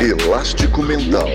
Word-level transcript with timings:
Elástico 0.00 0.80
Mental. 0.80 1.26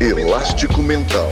Elástico 0.00 0.82
Mental. 0.82 1.28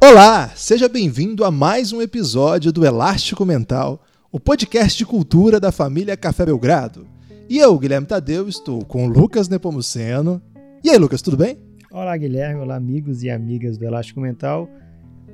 Olá, 0.00 0.48
seja 0.54 0.88
bem-vindo 0.88 1.44
a 1.44 1.50
mais 1.50 1.92
um 1.92 2.00
episódio 2.00 2.70
do 2.70 2.86
Elástico 2.86 3.44
Mental, 3.44 4.00
o 4.30 4.38
podcast 4.38 4.96
de 4.96 5.04
cultura 5.04 5.58
da 5.58 5.72
família 5.72 6.16
Café 6.16 6.46
Belgrado. 6.46 7.08
E 7.48 7.58
eu, 7.58 7.76
Guilherme 7.76 8.06
Tadeu, 8.06 8.48
estou 8.48 8.84
com 8.84 9.06
o 9.06 9.08
Lucas 9.08 9.48
Nepomuceno. 9.48 10.40
E 10.84 10.90
aí, 10.90 10.98
Lucas, 10.98 11.20
tudo 11.20 11.36
bem? 11.36 11.58
Olá, 11.90 12.16
Guilherme. 12.16 12.60
Olá, 12.60 12.76
amigos 12.76 13.24
e 13.24 13.30
amigas 13.30 13.76
do 13.76 13.84
Elástico 13.84 14.20
Mental. 14.20 14.70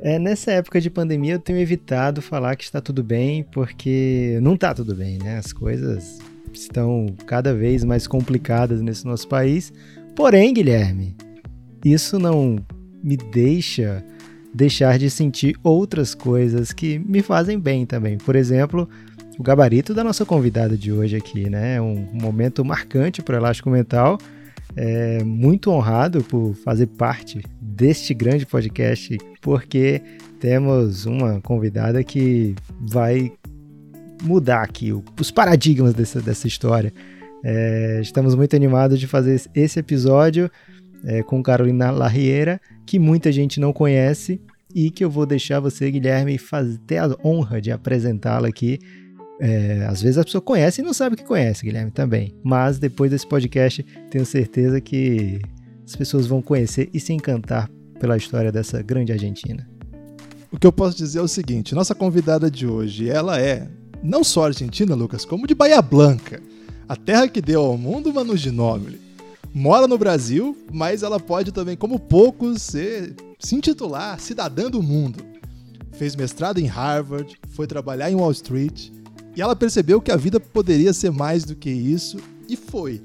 É, 0.05 0.19
nessa 0.19 0.51
época 0.51 0.81
de 0.81 0.91
pandemia 0.91 1.35
eu 1.35 1.39
tenho 1.39 1.61
evitado 1.61 2.21
falar 2.21 2.57
que 2.57 2.65
está 2.65 2.81
tudo 2.81 3.05
bem, 3.05 3.45
porque 3.53 4.37
não 4.43 4.55
está 4.55 4.75
tudo 4.75 4.97
bem, 4.97 5.17
né? 5.19 5.39
As 5.39 5.53
coisas 5.53 6.19
estão 6.53 7.07
cada 7.25 7.55
vez 7.55 7.85
mais 7.85 8.09
complicadas 8.09 8.83
nesse 8.83 9.05
nosso 9.05 9.29
país. 9.29 9.73
Porém, 10.17 10.53
Guilherme, 10.53 11.17
isso 11.85 12.19
não 12.19 12.57
me 13.01 13.17
deixa 13.17 14.05
deixar 14.53 14.99
de 14.99 15.09
sentir 15.09 15.57
outras 15.63 16.17
coisas 16.17 16.73
que 16.73 16.99
me 16.99 17.23
fazem 17.23 17.59
bem 17.59 17.87
também. 17.87 18.19
Por 18.19 18.35
exemplo, 18.35 18.89
o 19.39 19.43
gabarito 19.43 19.95
da 19.95 20.03
nossa 20.03 20.27
convidada 20.27 20.77
de 20.77 20.93
hoje 20.93 21.17
aqui, 21.17 21.49
né? 21.49 21.81
Um 21.81 22.09
momento 22.13 22.65
marcante 22.65 23.23
para 23.23 23.37
o 23.37 23.39
Elástico 23.39 23.71
Mental. 23.71 24.19
É 24.75 25.23
muito 25.23 25.71
honrado 25.71 26.25
por 26.25 26.55
fazer 26.55 26.89
parte 26.89 27.41
deste 27.73 28.15
grande 28.15 28.47
podcast, 28.47 29.17
porque 29.41 30.01
temos 30.39 31.07
uma 31.07 31.41
convidada 31.41 32.03
que 32.05 32.55
vai 32.81 33.33
mudar 34.23 34.63
aqui 34.63 34.93
os 35.19 35.31
paradigmas 35.31 35.95
dessa, 35.95 36.21
dessa 36.21 36.47
história. 36.47 36.93
É, 37.45 37.99
estamos 38.01 38.35
muito 38.35 38.55
animados 38.55 39.01
de 39.01 39.07
fazer 39.07 39.41
esse 39.55 39.81
episódio 39.81 40.51
é, 41.05 41.23
com 41.23 41.43
Carolina 41.43 41.91
Larriera, 41.91 42.61
que 42.87 42.99
muita 42.99 43.33
gente 43.33 43.59
não 43.59 43.73
conhece 43.73 44.41
e 44.75 44.91
que 44.91 45.05
eu 45.05 45.11
vou 45.11 45.27
deixar 45.27 45.59
você, 45.59 45.91
Guilherme, 45.91 46.39
fazer, 46.39 46.79
ter 46.87 46.99
a 46.99 47.17
honra 47.25 47.61
de 47.61 47.73
apresentá-la 47.73 48.49
aqui. 48.49 48.79
É, 49.41 49.85
às 49.89 50.01
vezes 50.01 50.19
a 50.19 50.25
pessoa 50.25 50.41
conhece 50.41 50.81
e 50.81 50.85
não 50.85 50.95
sabe 50.95 51.17
que 51.17 51.25
conhece, 51.25 51.65
Guilherme, 51.65 51.91
também. 51.91 52.33
Mas 52.45 52.79
depois 52.79 53.11
desse 53.11 53.27
podcast, 53.27 53.83
tenho 54.09 54.25
certeza 54.25 54.81
que 54.81 55.41
as 55.93 55.97
pessoas 55.97 56.27
vão 56.27 56.41
conhecer 56.41 56.89
e 56.95 56.99
se 56.99 57.13
encantar 57.13 57.71
pela 58.01 58.17
história 58.17 58.51
dessa 58.51 58.81
grande 58.83 59.13
Argentina. 59.13 59.69
O 60.51 60.59
que 60.59 60.67
eu 60.67 60.73
posso 60.73 60.97
dizer 60.97 61.19
é 61.19 61.23
o 61.23 61.29
seguinte: 61.29 61.75
nossa 61.75 61.95
convidada 61.95 62.51
de 62.51 62.67
hoje, 62.67 63.09
ela 63.09 63.39
é 63.39 63.69
não 64.03 64.25
só 64.25 64.47
argentina, 64.47 64.95
Lucas, 64.95 65.27
como 65.27 65.47
de 65.47 65.55
Bahia 65.55 65.83
Blanca, 65.83 66.43
a 66.89 66.97
terra 66.97 67.29
que 67.29 67.43
deu 67.43 67.61
ao 67.61 67.77
mundo 67.77 68.13
Manu 68.13 68.37
Ginóbili. 68.37 69.01
Mora 69.55 69.87
no 69.87 69.99
Brasil, 69.99 70.57
mas 70.73 71.03
ela 71.03 71.21
pode 71.21 71.53
também, 71.53 71.77
como 71.77 71.99
poucos, 71.99 72.63
ser, 72.63 73.15
se 73.39 73.55
intitular 73.55 74.19
cidadã 74.19 74.71
do 74.71 74.83
mundo. 74.83 75.23
Fez 75.93 76.17
mestrado 76.17 76.59
em 76.59 76.65
Harvard, 76.65 77.37
foi 77.51 77.67
trabalhar 77.67 78.11
em 78.11 78.15
Wall 78.15 78.33
Street 78.33 78.89
e 79.37 79.43
ela 79.43 79.55
percebeu 79.55 80.01
que 80.01 80.11
a 80.11 80.17
vida 80.17 80.41
poderia 80.41 80.95
ser 80.95 81.11
mais 81.11 81.45
do 81.45 81.55
que 81.55 81.69
isso 81.69 82.17
e 82.49 82.57
foi. 82.57 83.03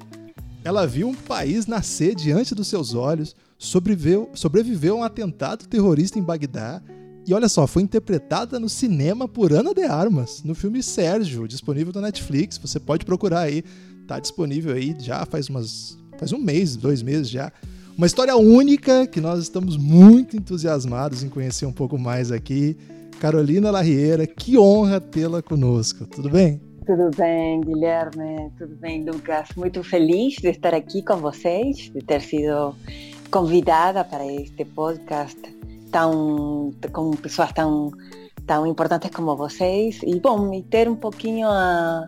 Ela 0.67 0.85
viu 0.85 1.07
um 1.07 1.15
país 1.15 1.65
nascer 1.65 2.13
diante 2.13 2.53
dos 2.53 2.67
seus 2.67 2.93
olhos, 2.93 3.33
sobreviveu, 3.57 4.29
sobreviveu 4.33 4.97
a 4.97 4.99
um 4.99 5.03
atentado 5.03 5.65
terrorista 5.65 6.19
em 6.19 6.21
Bagdá 6.21 6.83
e 7.25 7.33
olha 7.33 7.47
só, 7.47 7.65
foi 7.65 7.83
interpretada 7.83 8.59
no 8.59 8.67
cinema 8.67 9.29
por 9.29 9.53
Ana 9.53 9.73
de 9.73 9.83
Armas, 9.83 10.43
no 10.43 10.53
filme 10.53 10.83
Sérgio, 10.83 11.47
disponível 11.47 11.93
na 11.93 12.01
Netflix. 12.01 12.57
Você 12.57 12.81
pode 12.81 13.05
procurar 13.05 13.43
aí, 13.43 13.63
tá 14.05 14.19
disponível 14.19 14.75
aí 14.75 14.93
já 14.99 15.25
faz 15.25 15.47
umas 15.47 15.97
faz 16.19 16.33
um 16.33 16.37
mês, 16.37 16.75
dois 16.75 17.01
meses 17.01 17.29
já. 17.29 17.49
Uma 17.97 18.05
história 18.05 18.35
única 18.35 19.07
que 19.07 19.21
nós 19.21 19.39
estamos 19.39 19.77
muito 19.77 20.35
entusiasmados 20.35 21.23
em 21.23 21.29
conhecer 21.29 21.65
um 21.65 21.71
pouco 21.71 21.97
mais 21.97 22.29
aqui. 22.29 22.75
Carolina 23.21 23.71
Larriera, 23.71 24.27
que 24.27 24.57
honra 24.57 24.99
tê-la 24.99 25.41
conosco. 25.41 26.05
Tudo 26.05 26.29
bem? 26.29 26.66
Tudo 26.87 27.11
bem, 27.17 27.59
Guilherme? 27.59 28.49
Tudo 28.57 28.73
bem, 28.77 29.03
Lucas? 29.03 29.49
Muito 29.57 29.83
feliz 29.83 30.35
de 30.35 30.47
estar 30.47 30.73
aqui 30.73 31.03
com 31.03 31.17
vocês, 31.17 31.91
de 31.93 32.01
ter 32.01 32.21
sido 32.21 32.73
convidada 33.29 34.05
para 34.05 34.25
este 34.25 34.63
podcast 34.63 35.37
tão, 35.91 36.71
com 36.93 37.11
pessoas 37.17 37.51
tão, 37.51 37.91
tão 38.45 38.65
importantes 38.65 39.11
como 39.11 39.35
vocês. 39.35 39.99
E, 40.01 40.17
bom, 40.21 40.53
e 40.53 40.63
ter 40.63 40.87
um 40.87 40.95
pouquinho 40.95 41.49
a, 41.49 42.07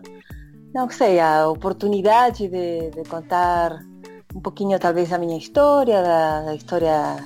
não 0.74 0.88
sei, 0.88 1.20
a 1.20 1.46
oportunidade 1.46 2.48
de, 2.48 2.88
de 2.88 3.06
contar 3.06 3.84
um 4.34 4.40
pouquinho, 4.40 4.78
talvez, 4.78 5.10
da 5.10 5.18
minha 5.18 5.36
história, 5.36 6.02
da, 6.02 6.40
da 6.44 6.54
história 6.54 7.22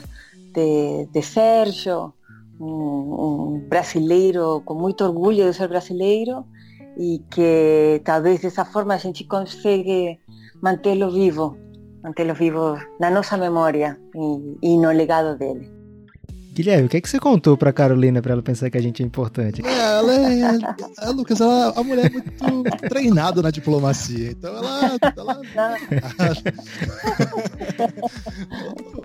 de, 0.52 1.06
de 1.06 1.22
Sérgio, 1.22 2.12
um, 2.58 2.66
um 2.66 3.68
brasileiro 3.68 4.60
com 4.64 4.74
muito 4.74 5.04
orgulho 5.04 5.48
de 5.48 5.56
ser 5.56 5.68
brasileiro 5.68 6.44
e 6.96 7.22
que 7.30 8.00
talvez 8.04 8.40
dessa 8.40 8.64
forma 8.64 8.94
a 8.94 8.98
gente 8.98 9.24
consegue 9.24 10.18
mantê-lo 10.62 11.10
vivo, 11.10 11.56
mantê-lo 12.02 12.34
vivo 12.34 12.78
na 13.00 13.10
nossa 13.10 13.36
memória 13.36 13.98
e, 14.14 14.72
e, 14.74 14.78
no 14.78 14.90
legado 14.90 15.36
dele. 15.36 15.72
Guilherme, 16.54 16.86
o 16.86 16.88
que, 16.88 16.98
é 16.98 17.00
que 17.00 17.10
você 17.10 17.18
contou 17.18 17.56
para 17.56 17.72
Carolina 17.72 18.22
para 18.22 18.32
ela 18.32 18.42
pensar 18.42 18.70
que 18.70 18.78
a 18.78 18.80
gente 18.80 19.02
é 19.02 19.06
importante? 19.06 19.60
É, 19.66 19.98
ela 19.98 20.12
é, 20.12 20.40
é, 21.00 21.10
Lucas, 21.10 21.40
ela, 21.40 21.74
a 21.76 21.82
mulher 21.82 22.06
é 22.06 22.10
muito 22.10 22.30
treinada 22.88 23.42
na 23.42 23.50
diplomacia, 23.50 24.30
então 24.30 24.56
ela. 24.56 24.96
ela... 25.16 25.40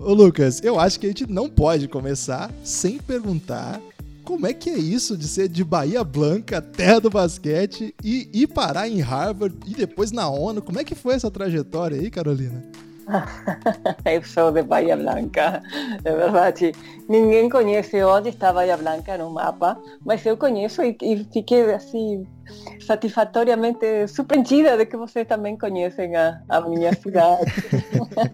Ô, 0.00 0.14
Lucas, 0.14 0.62
eu 0.62 0.78
acho 0.78 1.00
que 1.00 1.06
a 1.06 1.08
gente 1.08 1.28
não 1.28 1.48
pode 1.48 1.88
começar 1.88 2.52
sem 2.62 2.98
perguntar 2.98 3.80
como 4.30 4.46
é 4.46 4.54
que 4.54 4.70
é 4.70 4.78
isso 4.78 5.16
de 5.16 5.26
ser 5.26 5.48
de 5.48 5.64
Bahia 5.64 6.04
Blanca, 6.04 6.62
terra 6.62 7.00
do 7.00 7.10
basquete, 7.10 7.92
e 8.00 8.30
ir 8.32 8.46
parar 8.46 8.88
em 8.88 9.00
Harvard 9.00 9.56
e 9.66 9.74
depois 9.74 10.12
na 10.12 10.28
ONU? 10.28 10.62
Como 10.62 10.78
é 10.78 10.84
que 10.84 10.94
foi 10.94 11.14
essa 11.14 11.28
trajetória 11.32 12.00
aí, 12.00 12.08
Carolina? 12.08 12.62
Eu 14.04 14.22
sou 14.22 14.52
de 14.52 14.62
Bahia 14.62 14.96
Blanca, 14.96 15.62
é 16.04 16.14
verdade. 16.14 16.72
Ninguém 17.08 17.48
conhece 17.48 18.02
onde 18.04 18.30
está 18.30 18.52
Bahia 18.52 18.76
Blanca 18.76 19.18
no 19.18 19.30
mapa, 19.30 19.76
mas 20.04 20.24
eu 20.24 20.36
conheço 20.36 20.82
e, 20.82 20.96
e 21.02 21.24
fiquei 21.32 21.72
assim 21.72 22.26
satisfatoriamente 22.80 24.08
surpreendida 24.08 24.76
de 24.76 24.86
que 24.86 24.96
vocês 24.96 25.26
também 25.26 25.56
conhecem 25.56 26.14
a, 26.16 26.40
a 26.48 26.60
minha 26.60 26.92
cidade. 26.94 27.52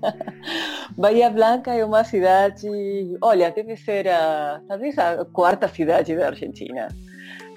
Bahia 0.96 1.30
Blanca 1.30 1.74
é 1.74 1.84
uma 1.84 2.04
cidade, 2.04 2.68
olha, 3.20 3.50
deve 3.50 3.76
ser 3.76 4.08
a, 4.08 4.60
talvez 4.68 4.98
a 4.98 5.24
quarta 5.26 5.68
cidade 5.68 6.16
da 6.16 6.28
Argentina. 6.28 6.88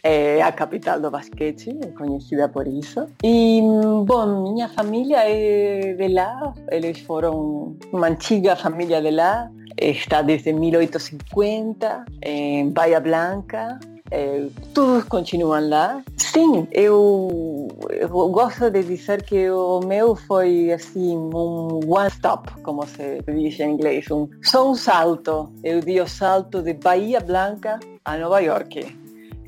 É 0.03 0.41
a 0.41 0.51
capital 0.51 0.99
do 0.99 1.11
basquete, 1.11 1.77
é 1.83 1.87
conhecida 1.87 2.47
por 2.47 2.67
isso. 2.67 3.07
E, 3.23 3.61
bom, 4.05 4.43
minha 4.53 4.69
família 4.69 5.17
é 5.27 5.93
de 5.93 6.07
lá, 6.07 6.53
eles 6.71 6.99
foram 7.01 7.75
uma 7.91 8.07
antiga 8.07 8.55
família 8.55 9.01
de 9.01 9.11
lá, 9.11 9.49
está 9.77 10.21
desde 10.21 10.53
1850 10.53 12.05
em 12.23 12.69
Bahia 12.69 12.99
Blanca, 12.99 13.79
é, 14.11 14.47
todos 14.73 15.03
continuam 15.05 15.69
lá. 15.69 16.03
Sim, 16.17 16.67
eu, 16.71 17.67
eu, 17.89 18.09
gosto 18.09 18.69
de 18.69 18.83
dizer 18.83 19.23
que 19.23 19.49
o 19.49 19.79
meu 19.81 20.15
foi 20.15 20.71
assim 20.71 21.15
um 21.15 21.79
one 21.87 22.09
stop, 22.09 22.51
como 22.61 22.85
se 22.87 23.21
diz 23.27 23.59
em 23.59 23.71
inglês, 23.73 24.09
um, 24.11 24.27
só 24.41 24.69
um 24.69 24.75
salto. 24.75 25.51
Eu 25.63 25.81
dei 25.81 26.01
o 26.01 26.07
salto 26.07 26.61
de 26.61 26.73
Bahia 26.73 27.19
Blanca 27.19 27.79
a 28.03 28.17
Nova 28.17 28.39
York, 28.39 28.95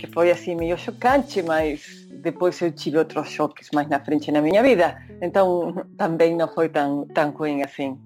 que 0.02 0.08
foi 0.08 0.32
assim 0.32 0.56
meio 0.56 0.78
chocante, 0.78 1.44
mas 1.44 2.08
depois 2.24 2.60
eu 2.62 2.72
tive 2.72 2.98
outros 2.98 3.30
choques 3.30 3.70
mais 3.74 3.88
na 3.88 4.00
frente 4.00 4.32
na 4.32 4.42
minha 4.42 4.64
vida, 4.64 4.98
então 5.22 5.86
também 5.98 6.36
não 6.36 6.48
foi 6.48 6.70
tão, 6.70 7.06
tão 7.14 7.30
ruim 7.30 7.62
assim. 7.62 7.98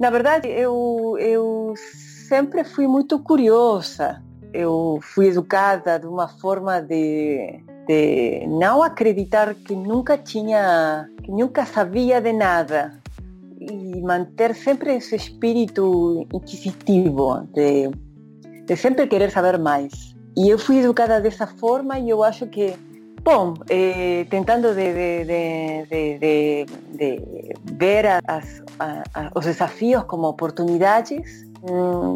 Na 0.00 0.10
verdade, 0.10 0.48
eu, 0.48 1.16
eu 1.18 1.74
sempre 1.76 2.64
fui 2.64 2.86
muito 2.86 3.18
curiosa 3.18 4.22
eu 4.56 4.98
fui 5.02 5.28
educada 5.28 5.98
de 5.98 6.06
uma 6.06 6.28
forma 6.28 6.80
de, 6.80 7.60
de 7.86 8.46
não 8.46 8.82
acreditar 8.82 9.54
que 9.54 9.76
nunca 9.76 10.16
tinha, 10.16 11.08
que 11.22 11.30
nunca 11.30 11.66
sabia 11.66 12.20
de 12.20 12.32
nada 12.32 12.98
e 13.60 14.00
manter 14.00 14.54
sempre 14.54 14.96
esse 14.96 15.14
espírito 15.14 16.26
inquisitivo 16.32 17.46
de, 17.52 17.90
de 18.64 18.76
sempre 18.76 19.06
querer 19.06 19.30
saber 19.30 19.58
mais. 19.58 20.15
E 20.36 20.50
eu 20.50 20.58
fui 20.58 20.78
educada 20.80 21.18
dessa 21.18 21.46
forma 21.46 21.98
e 21.98 22.10
eu 22.10 22.22
acho 22.22 22.46
que, 22.46 22.76
bom, 23.22 23.54
eh, 23.70 24.26
tentando 24.28 24.74
de, 24.74 24.92
de, 24.92 25.86
de, 25.88 26.66
de 26.94 27.54
ver 27.72 28.04
as, 28.26 28.62
a, 28.78 29.32
os 29.34 29.46
desafios 29.46 30.04
como 30.04 30.28
oportunidades, 30.28 31.46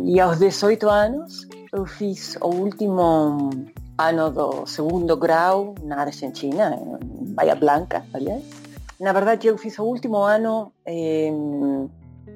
e 0.04 0.20
aos 0.20 0.38
18 0.38 0.88
anos 0.88 1.48
eu 1.72 1.86
fiz 1.86 2.36
o 2.42 2.48
último 2.48 3.50
ano 3.96 4.30
do 4.30 4.66
segundo 4.66 5.16
grau 5.16 5.74
na 5.82 6.02
Argentina, 6.02 6.78
em 7.02 7.32
Bahia 7.32 7.54
Blanca, 7.54 8.04
aliás. 8.12 8.44
Na 9.00 9.14
verdade, 9.14 9.46
eu 9.46 9.56
fiz 9.56 9.78
o 9.78 9.84
último 9.84 10.18
ano, 10.18 10.72
eh, 10.84 11.32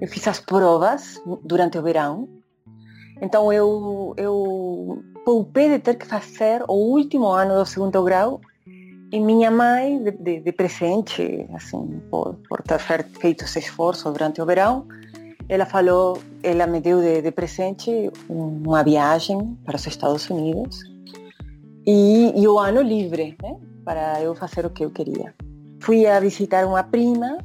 eu 0.01 0.09
fiz 0.09 0.27
as 0.29 0.41
provas 0.41 1.21
durante 1.43 1.77
o 1.77 1.83
verão. 1.83 2.27
Então, 3.21 3.53
eu, 3.53 4.15
eu 4.17 5.05
poupei 5.25 5.69
de 5.71 5.79
ter 5.79 5.95
que 5.97 6.07
fazer 6.07 6.63
o 6.69 6.75
último 6.75 7.29
ano 7.29 7.59
do 7.59 7.67
segundo 7.67 8.03
grau 8.03 8.41
e 9.13 9.21
minha 9.21 9.51
mãe, 9.51 10.03
de, 10.03 10.11
de, 10.11 10.41
de 10.41 10.53
presente, 10.53 11.47
assim, 11.55 12.01
por, 12.11 12.35
por 12.49 12.63
ter 12.63 12.79
feito 12.79 13.45
esse 13.45 13.59
esforço 13.61 14.11
durante 14.11 14.41
o 14.43 14.47
verão, 14.47 14.87
ela 15.49 15.67
falou, 15.67 16.19
ela 16.43 16.67
me 16.67 16.81
deu 16.81 17.01
de, 17.01 17.23
de 17.23 17.31
presente 17.31 18.11
uma 18.29 18.83
viagem 18.83 19.57
para 19.65 19.77
os 19.77 19.87
Estados 19.87 20.29
Unidos 20.31 20.79
e, 21.87 22.33
e 22.35 22.49
o 22.49 22.59
ano 22.59 22.81
livre, 22.83 23.37
né, 23.43 23.57
para 23.85 24.21
eu 24.23 24.35
fazer 24.35 24.65
o 24.67 24.71
que 24.71 24.85
eu 24.85 24.91
queria. 24.91 25.35
Fui 25.81 26.07
a 26.07 26.19
visitar 26.19 26.67
uma 26.67 26.83
prima 26.83 27.39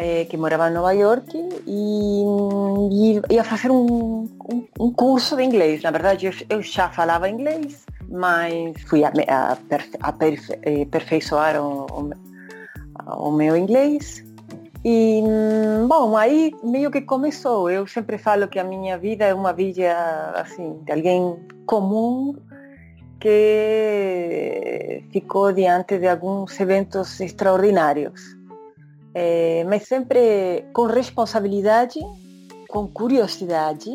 eh, 0.00 0.24
que 0.24 0.36
morava 0.38 0.70
em 0.70 0.72
Nova 0.72 0.92
York 0.94 1.28
e, 1.66 3.20
ia 3.30 3.44
fazer 3.44 3.70
um, 3.70 4.26
curso 4.96 5.36
de 5.36 5.42
inglês. 5.42 5.82
Na 5.82 5.90
verdade, 5.90 6.30
eu, 6.48 6.62
já 6.62 6.88
falava 6.88 7.28
inglês, 7.28 7.84
mas 8.08 8.80
fui 8.88 9.04
a, 9.04 9.12
a, 9.28 9.58
a 10.00 10.12
perfe, 10.12 10.58
eh, 10.62 10.82
aperfeiçoar 10.82 11.60
o, 11.60 11.86
o, 11.92 13.28
o 13.28 13.30
meu 13.30 13.54
inglês 13.54 14.24
e, 14.82 15.22
bom, 15.86 16.16
aí 16.16 16.50
meio 16.64 16.90
que 16.90 17.02
começou. 17.02 17.68
Eu 17.68 17.86
sempre 17.86 18.16
falo 18.16 18.48
que 18.48 18.58
a 18.58 18.64
minha 18.64 18.96
vida 18.96 19.26
é 19.26 19.34
uma 19.34 19.52
vida, 19.52 20.32
assim, 20.34 20.80
de 20.82 20.92
alguém 20.92 21.36
comum 21.66 22.34
que 23.20 25.04
ficou 25.12 25.52
diante 25.52 25.98
de 25.98 26.08
alguns 26.08 26.58
eventos 26.58 27.20
extraordinários. 27.20 28.39
É, 29.14 29.64
mas 29.68 29.84
sempre 29.84 30.64
com 30.72 30.86
responsabilidade, 30.86 31.98
com 32.68 32.86
curiosidade 32.86 33.90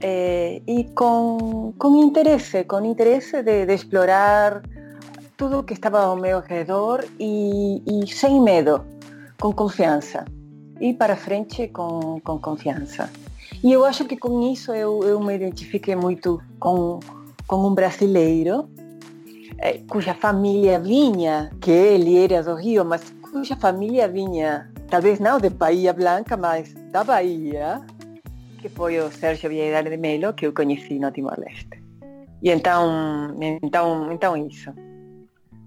é, 0.00 0.62
e 0.66 0.84
com, 0.94 1.74
com 1.78 1.96
interesse, 1.96 2.64
com 2.64 2.84
interesse 2.84 3.42
de, 3.42 3.66
de 3.66 3.74
explorar 3.74 4.62
tudo 5.36 5.64
que 5.64 5.72
estava 5.72 6.04
ao 6.04 6.16
meu 6.16 6.40
redor 6.40 7.04
e, 7.18 7.82
e 7.86 8.06
sem 8.06 8.40
medo 8.40 8.84
com 9.40 9.52
confiança. 9.52 10.24
Ir 10.80 10.94
para 10.94 11.16
frente 11.16 11.68
com, 11.68 12.20
com 12.20 12.38
confiança. 12.38 13.10
E 13.62 13.72
eu 13.72 13.84
acho 13.84 14.04
que 14.04 14.16
com 14.16 14.40
isso 14.52 14.72
eu, 14.72 15.00
eu 15.02 15.20
me 15.20 15.34
identifiquei 15.34 15.96
muito 15.96 16.40
com, 16.58 17.00
com 17.46 17.66
um 17.66 17.74
brasileiro 17.74 18.68
é, 19.58 19.78
cuja 19.88 20.12
família 20.12 20.78
vinha, 20.80 21.50
que 21.60 21.70
ele 21.70 22.18
era 22.18 22.42
do 22.42 22.54
Rio, 22.54 22.84
mas 22.84 23.02
cuja 23.32 23.56
família 23.56 24.06
vinha, 24.06 24.70
talvez 24.88 25.18
não 25.18 25.40
de 25.40 25.48
Bahia 25.48 25.92
Blanca, 25.94 26.36
mas 26.36 26.74
da 26.92 27.02
Bahia, 27.02 27.80
que 28.60 28.68
foi 28.68 29.00
o 29.00 29.10
Sérgio 29.10 29.48
Vieira 29.48 29.82
de 29.82 29.96
Melo, 29.96 30.34
que 30.34 30.46
eu 30.46 30.52
conheci 30.52 30.98
no 30.98 31.10
Timor-Leste. 31.10 31.82
E 32.42 32.50
então, 32.50 33.34
então, 33.62 34.12
então 34.12 34.36
isso. 34.36 34.70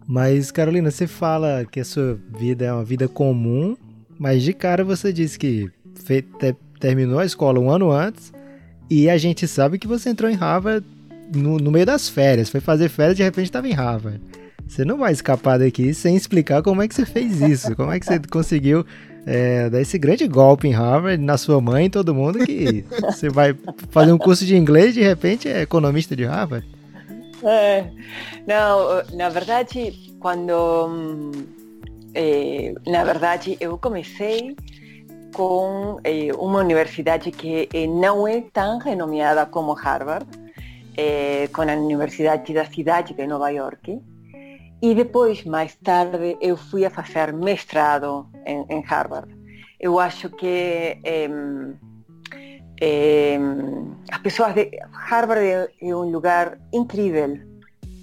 Mas, 0.08 0.52
Carolina, 0.52 0.92
você 0.92 1.08
fala 1.08 1.66
que 1.66 1.80
a 1.80 1.86
sua 1.86 2.20
vida 2.38 2.66
é 2.66 2.72
uma 2.72 2.86
vida 2.86 3.08
comum, 3.08 3.76
mas 4.20 4.44
de 4.44 4.54
cara 4.54 4.84
você 4.84 5.12
disse 5.12 5.40
que 5.40 5.72
te 6.06 6.24
terminou 6.80 7.18
a 7.18 7.26
escola 7.26 7.60
um 7.60 7.72
ano 7.72 7.90
antes 7.90 8.32
e 8.90 9.10
a 9.10 9.18
gente 9.18 9.48
sabe 9.48 9.80
que 9.80 9.88
você 9.88 10.10
entrou 10.10 10.30
em 10.30 10.36
Harvard 10.36 10.86
no, 11.34 11.58
no 11.58 11.72
meio 11.72 11.86
das 11.88 12.08
férias, 12.08 12.50
foi 12.50 12.62
fazer 12.62 12.90
férias 12.90 13.16
e 13.16 13.18
de 13.18 13.24
repente 13.24 13.46
estava 13.46 13.68
em 13.68 13.74
Harvard. 13.74 14.22
Você 14.68 14.84
não 14.84 14.98
vai 14.98 15.12
escapar 15.12 15.60
daqui 15.60 15.94
sem 15.94 16.16
explicar 16.16 16.62
como 16.62 16.82
é 16.82 16.88
que 16.88 16.96
você 16.96 17.06
fez 17.06 17.40
isso, 17.42 17.76
como 17.76 17.92
é 17.92 18.00
que 18.00 18.06
você 18.06 18.20
conseguiu 18.20 18.86
é, 19.26 19.70
dar 19.70 19.82
esse 19.82 19.98
grande 19.98 20.28
golpe 20.28 20.68
em 20.68 20.72
Harvard, 20.72 21.22
na 21.22 21.38
sua 21.38 21.60
mãe 21.60 21.86
e 21.86 21.90
todo 21.90 22.14
mundo, 22.14 22.40
que 22.46 22.86
você 23.02 23.30
vai 23.30 23.56
fazer 23.90 24.12
um 24.12 24.18
curso 24.18 24.46
de 24.46 24.56
inglês 24.56 24.92
e 24.92 25.00
de 25.00 25.04
repente 25.04 25.48
é 25.48 25.62
economista 25.62 26.16
de 26.16 26.26
Harvard. 26.26 26.68
É, 27.44 27.86
não, 28.48 29.04
na 29.14 29.30
verdade, 29.30 30.16
quando. 30.20 31.32
É, 32.14 32.74
na 32.88 33.04
verdade, 33.04 33.58
eu 33.60 33.78
comecei 33.78 34.56
com 35.34 36.00
é, 36.04 36.30
uma 36.38 36.60
universidade 36.60 37.30
que 37.30 37.68
não 37.88 38.28
é 38.28 38.42
tão 38.54 38.80
renomeada 38.80 39.46
como 39.46 39.74
Harvard, 39.74 40.26
com 41.52 41.62
a 41.62 41.74
Universidade 41.74 42.54
da 42.54 42.66
Cidade 42.66 43.14
de 43.14 43.28
Nova 43.28 43.50
York. 43.50 44.02
E 44.82 44.94
depois, 44.94 45.44
mais 45.46 45.76
tarde, 45.76 46.38
eu 46.42 46.58
fui 46.58 46.86
a 46.86 46.90
fazer 46.90 47.34
mestrado 47.34 48.28
em, 48.46 48.66
em 48.70 48.82
Harvard. 48.82 49.34
Eu 49.80 50.00
acho 50.00 50.30
que 50.30 51.00
é, 52.82 53.40
as 54.12 54.20
pessoas 54.20 54.54
de 54.54 54.70
Harvard 54.92 55.46
é 55.82 55.96
um 55.96 56.12
lugar 56.12 56.58
incrível, 56.74 57.40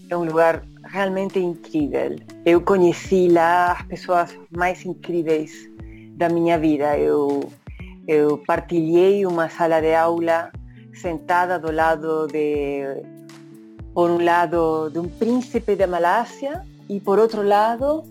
é 0.08 0.16
um 0.16 0.24
lugar 0.24 0.62
realmente 0.84 1.38
incrível. 1.38 2.16
Eu 2.44 2.60
conheci 2.60 3.28
lá 3.28 3.72
as 3.72 3.82
pessoas 3.82 4.38
mais 4.50 4.84
incríveis 4.84 5.52
da 6.16 6.28
minha 6.28 6.58
vida. 6.58 6.98
Eu, 6.98 7.50
eu 8.06 8.38
partilhei 8.46 9.26
uma 9.26 9.48
sala 9.48 9.80
de 9.80 9.94
aula 9.94 10.50
sentada 10.94 11.58
do 11.58 11.72
lado 11.72 12.26
de, 12.28 13.02
por 13.94 14.10
um 14.10 14.24
lado, 14.24 14.90
de 14.90 14.98
um 14.98 15.08
príncipe 15.08 15.76
da 15.76 15.86
Malásia 15.86 16.64
e 16.88 17.00
por 17.00 17.18
outro 17.18 17.42
lado 17.42 18.04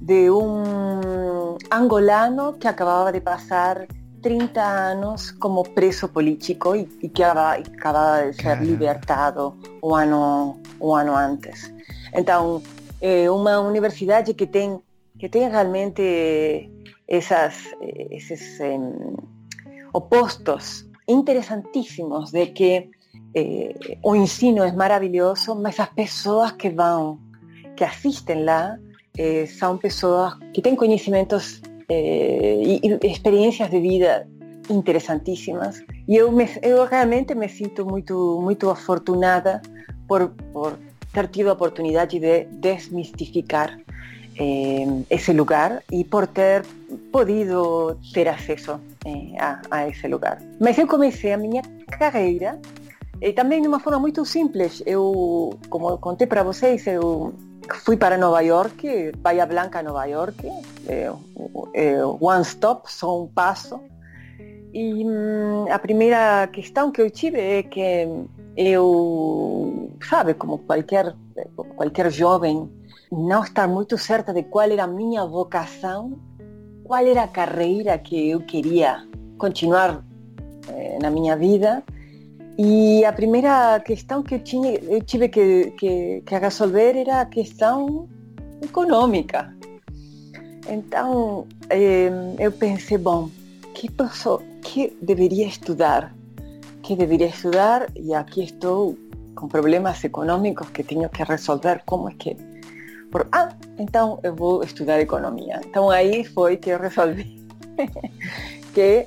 de 0.00 0.30
um 0.30 1.56
angolano 1.70 2.54
que 2.54 2.68
acabava 2.68 3.12
de 3.12 3.20
passar 3.20 3.86
30 4.22 4.60
anos 4.60 5.30
como 5.32 5.62
preso 5.62 6.08
político 6.08 6.74
e, 6.74 6.88
e 7.02 7.08
que 7.08 7.22
acabava 7.22 8.26
de 8.30 8.36
ser 8.36 8.42
Caramba. 8.42 8.64
libertado 8.64 9.56
um 9.82 9.94
ano, 9.94 10.60
um 10.80 10.94
ano 10.94 11.14
antes. 11.14 11.72
Então, 12.14 12.62
é 13.00 13.30
uma 13.30 13.60
universidade 13.60 14.34
que 14.34 14.46
tem, 14.46 14.80
que 15.18 15.28
tem 15.28 15.48
realmente 15.48 16.70
essas, 17.06 17.64
esses 17.80 18.58
um, 18.60 19.16
opostos 19.92 20.86
interessantíssimos 21.06 22.30
de 22.32 22.46
que 22.46 22.90
eh, 23.34 23.74
o 24.02 24.14
ensino 24.14 24.62
é 24.62 24.72
maravilhoso, 24.72 25.54
mas 25.54 25.78
as 25.78 25.88
pessoas 25.90 26.52
que 26.52 26.70
vão, 26.70 27.18
que 27.76 27.84
assistem 27.84 28.44
lá, 28.44 28.78
eh, 29.16 29.46
são 29.46 29.76
pessoas 29.76 30.34
que 30.52 30.62
têm 30.62 30.76
conhecimentos 30.76 31.60
eh, 31.88 32.80
e, 32.82 32.98
experiências 33.02 33.70
de 33.70 33.80
vida 33.80 34.28
interessantíssimas. 34.70 35.82
E 36.06 36.16
eu, 36.16 36.30
me, 36.30 36.46
eu 36.62 36.84
realmente 36.84 37.34
me 37.34 37.48
sinto 37.48 37.84
muito, 37.86 38.40
muito 38.42 38.70
afortunada 38.70 39.62
por, 40.06 40.30
por 40.52 40.78
ter 41.12 41.28
tido 41.28 41.48
a 41.48 41.52
oportunidade 41.54 42.18
de 42.18 42.44
desmistificar 42.44 43.78
eh, 44.38 44.86
esse 45.10 45.32
lugar 45.32 45.82
e 45.90 46.04
por 46.04 46.26
ter 46.28 46.64
podido 47.10 47.98
ter 48.12 48.28
acesso 48.28 48.80
eh, 49.04 49.34
a, 49.38 49.60
a, 49.70 49.88
esse 49.88 50.06
lugar. 50.06 50.38
Mas 50.60 50.78
eu 50.78 50.86
comecei 50.86 51.32
a 51.32 51.38
minha 51.38 51.62
carreira 51.98 52.60
e 53.20 53.32
também 53.32 53.60
de 53.60 53.68
uma 53.68 53.80
forma 53.80 53.98
muito 53.98 54.24
simples. 54.24 54.82
Eu, 54.86 55.58
como 55.68 55.90
eu 55.90 55.98
contei 55.98 56.26
para 56.26 56.42
vocês, 56.42 56.86
eu 56.86 57.34
fui 57.84 57.96
para 57.96 58.16
Nova 58.16 58.40
York, 58.40 59.12
Bahia 59.18 59.46
Blanca, 59.46 59.82
Nova 59.82 60.04
York, 60.04 60.46
é, 60.86 61.10
é, 61.74 62.04
one 62.04 62.42
stop, 62.42 62.90
só 62.90 63.22
um 63.22 63.26
passo. 63.26 63.80
E 64.72 65.04
hum, 65.04 65.66
a 65.70 65.78
primeira 65.78 66.46
questão 66.48 66.92
que 66.92 67.00
eu 67.00 67.10
tive 67.10 67.40
é 67.40 67.62
que 67.62 68.06
eu, 68.56 69.90
sabe, 70.08 70.34
como 70.34 70.58
qualquer, 70.58 71.14
qualquer 71.76 72.12
jovem, 72.12 72.70
não 73.10 73.42
estar 73.42 73.66
muito 73.66 73.96
certa 73.98 74.32
de 74.32 74.42
qual 74.44 74.70
era 74.70 74.84
a 74.84 74.86
minha 74.86 75.24
vocação, 75.24 76.18
qual 76.84 77.04
era 77.04 77.24
a 77.24 77.28
carreira 77.28 77.98
que 77.98 78.30
eu 78.30 78.40
queria 78.40 79.06
continuar 79.38 80.04
eh, 80.68 80.98
na 81.00 81.10
minha 81.10 81.36
vida 81.36 81.82
e 82.58 83.04
a 83.04 83.12
primeira 83.12 83.78
questão 83.78 84.20
que 84.20 84.34
eu, 84.34 84.40
tive 85.04 85.28
que, 85.28 85.70
que, 85.78 86.22
que 86.26 86.38
resolver 86.38 86.96
era 86.96 87.20
a 87.20 87.26
questão 87.26 88.08
econômica. 88.60 89.54
Então, 90.68 91.46
eh, 91.70 92.10
eu 92.36 92.50
pensei, 92.50 92.98
bom, 92.98 93.30
que, 93.74 93.88
pessoa, 93.88 94.42
que 94.60 94.96
deveria 95.00 95.46
estudar? 95.46 96.12
Que 96.82 96.96
deveria 96.96 97.28
estudar? 97.28 97.86
E 97.94 98.12
aqui 98.12 98.42
estou 98.42 98.98
com 99.36 99.46
problemas 99.46 100.02
econômicos 100.02 100.68
que 100.70 100.82
tenho 100.82 101.08
que 101.08 101.22
resolver. 101.22 101.82
Como 101.86 102.08
é 102.08 102.14
que... 102.18 102.36
Por, 103.12 103.28
ah, 103.30 103.50
então 103.78 104.18
eu 104.24 104.34
vou 104.34 104.64
estudar 104.64 105.00
economia. 105.00 105.60
Então 105.64 105.88
aí 105.90 106.24
foi 106.24 106.56
que 106.56 106.70
eu 106.70 106.78
resolvi 106.80 107.40
que 108.74 109.06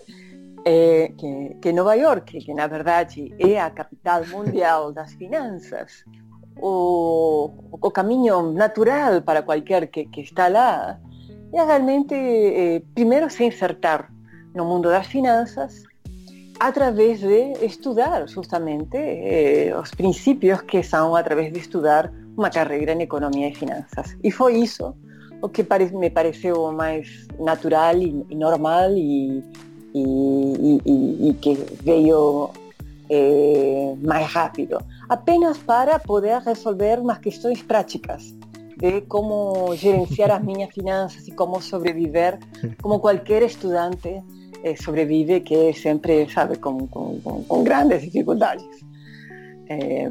é, 0.66 1.12
que, 1.18 1.58
que 1.62 1.72
Nova 1.72 1.96
York, 1.96 2.40
que 2.40 2.54
na 2.54 2.68
verdade 2.68 3.34
é 3.40 3.60
a 3.60 3.70
capital 3.70 4.26
mundial 4.28 4.92
das 4.94 5.14
finanças, 5.14 6.04
o, 6.58 7.50
o 7.72 8.52
natural 8.54 9.22
para 9.22 9.42
qualquer 9.42 9.88
que, 9.88 10.08
está 10.22 10.48
lá 10.48 11.00
é 11.54 11.64
realmente, 11.64 12.14
eh, 12.14 12.82
primeiro, 12.94 13.30
se 13.30 13.44
insertar 13.44 14.10
no 14.56 14.64
mundo 14.66 14.90
das 14.90 15.08
finanças 15.08 15.84
através 16.60 17.20
de 17.20 17.54
estudar 17.66 18.26
justamente 18.28 18.96
eh, 18.96 19.74
os 19.78 19.92
princípios 19.92 20.62
que 20.62 20.84
são 20.84 21.16
através 21.16 21.52
de 21.52 21.60
estudar 21.60 22.12
uma 22.38 22.50
carreira 22.50 22.94
em 22.94 23.02
economia 23.02 23.50
e 23.50 23.56
finanças. 23.56 24.16
E 24.24 24.32
foi 24.32 24.60
isso 24.60 24.96
o 25.42 25.50
que 25.50 25.66
me 25.92 26.10
pareceu 26.10 26.72
mais 26.72 27.28
natural 27.40 27.98
e, 27.98 28.26
e 28.30 28.36
normal 28.36 28.92
e, 28.96 29.44
e, 29.94 31.30
e, 31.30 31.34
que 31.36 31.56
veio 31.84 32.50
eh, 33.10 33.96
mais 34.02 34.28
rápido, 34.28 34.78
apenas 35.10 35.58
para 35.58 36.00
poder 36.00 36.40
resolver 36.42 37.00
umas 37.00 37.18
questões 37.20 37.62
práticas 37.62 38.34
de 38.78 39.02
como 39.10 39.76
gerenciar 39.76 40.32
as 40.32 40.44
minhas 40.44 40.74
finanças 40.74 41.28
e 41.28 41.32
como 41.32 41.62
sobreviver, 41.62 42.40
como 42.82 43.00
qualquer 43.00 43.44
estudante 43.44 44.22
eh, 44.64 44.76
sobrevive, 44.76 45.42
que 45.42 45.74
sempre, 45.74 46.30
sabe, 46.30 46.58
com, 46.58 46.88
com, 46.88 47.20
com 47.48 47.64
grandes 47.64 48.02
dificuldades. 48.02 48.91
É, 49.72 50.06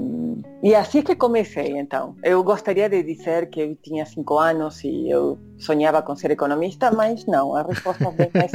e 0.62 0.74
assim 0.74 1.02
que 1.02 1.14
comecei, 1.14 1.76
então. 1.78 2.16
Eu 2.22 2.42
gostaria 2.42 2.88
de 2.88 3.02
dizer 3.02 3.50
que 3.50 3.60
eu 3.60 3.76
tinha 3.76 4.06
cinco 4.06 4.38
anos 4.38 4.82
e 4.84 5.10
eu 5.10 5.38
sonhava 5.58 6.00
com 6.00 6.16
ser 6.16 6.30
economista, 6.30 6.90
mas 6.90 7.26
não, 7.26 7.54
a 7.54 7.62
resposta 7.62 8.04
é 8.04 8.10
bem 8.10 8.30
mais, 8.34 8.52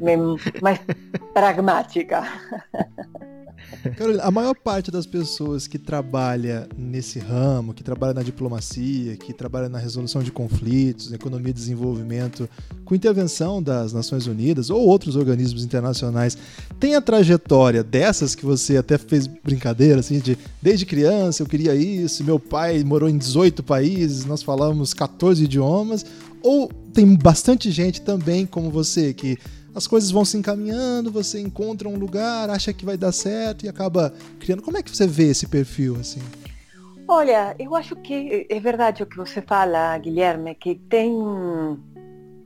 bem 0.00 0.16
mais 0.62 0.80
pragmática. 1.34 2.22
Carolina, 3.96 4.22
a 4.22 4.30
maior 4.30 4.54
parte 4.54 4.90
das 4.90 5.06
pessoas 5.06 5.66
que 5.66 5.78
trabalha 5.78 6.68
nesse 6.76 7.18
ramo, 7.18 7.74
que 7.74 7.82
trabalha 7.82 8.14
na 8.14 8.22
diplomacia, 8.22 9.16
que 9.16 9.32
trabalha 9.32 9.68
na 9.68 9.78
resolução 9.78 10.22
de 10.22 10.32
conflitos, 10.32 11.12
economia 11.12 11.50
e 11.50 11.52
desenvolvimento, 11.52 12.48
com 12.84 12.94
intervenção 12.94 13.62
das 13.62 13.92
Nações 13.92 14.26
Unidas 14.26 14.70
ou 14.70 14.80
outros 14.80 15.16
organismos 15.16 15.64
internacionais, 15.64 16.36
tem 16.80 16.94
a 16.94 17.00
trajetória 17.00 17.82
dessas 17.82 18.34
que 18.34 18.44
você 18.44 18.76
até 18.76 18.98
fez 18.98 19.26
brincadeira, 19.26 20.00
assim, 20.00 20.18
de 20.18 20.36
desde 20.60 20.86
criança 20.86 21.42
eu 21.42 21.46
queria 21.46 21.74
isso, 21.74 22.24
meu 22.24 22.38
pai 22.38 22.82
morou 22.82 23.08
em 23.08 23.18
18 23.18 23.62
países, 23.62 24.24
nós 24.24 24.42
falamos 24.42 24.94
14 24.94 25.44
idiomas, 25.44 26.04
ou 26.42 26.70
tem 26.92 27.14
bastante 27.14 27.70
gente 27.70 28.00
também 28.00 28.46
como 28.46 28.70
você 28.70 29.12
que 29.12 29.38
as 29.78 29.86
coisas 29.86 30.10
vão 30.10 30.24
se 30.24 30.36
encaminhando, 30.36 31.10
você 31.10 31.40
encontra 31.40 31.88
um 31.88 31.96
lugar, 31.96 32.50
acha 32.50 32.72
que 32.72 32.84
vai 32.84 32.96
dar 32.96 33.12
certo 33.12 33.64
e 33.64 33.68
acaba 33.68 34.12
criando. 34.40 34.62
Como 34.62 34.76
é 34.76 34.82
que 34.82 34.94
você 34.94 35.06
vê 35.06 35.30
esse 35.30 35.46
perfil 35.46 35.96
assim? 35.96 36.20
Olha, 37.06 37.54
eu 37.58 37.74
acho 37.74 37.96
que 37.96 38.46
é 38.50 38.60
verdade 38.60 39.02
o 39.02 39.06
que 39.06 39.16
você 39.16 39.40
fala, 39.40 39.96
Guilherme, 39.96 40.54
que 40.54 40.74
tem 40.74 41.10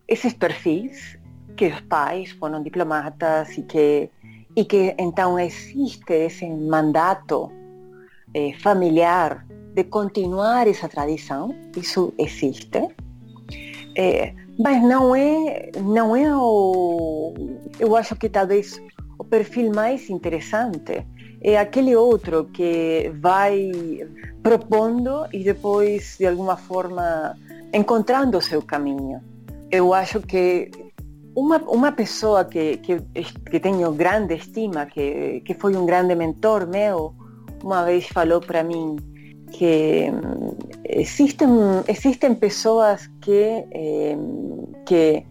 esses 0.07 0.33
perfis 0.35 1.19
que 1.57 1.67
os 1.67 1.81
pais 1.81 2.31
foram 2.33 2.63
diplomatas 2.63 3.59
e 3.59 3.63
que 3.63 4.11
e 4.55 4.65
que 4.67 4.95
então 4.99 5.39
existe 5.39 6.13
esse 6.13 6.47
mandato 6.47 7.51
eh, 8.35 8.53
familiar 8.61 9.47
de 9.75 9.85
continuar 9.85 10.69
essa 10.69 10.89
tradição, 10.89 11.55
isso 11.75 12.13
existe. 12.19 12.87
Eh, 13.97 14.35
mas 14.63 14.81
não 14.83 15.15
é, 15.15 15.73
não 15.83 16.15
é 16.15 16.35
o. 16.35 17.35
Eu 17.81 17.97
acho 17.97 18.15
que 18.15 18.29
talvez 18.29 18.81
o 19.19 19.25
perfil 19.25 19.73
mais 19.75 20.09
interessante 20.09 21.05
é 21.43 21.59
aquele 21.59 21.97
outro 21.97 22.45
que 22.45 23.11
vai 23.21 23.73
propondo 24.43 25.27
e 25.33 25.43
depois, 25.43 26.17
de 26.17 26.27
alguma 26.27 26.57
forma, 26.57 27.37
encontrando 27.75 28.39
o 28.39 28.43
seu 28.43 28.63
caminho. 28.63 29.21
Eu 29.71 29.93
acho 29.93 30.21
que 30.21 30.71
uma, 31.35 31.57
uma 31.63 31.91
pessoa 31.91 32.45
que, 32.45 32.77
que, 32.77 33.01
que 33.51 33.59
tenho 33.59 33.91
grande 33.93 34.35
estima, 34.35 34.87
que, 34.87 35.41
que 35.45 35.55
foi 35.55 35.75
um 35.75 35.85
grande 35.85 36.15
mentor 36.15 36.69
meu, 36.69 37.15
uma 37.65 37.85
vez 37.85 38.07
falou 38.07 38.41
para 38.41 38.63
mim 38.63 38.97
que 39.51 40.11
existem, 40.85 41.49
existem 41.89 42.35
pessoas 42.35 43.11
que, 43.23 43.65
eh, 43.71 44.17
que 44.85 45.25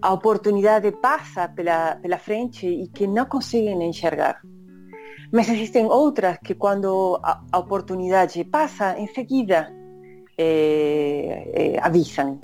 a 0.00 0.12
oportunidade 0.12 0.90
passa 0.92 1.48
pela, 1.48 1.96
pela 1.96 2.18
frente 2.18 2.66
e 2.66 2.88
que 2.88 3.06
não 3.06 3.26
conseguem 3.26 3.82
enxergar. 3.82 4.40
Mas 5.32 5.48
existem 5.48 5.86
outras 5.86 6.38
que 6.44 6.54
quando 6.54 7.18
a, 7.22 7.40
a 7.52 7.58
oportunidade 7.58 8.44
passa, 8.44 8.98
em 8.98 9.06
seguida 9.06 9.72
eh, 10.36 11.50
eh, 11.54 11.78
avisam. 11.82 12.38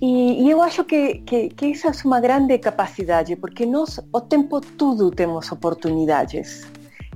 E, 0.00 0.44
e, 0.44 0.50
eu 0.50 0.60
acho 0.60 0.84
que, 0.84 1.20
que, 1.20 1.48
que 1.50 1.66
essa 1.72 1.88
é 1.88 1.92
uma 2.04 2.20
grande 2.20 2.58
capacidade, 2.58 3.36
porque 3.36 3.64
nós 3.64 4.00
o 4.12 4.20
tempo 4.20 4.60
todo 4.60 5.12
temos 5.12 5.52
oportunidades 5.52 6.66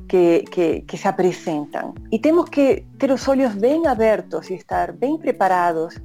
que, 0.08 0.44
que, 0.52 0.82
que, 0.82 0.96
se 0.96 1.08
apresentam. 1.08 1.94
E 2.12 2.18
temos 2.20 2.48
que 2.48 2.84
ter 2.96 3.10
os 3.10 3.26
olhos 3.26 3.54
bem 3.54 3.86
abertos 3.88 4.50
e 4.50 4.54
estar 4.54 4.92
bem 4.92 5.18
preparados, 5.18 5.96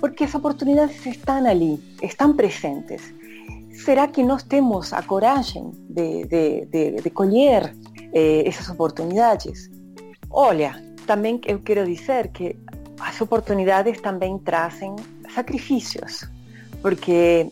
porque 0.00 0.24
as 0.24 0.34
oportunidades 0.34 1.04
estão 1.06 1.46
ali, 1.46 1.82
estão 2.02 2.34
presentes. 2.34 3.14
Será 3.84 4.08
que 4.08 4.22
nós 4.22 4.42
temos 4.42 4.92
a 4.92 5.02
coragem 5.02 5.70
de, 5.88 6.24
de, 6.26 7.00
de, 7.02 7.10
colher 7.10 7.74
eh, 8.12 8.42
essas 8.46 8.68
oportunidades? 8.68 9.70
Olha, 10.30 10.82
também 11.06 11.40
eu 11.46 11.58
quero 11.60 11.84
dizer 11.86 12.28
que 12.28 12.56
as 13.00 13.20
oportunidades 13.20 14.00
também 14.00 14.38
trazem 14.38 14.96
sacrifícios, 15.32 16.28
porque 16.82 17.50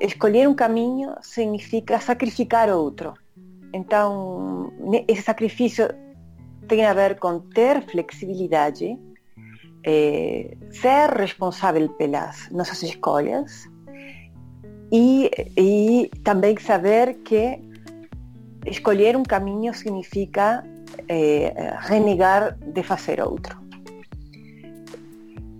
escolher 0.00 0.48
um 0.48 0.54
caminho 0.54 1.14
significa 1.22 2.00
sacrificar 2.00 2.70
outro. 2.70 3.14
Então, 3.72 4.72
esse 5.06 5.22
sacrifício 5.22 5.88
tem 6.66 6.84
a 6.84 6.94
ver 6.94 7.18
com 7.18 7.40
ter 7.40 7.82
flexibilidade, 7.82 8.98
é, 9.84 10.56
ser 10.70 11.10
responsável 11.10 11.88
pelas 11.90 12.48
nossas 12.50 12.82
escolhas 12.82 13.68
e, 14.92 15.30
e 15.56 16.10
também 16.24 16.56
saber 16.58 17.14
que 17.24 17.60
escolher 18.66 19.16
um 19.16 19.22
caminho 19.22 19.72
significa 19.74 20.64
é, 21.08 21.74
renegar 21.80 22.56
de 22.58 22.82
fazer 22.82 23.20
outro. 23.20 23.58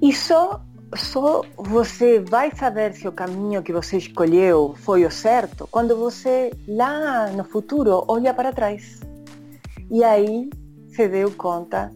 Isso 0.01 0.61
só 0.95 1.43
você 1.57 2.21
vai 2.21 2.51
saber 2.55 2.95
se 2.95 3.07
o 3.07 3.13
caminho 3.13 3.63
que 3.63 3.73
você 3.73 3.99
escolheu 3.99 4.75
foi 4.77 5.05
o 5.05 5.11
certo 5.11 5.69
quando 5.71 5.97
você 5.97 6.51
lá 6.67 7.29
no 7.31 7.45
futuro 7.45 8.05
olha 8.09 8.33
para 8.33 8.53
trás. 8.53 9.01
E 9.91 10.03
aí 10.03 10.49
se 10.89 11.09
deu 11.09 11.31
conta 11.33 11.93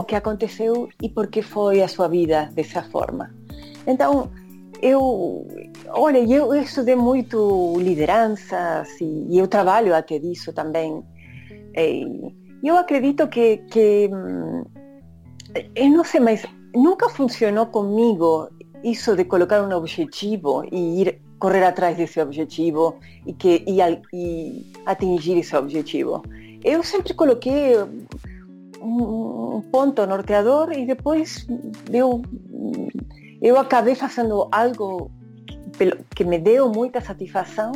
o 0.00 0.04
que 0.04 0.14
aconteceu 0.14 0.88
e 1.02 1.08
por 1.08 1.26
que 1.28 1.42
foi 1.42 1.82
a 1.82 1.88
sua 1.88 2.08
vida 2.08 2.50
dessa 2.54 2.82
forma. 2.82 3.34
Então, 3.86 4.30
eu, 4.82 5.46
olha, 5.88 6.18
eu 6.18 6.54
estudei 6.54 6.96
muito 6.96 7.74
lideranças 7.78 8.88
e, 9.00 9.26
e 9.30 9.38
eu 9.38 9.48
trabalho 9.48 9.94
até 9.94 10.18
disso 10.18 10.52
também. 10.52 11.02
E 11.76 12.68
eu 12.68 12.76
acredito 12.76 13.28
que, 13.28 13.58
que 13.70 14.08
hum, 14.12 14.64
eu 15.74 15.90
não 15.90 16.04
sei, 16.04 16.20
mas 16.20 16.44
nunca 16.74 17.08
funcionou 17.08 17.66
comigo 17.66 18.48
isso 18.84 19.16
de 19.16 19.24
colocar 19.24 19.62
um 19.62 19.74
objetivo 19.74 20.64
e 20.70 21.02
ir 21.02 21.20
correr 21.38 21.64
atrás 21.64 21.96
desse 21.96 22.20
objetivo 22.20 22.96
e 23.26 23.32
que 23.32 23.62
e, 23.66 23.78
e 24.12 24.72
atingir 24.84 25.38
esse 25.38 25.56
objetivo. 25.56 26.22
Eu 26.64 26.82
sempre 26.82 27.14
coloquei 27.14 27.74
um, 28.80 29.62
ponto 29.70 30.06
norteador 30.06 30.72
e 30.72 30.86
depois 30.86 31.46
eu 31.92 32.22
eu 33.40 33.58
acabei 33.58 33.94
fazendo 33.94 34.48
algo 34.50 35.10
que 36.14 36.24
me 36.24 36.38
deu 36.38 36.70
muita 36.70 37.00
satisfação, 37.00 37.72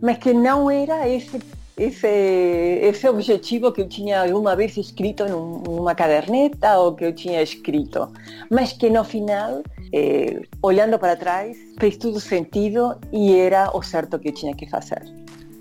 mas 0.00 0.18
que 0.18 0.32
não 0.32 0.70
era 0.70 1.08
esse 1.08 1.40
esse, 1.80 2.06
esse 2.06 3.08
objetivo 3.08 3.72
que 3.72 3.80
eu 3.80 3.88
tinha 3.88 4.24
uma 4.36 4.54
vez 4.54 4.76
escrito 4.76 5.24
num, 5.26 5.62
numa 5.62 5.94
caderneta 5.94 6.76
ou 6.78 6.94
que 6.94 7.06
eu 7.06 7.14
tinha 7.14 7.42
escrito, 7.42 8.06
mas 8.50 8.74
que 8.74 8.90
no 8.90 9.02
final, 9.02 9.62
eh, 9.90 10.42
olhando 10.62 10.98
para 10.98 11.16
trás, 11.16 11.56
fez 11.78 11.96
tudo 11.96 12.20
sentido 12.20 12.98
e 13.10 13.34
era 13.34 13.74
o 13.74 13.82
certo 13.82 14.18
que 14.18 14.28
eu 14.28 14.34
tinha 14.34 14.54
que 14.54 14.68
fazer. 14.68 15.02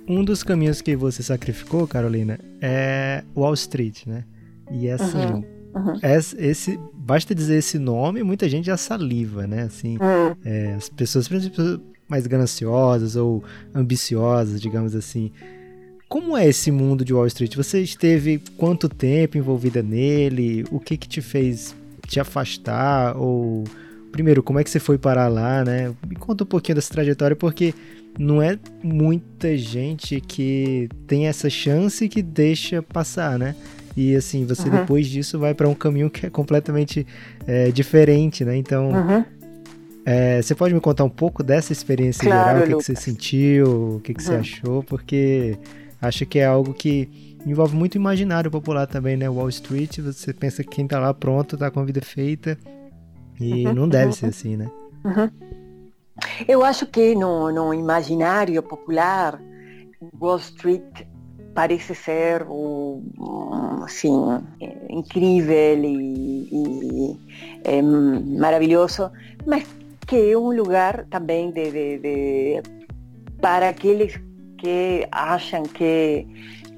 Um 0.09 0.25
dos 0.25 0.43
caminhos 0.43 0.81
que 0.81 0.93
você 0.93 1.23
sacrificou, 1.23 1.87
Carolina, 1.87 2.37
é 2.61 3.23
Wall 3.33 3.53
Street, 3.53 4.05
né? 4.05 4.25
E 4.71 4.87
é 4.87 4.93
assim, 4.93 5.17
uhum. 5.17 5.43
Uhum. 5.75 5.99
esse, 6.37 6.79
basta 6.93 7.33
dizer 7.33 7.57
esse 7.57 7.77
nome, 7.79 8.23
muita 8.23 8.47
gente 8.49 8.65
já 8.65 8.77
saliva, 8.77 9.47
né? 9.47 9.63
Assim, 9.63 9.97
uhum. 9.97 10.35
é, 10.43 10.73
as 10.73 10.89
pessoas, 10.89 11.29
mais 12.07 12.25
gananciosas 12.25 13.15
ou 13.15 13.43
ambiciosas, 13.73 14.59
digamos 14.59 14.95
assim, 14.95 15.31
Como 16.07 16.35
é 16.35 16.47
esse 16.47 16.71
mundo 16.71 17.05
de 17.05 17.13
Wall 17.13 17.27
Street? 17.27 17.55
Você 17.55 17.81
esteve 17.81 18.41
quanto 18.57 18.89
tempo 18.89 19.37
envolvida 19.37 19.83
nele? 19.83 20.65
O 20.71 20.79
que 20.79 20.97
que 20.97 21.07
te 21.07 21.21
fez 21.21 21.75
te 22.07 22.19
afastar? 22.19 23.15
Ou 23.15 23.63
primeiro, 24.11 24.41
como 24.41 24.59
é 24.59 24.63
que 24.63 24.71
você 24.71 24.79
foi 24.79 24.97
parar 24.97 25.27
lá, 25.27 25.63
né? 25.63 25.93
Me 26.07 26.15
conta 26.15 26.43
um 26.43 26.47
pouquinho 26.47 26.75
dessa 26.75 26.91
trajetória, 26.91 27.35
porque 27.35 27.75
não 28.17 28.41
é 28.41 28.57
muita 28.83 29.55
gente 29.55 30.19
que 30.19 30.89
tem 31.05 31.27
essa 31.27 31.47
chance 31.47 32.09
que 32.09 32.23
deixa 32.23 32.81
passar, 32.81 33.37
né? 33.37 33.55
E 33.99 34.15
assim, 34.15 34.45
você 34.45 34.69
uhum. 34.69 34.77
depois 34.77 35.07
disso 35.07 35.37
vai 35.37 35.53
para 35.53 35.67
um 35.67 35.73
caminho 35.73 36.09
que 36.09 36.25
é 36.25 36.29
completamente 36.29 37.05
é, 37.45 37.69
diferente, 37.69 38.45
né? 38.45 38.55
Então, 38.55 38.91
uhum. 38.91 39.25
é, 40.05 40.41
você 40.41 40.55
pode 40.55 40.73
me 40.73 40.79
contar 40.79 41.03
um 41.03 41.09
pouco 41.09 41.43
dessa 41.43 41.73
experiência 41.73 42.23
claro, 42.23 42.59
geral? 42.59 42.59
O 42.59 42.61
que, 42.61 42.75
que, 42.77 42.83
você 42.83 42.95
sentiu? 42.95 43.95
O 43.97 43.99
que, 43.99 44.13
que 44.13 44.21
uhum. 44.21 44.25
você 44.25 44.35
achou? 44.35 44.83
Porque 44.83 45.57
acho 46.01 46.25
que 46.25 46.39
é 46.39 46.45
algo 46.45 46.73
que 46.73 47.35
envolve 47.45 47.75
muito 47.75 47.95
imaginário 47.95 48.49
popular 48.49 48.87
também, 48.87 49.17
né? 49.17 49.29
Wall 49.29 49.49
Street, 49.49 49.99
você 49.99 50.31
pensa 50.31 50.63
que 50.63 50.69
quem 50.69 50.87
tá 50.87 50.97
lá 50.97 51.13
pronto, 51.13 51.57
tá 51.57 51.69
com 51.69 51.81
a 51.81 51.83
vida 51.83 51.99
feita. 51.99 52.57
E 53.37 53.67
uhum, 53.67 53.73
não 53.73 53.89
deve 53.89 54.05
uhum. 54.05 54.11
ser 54.13 54.25
assim, 54.27 54.55
né? 54.55 54.71
Uhum. 55.03 55.29
Eu 56.47 56.63
acho 56.63 56.85
que 56.85 57.13
no, 57.15 57.51
no 57.51 57.73
imaginário 57.73 58.63
popular, 58.63 59.37
Wall 60.17 60.37
Street 60.37 61.05
parece 61.59 61.93
ser 61.93 62.47
assim, 63.83 64.15
incrível 64.89 65.83
e, 65.83 66.47
e 66.53 67.19
é, 67.65 67.81
maravilhoso, 67.81 69.11
mas 69.45 69.65
que 70.07 70.31
é 70.31 70.37
um 70.37 70.55
lugar 70.55 71.05
também 71.09 71.51
de, 71.51 72.61
para 73.41 73.67
aqueles 73.67 74.17
que 74.57 75.05
acham 75.11 75.63
que 75.63 76.25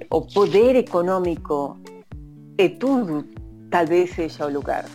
o 0.09 0.21
poder 0.23 0.75
econômico 0.75 1.77
é 2.57 2.67
tudo, 2.67 3.23
talvez 3.69 4.15
seja 4.15 4.47
o 4.47 4.51
lugar. 4.51 4.85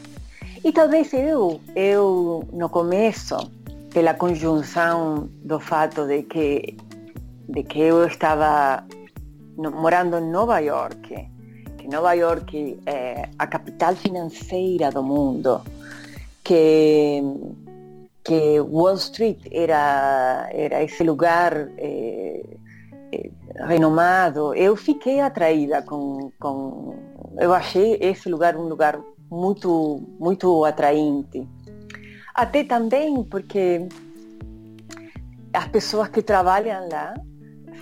E 0.65 0.73
talvez 0.73 1.13
eu, 1.13 1.61
eu 1.77 2.43
no 2.53 2.69
começo, 2.69 3.37
pela 3.95 4.15
conjunção 4.15 5.31
do 5.45 5.61
fato 5.61 6.09
de 6.09 6.25
que, 6.25 6.77
de 7.49 7.63
que 7.63 7.79
eu 7.79 8.05
estava 8.05 8.85
morando 9.57 10.19
em 10.19 10.31
Nova 10.31 10.59
York, 10.59 11.29
que 11.79 11.89
Nova 11.89 12.13
York 12.13 12.79
é 12.87 13.29
a 13.39 13.47
capital 13.47 13.95
financeira 13.95 14.91
do 14.91 15.03
mundo, 15.03 15.63
que 16.45 17.23
que 18.23 18.61
Wall 18.61 18.95
Street 18.95 19.39
era 19.53 20.49
era 20.53 20.83
esse 20.83 21.05
lugar 21.05 21.53
eh, 21.79 22.43
eh, 23.13 23.31
renomado, 23.67 24.53
eu 24.55 24.75
fiquei 24.75 25.21
atraída 25.21 25.83
com, 25.83 26.33
com 26.41 26.97
eu 27.39 27.55
achei 27.55 27.97
esse 28.01 28.29
lugar 28.29 28.57
um 28.57 28.69
lugar 28.69 29.01
muito 29.31 30.03
muito 30.19 30.65
atraente. 30.65 31.47
Até 32.35 32.65
também 32.65 33.23
porque 33.25 33.89
as 35.53 35.69
pessoas 35.69 36.09
que 36.09 36.21
trabalham 36.21 36.89
lá 36.89 37.15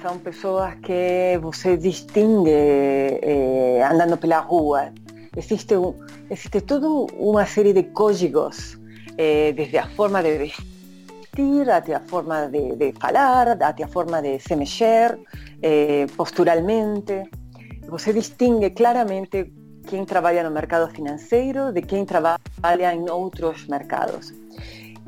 são 0.04 0.18
pessoas 0.18 0.75
que 0.82 1.38
você 1.40 1.78
distingue 1.78 2.50
eh, 2.50 3.80
andando 3.90 4.18
pela 4.18 4.40
rua. 4.40 4.92
Existe, 5.34 5.75
existe 6.28 6.61
toda 6.61 6.87
uma 7.16 7.46
série 7.46 7.73
de 7.73 7.84
códigos, 7.84 8.78
eh, 9.16 9.54
desde 9.56 9.78
a 9.78 9.88
forma 9.96 10.23
de 10.23 10.37
vestir, 10.37 11.70
até 11.70 11.94
a 11.94 12.00
forma 12.00 12.49
de, 12.49 12.76
de 12.76 12.92
falar, 13.00 13.49
até 13.62 13.84
a 13.84 13.88
forma 13.88 14.20
de 14.20 14.38
se 14.40 14.54
mexer, 14.54 15.18
eh, 15.62 16.04
posturalmente. 16.18 17.16
Você 17.88 18.12
distingue 18.12 18.70
claramente 18.73 19.54
quem 19.88 20.04
trabalha 20.04 20.42
no 20.44 20.50
mercado 20.50 20.87
financeiro 20.92 21.73
de 21.73 21.80
quem 21.80 22.05
trabalha 22.05 22.92
em 22.92 23.09
outros 23.09 23.66
mercados. 23.68 24.35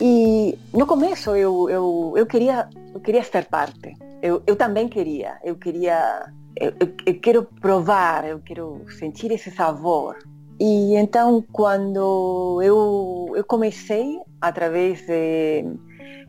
E 0.01 0.59
no 0.73 0.87
começo 0.87 1.31
eu, 1.31 1.71
eu, 1.71 2.15
eu, 2.17 2.27
queria, 2.27 2.69
eu 2.95 3.01
queria 3.01 3.23
ser 3.23 3.47
parte. 3.47 3.95
Eu, 4.23 4.43
eu 4.47 4.57
também 4.57 4.89
queria. 4.89 5.39
Eu 5.43 5.57
queria. 5.57 6.27
Eu, 6.57 6.73
eu, 6.81 6.93
eu 7.07 7.21
quero 7.21 7.45
provar, 7.61 8.27
eu 8.27 8.41
quero 8.41 8.83
sentir 8.99 9.31
esse 9.31 9.51
sabor. 9.51 10.17
E 10.59 10.95
então, 10.97 11.45
quando 11.53 12.61
eu, 12.63 13.33
eu 13.35 13.45
comecei, 13.45 14.19
através 14.41 15.07
de. 15.07 15.65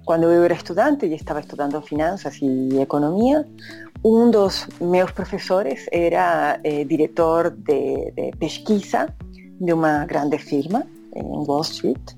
Quando 0.05 0.23
eu 0.23 0.43
era 0.43 0.53
estudante 0.53 1.05
e 1.05 1.13
estava 1.15 1.41
estudando 1.41 1.81
finanças 1.81 2.39
e 2.41 2.79
economia, 2.79 3.45
um 4.03 4.31
dos 4.31 4.65
meus 4.79 5.11
professores 5.11 5.85
era 5.91 6.59
eh, 6.63 6.85
diretor 6.85 7.49
de, 7.49 8.11
de 8.11 8.31
pesquisa 8.39 9.13
de 9.59 9.73
uma 9.73 10.05
grande 10.05 10.37
firma 10.37 10.87
em 11.13 11.23
Wall 11.45 11.61
Street. 11.61 12.16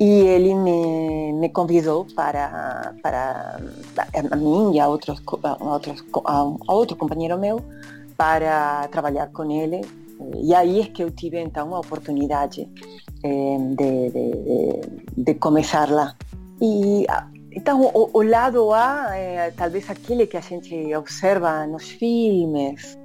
E 0.00 0.22
ele 0.22 0.54
me, 0.54 1.34
me 1.34 1.50
convidou 1.50 2.06
para, 2.16 2.94
para 3.02 3.60
a 4.30 4.36
mim 4.36 4.72
e 4.74 4.80
a, 4.80 4.88
outros, 4.88 5.22
a, 5.42 5.62
outros, 5.62 6.02
a 6.24 6.72
outro 6.72 6.96
companheiro 6.96 7.38
meu 7.38 7.62
para 8.16 8.88
trabalhar 8.88 9.26
com 9.26 9.50
ele. 9.50 9.82
E 10.36 10.54
aí 10.54 10.80
é 10.80 10.86
que 10.86 11.02
eu 11.02 11.10
tive 11.10 11.38
então 11.38 11.74
a 11.74 11.80
oportunidade 11.80 12.66
eh, 13.22 13.58
de, 13.78 14.10
de, 14.10 14.30
de, 14.30 15.22
de, 15.22 15.34
começar 15.34 15.90
lá. 15.90 16.16
E 16.62 17.06
então 17.52 17.82
o, 17.82 18.10
o 18.12 18.22
lado 18.22 18.72
A 18.72 19.14
é 19.14 19.50
talvez 19.50 19.88
aquele 19.90 20.26
que 20.26 20.36
a 20.38 20.40
gente 20.40 20.94
observa 20.94 21.66
nos 21.66 21.90
filmes. 21.90 22.98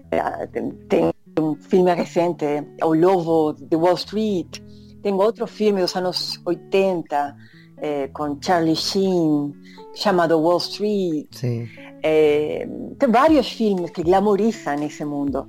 Tem 0.87 1.11
um 1.39 1.55
filme 1.55 1.93
recente, 1.93 2.45
O 2.81 2.93
Lobo 2.93 3.53
de 3.53 3.75
Wall 3.75 3.95
Street, 3.95 4.61
tenho 5.05 5.17
outro 5.17 5.45
filme 5.45 5.81
dos 5.81 5.95
anos 5.95 6.41
80 6.43 7.37
eh, 7.77 8.07
com 8.07 8.39
Charlie 8.41 8.75
Sheen 8.75 9.53
chamado 9.93 10.39
Wall 10.39 10.57
Street. 10.57 11.27
Sim. 11.29 11.69
Eh, 12.01 12.67
tem 12.97 13.11
vários 13.11 13.51
filmes 13.51 13.91
que 13.91 14.01
glamorizam 14.01 14.81
esse 14.83 15.05
mundo. 15.05 15.47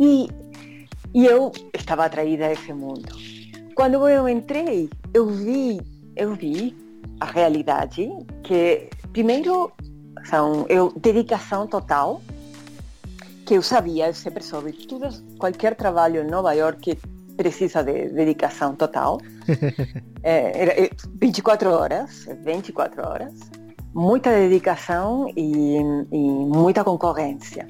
E, 0.00 0.28
e 1.14 1.24
eu 1.24 1.52
estava 1.72 2.06
atraída 2.06 2.46
a 2.46 2.52
esse 2.54 2.72
mundo. 2.72 3.08
Quando 3.76 4.08
eu 4.08 4.28
entrei, 4.28 4.90
eu 5.14 5.28
vi, 5.28 5.80
eu 6.16 6.34
vi 6.34 6.76
a 7.20 7.26
realidade 7.26 8.10
que 8.42 8.90
primeiro 9.12 9.70
são 10.24 10.66
eu 10.68 10.92
dedicação 10.96 11.68
total 11.68 12.20
que 13.46 13.54
eu 13.54 13.62
sabia, 13.62 14.08
eu 14.08 14.14
sempre 14.14 14.42
soube, 14.42 14.72
tudo, 14.72 15.08
qualquer 15.38 15.76
trabalho 15.76 16.22
em 16.22 16.26
Nova 16.28 16.52
York 16.52 16.98
precisa 17.42 17.82
de 17.82 18.08
dedicação 18.10 18.76
total. 18.76 19.18
é, 20.22 20.90
24 21.20 21.70
horas, 21.70 22.28
24 22.44 23.08
horas, 23.08 23.34
muita 23.92 24.30
dedicação 24.30 25.28
e, 25.36 25.76
e 26.12 26.18
muita 26.60 26.84
concorrência. 26.84 27.66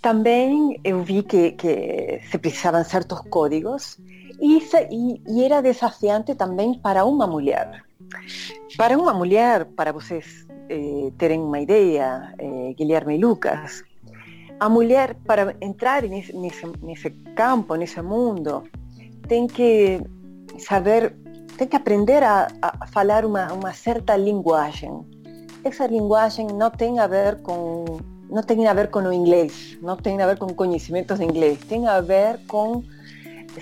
Também 0.00 0.78
eu 0.84 1.02
vi 1.02 1.24
que, 1.24 1.52
que 1.52 2.20
se 2.30 2.38
precisavam 2.38 2.84
certos 2.84 3.20
códigos 3.28 3.98
e, 4.40 4.62
e, 4.90 5.20
e 5.26 5.44
era 5.44 5.60
desafiante 5.60 6.36
também 6.36 6.78
para 6.78 7.04
uma 7.04 7.26
mulher. 7.26 7.82
Para 8.76 8.96
uma 8.96 9.12
mulher, 9.12 9.64
para 9.64 9.92
vocês 9.92 10.46
eh, 10.70 11.10
terem 11.18 11.40
uma 11.40 11.58
ideia, 11.58 12.32
eh, 12.38 12.72
Guilherme 12.78 13.16
e 13.16 13.20
Lucas, 13.20 13.82
a 14.60 14.68
mulher, 14.68 15.14
para 15.26 15.54
entrar 15.60 16.02
nesse, 16.02 16.34
nesse, 16.34 16.66
nesse 16.82 17.10
campo, 17.34 17.74
nesse 17.74 18.00
mundo, 18.02 18.64
tem 19.26 19.46
que 19.46 20.00
saber, 20.58 21.14
tem 21.56 21.66
que 21.66 21.76
aprender 21.76 22.22
a, 22.22 22.48
a 22.62 22.86
falar 22.86 23.24
uma, 23.24 23.52
uma 23.52 23.72
certa 23.72 24.16
linguagem. 24.16 24.90
Essa 25.64 25.86
linguagem 25.86 26.46
não 26.46 26.70
tem 26.70 26.98
a 26.98 27.06
ver 27.06 27.42
com 27.42 27.84
não 28.30 28.42
tem 28.42 28.66
a 28.66 28.74
ver 28.74 28.88
com 28.88 29.00
o 29.00 29.12
inglês, 29.12 29.78
não 29.80 29.96
tem 29.96 30.20
a 30.20 30.26
ver 30.26 30.36
com 30.36 30.48
conhecimentos 30.48 31.18
de 31.18 31.24
inglês, 31.24 31.58
tem 31.66 31.86
a 31.86 31.98
ver 32.00 32.38
com 32.46 32.84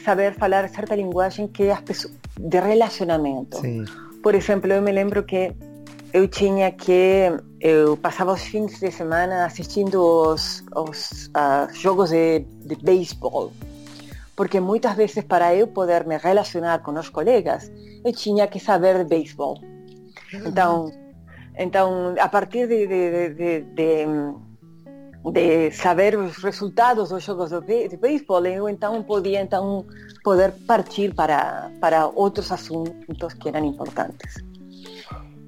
saber 0.05 0.35
falar 0.35 0.69
certa 0.69 0.97
linguagem 0.97 1.47
que 1.47 1.65
é 1.65 1.73
as 1.73 1.81
pessoas, 1.81 2.15
de 2.39 2.61
relacionamento. 2.61 3.61
Sim. 3.61 3.85
Por 4.23 4.35
exemplo, 4.35 4.73
eu 4.73 4.83
me 4.83 4.91
lembro 4.91 5.23
que 5.23 5.55
eu 6.17 6.27
tinha 6.27 6.73
que 6.73 7.29
eu 7.61 7.95
passava 7.99 8.33
os 8.33 8.45
fins 8.53 8.81
de 8.81 8.91
semana 8.91 9.45
assistindo 9.45 9.97
os, 10.01 10.65
os 10.75 11.27
uh, 11.27 11.69
jogos 11.75 12.09
de, 12.09 12.41
de 12.41 12.75
beisebol. 12.77 13.53
Porque 14.35 14.59
muitas 14.59 14.95
vezes 14.97 15.23
para 15.25 15.55
eu 15.55 15.67
poder 15.67 16.07
me 16.07 16.17
relacionar 16.17 16.79
com 16.79 16.93
os 16.99 17.11
colegas 17.11 17.71
eu 18.03 18.13
tinha 18.15 18.47
que 18.47 18.59
saber 18.59 18.97
de 18.97 19.05
beisebol. 19.05 19.59
Então 20.47 20.91
então 21.59 22.15
a 22.19 22.29
partir 22.29 22.67
de, 22.67 22.87
de, 22.87 23.05
de, 23.41 23.53
de, 23.79 24.07
de 25.37 25.71
saber 25.73 26.17
os 26.17 26.43
resultados 26.43 27.11
dos 27.11 27.23
jogos 27.23 27.51
de 27.51 27.97
beisebol 27.99 28.47
eu 28.47 28.71
então 28.71 29.03
podia 29.03 29.43
então 29.43 29.85
poder 30.25 30.51
partir 30.67 31.15
para 31.15 31.71
para 31.79 32.07
outros 32.07 32.51
assuntos 32.51 33.35
que 33.35 33.49
eram 33.51 33.67
importantes 33.67 34.56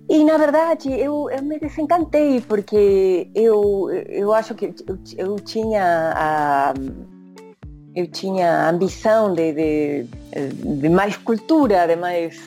E 0.08 0.24
na 0.24 0.38
verdade 0.38 0.90
eu, 0.90 1.28
eu 1.30 1.42
me 1.42 1.58
desencantei 1.58 2.40
porque 2.40 3.30
eu, 3.34 3.90
eu 4.08 4.32
acho 4.32 4.54
que 4.54 4.66
eu, 4.66 4.98
eu 5.16 5.36
tinha 5.36 6.12
a 6.16 6.74
eu 7.94 8.06
tinha 8.06 8.48
a 8.48 8.70
ambição 8.70 9.34
de, 9.34 9.52
de, 9.52 10.06
de, 10.80 10.88
mais 10.88 11.16
cultura, 11.16 11.86
de 11.86 11.96
mais 11.96 12.38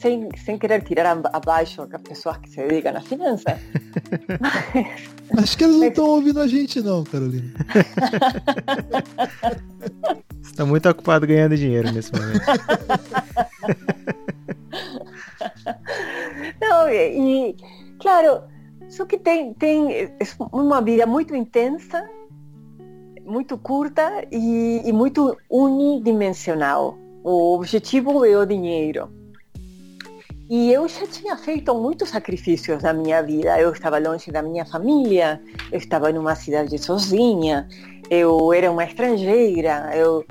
sem, 0.00 0.28
sem 0.44 0.58
querer 0.58 0.82
tirar 0.82 1.18
abaixo 1.32 1.86
as 1.90 2.02
pessoas 2.02 2.36
que 2.38 2.50
se 2.50 2.56
dedicam 2.56 2.96
à 2.96 3.00
finança. 3.00 3.58
Mas... 5.32 5.44
Acho 5.44 5.58
que 5.58 5.64
eles 5.64 5.76
não 5.76 5.86
estão 5.86 6.06
ouvindo 6.06 6.40
a 6.40 6.48
gente 6.48 6.80
não, 6.80 7.04
Carolina. 7.04 7.52
Você 10.42 10.50
está 10.50 10.66
muito 10.66 10.88
ocupado 10.88 11.26
ganhando 11.26 11.56
dinheiro 11.56 11.92
nesse 11.92 12.12
momento. 12.12 12.40
Não, 16.60 16.88
e, 16.88 17.56
claro, 18.00 18.42
só 18.88 19.04
que 19.04 19.18
tem, 19.18 19.52
tem 19.54 20.10
uma 20.52 20.80
vida 20.80 21.06
muito 21.06 21.34
intensa, 21.34 22.08
muito 23.24 23.58
curta 23.58 24.24
e, 24.30 24.82
e 24.84 24.92
muito 24.92 25.36
unidimensional. 25.50 26.96
O 27.24 27.54
objetivo 27.54 28.24
é 28.24 28.36
o 28.38 28.46
dinheiro. 28.46 29.10
E 30.48 30.72
eu 30.72 30.86
já 30.88 31.06
tinha 31.08 31.36
feito 31.36 31.74
muitos 31.74 32.10
sacrifícios 32.10 32.80
na 32.82 32.92
minha 32.92 33.20
vida. 33.20 33.58
Eu 33.58 33.72
estava 33.72 33.98
longe 33.98 34.30
da 34.30 34.42
minha 34.42 34.64
família, 34.64 35.40
eu 35.72 35.78
estava 35.78 36.12
numa 36.12 36.36
cidade 36.36 36.78
sozinha, 36.78 37.68
eu 38.08 38.52
era 38.52 38.70
uma 38.70 38.84
estrangeira, 38.84 39.90
eu 39.92 40.24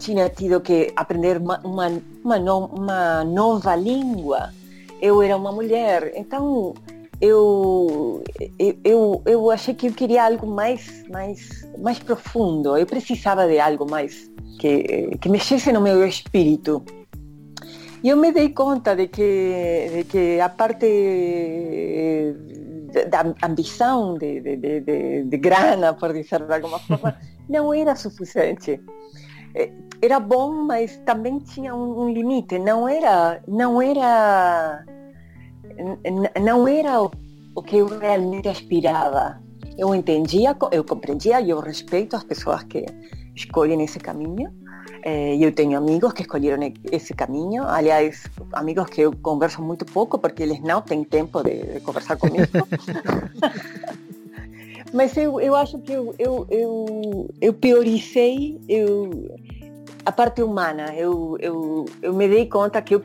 tinha 0.00 0.28
tido 0.28 0.60
que 0.60 0.92
aprender 0.96 1.36
uma, 1.36 1.60
uma, 1.60 2.02
uma, 2.24 2.38
no, 2.40 2.66
uma 2.66 3.22
nova 3.22 3.76
língua. 3.76 4.52
Eu 5.00 5.22
era 5.22 5.36
uma 5.36 5.52
mulher, 5.52 6.12
então 6.14 6.74
eu, 7.20 8.24
eu, 8.82 9.22
eu 9.26 9.50
achei 9.50 9.74
que 9.74 9.88
eu 9.88 9.92
queria 9.92 10.24
algo 10.24 10.46
mais, 10.46 11.04
mais, 11.10 11.68
mais 11.78 11.98
profundo. 11.98 12.76
Eu 12.76 12.86
precisava 12.86 13.46
de 13.46 13.58
algo 13.58 13.88
mais 13.88 14.30
que, 14.58 15.16
que 15.20 15.28
mexesse 15.28 15.72
no 15.72 15.80
meu 15.80 16.06
espírito. 16.06 16.82
E 18.02 18.08
eu 18.08 18.16
me 18.16 18.32
dei 18.32 18.48
conta 18.48 18.96
de 18.96 19.08
que, 19.08 19.90
de 19.94 20.04
que 20.04 20.40
a 20.40 20.48
parte 20.48 20.86
da 23.10 23.46
ambição 23.46 24.14
de, 24.14 24.40
de, 24.40 24.56
de, 24.56 25.24
de 25.24 25.36
grana, 25.36 25.92
por 25.92 26.12
dizer 26.12 26.44
de 26.46 26.54
alguma 26.54 26.78
forma, 26.78 27.16
não 27.48 27.74
era 27.74 27.94
suficiente. 27.94 28.80
Eh, 29.54 29.70
era 30.02 30.18
bom, 30.18 30.64
mas 30.64 30.96
também 31.04 31.38
tinha 31.38 31.74
um, 31.74 32.10
limite. 32.10 32.58
Não 32.58 32.88
era, 32.88 33.42
não 33.46 33.82
era, 33.82 34.84
não 36.40 36.66
era 36.66 37.02
o, 37.02 37.10
o 37.54 37.62
que 37.62 37.76
eu 37.76 37.86
realmente 37.86 38.48
aspirava. 38.48 39.40
Eu 39.76 39.94
entendia, 39.94 40.56
eu 40.72 40.84
compreendia 40.84 41.40
e 41.40 41.50
eu 41.50 41.60
respeito 41.60 42.16
as 42.16 42.24
pessoas 42.24 42.62
que 42.64 42.84
escolhem 43.34 43.82
esse 43.82 43.98
caminho. 43.98 44.52
Eh, 45.02 45.36
eu 45.40 45.52
tenho 45.52 45.78
amigos 45.78 46.12
que 46.12 46.22
escolheram 46.22 46.60
esse 46.90 47.14
caminho, 47.14 47.64
aliás, 47.66 48.24
amigos 48.52 48.86
que 48.90 49.00
eu 49.00 49.12
converso 49.16 49.62
muito 49.62 49.84
pouco 49.84 50.18
porque 50.18 50.42
eles 50.42 50.60
não 50.60 50.82
têm 50.82 51.04
tempo 51.04 51.42
de, 51.42 51.62
de 51.74 51.80
conversar 51.80 52.16
comigo. 52.16 52.46
Mas 54.92 55.16
eu, 55.16 55.40
eu 55.40 55.54
acho 55.54 55.78
que 55.78 55.92
eu, 55.92 56.14
eu, 56.18 56.46
eu, 56.50 57.28
eu 57.40 57.54
priorizei 57.54 58.60
eu, 58.68 59.10
a 60.04 60.12
parte 60.12 60.42
humana. 60.42 60.94
Eu, 60.94 61.36
eu, 61.40 61.84
eu 62.02 62.12
me 62.12 62.28
dei 62.28 62.46
conta 62.46 62.82
que 62.82 62.94
eu, 62.94 63.04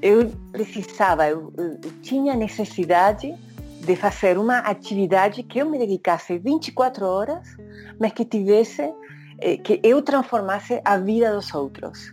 eu 0.00 0.30
precisava, 0.52 1.28
eu, 1.28 1.52
eu 1.56 1.78
tinha 2.02 2.34
necessidade 2.34 3.34
de 3.80 3.96
fazer 3.96 4.38
uma 4.38 4.58
atividade 4.58 5.42
que 5.42 5.58
eu 5.58 5.70
me 5.70 5.78
dedicasse 5.78 6.38
24 6.38 7.04
horas, 7.04 7.56
mas 7.98 8.12
que 8.12 8.24
tivesse, 8.24 8.92
eh, 9.40 9.56
que 9.56 9.80
eu 9.82 10.02
transformasse 10.02 10.80
a 10.84 10.98
vida 10.98 11.34
dos 11.34 11.52
outros. 11.54 12.12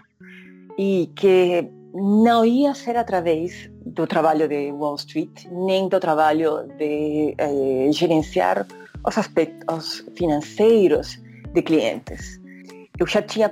E 0.78 1.12
que 1.16 1.68
não 1.94 2.44
ia 2.44 2.74
ser 2.74 2.98
através 2.98 3.70
do 3.86 4.08
trabalho 4.08 4.48
de 4.48 4.72
Wall 4.72 4.96
Street, 4.96 5.46
nem 5.52 5.88
do 5.88 6.00
trabalho 6.00 6.68
de 6.78 7.36
eh, 7.38 7.90
gerenciar 7.92 8.66
os 9.06 9.18
aspectos 9.18 10.04
financeiros 10.16 11.20
de 11.54 11.62
clientes. 11.62 12.40
Eu 12.98 13.06
já 13.06 13.22
tinha 13.22 13.52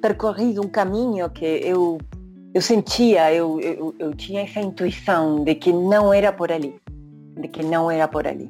percorrido 0.00 0.62
um 0.62 0.68
caminho 0.68 1.28
que 1.30 1.44
eu 1.44 1.98
eu 2.54 2.62
sentia, 2.62 3.30
eu, 3.34 3.60
eu, 3.60 3.94
eu 3.98 4.14
tinha 4.14 4.40
essa 4.40 4.60
intuição 4.60 5.44
de 5.44 5.54
que 5.56 5.70
não 5.70 6.10
era 6.10 6.32
por 6.32 6.50
ali, 6.50 6.74
de 7.38 7.48
que 7.48 7.62
não 7.62 7.90
era 7.90 8.08
por 8.08 8.26
ali. 8.26 8.48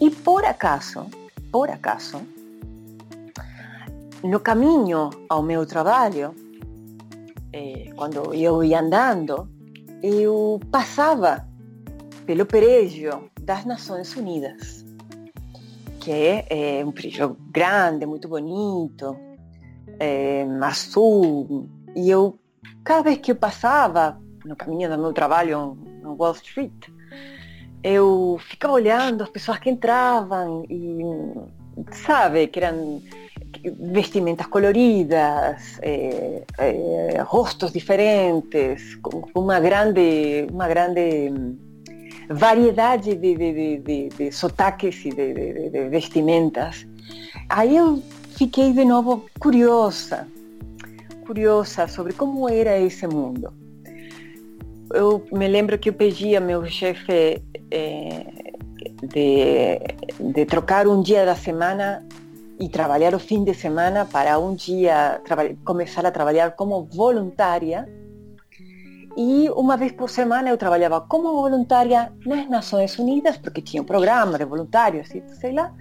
E 0.00 0.10
por 0.10 0.44
acaso, 0.44 1.06
por 1.52 1.70
acaso, 1.70 2.20
no 4.24 4.40
caminho 4.40 5.10
ao 5.28 5.40
meu 5.40 5.64
trabalho, 5.64 6.34
eh, 7.52 7.92
quando 7.94 8.34
eu 8.34 8.64
ia 8.64 8.80
andando, 8.80 9.48
eu 10.06 10.60
passava 10.70 11.46
pelo 12.26 12.46
prédio 12.46 13.30
das 13.40 13.64
Nações 13.64 14.14
Unidas, 14.14 14.84
que 16.00 16.10
é, 16.10 16.78
é 16.80 16.84
um 16.84 16.92
prédio 16.92 17.36
grande, 17.50 18.06
muito 18.06 18.28
bonito, 18.28 19.16
é, 19.98 20.46
azul, 20.62 21.68
e 21.94 22.08
eu 22.10 22.38
cada 22.84 23.02
vez 23.02 23.18
que 23.18 23.32
eu 23.32 23.36
passava 23.36 24.20
no 24.44 24.54
caminho 24.54 24.88
do 24.88 24.96
meu 24.96 25.12
trabalho 25.12 25.76
no 26.00 26.14
Wall 26.14 26.32
Street, 26.32 26.88
eu 27.82 28.38
ficava 28.48 28.74
olhando 28.74 29.24
as 29.24 29.28
pessoas 29.28 29.58
que 29.58 29.68
entravam 29.68 30.64
e, 30.70 31.02
sabe, 31.92 32.46
que 32.46 32.60
eram 32.60 33.02
vestimentas 33.70 34.46
coloridas, 34.46 35.78
eh, 35.82 36.42
eh, 36.58 37.22
rostos 37.22 37.72
diferentes, 37.72 38.96
com 38.96 39.24
uma 39.34 39.58
grande, 39.60 40.46
uma 40.50 40.68
grande 40.68 41.32
variedade 42.28 43.14
de, 43.14 43.36
de, 43.36 43.78
de, 43.78 44.08
de 44.08 44.32
sotaques 44.32 45.04
e 45.04 45.10
de, 45.10 45.88
vestimentas. 45.88 46.86
Aí 47.48 47.76
eu 47.76 48.02
fiquei 48.36 48.72
de 48.72 48.84
novo 48.84 49.26
curiosa, 49.38 50.26
curiosa 51.26 51.86
sobre 51.86 52.12
como 52.12 52.48
era 52.48 52.78
esse 52.78 53.06
mundo. 53.06 53.52
Eu 54.94 55.24
me 55.32 55.48
lembro 55.48 55.78
que 55.78 55.88
eu 55.88 55.92
pedi 55.92 56.36
a 56.36 56.40
meu 56.40 56.64
chefe 56.66 57.42
eh, 57.70 58.52
de, 59.02 59.80
de 60.32 60.46
trocar 60.46 60.86
um 60.86 61.02
dia 61.02 61.24
da 61.24 61.34
semana 61.34 62.06
e 62.58 62.68
trabalhar 62.68 63.14
o 63.14 63.18
fim 63.18 63.44
de 63.44 63.54
semana 63.54 64.04
para 64.04 64.38
um 64.38 64.54
dia 64.54 65.20
começar 65.64 66.06
a 66.06 66.10
trabalhar 66.10 66.52
como 66.52 66.84
voluntária. 66.84 67.88
E 69.16 69.48
uma 69.50 69.76
vez 69.76 69.92
por 69.92 70.10
semana 70.10 70.50
eu 70.50 70.58
trabalhava 70.58 71.00
como 71.00 71.32
voluntária 71.32 72.12
nas 72.24 72.48
Nações 72.48 72.98
Unidas, 72.98 73.38
porque 73.38 73.62
tinha 73.62 73.82
um 73.82 73.86
programa 73.86 74.38
de 74.38 74.44
voluntários 74.44 75.14
e 75.14 75.22
sei 75.40 75.52
lá. 75.52 75.72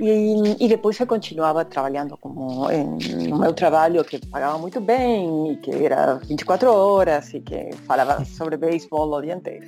E, 0.00 0.64
e 0.64 0.68
depois 0.68 0.98
eu 1.00 1.06
continuava 1.08 1.64
trabalhando 1.64 2.16
como 2.16 2.70
em, 2.70 3.28
no 3.28 3.36
meu 3.36 3.52
trabalho 3.52 4.04
que 4.04 4.24
pagava 4.26 4.56
muito 4.56 4.80
bem 4.80 5.52
e 5.52 5.56
que 5.56 5.72
era 5.72 6.14
24 6.14 6.72
horas 6.72 7.34
e 7.34 7.40
que 7.40 7.70
falava 7.84 8.24
sobre 8.24 8.56
beisebol 8.56 9.12
o 9.12 9.20
dia 9.20 9.34
inteiro. 9.34 9.66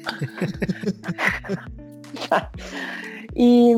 e 3.35 3.75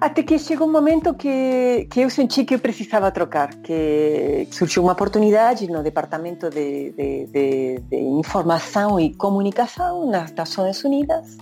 até 0.00 0.22
que 0.22 0.38
chegou 0.38 0.68
um 0.68 0.72
momento 0.72 1.14
que, 1.14 1.88
que 1.90 2.00
eu 2.00 2.10
senti 2.10 2.44
que 2.44 2.54
eu 2.54 2.58
precisava 2.58 3.10
trocar, 3.10 3.52
que 3.56 4.46
surgiu 4.52 4.84
uma 4.84 4.92
oportunidade 4.92 5.66
no 5.68 5.82
Departamento 5.82 6.48
de, 6.50 6.92
de, 6.92 7.26
de, 7.26 7.80
de 7.80 7.96
Informação 7.96 9.00
e 9.00 9.12
Comunicação 9.14 10.08
nas 10.08 10.32
Nações 10.32 10.84
Unidas. 10.84 11.36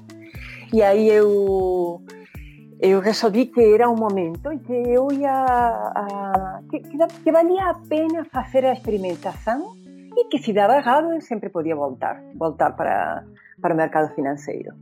E 0.73 0.83
aí 0.83 1.09
eu 1.09 2.03
eu 2.79 3.01
resolvi 3.01 3.47
que 3.47 3.63
era 3.75 3.89
um 3.89 3.97
momento 3.97 4.53
e 4.53 4.59
que 4.59 4.73
eu 4.73 5.11
ia 5.11 5.33
a, 5.33 6.61
que, 6.71 6.81
que, 6.81 7.33
valia 7.33 7.71
a 7.71 7.75
pena 7.75 8.27
fazer 8.31 8.67
a 8.67 8.75
experimentação 8.75 9.73
e 10.15 10.25
que 10.27 10.39
se 10.39 10.53
dava 10.53 10.77
errado 10.77 11.11
eu 11.15 11.21
sempre 11.23 11.49
podia 11.49 11.75
voltar 11.75 12.23
voltar 12.35 12.73
para 12.73 13.25
para 13.63 13.73
o 13.73 13.77
mercado 13.77 14.15
financeiro 14.15 14.75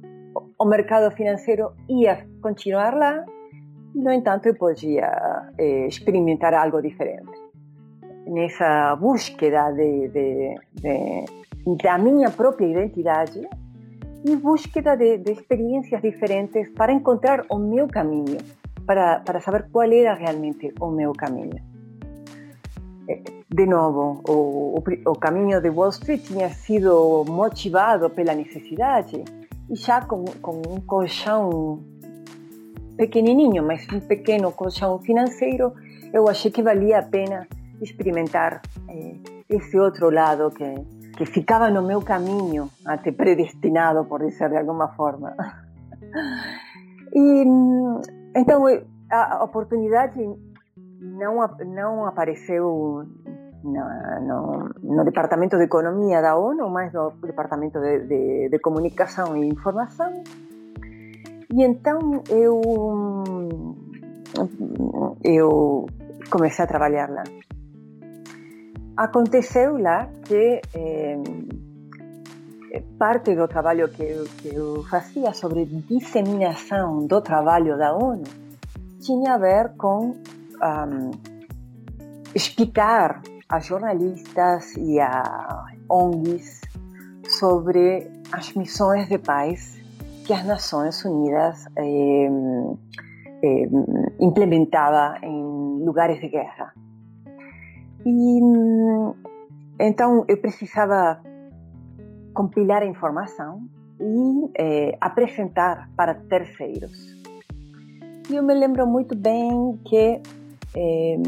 o 0.58 0.64
mercado 0.64 1.14
financeiro 1.14 1.72
ia 1.88 2.26
continuar 2.42 2.94
lá 2.94 3.24
no 3.94 4.10
entanto 4.10 4.46
eu 4.46 4.54
podia 4.54 5.52
eh, 5.58 5.86
experimentar 5.86 6.52
algo 6.54 6.82
diferente 6.82 7.44
nessa 8.26 8.96
búsqueda 8.96 9.70
de, 9.72 10.08
de, 10.08 10.54
de 10.74 11.24
da 11.82 11.98
minha 11.98 12.30
própria 12.30 12.66
identidade 12.66 13.40
e 14.24 14.36
búsqueda 14.36 14.96
de, 14.96 15.18
de 15.18 15.32
experiencias 15.32 16.00
diferentes 16.00 16.68
para 16.74 16.92
encontrar 16.92 17.44
o 17.50 17.58
meu 17.58 17.86
caminho, 17.88 18.38
para, 18.86 19.20
para 19.20 19.40
saber 19.40 19.68
qual 19.70 19.90
era 19.90 20.14
realmente 20.14 20.72
o 20.80 20.90
meu 20.90 21.12
caminho. 21.12 21.60
de 23.50 23.66
novo, 23.66 24.22
o, 24.28 24.78
o, 24.78 25.10
o 25.10 25.18
caminho 25.18 25.60
de 25.60 25.68
Wall 25.68 25.90
Street 25.90 26.22
tinha 26.22 26.48
sido 26.50 27.24
motivado 27.28 28.08
pela 28.10 28.34
necessidade 28.34 29.22
e 29.70 29.76
já 29.76 30.00
com, 30.02 30.24
com 30.40 30.62
um 30.68 30.80
colchão 30.80 31.82
pequenininho, 32.96 33.62
mas 33.64 33.86
um 33.92 34.00
pequeno 34.00 34.52
colchão 34.52 34.98
financeiro, 34.98 35.72
eu 36.12 36.28
achei 36.28 36.50
que 36.50 36.62
valia 36.62 36.98
a 36.98 37.02
pena 37.02 37.46
experimentar 37.80 38.62
eh, 38.88 39.16
esse 39.48 39.78
outro 39.78 40.10
lado 40.10 40.50
que, 40.50 40.74
que 41.16 41.26
ficava 41.26 41.70
no 41.70 41.82
meu 41.82 42.00
caminho, 42.02 42.70
até 42.84 43.12
predestinado, 43.12 44.04
por 44.04 44.20
dizer 44.20 44.50
de 44.50 44.56
alguma 44.56 44.88
forma. 44.88 45.34
E 47.16 47.44
então 48.34 48.64
a 49.08 49.44
oportunidade 49.44 50.18
não, 51.00 51.46
não 51.64 52.06
apareceu 52.06 53.06
no, 53.62 55.04
Departamento 55.04 55.56
de 55.56 55.64
Economia 55.64 56.20
da 56.20 56.36
ONU, 56.36 56.68
mas 56.68 56.92
no 56.92 57.12
Departamento 57.22 57.80
de, 57.80 58.00
de, 58.00 58.48
de 58.50 58.58
Comunicação 58.58 59.36
e 59.36 59.48
Informação. 59.48 60.22
E 61.54 61.62
então 61.62 62.24
eu, 62.28 62.60
eu 65.22 65.86
comecei 66.28 66.64
a 66.64 66.66
trabalhar 66.66 67.08
lá. 67.08 67.22
Aconteceu 68.96 69.78
lá 69.78 70.10
que 70.24 70.60
eh, 70.74 71.22
parte 72.98 73.36
do 73.36 73.46
trabalho 73.46 73.88
que 73.88 74.02
eu, 74.02 74.24
que 74.38 74.48
eu 74.52 74.82
fazia 74.90 75.32
sobre 75.32 75.64
disseminação 75.64 77.06
do 77.06 77.20
trabalho 77.20 77.78
da 77.78 77.94
ONU 77.94 78.24
tinha 78.98 79.34
a 79.34 79.38
ver 79.38 79.76
com 79.76 80.10
um, 80.10 81.10
explicar 82.34 83.22
a 83.48 83.60
jornalistas 83.60 84.76
e 84.76 84.98
a 84.98 85.66
ONGs 85.88 86.62
sobre 87.28 88.10
as 88.32 88.52
missões 88.54 89.08
de 89.08 89.18
paz 89.18 89.73
que 90.24 90.32
as 90.32 90.44
Nações 90.44 91.04
Unidas 91.04 91.66
eh, 91.76 92.28
eh, 93.42 93.68
em 95.22 95.84
lugares 95.84 96.20
de 96.20 96.28
guerra. 96.28 96.72
E 98.06 98.40
então 99.78 100.24
eu 100.28 100.36
precisava 100.38 101.20
compilar 102.32 102.82
a 102.82 102.86
informação 102.86 103.62
e 104.00 104.50
eh, 104.56 104.98
apresentar 105.00 105.90
para 105.96 106.14
terceiros. 106.14 107.14
E 108.30 108.34
eu 108.34 108.42
me 108.42 108.54
lembro 108.54 108.86
muito 108.86 109.14
bem 109.14 109.78
que 109.84 110.20
eh, 110.76 111.18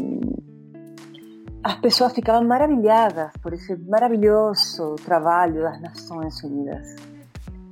as 1.63 1.75
pessoas 1.75 2.13
ficavam 2.13 2.47
maravilhadas 2.47 3.31
por 3.41 3.53
esse 3.53 3.75
maravilhoso 3.75 4.95
trabalho 5.05 5.61
das 5.61 5.81
Nações 5.81 6.43
Unidas. 6.43 7.16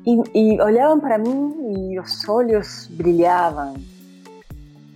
E, 0.06 0.22
e 0.36 0.62
olhavam 0.62 1.00
para 1.00 1.18
mim 1.18 1.92
e 1.92 2.00
os 2.00 2.28
olhos 2.30 2.88
brilhavam. 2.92 3.74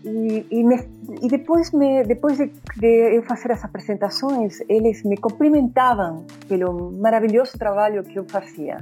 E, 0.03 0.45
e, 0.49 0.63
me, 0.63 0.77
e 1.21 1.27
depois, 1.27 1.71
me, 1.71 2.03
depois 2.03 2.37
de, 2.37 2.51
de, 2.77 3.17
eu 3.17 3.23
fazer 3.23 3.51
as 3.51 3.63
apresentações, 3.65 4.61
eles 4.69 5.03
me 5.03 5.17
cumprimentavam 5.17 6.25
pelo 6.47 6.91
maravilhoso 6.91 7.57
trabalho 7.57 8.03
que 8.03 8.17
eu 8.17 8.25
fazia. 8.29 8.77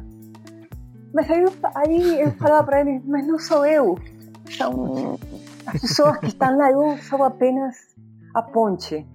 Mas 1.14 1.30
aí 1.32 1.42
eu, 1.42 1.54
aí 1.74 2.22
eu 2.22 2.32
falava 2.38 2.66
para 2.66 2.82
eles, 2.82 3.02
mas 3.06 3.26
não 3.26 3.40
sou 3.40 3.66
eu. 3.66 3.98
São 4.50 5.18
as 5.66 5.82
pessoas 5.82 6.18
que 6.20 6.28
estão 6.28 6.58
lá, 6.58 6.72
eu 6.72 6.98
sou 7.00 7.24
apenas 7.24 7.76
a 8.34 8.42
ponte. 8.42 9.06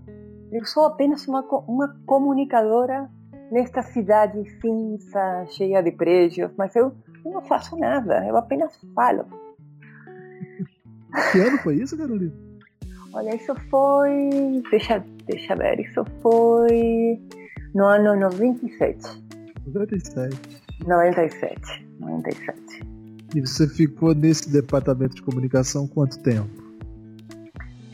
Eu 0.50 0.64
sou 0.66 0.84
apenas 0.84 1.26
uma, 1.28 1.42
uma 1.66 1.96
comunicadora 2.04 3.08
nesta 3.52 3.82
cidade 3.82 4.42
cinza, 4.60 5.46
cheia 5.50 5.82
de 5.82 5.92
prédios, 5.92 6.50
mas 6.56 6.74
eu, 6.74 6.92
eu 7.24 7.30
não 7.30 7.42
faço 7.42 7.76
nada, 7.76 8.26
eu 8.26 8.36
apenas 8.36 8.72
falo. 8.94 9.26
Que 11.30 11.40
ano 11.40 11.58
foi 11.58 11.76
isso, 11.76 11.96
Carolina? 11.96 12.32
Olha, 13.12 13.36
isso 13.36 13.54
foi. 13.68 14.62
Deixa, 14.70 15.04
deixa 15.26 15.54
ver, 15.54 15.80
isso 15.80 16.02
foi 16.22 17.20
no 17.74 17.84
ano 17.84 18.18
97. 18.18 19.22
97. 19.66 20.36
97. 20.86 21.86
97. 22.00 22.80
E 23.34 23.40
você 23.40 23.68
ficou 23.68 24.14
nesse 24.14 24.50
departamento 24.50 25.14
de 25.14 25.22
comunicação 25.22 25.86
quanto 25.86 26.22
tempo? 26.22 26.61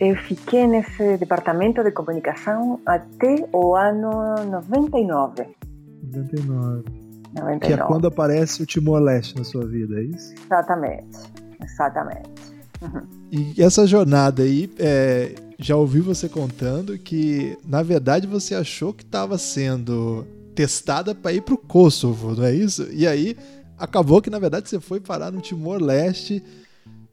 Eu 0.00 0.14
fiquei 0.16 0.66
nesse 0.66 1.16
departamento 1.16 1.82
de 1.82 1.90
comunicação 1.90 2.80
até 2.86 3.48
o 3.52 3.74
ano 3.74 4.10
99. 4.48 5.46
99. 6.02 6.84
99. 7.34 7.60
Que 7.60 7.72
é 7.72 7.76
quando 7.78 8.06
aparece 8.06 8.62
o 8.62 8.66
Timor-Leste 8.66 9.36
na 9.36 9.44
sua 9.44 9.66
vida, 9.66 9.98
é 9.98 10.04
isso? 10.04 10.34
Exatamente. 10.46 11.18
Exatamente. 11.62 12.30
Uhum. 12.80 13.02
E 13.32 13.60
essa 13.60 13.86
jornada 13.86 14.44
aí, 14.44 14.70
é, 14.78 15.34
já 15.58 15.74
ouvi 15.74 16.00
você 16.00 16.28
contando 16.28 16.96
que, 16.96 17.58
na 17.66 17.82
verdade, 17.82 18.26
você 18.26 18.54
achou 18.54 18.94
que 18.94 19.02
estava 19.02 19.36
sendo 19.36 20.24
testada 20.54 21.12
para 21.12 21.32
ir 21.32 21.42
para 21.42 21.54
o 21.54 21.58
Kosovo, 21.58 22.36
não 22.36 22.44
é 22.44 22.54
isso? 22.54 22.86
E 22.92 23.06
aí 23.06 23.36
acabou 23.76 24.22
que, 24.22 24.30
na 24.30 24.38
verdade, 24.38 24.68
você 24.68 24.78
foi 24.78 25.00
parar 25.00 25.32
no 25.32 25.40
Timor-Leste. 25.40 26.42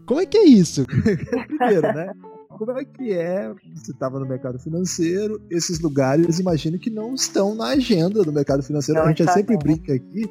Como 0.05 0.21
é 0.21 0.25
que 0.27 0.37
é 0.37 0.45
isso? 0.45 0.85
Primeiro, 1.47 1.81
né? 1.81 2.11
Como 2.57 2.71
é 2.71 2.85
que 2.85 3.11
é? 3.11 3.53
Você 3.73 3.91
estava 3.91 4.19
no 4.19 4.25
mercado 4.25 4.57
financeiro, 4.59 5.41
esses 5.49 5.79
lugares, 5.79 6.39
imagino 6.39 6.79
que 6.79 6.89
não 6.89 7.13
estão 7.13 7.53
na 7.53 7.67
agenda 7.67 8.23
do 8.23 8.31
mercado 8.31 8.63
financeiro. 8.63 8.99
Não 8.99 9.07
a 9.07 9.09
gente 9.09 9.23
é 9.23 9.31
sempre 9.31 9.57
brinca 9.57 9.93
aqui. 9.93 10.29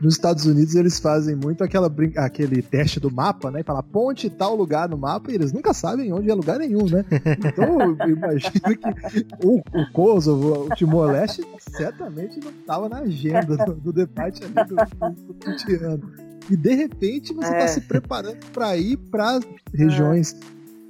Nos 0.00 0.14
Estados 0.14 0.46
Unidos 0.46 0.74
eles 0.74 0.98
fazem 0.98 1.34
muito 1.34 1.64
aquela 1.64 1.88
brinca, 1.88 2.24
aquele 2.24 2.62
teste 2.62 3.00
do 3.00 3.10
mapa, 3.10 3.50
né? 3.50 3.62
Fala 3.62 3.82
ponte 3.82 4.30
tal 4.30 4.54
lugar 4.54 4.88
no 4.88 4.96
mapa 4.96 5.30
e 5.30 5.34
eles 5.34 5.52
nunca 5.52 5.74
sabem 5.74 6.12
onde 6.12 6.30
é 6.30 6.34
lugar 6.34 6.58
nenhum, 6.58 6.86
né? 6.86 7.04
Então 7.10 7.80
eu 7.80 7.96
imagino 8.08 8.78
que 8.78 9.26
o, 9.44 9.58
o 9.58 9.92
Kosovo, 9.92 10.66
o 10.66 10.74
Timor-Leste, 10.74 11.44
certamente 11.58 12.40
não 12.40 12.50
estava 12.50 12.88
na 12.88 12.98
agenda 12.98 13.56
do, 13.56 13.74
do 13.74 13.92
debate 13.92 14.42
ali 14.44 14.54
do, 14.54 14.76
do, 14.76 16.00
do 16.00 16.12
E 16.50 16.56
de 16.56 16.74
repente 16.74 17.34
você 17.34 17.50
está 17.50 17.64
é. 17.64 17.68
se 17.68 17.80
preparando 17.80 18.38
para 18.52 18.76
ir 18.76 18.96
para 18.96 19.40
regiões 19.72 20.36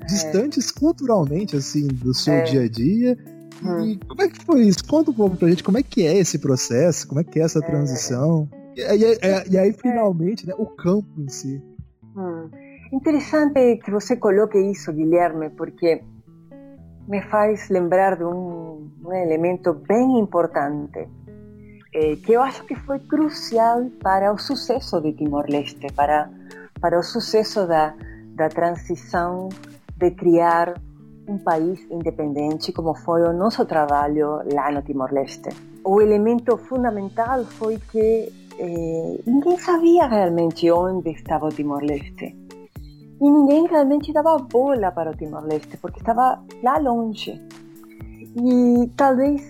distantes 0.06 0.70
culturalmente, 0.70 1.56
assim, 1.56 1.86
do 1.86 2.14
seu 2.14 2.34
é. 2.34 2.42
dia 2.42 2.62
a 2.62 2.68
dia. 2.68 3.18
Hum. 3.62 3.84
E 3.84 3.98
como 3.98 4.22
é 4.22 4.28
que 4.28 4.44
foi 4.44 4.62
isso? 4.62 4.84
Conta 4.84 5.10
um 5.10 5.14
pouco 5.14 5.36
pra 5.36 5.48
gente 5.48 5.62
como 5.62 5.78
é 5.78 5.82
que 5.82 6.06
é 6.06 6.16
esse 6.16 6.38
processo, 6.38 7.06
como 7.08 7.20
é 7.20 7.24
que 7.24 7.40
é 7.40 7.42
essa 7.42 7.58
é. 7.58 7.62
transição. 7.62 8.48
E, 8.76 8.80
e, 8.80 9.14
e, 9.14 9.50
e 9.52 9.58
aí, 9.58 9.72
finalmente, 9.72 10.46
né, 10.46 10.54
o 10.58 10.66
campo 10.66 11.08
em 11.18 11.28
si. 11.28 11.62
Hum. 12.16 12.50
Interessante 12.92 13.80
que 13.84 13.90
você 13.90 14.16
coloque 14.16 14.58
isso, 14.58 14.92
Guilherme, 14.92 15.50
porque 15.50 16.02
me 17.08 17.20
faz 17.22 17.68
lembrar 17.68 18.16
de 18.16 18.24
um, 18.24 18.88
um 19.04 19.12
elemento 19.12 19.74
bem 19.74 20.18
importante, 20.18 21.08
eh, 21.94 22.16
que 22.16 22.32
eu 22.32 22.42
acho 22.42 22.64
que 22.64 22.74
foi 22.74 22.98
crucial 23.00 23.90
para 24.02 24.32
o 24.32 24.38
sucesso 24.38 25.00
de 25.00 25.12
Timor-Leste, 25.12 25.92
para, 25.94 26.30
para 26.80 26.98
o 26.98 27.02
sucesso 27.02 27.66
da, 27.66 27.94
da 28.36 28.48
transição 28.48 29.48
de 30.04 30.10
criar 30.10 30.74
um 31.26 31.38
país 31.38 31.80
independente, 31.90 32.72
como 32.72 32.94
foi 32.94 33.22
o 33.22 33.32
nosso 33.32 33.64
trabalho 33.64 34.42
lá 34.52 34.70
no 34.70 34.82
Timor-Leste. 34.82 35.48
O 35.82 36.00
elemento 36.00 36.56
fundamental 36.58 37.44
foi 37.44 37.78
que 37.90 38.30
eh, 38.58 39.20
ninguém 39.26 39.56
sabia 39.58 40.06
realmente 40.06 40.70
onde 40.70 41.10
estava 41.10 41.46
o 41.46 41.48
Timor-Leste. 41.48 42.36
E 43.20 43.30
ninguém 43.30 43.66
realmente 43.66 44.12
dava 44.12 44.36
bola 44.38 44.92
para 44.92 45.12
o 45.12 45.16
Timor-Leste, 45.16 45.78
porque 45.78 46.00
estava 46.00 46.42
lá 46.62 46.78
longe. 46.78 47.40
E 48.36 48.90
talvez, 48.96 49.48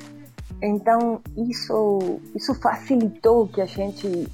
então, 0.63 1.21
isso, 1.37 1.99
isso 2.37 2.55
facilitou 2.55 3.49
que 3.49 3.61
a 3.61 3.67
gente 3.67 4.29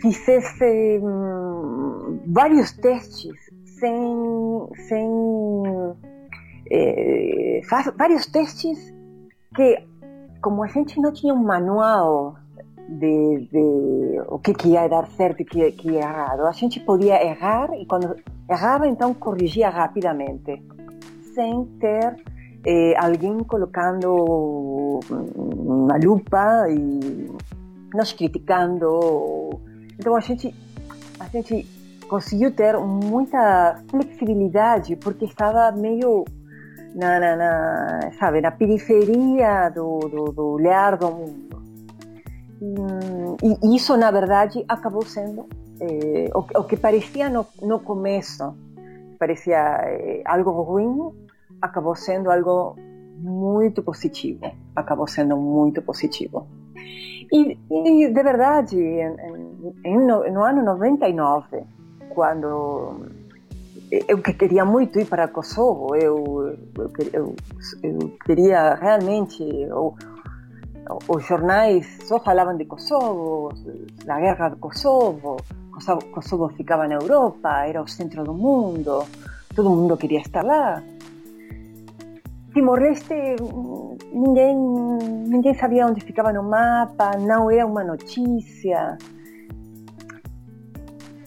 fizesse 0.00 1.00
hum, 1.02 2.20
vários 2.26 2.72
testes 2.72 3.45
sem, 3.78 4.68
sem 4.88 5.10
é, 6.70 7.60
faz 7.68 7.92
vários 7.96 8.26
testes 8.26 8.92
que, 9.54 9.82
como 10.42 10.62
a 10.62 10.66
gente 10.66 11.00
não 11.00 11.12
tinha 11.12 11.34
um 11.34 11.42
manual 11.42 12.36
de, 12.88 13.48
de 13.50 14.20
o 14.28 14.38
que, 14.38 14.54
que 14.54 14.68
ia 14.68 14.88
dar 14.88 15.06
certo 15.08 15.40
e 15.42 15.44
que, 15.44 15.72
que 15.72 15.90
ia 15.90 16.00
errado, 16.00 16.46
a 16.46 16.52
gente 16.52 16.80
podia 16.80 17.22
errar 17.24 17.68
e 17.74 17.84
quando 17.86 18.16
errava, 18.48 18.86
então 18.86 19.12
corrigia 19.12 19.68
rapidamente, 19.68 20.62
sem 21.34 21.64
ter 21.80 22.16
eh, 22.64 22.94
alguém 22.96 23.38
colocando 23.44 25.00
uma 25.36 25.96
lupa 25.96 26.66
e 26.70 27.30
nos 27.94 28.12
criticando. 28.12 29.60
Então 29.98 30.14
a 30.14 30.20
gente, 30.20 30.54
a 31.18 31.26
gente 31.28 31.75
conseguiu 32.08 32.50
ter 32.52 32.78
muita 32.78 33.82
flexibilidade 33.88 34.96
porque 34.96 35.24
estava 35.24 35.70
meio 35.72 36.24
na, 36.94 37.20
na, 37.20 37.36
na, 37.36 38.12
sabe, 38.18 38.40
na 38.40 38.50
periferia 38.50 39.68
do, 39.68 39.98
do, 39.98 40.32
do 40.32 40.46
olhar 40.52 40.96
do 40.96 41.10
mundo. 41.10 41.62
E, 43.42 43.66
e, 43.66 43.76
isso, 43.76 43.96
na 43.96 44.10
verdade, 44.10 44.64
acabou 44.66 45.04
sendo 45.04 45.46
eh, 45.80 46.30
o, 46.34 46.38
o, 46.60 46.64
que 46.64 46.76
parecia 46.76 47.28
no, 47.28 47.46
no 47.60 47.80
começo, 47.80 48.56
parecia 49.18 49.58
eh, 49.84 50.22
algo 50.24 50.50
ruim, 50.62 51.12
acabou 51.60 51.94
sendo 51.94 52.30
algo 52.30 52.76
muito 53.18 53.82
positivo. 53.82 54.50
Acabou 54.74 55.06
sendo 55.06 55.36
muito 55.36 55.82
positivo. 55.82 56.46
E, 57.32 57.58
e 57.70 58.08
de 58.08 58.22
verdade, 58.22 58.78
em, 58.78 59.16
em, 59.84 59.98
no, 59.98 60.30
no 60.30 60.42
ano 60.42 60.62
99, 60.62 61.64
quando 62.16 62.96
eu 64.08 64.22
que 64.22 64.32
queria 64.32 64.64
muito 64.64 64.98
ir 64.98 65.04
para 65.04 65.28
Kosovo, 65.28 65.94
eu, 65.94 66.56
queria 68.24 68.74
realmente. 68.74 69.44
Os 71.08 71.26
jornais 71.26 71.98
só 72.04 72.18
falavam 72.20 72.56
de 72.56 72.64
Kosovo, 72.64 73.52
da 74.04 74.18
guerra 74.18 74.50
de 74.50 74.56
Kosovo, 74.56 75.36
Kosovo, 75.72 76.06
Kosovo 76.06 76.48
ficava 76.56 76.88
na 76.88 76.94
Europa, 76.94 77.66
era 77.66 77.82
o 77.82 77.88
centro 77.88 78.22
do 78.24 78.32
mundo, 78.32 79.04
todo 79.54 79.68
mundo 79.68 79.96
queria 79.96 80.20
estar 80.20 80.44
lá. 80.44 80.82
Timor-Leste, 82.54 83.36
ninguém, 84.12 84.56
ninguém 85.26 85.54
sabia 85.54 85.86
onde 85.86 86.00
ficava 86.00 86.32
no 86.32 86.44
mapa, 86.44 87.10
não 87.18 87.50
era 87.50 87.66
uma 87.66 87.84
notícia. 87.84 88.96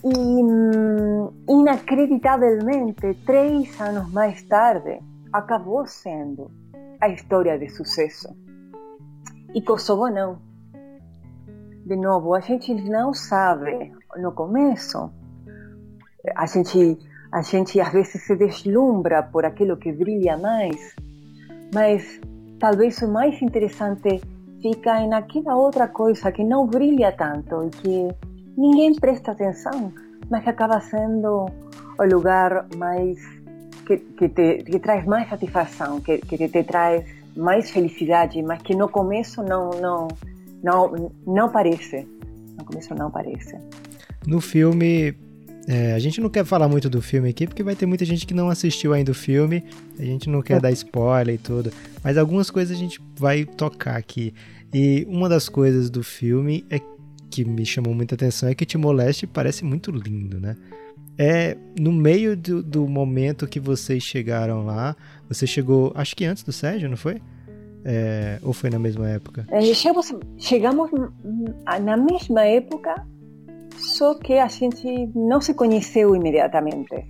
E, 0.03 1.51
inacreditavelmente, 1.51 3.13
três 3.25 3.79
anos 3.81 4.11
mais 4.11 4.41
tarde, 4.43 4.99
acabou 5.33 5.85
sendo 5.85 6.49
a 7.01 7.09
história 7.09 7.57
de 7.57 7.69
sucesso. 7.69 8.29
E 9.53 9.61
Kosovo 9.61 10.09
não. 10.09 10.39
De 11.85 11.95
novo, 11.95 12.33
a 12.33 12.39
gente 12.39 12.73
não 12.73 13.13
sabe 13.13 13.91
no 14.17 14.31
começo. 14.31 15.11
A 16.35 16.45
gente, 16.45 16.99
a 17.31 17.41
gente 17.41 17.79
às 17.79 17.91
vezes 17.91 18.23
se 18.23 18.35
deslumbra 18.35 19.23
por 19.23 19.45
aquilo 19.45 19.77
que 19.77 19.91
brilha 19.91 20.37
mais, 20.37 20.95
mas 21.73 22.21
talvez 22.59 23.01
o 23.01 23.07
mais 23.07 23.41
interessante 23.41 24.21
fica 24.61 25.01
em 25.01 25.13
aquela 25.13 25.55
outra 25.55 25.87
coisa 25.87 26.31
que 26.31 26.43
não 26.43 26.67
brilha 26.67 27.11
tanto 27.11 27.65
e 27.65 27.69
que 27.69 28.28
ninguém 28.59 28.93
presta 28.93 29.31
atenção, 29.31 29.93
mas 30.29 30.43
que 30.43 30.49
acaba 30.49 30.81
sendo 30.81 31.45
o 31.97 32.03
lugar 32.03 32.67
mais 32.75 33.17
que, 33.87 33.97
que, 33.97 34.27
te, 34.27 34.63
que 34.63 34.79
traz 34.79 35.05
mais 35.05 35.29
satisfação, 35.29 36.01
que, 36.01 36.17
que 36.17 36.47
te 36.49 36.63
traz 36.63 37.05
mais 37.35 37.71
felicidade, 37.71 38.41
mas 38.43 38.61
que 38.61 38.75
no 38.75 38.89
começo 38.89 39.41
não 39.41 39.69
não 39.71 40.07
não 40.61 41.11
não 41.25 41.49
parece. 41.49 42.05
No 42.57 42.65
começo 42.65 42.93
não 42.93 43.09
parece. 43.09 43.55
No 44.27 44.41
filme, 44.41 45.15
é, 45.65 45.93
a 45.93 45.99
gente 45.99 46.19
não 46.19 46.29
quer 46.29 46.43
falar 46.43 46.67
muito 46.67 46.89
do 46.89 47.01
filme 47.01 47.29
aqui, 47.29 47.47
porque 47.47 47.63
vai 47.63 47.75
ter 47.75 47.85
muita 47.85 48.03
gente 48.03 48.27
que 48.27 48.33
não 48.33 48.49
assistiu 48.49 48.93
ainda 48.93 49.11
o 49.11 49.15
filme. 49.15 49.63
A 49.97 50.03
gente 50.03 50.29
não 50.29 50.41
quer 50.41 50.57
é. 50.57 50.59
dar 50.59 50.71
spoiler 50.71 51.35
e 51.35 51.37
tudo. 51.37 51.71
Mas 52.03 52.17
algumas 52.17 52.49
coisas 52.51 52.75
a 52.75 52.79
gente 52.79 53.01
vai 53.15 53.45
tocar 53.45 53.95
aqui. 53.95 54.33
E 54.73 55.07
uma 55.09 55.29
das 55.29 55.47
coisas 55.47 55.89
do 55.89 56.03
filme 56.03 56.65
é 56.69 56.79
que 57.29 57.45
me 57.45 57.65
chamou 57.65 57.93
muita 57.93 58.15
atenção 58.15 58.49
é 58.49 58.55
que 58.55 58.65
Timor-Leste 58.65 59.27
parece 59.27 59.63
muito 59.63 59.91
lindo, 59.91 60.39
né? 60.39 60.55
É 61.17 61.57
no 61.79 61.91
meio 61.91 62.35
do, 62.35 62.63
do 62.63 62.87
momento 62.87 63.45
que 63.45 63.59
vocês 63.59 64.01
chegaram 64.01 64.65
lá, 64.65 64.95
você 65.27 65.45
chegou, 65.45 65.91
acho 65.95 66.15
que 66.15 66.25
antes 66.25 66.43
do 66.43 66.51
Sérgio, 66.51 66.89
não 66.89 66.97
foi? 66.97 67.21
É, 67.83 68.39
ou 68.41 68.53
foi 68.53 68.69
na 68.69 68.79
mesma 68.79 69.09
época? 69.09 69.45
É, 69.51 69.61
chegamos, 69.73 70.13
chegamos 70.37 70.89
na 71.83 71.97
mesma 71.97 72.45
época, 72.45 73.05
só 73.77 74.15
que 74.15 74.33
a 74.33 74.47
gente 74.47 75.09
não 75.15 75.39
se 75.41 75.53
conheceu 75.53 76.15
imediatamente. 76.15 77.05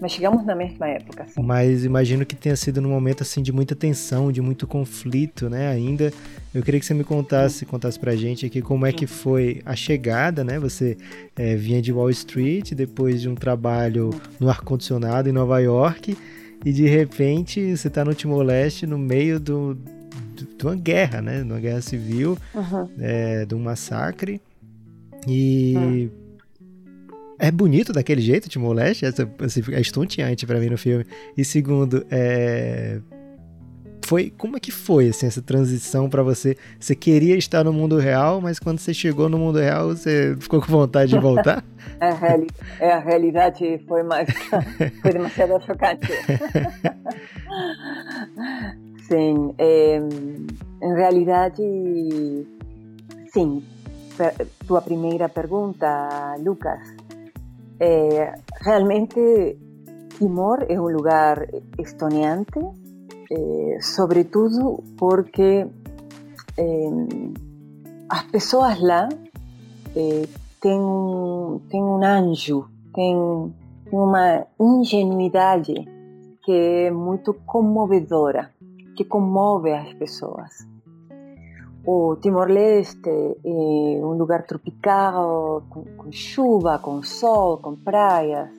Mas 0.00 0.12
chegamos 0.12 0.44
na 0.46 0.54
mesma 0.54 0.88
época, 0.88 1.26
sim. 1.28 1.42
Mas 1.42 1.84
imagino 1.84 2.24
que 2.24 2.34
tenha 2.34 2.56
sido 2.56 2.80
num 2.80 2.88
momento 2.88 3.22
assim 3.22 3.42
de 3.42 3.52
muita 3.52 3.76
tensão, 3.76 4.32
de 4.32 4.40
muito 4.40 4.66
conflito, 4.66 5.50
né? 5.50 5.68
Ainda. 5.68 6.10
Eu 6.52 6.62
queria 6.62 6.80
que 6.80 6.86
você 6.86 6.94
me 6.94 7.04
contasse, 7.04 7.64
contasse 7.64 7.98
pra 7.98 8.16
gente 8.16 8.44
aqui 8.44 8.60
como 8.60 8.84
é 8.84 8.92
que 8.92 9.06
foi 9.06 9.62
a 9.64 9.76
chegada, 9.76 10.42
né? 10.42 10.58
Você 10.58 10.96
é, 11.36 11.54
vinha 11.54 11.80
de 11.80 11.92
Wall 11.92 12.10
Street, 12.10 12.72
depois 12.72 13.20
de 13.20 13.28
um 13.28 13.36
trabalho 13.36 14.10
no 14.40 14.50
ar-condicionado 14.50 15.28
em 15.28 15.32
Nova 15.32 15.60
York, 15.60 16.16
e 16.64 16.72
de 16.72 16.88
repente 16.88 17.76
você 17.76 17.86
está 17.86 18.04
no 18.04 18.14
Timor-Leste 18.14 18.84
no 18.84 18.98
meio 18.98 19.38
do, 19.38 19.78
de 20.34 20.66
uma 20.66 20.74
guerra, 20.74 21.22
né? 21.22 21.38
De 21.38 21.52
uma 21.52 21.60
guerra 21.60 21.80
civil, 21.80 22.36
uhum. 22.52 22.88
é, 22.98 23.46
de 23.46 23.54
um 23.54 23.60
massacre. 23.60 24.40
E 25.28 25.74
uhum. 25.76 26.10
é 27.38 27.50
bonito 27.52 27.92
daquele 27.92 28.20
jeito, 28.20 28.48
Timor-Leste, 28.48 29.06
essa, 29.06 29.22
é 29.22 29.80
estonteante 29.80 30.44
para 30.46 30.58
mim 30.58 30.68
no 30.70 30.78
filme. 30.78 31.06
E 31.36 31.44
segundo, 31.44 32.04
é 32.10 32.98
foi 34.10 34.32
como 34.36 34.56
é 34.56 34.60
que 34.60 34.72
foi 34.72 35.10
assim, 35.10 35.28
essa 35.28 35.40
transição 35.40 36.10
para 36.10 36.20
você? 36.20 36.56
Você 36.80 36.96
queria 36.96 37.36
estar 37.36 37.62
no 37.62 37.72
mundo 37.72 37.96
real, 37.96 38.40
mas 38.40 38.58
quando 38.58 38.80
você 38.80 38.92
chegou 38.92 39.28
no 39.28 39.38
mundo 39.38 39.60
real, 39.60 39.90
você 39.90 40.36
ficou 40.40 40.60
com 40.60 40.66
vontade 40.66 41.12
de 41.12 41.18
voltar? 41.20 41.62
a, 42.00 42.10
reali 42.10 42.48
é, 42.80 42.90
a 42.90 42.98
realidade 42.98 43.78
foi 43.86 44.02
mais 44.02 44.28
foi 45.00 45.12
demasiado 45.12 45.64
chocante. 45.64 46.08
sim, 49.06 49.54
é, 49.58 50.02
em 50.82 50.94
realidade, 50.96 51.62
sim. 53.32 53.62
Tua 54.66 54.82
primeira 54.82 55.28
pergunta, 55.28 56.34
Lucas, 56.40 56.80
é, 57.78 58.34
realmente 58.60 59.56
Timor 60.18 60.66
é 60.68 60.80
um 60.80 60.88
lugar 60.88 61.46
estoniante 61.78 62.58
eh, 63.30 63.78
sobretudo 63.80 64.82
porque 64.98 65.64
eh, 66.56 66.90
as 68.08 68.22
pessoas 68.24 68.80
lá 68.80 69.08
eh, 69.94 70.26
têm, 70.60 70.80
um, 70.80 71.60
têm 71.70 71.80
um 71.80 72.02
anjo, 72.02 72.68
têm, 72.92 73.54
uma 73.92 74.46
ingenuidade 74.58 75.74
que 76.44 76.52
é 76.52 76.90
muito 76.90 77.34
comovedora, 77.46 78.50
que 78.96 79.04
comove 79.04 79.72
as 79.72 79.92
pessoas. 79.94 80.66
O 81.86 82.16
Timor-Leste 82.16 83.08
é 83.08 84.04
um 84.04 84.18
lugar 84.18 84.44
tropical, 84.44 85.62
com, 85.70 85.84
com, 85.96 86.12
chuva, 86.12 86.78
com 86.78 87.02
sol, 87.02 87.58
com 87.58 87.74
praias, 87.76 88.50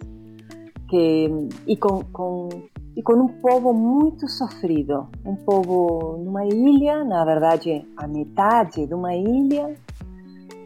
que, 0.90 1.30
e 1.68 1.78
com, 1.78 2.04
com 2.06 2.50
e 2.96 3.02
com 3.02 3.14
um 3.14 3.28
povo 3.28 3.74
muito 3.74 4.28
sofrido, 4.28 5.08
um 5.26 5.36
povo 5.36 6.18
numa 6.18 6.46
ilha, 6.46 7.04
na 7.04 7.24
verdade 7.24 7.86
a 7.96 8.08
metade 8.08 8.86
de 8.86 8.94
uma 8.94 9.16
ilha, 9.16 9.76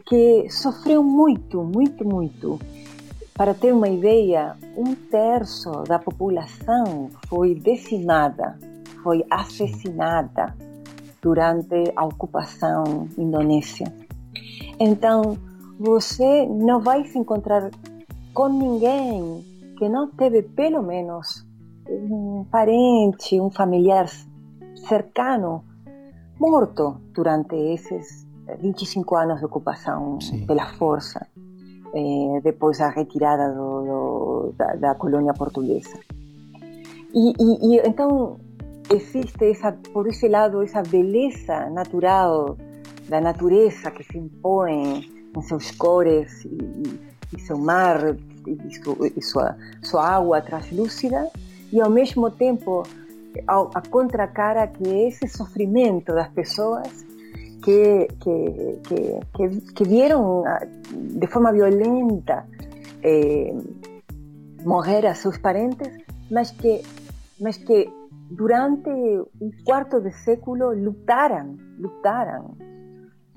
que 0.06 0.48
sofreu 0.50 1.02
muito, 1.02 1.62
muito, 1.62 2.04
muito. 2.04 2.58
Para 3.34 3.52
ter 3.52 3.72
uma 3.72 3.88
ideia, 3.88 4.56
um 4.76 4.94
terço 4.94 5.70
da 5.82 5.98
população 5.98 7.10
foi 7.28 7.54
decimada, 7.54 8.58
foi 9.02 9.24
assassinada 9.30 10.54
durante 11.20 11.92
a 11.94 12.04
ocupação 12.04 13.08
indonésia. 13.18 13.92
Então, 14.80 15.36
você 15.78 16.46
não 16.46 16.80
vai 16.80 17.04
se 17.04 17.18
encontrar 17.18 17.70
com 18.32 18.48
ninguém 18.48 19.44
que 19.78 19.88
não 19.88 20.08
teve 20.08 20.42
pelo 20.42 20.82
menos 20.82 21.45
um 21.88 22.44
parente, 22.50 23.40
um 23.40 23.50
familiar 23.50 24.06
cercano 24.88 25.64
morto 26.38 27.00
durante 27.12 27.56
esses 27.56 28.26
25 28.60 29.16
anos 29.16 29.38
de 29.38 29.46
ocupação 29.46 30.20
Sim. 30.20 30.46
pela 30.46 30.66
força, 30.74 31.26
eh, 31.94 32.40
depois 32.42 32.78
da 32.78 32.88
retirada 32.88 33.52
do, 33.52 33.82
do, 33.82 34.54
da, 34.56 34.74
da, 34.76 34.94
colônia 34.94 35.32
portuguesa. 35.34 35.98
E, 37.14 37.32
e, 37.38 37.76
e, 37.76 37.80
então 37.86 38.38
existe 38.90 39.50
essa, 39.50 39.72
por 39.72 40.06
esse 40.06 40.28
lado 40.28 40.62
essa 40.62 40.82
beleza 40.82 41.70
natural 41.70 42.56
da 43.08 43.20
natureza 43.20 43.90
que 43.90 44.04
se 44.04 44.18
impõe 44.18 45.10
em 45.36 45.42
seus 45.42 45.70
cores 45.72 46.44
e, 46.44 47.00
e 47.36 47.40
seu 47.40 47.58
mar 47.58 48.16
su, 48.70 48.96
e 49.16 49.22
sua, 49.22 49.56
sua 49.82 50.08
água 50.08 50.40
translúcida 50.40 51.28
e 51.72 51.80
ao 51.80 51.90
mesmo 51.90 52.30
tempo 52.30 52.82
a, 53.46 53.80
contracara 53.90 54.66
que 54.66 54.88
é 54.88 55.08
esse 55.08 55.28
sofrimento 55.28 56.12
das 56.14 56.28
pessoas 56.28 57.04
que, 57.62 58.08
que, 58.20 58.78
que, 58.86 59.20
que, 59.34 59.72
que 59.72 59.84
vieram 59.84 60.44
de 60.92 61.26
forma 61.26 61.52
violenta 61.52 62.46
eh, 63.02 63.54
morrer 64.64 65.06
a 65.06 65.14
seus 65.14 65.38
parentes, 65.38 65.90
mas 66.30 66.50
que, 66.50 66.82
mas 67.40 67.56
que 67.56 67.88
durante 68.30 68.90
um 69.40 69.50
quarto 69.64 70.00
de 70.00 70.12
século 70.12 70.74
lutaram, 70.74 71.56
lutaram 71.78 72.56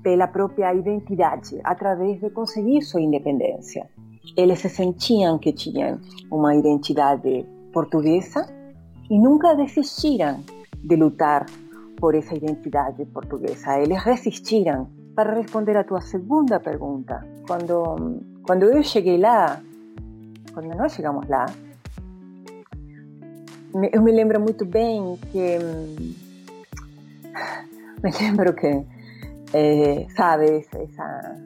pela 0.02 0.26
própria 0.28 0.74
identidade 0.74 1.60
através 1.62 2.20
de 2.20 2.30
conseguir 2.30 2.82
sua 2.82 3.00
independência. 3.00 3.88
Eles 4.36 4.60
se 4.60 4.68
sentiam 4.68 5.38
que 5.38 5.52
tinham 5.52 6.00
uma 6.30 6.54
identidade 6.54 7.46
portuguesa 7.72 8.46
e 9.08 9.18
nunca 9.18 9.54
desistiram 9.54 10.42
de 10.82 10.96
lutar 10.96 11.46
por 11.96 12.14
essa 12.14 12.34
identidade 12.34 13.04
portuguesa. 13.06 13.78
Eles 13.78 14.02
resistiram. 14.02 14.88
Para 15.14 15.34
responder 15.34 15.76
a 15.76 15.84
tua 15.84 16.00
segunda 16.00 16.60
pergunta, 16.60 17.26
quando, 17.46 18.22
quando 18.46 18.62
eu 18.62 18.82
cheguei 18.82 19.18
lá, 19.18 19.60
quando 20.54 20.68
nós 20.68 20.92
chegamos 20.92 21.28
lá, 21.28 21.46
eu 23.92 24.02
me 24.02 24.12
lembro 24.12 24.40
muito 24.40 24.64
bem 24.64 25.18
que. 25.30 25.58
Me 28.02 28.10
lembro 28.18 28.54
que, 28.54 28.86
eh, 29.52 30.06
sabes, 30.16 30.66
essa, 30.72 31.36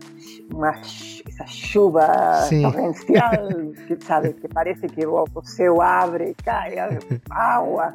uma, 0.53 0.71
essa 0.71 1.47
chuva 1.47 2.07
Sim. 2.49 2.63
torrencial, 2.63 3.49
que, 3.87 4.05
sabe, 4.05 4.33
que 4.35 4.49
parece 4.49 4.87
que 4.87 5.07
o 5.07 5.27
céu 5.43 5.81
abre 5.81 6.35
cai 6.45 6.77
água, 7.31 7.95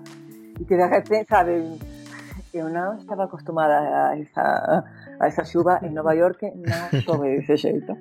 e 0.59 0.65
que 0.65 0.75
de 0.75 0.85
repente, 0.85 1.27
sabe, 1.29 1.79
eu 2.53 2.69
não 2.69 2.97
estava 2.97 3.25
acostumada 3.25 3.79
a 3.79 4.19
essa, 4.19 4.85
a 5.19 5.27
essa 5.27 5.45
chuva 5.45 5.79
em 5.83 5.91
Nova 5.91 6.13
York, 6.13 6.51
não 6.55 7.01
chove 7.01 7.37
desse 7.37 7.57
jeito. 7.57 7.95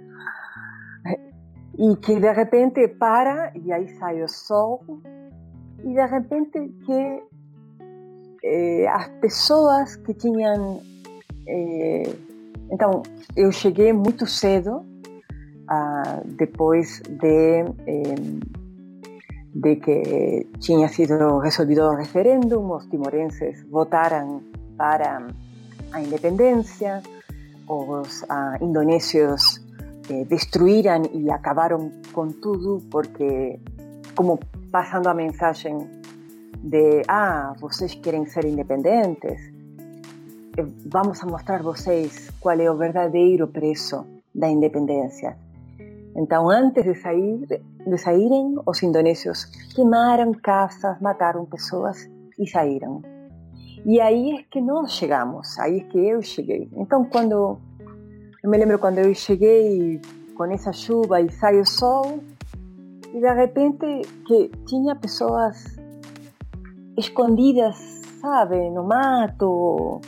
E 1.79 1.97
que 1.97 2.19
de 2.19 2.33
repente 2.33 2.89
para 2.89 3.53
e 3.55 3.73
aí 3.73 3.87
sai 3.99 4.23
o 4.23 4.29
sol 4.29 4.83
e 5.85 5.95
de 5.95 6.07
repente 6.07 6.59
que 6.85 7.23
eh, 8.43 8.89
as 8.89 9.07
pessoas 9.21 9.95
que 9.97 10.13
tinham 10.15 10.83
eh, 11.47 12.13
então 12.71 13.03
eu 13.37 13.51
cheguei 13.53 13.93
muito 13.93 14.27
cedo 14.27 14.85
ah, 15.69 16.23
depois 16.25 17.01
de 17.09 17.64
de 19.55 19.77
que 19.77 20.47
tinha 20.61 20.89
sido 20.89 21.39
resolvido 21.39 21.83
o 21.83 21.97
referéndum, 21.97 22.71
os 22.77 22.87
timorenses 22.87 23.64
votaram 23.71 24.41
para 24.77 25.27
a 25.93 26.01
independência, 26.01 27.03
os 27.66 28.25
ah, 28.29 28.57
indonésios 28.61 29.61
eh, 30.11 30.25
destruíram 30.25 31.03
e 31.12 31.31
acabaram 31.31 31.91
com 32.12 32.29
tudo 32.29 32.81
porque 32.91 33.59
como 34.14 34.39
passando 34.71 35.09
a 35.09 35.14
mensagem 35.14 35.79
de 36.62 37.03
ah, 37.09 37.55
vocês 37.61 37.95
querem 37.95 38.27
ser 38.27 38.45
independentes, 38.45 39.41
vamos 40.63 41.23
a 41.23 41.27
mostrar 41.27 41.63
vocês 41.63 42.31
qual 42.41 42.59
é 42.59 42.71
o 42.71 42.77
verdadeiro 42.77 43.49
preço 43.49 44.05
da 44.35 44.49
independência. 44.49 45.37
Então, 46.17 46.51
antes 46.51 46.85
de 46.85 46.95
sair, 46.95 47.47
de 47.87 47.99
saírem, 47.99 48.57
os 48.67 48.83
indonésios 48.83 49.45
queimaram 49.75 50.33
casas, 50.33 51.01
mataram 51.01 51.45
pessoas 51.45 52.11
e 52.39 52.47
saíram. 52.47 53.03
E 53.85 54.01
aí 54.01 54.39
é 54.39 54.43
que 54.51 54.61
nós 54.61 54.93
chegamos, 54.93 55.59
aí 55.59 55.79
é 55.79 55.85
que 55.85 55.99
eu 55.99 56.21
cheguei. 56.23 56.69
Então, 56.75 57.05
quando 57.05 57.59
eu 58.43 58.51
me 58.51 58.57
lembro 58.57 58.79
quando 58.79 58.99
eu 58.99 59.15
cheguei 59.15 60.01
com 60.37 60.45
essa 60.47 60.73
chuva 60.73 61.21
e 61.21 61.31
sai 61.31 61.61
o 61.61 61.67
sol, 61.67 62.21
e 63.13 63.21
de 63.21 63.33
repente 63.35 64.03
que 64.27 64.51
tinha 64.67 64.95
pessoas 64.95 65.77
escondidas, 66.97 67.77
sabe, 68.21 68.71
no 68.71 68.85
mato, 68.85 70.01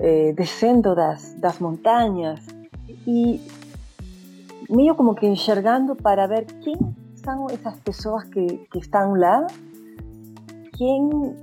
eh, 0.00 0.32
descendo 0.32 0.94
das, 0.94 1.34
das 1.34 1.58
montanhas 1.58 2.40
e 3.06 3.40
meio 4.68 4.94
como 4.94 5.14
que 5.14 5.26
enxergando 5.26 5.94
para 5.94 6.26
ver 6.26 6.46
quem 6.62 6.76
são 7.16 7.46
essas 7.48 7.78
pessoas 7.80 8.24
que, 8.24 8.46
que 8.70 8.78
estão 8.78 9.14
lá, 9.14 9.46
quem, 10.76 11.36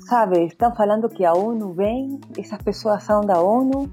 sabe, 0.00 0.46
estão 0.46 0.74
falando 0.74 1.08
que 1.08 1.24
a 1.24 1.32
ONU 1.32 1.72
vem, 1.72 2.20
essas 2.38 2.60
pessoas 2.62 3.02
são 3.02 3.24
da 3.24 3.40
ONU, 3.40 3.90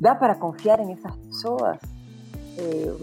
dá 0.00 0.14
para 0.14 0.34
confiar 0.34 0.80
em 0.80 0.92
essas 0.92 1.14
pessoas? 1.16 1.78
Eh, 2.58 2.94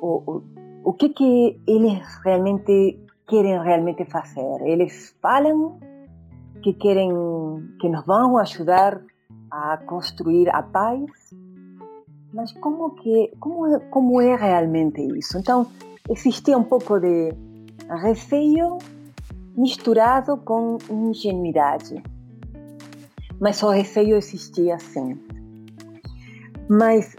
o, 0.00 0.42
o 0.84 0.92
que 0.92 1.08
que 1.08 1.60
eles 1.66 2.00
realmente 2.24 2.98
querem 3.26 3.60
realmente 3.60 4.04
fazer? 4.04 4.62
Eles 4.62 5.16
falam 5.20 5.78
que 6.62 6.72
querem 6.74 7.10
que 7.80 7.88
nos 7.88 8.04
vão 8.04 8.38
ajudar 8.38 9.00
a 9.56 9.78
construir 9.78 10.48
a 10.50 10.62
paz, 10.62 11.10
mas 12.32 12.52
como 12.52 12.90
que 12.90 13.32
como 13.40 13.66
é, 13.66 13.80
como 13.90 14.20
é 14.20 14.36
realmente 14.36 15.00
isso? 15.18 15.38
Então 15.38 15.66
existia 16.10 16.58
um 16.58 16.64
pouco 16.64 17.00
de 17.00 17.32
receio 18.02 18.78
misturado 19.56 20.36
com 20.38 20.76
ingenuidade, 20.90 22.02
mas 23.40 23.62
o 23.62 23.70
receio 23.70 24.16
existia 24.16 24.78
sim. 24.78 25.18
Mas 26.68 27.16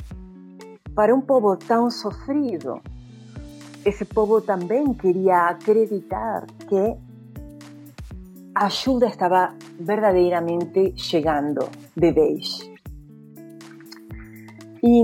para 0.93 1.15
um 1.15 1.21
povo 1.21 1.55
tão 1.57 1.89
sofrido 1.89 2.79
esse 3.85 4.03
povo 4.03 4.41
também 4.41 4.93
queria 4.93 5.47
acreditar 5.47 6.45
que 6.67 7.07
a 8.58 8.66
ajuda 8.66 9.05
estava 9.05 9.53
verdadeiramente 9.80 10.93
chegando 10.97 11.70
de 11.95 12.12
vez. 12.12 12.60
E 14.84 15.03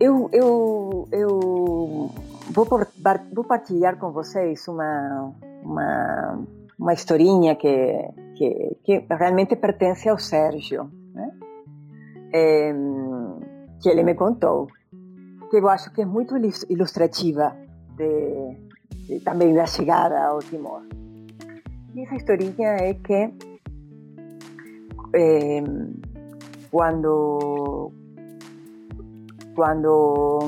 eu, 0.00 0.28
eu, 0.32 1.08
eu 1.12 2.10
vou, 2.50 3.44
partilhar 3.44 3.98
com 3.98 4.10
vocês 4.10 4.66
uma, 4.66 5.32
uma, 5.62 6.44
uma 6.76 6.92
historinha 6.92 7.54
que, 7.54 8.10
que, 8.34 8.76
que 8.82 9.06
realmente 9.08 9.54
pertence 9.54 10.08
ao 10.08 10.18
Sérgio, 10.18 10.90
né? 11.14 11.32
que 13.80 13.88
ele 13.88 14.02
me 14.02 14.14
contou 14.16 14.66
que 15.50 15.56
eu 15.56 15.68
acho 15.68 15.90
que 15.92 16.02
é 16.02 16.04
muito 16.04 16.34
ilustrativa 16.68 17.56
de, 17.96 18.56
de, 19.06 19.20
também 19.20 19.54
da 19.54 19.66
chegada 19.66 20.20
ao 20.20 20.40
Timor. 20.40 20.82
E 21.98 22.02
essa 22.02 22.14
historinha 22.14 22.76
é 22.78 22.94
que 22.94 23.34
eh, 25.14 25.64
quando 26.70 27.90
quando 29.56 30.38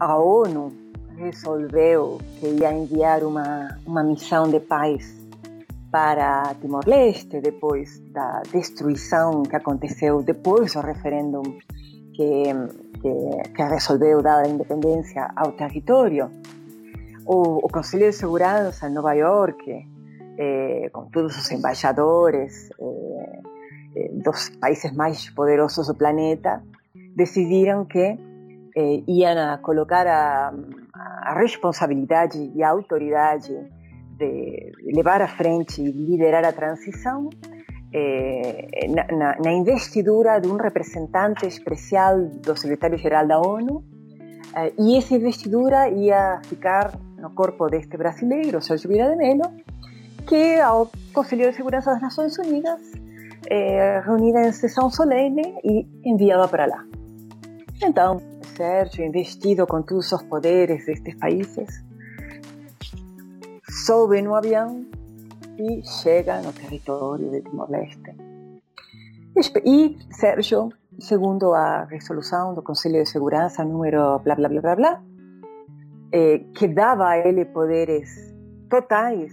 a 0.00 0.16
ONU 0.18 0.72
resolveu 1.16 2.18
que 2.40 2.48
ia 2.48 2.72
enviar 2.72 3.22
uma, 3.22 3.78
uma 3.86 4.02
missão 4.02 4.50
de 4.50 4.58
paz 4.58 5.24
para 5.92 6.52
Timor-Leste, 6.60 7.40
depois 7.40 8.00
da 8.10 8.42
destruição 8.52 9.44
que 9.44 9.54
aconteceu 9.54 10.20
depois 10.24 10.72
do 10.72 10.80
referendo 10.80 11.42
que 12.12 12.42
que, 13.00 13.50
que 13.54 13.62
resolveu 13.62 14.20
dar 14.20 14.44
a 14.44 14.48
independência 14.48 15.30
ao 15.36 15.52
território. 15.52 16.28
O, 17.24 17.64
o 17.64 17.68
Conselho 17.68 18.10
de 18.10 18.16
Segurança 18.16 18.88
em 18.88 18.92
Nova 18.92 19.12
York, 19.12 19.91
eh, 20.38 20.88
com 20.92 21.06
todos 21.10 21.36
os 21.36 21.50
embaixadores 21.50 22.70
eh, 22.70 23.40
eh, 23.96 24.10
dos 24.24 24.50
países 24.60 24.92
mais 24.92 25.28
poderosos 25.30 25.86
do 25.86 25.94
planeta, 25.94 26.62
decidiram 27.14 27.84
que 27.84 28.18
eh, 28.76 29.02
iam 29.06 29.52
a 29.52 29.58
colocar 29.58 30.06
a, 30.06 30.52
a 31.22 31.34
responsabilidade 31.38 32.52
e 32.54 32.62
a 32.62 32.70
autoridade 32.70 33.52
de 34.18 34.72
levar 34.94 35.20
à 35.22 35.28
frente 35.28 35.80
e 35.82 35.90
liderar 35.90 36.44
a 36.44 36.52
transição 36.52 37.28
eh, 37.92 38.68
na, 38.88 39.36
na, 39.38 39.52
investidura 39.52 40.40
de 40.40 40.48
um 40.48 40.56
representante 40.56 41.46
especial 41.46 42.24
do 42.24 42.56
secretário-geral 42.56 43.26
da 43.26 43.38
ONU, 43.38 43.84
eh, 44.56 44.72
e 44.78 44.96
essa 44.96 45.14
investidura 45.14 45.88
ia 45.90 46.40
ficar 46.44 46.98
no 47.18 47.30
corpo 47.34 47.68
deste 47.68 47.96
brasileiro, 47.96 48.62
Sérgio 48.62 48.88
Vieira 48.88 49.10
de 49.10 49.16
Mello, 49.16 49.44
que 50.26 50.60
ao 50.60 50.90
Conselho 51.12 51.50
de 51.50 51.56
Segurança 51.56 51.92
das 51.92 52.02
Nações 52.02 52.38
Unidas, 52.38 52.80
eh, 53.48 54.00
reunida 54.04 54.40
em 54.46 54.52
sessão 54.52 54.90
solene 54.90 55.54
e 55.64 55.86
enviada 56.04 56.48
para 56.48 56.66
lá. 56.66 56.84
Então, 57.82 58.20
Sérgio, 58.56 59.04
investido 59.04 59.66
com 59.66 59.82
todos 59.82 60.12
os 60.12 60.22
poderes 60.22 60.86
destes 60.86 61.14
países, 61.16 61.84
sobe 63.86 64.22
no 64.22 64.34
avião 64.34 64.86
e 65.58 65.82
chega 65.84 66.40
no 66.40 66.52
território 66.52 67.30
de 67.30 67.40
Timor-Leste. 67.42 68.14
E 69.64 69.96
Sérgio, 70.10 70.70
segundo 70.98 71.54
a 71.54 71.84
resolução 71.84 72.54
do 72.54 72.62
Conselho 72.62 73.02
de 73.02 73.08
Segurança 73.08 73.64
número 73.64 74.18
blá 74.20 74.34
blá 74.34 74.48
blá 74.48 74.60
blá 74.60 74.76
blá, 74.76 75.02
eh, 76.12 76.38
que 76.54 76.68
dava 76.68 77.08
a 77.08 77.18
ele 77.18 77.44
poderes 77.46 78.34
totais 78.68 79.32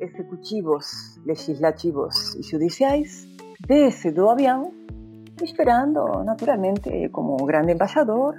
executivos, 0.00 1.18
legislativos 1.24 2.34
e 2.36 2.42
judiciais, 2.42 3.26
desce 3.66 4.10
do 4.10 4.28
avião, 4.28 4.72
esperando, 5.42 6.24
naturalmente, 6.24 7.08
como 7.10 7.36
grande 7.44 7.72
embaixador, 7.72 8.36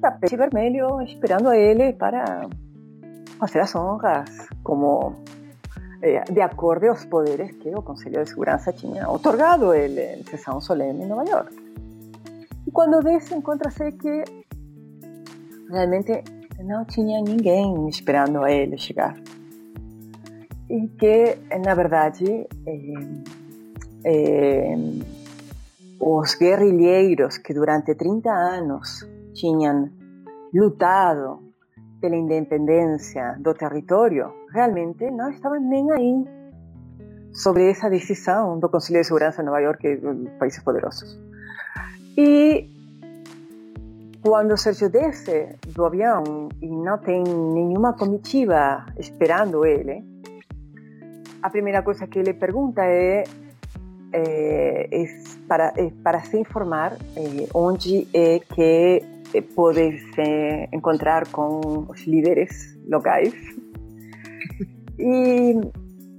tapete 0.00 0.36
vermelho, 0.36 1.00
esperando 1.02 1.48
a 1.48 1.56
ele 1.56 1.92
para 1.92 2.48
fazer 3.38 3.60
as 3.60 3.74
honras, 3.74 4.48
como 4.62 5.14
eh, 6.02 6.24
de 6.30 6.40
acordo 6.40 6.88
aos 6.88 7.04
poderes 7.04 7.52
que 7.56 7.68
o 7.74 7.82
Conselho 7.82 8.22
de 8.22 8.30
Segurança 8.30 8.72
tinha 8.72 9.08
otorgado 9.08 9.74
ele 9.74 10.16
em 10.16 10.24
sessão 10.24 10.60
solene 10.60 11.04
em 11.04 11.08
Nova 11.08 11.24
York. 11.28 11.54
E 12.66 12.70
quando 12.70 13.00
desce, 13.00 13.34
encontra-se 13.34 13.92
que 13.92 14.24
realmente 15.70 16.24
não 16.62 16.84
tinha 16.84 17.20
ninguém 17.20 17.88
esperando 17.88 18.42
a 18.42 18.50
ele 18.50 18.76
chegar. 18.76 19.14
E 20.68 20.88
que, 20.98 21.38
na 21.64 21.74
verdade, 21.74 22.46
eh, 22.66 22.92
eh, 24.04 24.76
os 26.00 26.34
guerrilheiros 26.34 27.38
que 27.38 27.54
durante 27.54 27.94
30 27.94 28.30
anos 28.30 29.06
tinham 29.34 29.90
lutado 30.52 31.40
pela 32.00 32.16
independência 32.16 33.36
do 33.40 33.54
território 33.54 34.32
realmente 34.52 35.10
não 35.10 35.30
estavam 35.30 35.60
nem 35.60 35.90
aí 35.92 36.24
sobre 37.32 37.70
essa 37.70 37.90
decisão 37.90 38.58
do 38.58 38.68
Conselho 38.68 39.00
de 39.00 39.06
Segurança 39.06 39.42
de 39.42 39.46
Nova 39.46 39.60
York 39.60 39.86
e 39.86 39.96
dos 39.96 40.30
países 40.38 40.62
poderosos. 40.62 41.18
E 42.16 42.70
quando 44.22 44.56
Sérgio 44.56 44.88
desce 44.88 45.56
do 45.68 45.84
avião 45.84 46.48
e 46.62 46.68
não 46.68 46.98
tem 46.98 47.22
nenhuma 47.22 47.92
comitiva 47.92 48.86
esperando 48.98 49.64
ele, 49.66 50.02
a 51.46 51.50
primeira 51.50 51.80
coisa 51.80 52.08
que 52.08 52.18
ele 52.18 52.34
pergunta 52.34 52.82
é, 52.84 53.22
é, 54.12 54.88
é 54.90 55.06
para, 55.46 55.72
para 56.02 56.20
se 56.22 56.36
informar 56.36 56.94
é, 57.16 57.46
onde 57.54 58.08
é 58.12 58.40
que 58.40 59.40
pode 59.54 59.96
se 60.12 60.68
encontrar 60.72 61.28
com 61.28 61.86
os 61.88 62.04
líderes 62.04 62.76
locais. 62.88 63.32
E 64.98 65.54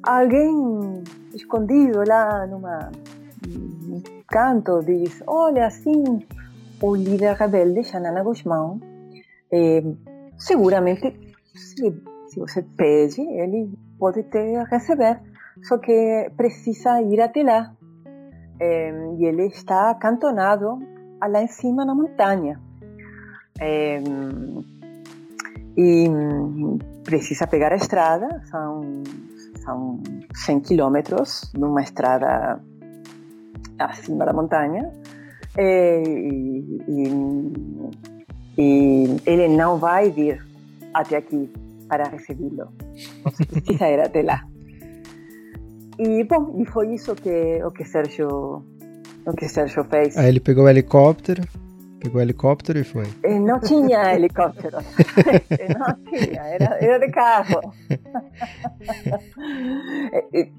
alguém 0.02 1.04
escondido 1.34 2.04
lá 2.08 2.48
numa, 2.48 2.90
num 3.46 4.02
canto 4.30 4.82
diz: 4.82 5.22
Olha, 5.28 5.70
sim, 5.70 6.26
o 6.82 6.96
líder 6.96 7.36
rebelde, 7.36 7.84
Xanana 7.84 8.24
Guzmão, 8.24 8.80
seguramente, 10.38 11.36
se, 11.54 12.02
se 12.30 12.40
você 12.40 12.62
pede, 12.62 13.20
ele 13.20 13.87
pode 14.00 14.26
receber, 14.70 15.20
só 15.64 15.78
que 15.78 16.32
precisa 16.36 17.02
ir 17.02 17.22
até 17.22 17.44
lá. 17.44 17.74
É, 18.60 18.92
e 19.20 19.26
ele 19.26 19.48
está 19.48 19.92
acantonado 19.92 20.80
lá 21.22 21.42
em 21.42 21.48
cima 21.48 21.86
na 21.86 21.94
montanha. 21.94 22.60
É, 23.60 24.02
e 25.78 26.10
precisa 27.04 27.46
pegar 27.46 27.72
a 27.72 27.76
estrada, 27.76 28.42
são, 28.50 28.82
são 29.64 30.00
100 30.34 30.60
quilômetros 30.62 31.52
numa 31.54 31.82
estrada 31.82 32.60
acima 33.78 34.26
da 34.26 34.34
montanha, 34.34 34.92
é, 35.56 36.02
e, 36.04 36.82
e, 36.88 37.08
e, 38.58 39.22
ele 39.26 39.48
não 39.50 39.78
vai 39.78 40.10
vir 40.10 40.44
até 40.94 41.18
aqui 41.18 41.52
para 41.88 42.10
recebê-lo. 42.10 42.72
Precisa 43.50 43.90
ir 43.90 44.00
até 44.00 44.22
lá. 44.22 44.44
E 46.00 46.24
bom, 46.26 46.62
e 46.62 46.66
foi 46.66 46.94
isso 46.94 47.16
que 47.16 47.64
o 47.64 47.72
que 47.72 47.84
Sérgio 47.84 48.64
o 49.26 49.34
que 49.34 49.48
Sérgio 49.50 49.84
fez. 49.84 50.16
Aí 50.16 50.28
ele 50.30 50.40
pegou 50.40 50.66
o 50.66 50.70
helicóptero, 50.70 51.42
pegou 52.00 52.20
o 52.20 52.24
helicóptero 52.24 52.80
e 52.80 52.84
foi. 52.84 53.06
Não 53.40 53.60
tinha 53.60 54.14
helicóptero, 54.14 54.78
não 55.78 56.12
tinha, 56.12 56.42
era, 56.44 56.78
era 56.80 57.00
de 57.00 57.12
carro. 57.12 57.74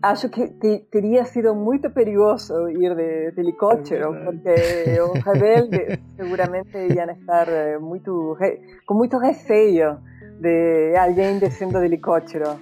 Acho 0.02 0.28
que 0.28 0.48
te, 0.48 0.86
teria 0.90 1.24
sido 1.24 1.54
muito 1.54 1.88
perigoso 1.90 2.68
ir 2.68 2.94
de, 2.96 3.30
de 3.30 3.40
helicóptero, 3.40 4.12
porque 4.24 5.00
os 5.00 5.24
rebeldes 5.24 6.00
seguramente 6.16 6.76
iam 6.76 7.10
estar 7.10 7.46
muito 7.80 8.36
com 8.84 8.94
muito 8.94 9.18
receio 9.18 9.98
de 10.40 10.96
alguém 10.96 11.38
descendo 11.38 11.78
de 11.78 11.84
helicóptero. 11.84 12.60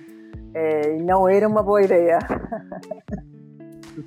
É, 0.55 0.97
não 0.97 1.29
era 1.29 1.47
uma 1.47 1.63
boa 1.63 1.83
ideia. 1.83 2.19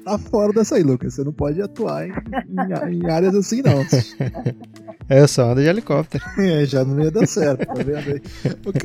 tá 0.03 0.17
fora 0.17 0.51
dessa 0.51 0.75
aí, 0.75 0.83
Lucas. 0.83 1.13
Você 1.13 1.23
não 1.23 1.33
pode 1.33 1.61
atuar 1.61 2.07
em, 2.07 2.11
em, 2.11 2.99
em 2.99 3.09
áreas 3.09 3.35
assim, 3.35 3.61
não. 3.61 3.83
É, 5.09 5.25
só 5.25 5.51
anda 5.51 5.61
de 5.61 5.67
helicóptero. 5.67 6.23
É, 6.39 6.65
já 6.65 6.85
não 6.85 7.03
ia 7.03 7.11
dar 7.11 7.27
certo, 7.27 7.65
tá 7.65 7.73
vendo 7.73 7.97
aí? 7.97 8.21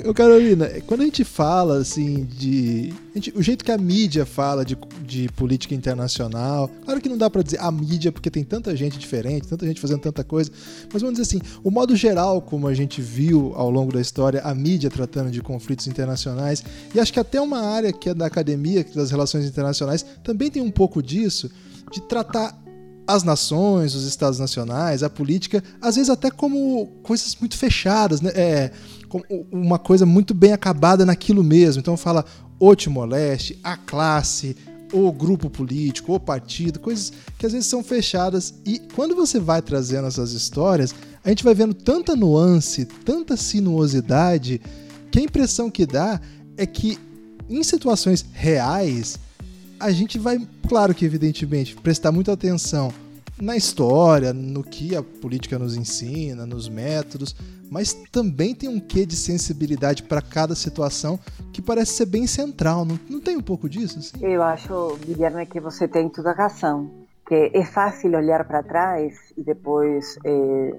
Ô, 0.08 0.14
Carolina, 0.14 0.68
quando 0.86 1.02
a 1.02 1.04
gente 1.04 1.22
fala, 1.22 1.78
assim, 1.78 2.24
de... 2.24 2.92
Gente, 3.14 3.32
o 3.36 3.42
jeito 3.42 3.64
que 3.64 3.70
a 3.70 3.78
mídia 3.78 4.26
fala 4.26 4.64
de, 4.64 4.76
de 5.06 5.28
política 5.30 5.74
internacional, 5.74 6.68
claro 6.84 7.00
que 7.00 7.08
não 7.08 7.16
dá 7.16 7.30
para 7.30 7.42
dizer 7.42 7.60
a 7.60 7.70
mídia, 7.70 8.10
porque 8.10 8.30
tem 8.30 8.42
tanta 8.42 8.74
gente 8.74 8.98
diferente, 8.98 9.46
tanta 9.46 9.66
gente 9.66 9.80
fazendo 9.80 10.00
tanta 10.00 10.24
coisa, 10.24 10.50
mas 10.92 11.00
vamos 11.00 11.18
dizer 11.18 11.36
assim, 11.36 11.40
o 11.62 11.70
modo 11.70 11.94
geral 11.94 12.42
como 12.42 12.66
a 12.66 12.74
gente 12.74 13.00
viu 13.00 13.52
ao 13.54 13.70
longo 13.70 13.92
da 13.92 14.00
história 14.00 14.40
a 14.42 14.54
mídia 14.54 14.90
tratando 14.90 15.30
de 15.30 15.40
conflitos 15.40 15.86
internacionais, 15.86 16.64
e 16.94 16.98
acho 16.98 17.12
que 17.12 17.20
até 17.20 17.40
uma 17.40 17.60
área 17.60 17.92
que 17.92 18.08
é 18.08 18.14
da 18.14 18.26
academia, 18.26 18.80
é 18.80 18.84
das 18.94 19.10
relações 19.10 19.44
internacionais, 19.44 20.04
também 20.24 20.50
tem 20.50 20.62
um 20.62 20.70
pouco 20.70 21.02
disso, 21.02 21.50
de 21.92 22.00
tratar 22.02 22.63
as 23.06 23.22
nações, 23.22 23.94
os 23.94 24.04
estados 24.06 24.38
nacionais, 24.38 25.02
a 25.02 25.10
política, 25.10 25.62
às 25.80 25.96
vezes 25.96 26.10
até 26.10 26.30
como 26.30 26.86
coisas 27.02 27.36
muito 27.36 27.56
fechadas, 27.56 28.20
né? 28.20 28.30
É, 28.34 28.70
uma 29.52 29.78
coisa 29.78 30.04
muito 30.04 30.34
bem 30.34 30.52
acabada 30.52 31.04
naquilo 31.04 31.44
mesmo. 31.44 31.80
Então 31.80 31.96
fala 31.96 32.24
o 32.58 32.74
Timor-Leste, 32.74 33.58
a 33.62 33.76
classe, 33.76 34.56
o 34.92 35.12
grupo 35.12 35.50
político, 35.50 36.14
o 36.14 36.20
partido, 36.20 36.80
coisas 36.80 37.12
que 37.38 37.46
às 37.46 37.52
vezes 37.52 37.66
são 37.68 37.82
fechadas. 37.82 38.54
E 38.64 38.80
quando 38.94 39.14
você 39.14 39.38
vai 39.38 39.60
trazendo 39.60 40.08
essas 40.08 40.32
histórias, 40.32 40.94
a 41.22 41.28
gente 41.28 41.44
vai 41.44 41.54
vendo 41.54 41.74
tanta 41.74 42.16
nuance, 42.16 42.84
tanta 42.84 43.36
sinuosidade, 43.36 44.60
que 45.10 45.18
a 45.18 45.22
impressão 45.22 45.70
que 45.70 45.86
dá 45.86 46.20
é 46.56 46.66
que 46.66 46.98
em 47.48 47.62
situações 47.62 48.24
reais 48.32 49.18
a 49.78 49.90
gente 49.90 50.18
vai, 50.18 50.38
claro 50.68 50.94
que 50.94 51.04
evidentemente, 51.04 51.74
prestar 51.76 52.12
muita 52.12 52.32
atenção 52.32 52.92
na 53.40 53.56
história, 53.56 54.32
no 54.32 54.62
que 54.62 54.94
a 54.94 55.02
política 55.02 55.58
nos 55.58 55.76
ensina, 55.76 56.46
nos 56.46 56.68
métodos, 56.68 57.34
mas 57.70 57.92
também 58.12 58.54
tem 58.54 58.68
um 58.68 58.78
quê 58.78 59.04
de 59.04 59.16
sensibilidade 59.16 60.04
para 60.04 60.22
cada 60.22 60.54
situação 60.54 61.18
que 61.52 61.60
parece 61.60 61.92
ser 61.92 62.06
bem 62.06 62.26
central. 62.26 62.84
Não, 62.84 62.98
não 63.08 63.20
tem 63.20 63.36
um 63.36 63.42
pouco 63.42 63.68
disso? 63.68 63.98
Assim? 63.98 64.24
Eu 64.24 64.42
acho, 64.42 64.96
Guilherme, 65.04 65.46
que 65.46 65.60
você 65.60 65.88
tem 65.88 66.08
toda 66.08 66.30
a 66.30 66.34
razão. 66.34 66.90
Que 67.26 67.50
é 67.54 67.64
fácil 67.64 68.14
olhar 68.14 68.44
para 68.44 68.62
trás 68.62 69.14
e 69.36 69.42
depois 69.42 70.18
é, 70.24 70.76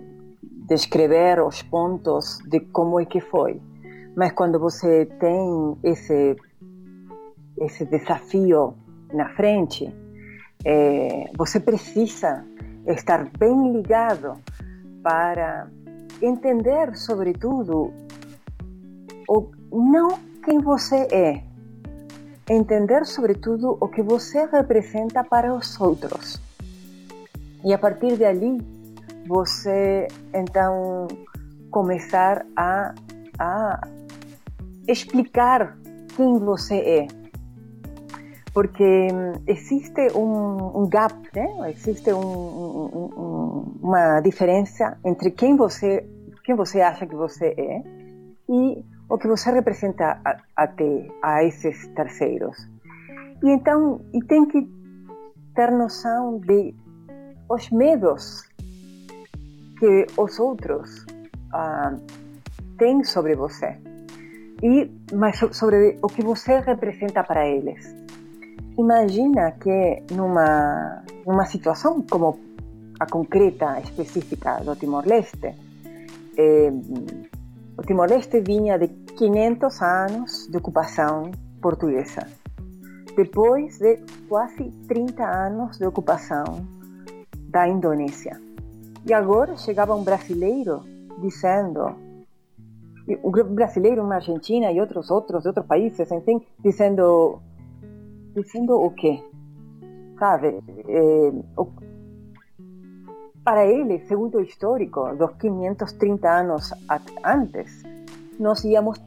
descrever 0.70 1.44
os 1.44 1.62
pontos 1.64 2.38
de 2.48 2.60
como 2.60 3.00
é 3.00 3.06
que 3.06 3.20
foi. 3.20 3.60
Mas 4.16 4.32
quando 4.32 4.60
você 4.60 5.06
tem 5.20 5.76
esse 5.84 6.36
esse 7.58 7.86
desafio 7.86 8.76
na 9.16 9.30
frente, 9.30 9.94
é, 10.64 11.32
você 11.38 11.60
precisa 11.60 12.46
estar 12.88 13.30
bem 13.38 13.74
ligado 13.74 14.34
para 15.02 15.68
entender, 16.22 16.96
sobretudo, 16.96 17.94
o, 19.28 19.50
não 19.72 20.20
quem 20.44 20.60
você 20.60 21.08
é, 21.12 21.44
entender, 22.50 23.06
sobretudo, 23.06 23.78
o 23.80 23.88
que 23.88 24.02
você 24.02 24.46
representa 24.46 25.24
para 25.24 25.54
os 25.54 25.80
outros. 25.80 26.40
E 27.64 27.74
a 27.74 27.78
partir 27.78 28.18
de 28.18 28.26
ali, 28.26 28.60
você 29.28 30.08
então 30.34 31.08
começar 31.72 32.46
a, 32.56 32.94
a 33.40 33.88
explicar 34.88 35.76
quem 36.16 36.38
você 36.38 36.76
é 36.76 37.25
porque 38.56 39.10
mm, 39.12 39.44
existe 39.46 40.08
um, 40.16 40.84
um 40.84 40.88
gap, 40.88 41.14
né? 41.36 41.72
existe 41.72 42.12
um, 42.14 42.22
um, 42.22 43.78
uma 43.82 44.22
diferença 44.22 44.98
entre 45.04 45.30
quem 45.32 45.58
você, 45.58 46.10
quem 46.46 46.56
você 46.56 46.80
acha 46.80 47.06
que 47.06 47.16
você 47.16 47.48
é 47.48 47.84
e 48.50 48.82
o 49.10 49.18
que 49.18 49.28
você 49.28 49.52
representa 49.52 50.22
a, 50.24 50.38
até 50.56 51.06
a 51.22 51.44
esses 51.44 51.86
terceiros. 51.90 52.58
E 53.44 53.50
então, 53.50 54.00
e 54.14 54.24
tem 54.24 54.46
que 54.48 54.66
ter 55.54 55.70
noção 55.72 56.40
de 56.40 56.74
os 57.50 57.70
medos 57.72 58.50
que 59.78 60.06
os 60.18 60.40
outros 60.40 61.06
ah, 61.52 61.94
têm 62.78 63.04
sobre 63.04 63.36
você. 63.36 63.78
e 64.64 64.90
mas 65.14 65.38
sobre 65.52 66.00
o 66.02 66.08
que 66.08 66.24
você 66.24 66.60
representa 66.62 67.22
para 67.22 67.46
eles. 67.46 68.05
Imagina 68.78 69.52
que 69.52 70.04
numa 70.12 71.04
numa 71.26 71.46
situação 71.46 72.02
como 72.02 72.40
a 73.00 73.06
concreta 73.06 73.80
específica 73.80 74.62
do 74.64 74.76
Timor-Leste, 74.76 75.56
eh, 76.38 76.72
o 77.78 77.82
Timor-Leste 77.82 78.40
vinha 78.42 78.78
de 78.78 78.88
500 78.88 79.82
anos 79.82 80.48
de 80.50 80.58
ocupação 80.58 81.32
portuguesa, 81.62 82.28
depois 83.16 83.80
de 83.80 83.98
quase 84.30 84.72
30 84.88 85.24
anos 85.24 85.78
de 85.78 85.86
ocupação 85.86 86.66
da 87.50 87.68
Indonésia. 87.68 88.40
E 89.06 89.14
agora 89.14 89.58
chegava 89.58 89.96
um 89.96 90.04
brasileiro 90.04 90.84
dizendo 91.22 91.96
um 93.24 93.32
brasileiro, 93.54 94.04
uma 94.04 94.16
argentina 94.16 94.72
e 94.72 94.80
outros 94.80 95.12
outros 95.12 95.44
de 95.44 95.50
outros 95.50 95.66
países, 95.66 96.12
enfim, 96.12 96.42
dizendo 96.60 97.40
dizendo 98.36 98.76
o 98.76 98.92
quê? 98.92 99.24
Sabe? 100.20 100.60
Eh, 100.88 101.32
para 103.44 103.66
ele, 103.66 104.00
segundo 104.08 104.40
o 104.40 104.42
histórico, 104.42 105.16
dos 105.16 105.32
530 105.38 106.30
anos 106.30 106.74
antes, 107.24 107.84
nós 108.40 108.64
íamos 108.64 109.00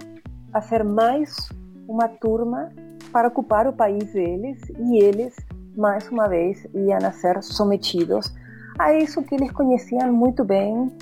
fazer 0.53 0.85
mais 0.85 1.49
uma 1.89 2.09
turma 2.09 2.71
para 3.13 3.29
ocupar 3.29 3.67
o 3.67 3.73
país 3.73 4.13
deles 4.13 4.59
e 4.79 5.03
eles, 5.03 5.35
mais 5.77 6.09
uma 6.09 6.29
vez, 6.29 6.67
iam 6.75 6.99
a 6.99 7.13
ser 7.13 7.43
sometidos 7.43 8.33
a 8.79 8.95
isso 8.95 9.23
que 9.23 9.35
eles 9.35 9.51
conheciam 9.51 10.13
muito 10.13 10.45
bem 10.45 10.93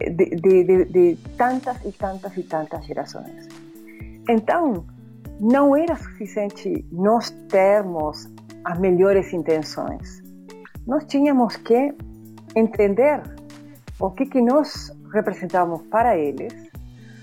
de, 0.00 0.84
de 0.86 1.18
tantas 1.36 1.76
e 1.84 1.92
tantas 1.92 2.36
e 2.36 2.42
tantas 2.42 2.86
gerações. 2.86 3.48
Então, 4.28 4.84
não 5.40 5.76
era 5.76 5.96
suficiente 5.96 6.84
nós 6.90 7.30
termos 7.48 8.26
as 8.64 8.78
melhores 8.78 9.32
intenções. 9.32 10.22
Nós 10.86 11.04
tínhamos 11.04 11.56
que 11.56 11.94
entender 12.56 13.22
o 14.00 14.10
que, 14.10 14.26
que 14.26 14.40
nós 14.40 14.90
representávamos 15.12 15.82
para 15.88 16.16
eles, 16.16 16.52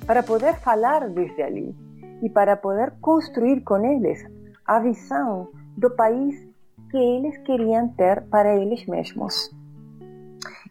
para 0.05 0.23
poder 0.23 0.55
falar 0.59 1.09
desde 1.09 1.41
ali 1.41 1.75
e 2.21 2.29
para 2.29 2.55
poder 2.55 2.93
construir 3.01 3.61
com 3.61 3.83
eles 3.83 4.23
a 4.65 4.79
visão 4.79 5.49
do 5.77 5.89
país 5.91 6.35
que 6.89 6.97
eles 6.97 7.37
queriam 7.39 7.89
ter 7.89 8.21
para 8.29 8.55
eles 8.55 8.85
mesmos 8.87 9.51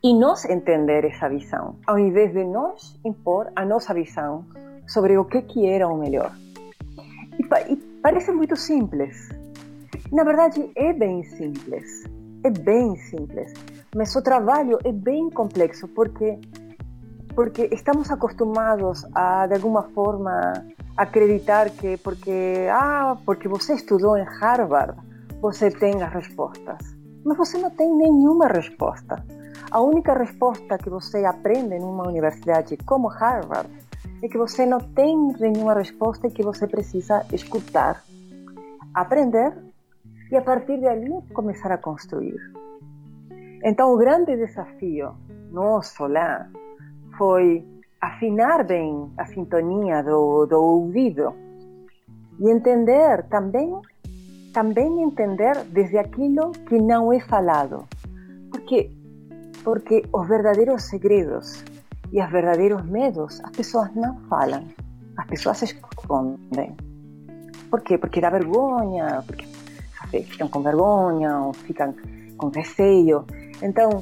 e 0.05 0.13
nós 0.13 0.45
entender 0.45 1.03
essa 1.07 1.31
visão, 1.31 1.77
ao 1.87 1.99
invés 1.99 2.31
de 2.35 2.45
nós 2.45 3.01
impor 3.03 3.51
a 3.57 3.65
nossa 3.65 3.95
visão 3.95 4.45
sobre 4.87 5.17
o 5.17 5.25
que, 5.25 5.41
que 5.41 5.67
era 5.67 5.89
o 5.89 5.97
melhor. 5.97 6.31
E, 7.69 7.77
parece 8.03 8.33
muito 8.33 8.57
simples. 8.57 9.29
Na 10.13 10.25
verdade, 10.25 10.71
é 10.77 10.93
bem 10.93 11.23
simples. 11.25 12.05
É 12.45 12.51
bem 12.51 12.97
simples. 12.97 13.53
Mas 13.95 14.15
o 14.15 14.23
trabalho 14.23 14.79
é 14.85 14.93
bem 14.93 15.31
complexo 15.31 15.89
porque 15.89 16.39
porque 17.35 17.69
estamos 17.73 18.11
acostumados 18.11 19.05
a 19.13 19.47
de 19.49 19.55
alguma 19.55 19.83
forma 19.95 20.65
acreditar 20.97 21.69
que 21.71 21.97
porque 21.97 22.69
ah 22.71 23.17
porque 23.27 23.49
você 23.49 23.75
estudou 23.75 24.17
em 24.17 24.23
Harvard 24.23 24.97
você 25.41 25.69
tem 25.69 26.01
as 26.01 26.13
respostas 26.13 26.79
mas 27.25 27.37
você 27.37 27.59
não 27.59 27.71
tem 27.71 27.93
nenhuma 27.93 28.47
resposta 28.47 29.17
a 29.71 29.81
única 29.81 30.15
resposta 30.15 30.79
que 30.79 30.89
você 30.89 31.25
aprende 31.25 31.77
numa 31.81 32.07
universidade 32.07 32.77
como 32.87 33.09
Harvard 33.09 33.69
é 34.23 34.29
que 34.29 34.39
você 34.39 34.65
não 34.67 34.79
tem 34.81 35.17
nenhuma 35.39 35.75
resposta 35.75 36.27
e 36.27 36.31
que 36.31 36.43
você 36.43 36.67
precisa 36.67 37.25
escutar, 37.33 38.03
aprender 38.95 39.53
e 40.31 40.37
a 40.37 40.43
partir 40.43 40.79
de 40.79 40.87
ali 40.87 41.13
começar 41.33 41.71
a 41.71 41.79
construir. 41.79 42.41
Então, 43.63 43.93
o 43.93 43.97
grande 43.97 44.37
desafio 44.37 45.15
nosso 45.51 46.07
lá 46.07 46.49
foi 47.17 47.65
afinar 48.01 48.65
bem 48.65 49.11
a 49.17 49.25
sintonia 49.27 50.03
do, 50.03 50.47
do 50.47 50.57
ouvido 50.57 51.35
e 52.41 52.51
entender 52.51 53.23
também 53.29 53.81
também 54.53 55.03
entender 55.03 55.65
desde 55.65 55.99
aquilo 55.99 56.53
que 56.69 56.81
não 56.81 57.13
é 57.13 57.21
falado. 57.21 57.89
Porque 58.51 58.91
porque 59.65 60.05
os 60.13 60.29
verdadeiros 60.29 60.85
segredos 60.85 61.65
e 62.15 62.23
os 62.23 62.31
verdadeiros 62.31 62.83
medos 62.85 63.41
as 63.43 63.51
pessoas 63.51 63.93
não 63.95 64.17
falam, 64.29 64.65
as 65.19 65.27
pessoas 65.27 65.61
escondem. 65.63 66.77
Por 67.69 67.81
quê? 67.83 67.99
Porque 67.99 68.21
dá 68.21 68.31
vergonha, 68.31 69.25
porque 69.27 69.45
ficam 70.23 70.49
com 70.49 70.63
vergonha 70.63 71.41
ou 71.41 71.53
ficam 71.53 71.93
com 72.39 72.51
receio. 72.51 73.27
Então, 73.61 74.01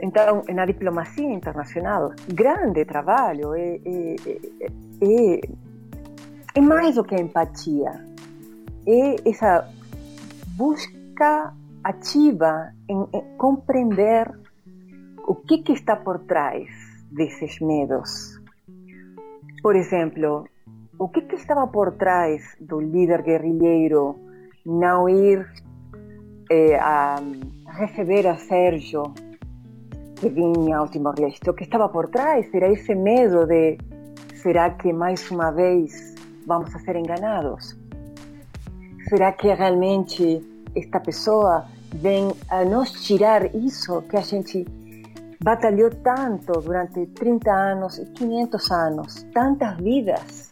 então 0.00 0.44
na 0.54 0.64
diplomacia 0.64 1.28
internacional, 1.28 2.12
grande 2.32 2.84
trabalho 2.84 3.54
é, 3.54 3.80
é, 3.84 4.16
é, 5.02 5.40
é 6.54 6.60
mais 6.60 6.94
do 6.94 7.02
que 7.02 7.16
a 7.16 7.20
empatia, 7.20 7.90
é 8.86 9.28
essa 9.28 9.68
busca 10.56 11.52
ativa 11.82 12.72
em, 12.88 13.04
em 13.12 13.36
compreender 13.36 14.30
o 15.28 15.34
que, 15.34 15.58
que 15.58 15.72
está 15.72 15.94
por 15.94 16.20
trás 16.20 16.70
desses 17.12 17.60
medos. 17.60 18.40
Por 19.62 19.76
exemplo, 19.76 20.48
o 20.98 21.08
que, 21.10 21.20
que 21.20 21.36
estava 21.36 21.66
por 21.66 21.92
trás 21.98 22.56
do 22.58 22.80
líder 22.80 23.22
guerrilheiro 23.22 24.16
não 24.64 25.06
ir 25.06 25.46
eh, 26.50 26.76
a 26.76 27.16
receber 27.76 28.26
a 28.26 28.38
Sérgio 28.38 29.12
que 30.16 30.30
vinha 30.30 30.78
ao 30.78 30.88
Timor-Leste? 30.88 31.50
O 31.50 31.52
que 31.52 31.64
estava 31.64 31.90
por 31.90 32.08
trás 32.08 32.48
era 32.54 32.72
esse 32.72 32.94
medo 32.94 33.46
de 33.46 33.76
será 34.34 34.70
que 34.70 34.94
mais 34.94 35.30
uma 35.30 35.50
vez 35.50 36.14
vamos 36.46 36.74
a 36.74 36.78
ser 36.78 36.96
enganados? 36.96 37.76
Será 39.10 39.32
que 39.32 39.52
realmente 39.52 40.40
esta 40.74 40.98
pessoa 41.00 41.66
vem 41.92 42.32
a 42.48 42.64
nos 42.64 42.92
tirar 42.92 43.54
isso 43.54 44.00
que 44.08 44.16
a 44.16 44.22
gente 44.22 44.64
batalhou 45.42 45.90
tanto 45.90 46.60
durante 46.60 47.06
30 47.06 47.50
anos 47.50 47.98
e 47.98 48.06
500 48.06 48.70
anos, 48.70 49.22
tantas 49.32 49.76
vidas 49.78 50.50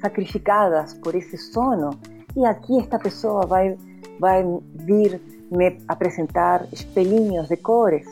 sacrificadas 0.00 0.94
por 0.94 1.14
esse 1.14 1.36
sono, 1.38 1.90
e 2.36 2.44
aqui 2.44 2.78
esta 2.78 2.98
pessoa 2.98 3.46
vai, 3.46 3.78
vai 4.20 4.44
vir 4.74 5.20
me 5.50 5.78
apresentar 5.88 6.66
espelhinhos 6.72 7.48
de 7.48 7.56
cores. 7.56 8.06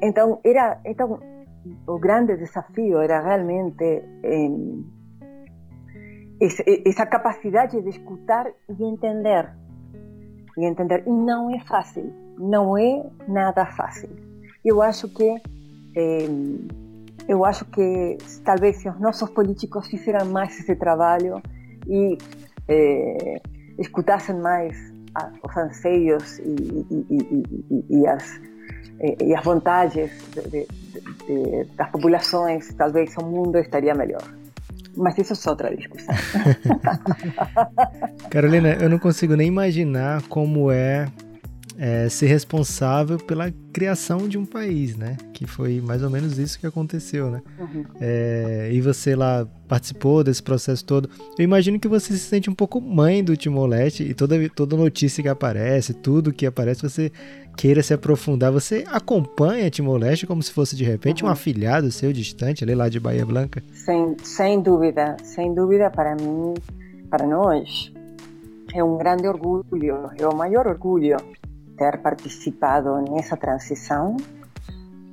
Então, 0.00 0.40
era, 0.44 0.80
então 0.84 1.18
o 1.86 1.98
grande 1.98 2.36
desafio 2.36 2.98
era 2.98 3.20
realmente 3.20 4.02
eh, 4.22 4.50
essa 6.86 7.06
capacidade 7.06 7.80
de 7.80 7.88
escutar 7.88 8.50
e 8.68 8.84
entender 8.84 9.48
e 10.56 10.64
entender. 10.64 11.04
E 11.06 11.10
não 11.10 11.54
é 11.54 11.60
fácil, 11.60 12.12
não 12.38 12.76
é 12.76 13.04
nada 13.28 13.66
fácil. 13.66 14.31
Eu 14.64 14.80
acho 14.82 15.08
que 15.08 15.40
é, 15.96 16.28
eu 17.28 17.44
acho 17.44 17.64
que 17.66 18.18
talvez 18.44 18.76
se 18.76 18.88
os 18.88 19.00
nossos 19.00 19.30
políticos 19.30 19.86
fizeram 19.86 20.26
mais 20.26 20.58
esse 20.58 20.74
trabalho 20.76 21.42
e 21.86 22.18
é, 22.68 23.40
escutassem 23.78 24.36
mais 24.36 24.76
os 25.42 25.56
anseios 25.56 26.38
e, 26.38 26.86
e, 26.90 27.06
e, 27.70 27.84
e 27.90 28.06
as, 28.06 28.40
e 29.20 29.34
as 29.34 29.44
vontades 29.44 30.10
de, 30.32 30.42
de, 30.48 30.66
de, 31.26 31.64
das 31.76 31.90
populações, 31.90 32.72
talvez 32.74 33.14
o 33.18 33.24
mundo 33.24 33.58
estaria 33.58 33.94
melhor. 33.94 34.22
Mas 34.96 35.16
isso 35.18 35.48
é 35.48 35.50
outra 35.50 35.74
discussão. 35.74 36.14
Carolina, 38.30 38.74
eu 38.74 38.90
não 38.90 38.98
consigo 38.98 39.34
nem 39.34 39.48
imaginar 39.48 40.22
como 40.28 40.70
é, 40.70 41.06
é, 41.78 42.08
ser 42.08 42.26
responsável 42.26 43.18
pela 43.18 43.52
criação 43.72 44.28
de 44.28 44.36
um 44.36 44.44
país, 44.44 44.96
né? 44.96 45.16
Que 45.32 45.46
foi 45.46 45.80
mais 45.80 46.02
ou 46.02 46.10
menos 46.10 46.38
isso 46.38 46.58
que 46.58 46.66
aconteceu, 46.66 47.30
né? 47.30 47.42
Uhum. 47.58 47.84
É, 48.00 48.70
e 48.72 48.80
você 48.80 49.16
lá 49.16 49.46
participou 49.66 50.22
desse 50.22 50.42
processo 50.42 50.84
todo. 50.84 51.08
Eu 51.38 51.44
imagino 51.44 51.80
que 51.80 51.88
você 51.88 52.12
se 52.12 52.18
sente 52.18 52.50
um 52.50 52.54
pouco 52.54 52.80
mãe 52.80 53.24
do 53.24 53.36
Timor-Leste 53.36 54.02
e 54.02 54.14
toda, 54.14 54.36
toda 54.50 54.76
notícia 54.76 55.22
que 55.22 55.28
aparece, 55.28 55.94
tudo 55.94 56.32
que 56.32 56.44
aparece, 56.44 56.82
você 56.82 57.10
queira 57.56 57.82
se 57.82 57.94
aprofundar. 57.94 58.52
Você 58.52 58.84
acompanha 58.88 59.70
Timor-Leste 59.70 60.26
como 60.26 60.42
se 60.42 60.52
fosse 60.52 60.76
de 60.76 60.84
repente 60.84 61.22
uhum. 61.22 61.30
um 61.30 61.32
afilhado 61.32 61.90
seu 61.90 62.12
distante, 62.12 62.62
ali 62.64 62.74
lá 62.74 62.88
de 62.88 63.00
Bahia 63.00 63.24
Blanca? 63.24 63.62
Sem, 63.72 64.16
sem 64.22 64.60
dúvida, 64.60 65.16
sem 65.22 65.54
dúvida 65.54 65.90
para 65.90 66.14
mim, 66.16 66.54
para 67.08 67.26
nós, 67.26 67.92
é 68.74 68.84
um 68.84 68.96
grande 68.98 69.26
orgulho, 69.26 70.10
é 70.18 70.26
o 70.26 70.34
maior 70.34 70.66
orgulho 70.66 71.16
ter 71.76 71.98
participado 71.98 73.00
nessa 73.10 73.36
transição 73.36 74.16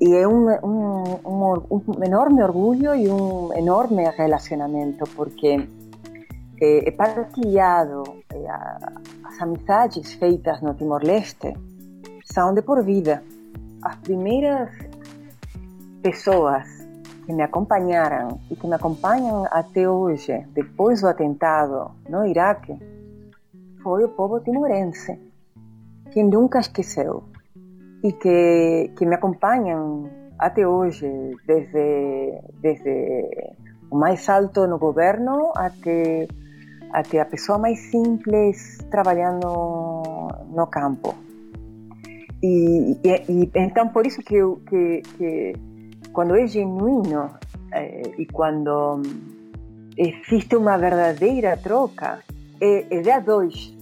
e 0.02 0.16
é 0.16 0.26
um, 0.26 0.48
um, 0.64 1.04
um, 1.26 1.54
um, 1.70 2.04
enorme 2.04 2.42
orgulho 2.42 2.96
e 2.96 3.10
um 3.10 3.54
enorme 3.54 4.10
relacionamento, 4.12 5.04
porque 5.14 5.68
é, 6.62 6.88
é 6.88 6.92
partilhado, 6.92 8.04
é, 8.34 8.48
as 9.26 9.42
amizades 9.42 10.14
feitas 10.14 10.62
no 10.62 10.74
Timor-Leste 10.74 11.54
são 12.24 12.54
de 12.54 12.62
por 12.62 12.82
vida. 12.82 13.22
As 13.82 13.98
primeiras 13.98 14.70
pessoas 16.02 16.66
que 17.26 17.34
me 17.34 17.44
acompanharam 17.44 18.40
e 18.50 18.56
que 18.56 18.68
me 18.68 18.76
acompanham 18.76 19.46
até 19.52 19.90
hoje, 19.90 20.48
depois 20.54 21.02
do 21.02 21.08
atentado 21.08 21.92
no 22.08 22.26
Iraque, 22.26 22.78
foi 23.84 24.06
o 24.06 24.10
povo 24.10 24.40
timorense, 24.40 25.20
que 26.12 26.24
nunca 26.24 26.60
esqueceu 26.60 27.24
e 28.04 28.12
que, 28.14 28.92
que 28.98 29.06
me 29.06 29.16
acompanham 29.16 30.10
até 30.38 30.66
hoje, 30.68 31.08
desde, 31.46 32.42
desde 32.62 33.56
o 33.92 33.98
mais 33.98 34.28
alto 34.30 34.68
no 34.68 34.78
governo 34.78 35.52
até, 35.56 36.28
até 36.94 37.20
a 37.20 37.26
pessoa 37.26 37.58
mais 37.58 37.80
simples 37.92 38.78
trabalhando 38.90 40.30
no 40.50 40.68
campo. 40.68 41.16
E, 42.42 42.98
e, 43.04 43.24
e 43.28 43.52
então, 43.56 43.90
por 43.90 44.06
isso 44.08 44.22
que, 44.22 44.40
que, 44.68 45.02
que 45.18 45.54
quando 46.14 46.36
é 46.36 46.48
genuíno 46.48 47.30
é, 47.74 48.02
e 48.18 48.26
quando 48.28 49.02
existe 49.98 50.56
uma 50.56 50.78
verdadeira 50.78 51.58
troca, 51.58 52.20
é 52.62 53.02
de 53.02 53.12
a 53.12 53.20
dois 53.20 53.79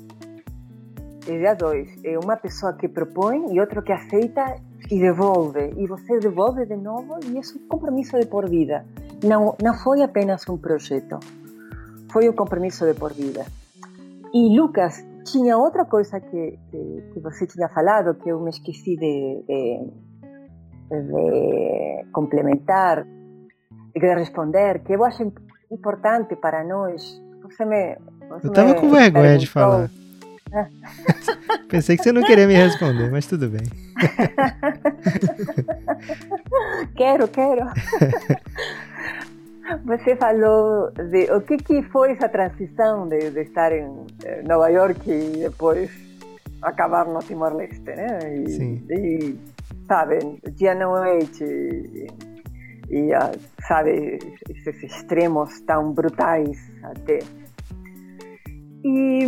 é 1.28 1.38
de 1.38 1.46
a 1.46 1.54
dois. 1.54 1.90
É 2.04 2.18
uma 2.18 2.38
pessoa 2.38 2.74
que 2.74 2.88
propõe 2.88 3.54
e 3.54 3.60
outra 3.60 3.82
que 3.82 3.92
aceita 3.92 4.56
e 4.90 5.00
devolve. 5.00 5.74
E 5.78 5.88
você 5.88 6.20
devolve 6.20 6.66
de 6.66 6.76
novo 6.76 7.20
e 7.26 7.38
é 7.38 7.40
um 7.40 7.68
compromisso 7.68 8.18
de 8.20 8.26
por 8.26 8.50
vida. 8.50 8.86
Não, 9.24 9.56
não 9.62 9.74
foi 9.74 10.02
apenas 10.02 10.48
um 10.48 10.58
projeto. 10.58 11.20
Foi 12.12 12.30
um 12.30 12.34
compromisso 12.34 12.86
de 12.86 12.94
por 12.94 13.14
vida. 13.14 13.46
E 14.34 14.58
Lucas, 14.58 15.04
tinha 15.26 15.58
outra 15.58 15.86
coisa 15.86 16.20
que, 16.20 16.60
que, 16.72 17.04
que 17.14 17.20
você 17.20 17.46
tinha 17.46 17.68
falado 17.70 18.16
que 18.16 18.30
eu 18.30 18.40
me 18.40 18.50
esqueci 18.50 18.96
de, 18.96 19.44
de, 19.48 19.92
de 20.90 22.12
complementar, 22.12 23.06
de 23.94 24.16
responder, 24.16 24.80
que 24.84 24.94
eu 24.94 25.04
acho 25.04 25.32
importante 25.72 26.36
para 26.36 26.64
nós. 26.64 27.22
Você 27.44 27.66
me. 27.66 27.98
Você 28.30 28.48
eu 28.48 28.52
estava 28.52 28.76
com 28.76 28.90
vergonha 28.90 29.38
de 29.38 29.48
falar. 29.48 29.90
Pensei 31.70 31.98
que 31.98 32.04
você 32.04 32.12
não 32.12 32.24
queria 32.24 32.48
me 32.48 32.56
responder, 32.56 33.12
mas 33.12 33.26
tudo 33.26 33.50
bem. 33.50 33.64
quero, 36.96 37.28
quero. 37.28 37.66
Você 39.84 40.16
falou 40.16 40.92
de 40.92 41.30
o 41.30 41.42
que, 41.42 41.58
que 41.58 41.84
foi 41.84 42.14
essa 42.14 42.30
transição 42.30 43.06
de, 43.10 43.32
de 43.32 43.42
estar 43.42 43.74
em 43.74 44.06
eh, 44.24 44.42
Nova 44.44 44.70
York 44.70 45.12
e 45.12 45.42
depois 45.42 45.92
acabar 46.62 47.06
no 47.06 47.20
Timor-Leste, 47.20 47.84
né? 47.84 48.18
E, 48.34 48.50
Sim. 48.50 48.82
E, 48.90 49.38
sabe, 49.88 50.40
dia 50.56 50.74
noite 50.74 51.44
e, 51.44 52.08
e, 52.90 53.14
ah, 53.14 53.34
sabe, 53.68 54.20
esses 54.50 54.84
extremos 54.84 55.60
tão 55.62 55.92
brutais 55.92 56.58
até. 56.84 57.20
E 58.86 59.28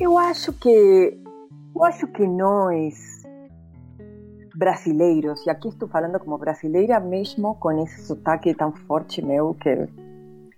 eu 0.00 0.16
acho 0.18 0.52
que 0.54 1.20
eu 1.74 1.84
acho 1.84 2.06
que 2.08 2.26
nós 2.26 3.20
brasileiros, 4.54 5.46
e 5.46 5.50
aqui 5.50 5.68
estou 5.68 5.88
falando 5.88 6.18
como 6.18 6.36
brasileira 6.36 6.98
mesmo 7.00 7.54
com 7.54 7.70
esse 7.82 8.02
sotaque 8.06 8.52
tão 8.54 8.72
forte 8.72 9.24
meu 9.24 9.54
que 9.54 9.88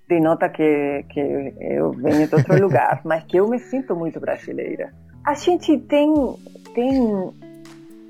denota 0.09 0.49
que, 0.49 1.05
que 1.09 1.21
eu 1.61 1.93
venho 1.93 2.27
de 2.27 2.35
outro 2.35 2.59
lugar, 2.61 3.01
mas 3.05 3.25
que 3.25 3.37
eu 3.37 3.49
me 3.49 3.59
sinto 3.59 3.95
muito 3.95 4.19
brasileira. 4.19 4.93
A 5.25 5.35
gente 5.35 5.79
tem, 5.79 6.13
tem 6.75 7.33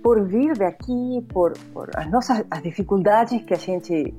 por 0.02 0.24
vir 0.24 0.56
daqui, 0.56 1.26
por, 1.32 1.52
por 1.72 1.90
as 1.96 2.10
nossas 2.10 2.44
as 2.50 2.62
dificuldades 2.62 3.42
que 3.42 3.52
a 3.52 3.58
gente 3.58 4.14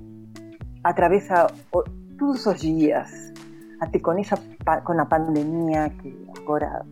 atravessa 0.84 1.48
todos 1.72 2.46
os 2.46 2.62
dias, 2.62 3.34
até 3.80 4.00
com, 4.00 4.12
essa, 4.14 4.38
com 4.84 4.94
a 4.94 5.06
pandemia 5.06 5.90
que 6.02 6.16
agora 6.38 6.86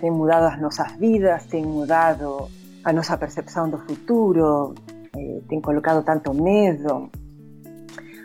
tem 0.00 0.10
mudado 0.10 0.46
as 0.46 0.60
nossas 0.60 0.92
vidas, 0.92 1.46
tem 1.46 1.64
mudado 1.64 2.48
a 2.84 2.92
nossa 2.92 3.16
percepção 3.16 3.68
do 3.68 3.78
futuro, 3.78 4.74
eh, 5.16 5.40
tem 5.48 5.60
colocado 5.60 6.04
tanto 6.04 6.32
medo. 6.34 7.10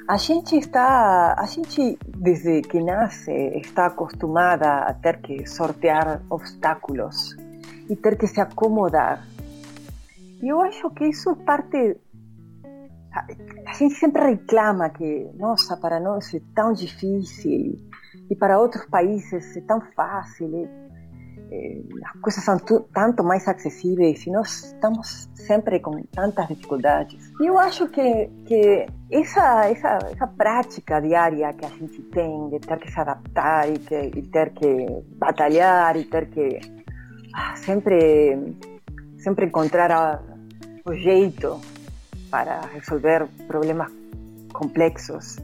A 0.07 0.17
gente 0.17 0.57
está, 0.57 1.35
a 1.37 1.45
gente 1.45 1.97
desde 2.05 2.61
que 2.61 2.81
nasce 2.81 3.31
está 3.31 3.87
acostumada 3.87 4.83
a 4.83 4.93
ter 4.93 5.21
que 5.21 5.47
sortear 5.47 6.21
obstáculos 6.29 7.35
e 7.89 7.95
ter 7.95 8.17
que 8.17 8.27
se 8.27 8.41
acomodar. 8.41 9.25
E 10.41 10.47
eu 10.47 10.61
acho 10.61 10.89
que 10.91 11.05
isso 11.05 11.29
é 11.29 11.35
parte 11.35 11.97
a 13.65 13.73
gente 13.73 13.95
sempre 13.95 14.23
reclama 14.23 14.89
que, 14.89 15.29
nossa, 15.35 15.75
para 15.75 15.99
nós 15.99 16.33
é 16.33 16.41
tão 16.55 16.71
difícil 16.71 17.77
e 18.29 18.35
para 18.35 18.57
outros 18.59 18.85
países 18.85 19.55
é 19.57 19.61
tão 19.61 19.81
fácil 19.93 20.69
eh, 21.51 21.81
as 22.05 22.21
coisas 22.21 22.43
são 22.43 22.57
tanto 22.93 23.23
mais 23.23 23.45
acessíveis 23.47 24.25
e 24.25 24.31
nós 24.31 24.63
estamos 24.63 25.29
sempre 25.35 25.79
com 25.79 26.01
tantas 26.03 26.47
dificuldades. 26.47 27.31
E 27.41 27.45
eu 27.45 27.59
acho 27.59 27.89
que, 27.89 28.29
que 28.45 28.85
essa, 29.11 29.69
essa, 29.69 29.99
essa 30.11 30.27
prática 30.27 31.01
diária 31.01 31.51
que 31.53 31.65
a 31.65 31.69
gente 31.69 32.01
tem 32.03 32.49
de 32.49 32.59
ter 32.59 32.79
que 32.79 32.89
se 32.89 32.99
adaptar 32.99 33.69
e, 33.69 33.77
que, 33.79 33.95
e 33.95 34.21
ter 34.23 34.51
que 34.53 35.03
batalhar 35.17 35.97
e 35.97 36.05
ter 36.05 36.29
que 36.29 36.59
ah, 37.33 37.55
sempre, 37.57 38.55
encontrar 39.45 39.91
a, 39.91 40.21
o 40.85 40.93
jeito 40.93 41.59
para 42.29 42.61
resolver 42.73 43.27
problemas 43.47 43.91
complexos 44.53 45.37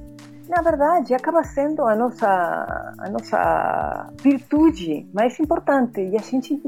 na 0.47 0.61
verdade, 0.61 1.13
acaba 1.13 1.43
sendo 1.43 1.83
a 1.83 1.95
nossa, 1.95 2.93
a 2.99 3.09
nossa 3.09 4.13
virtude 4.21 5.07
mais 5.13 5.39
importante 5.39 6.01
e 6.01 6.15
a 6.15 6.21
gente 6.21 6.61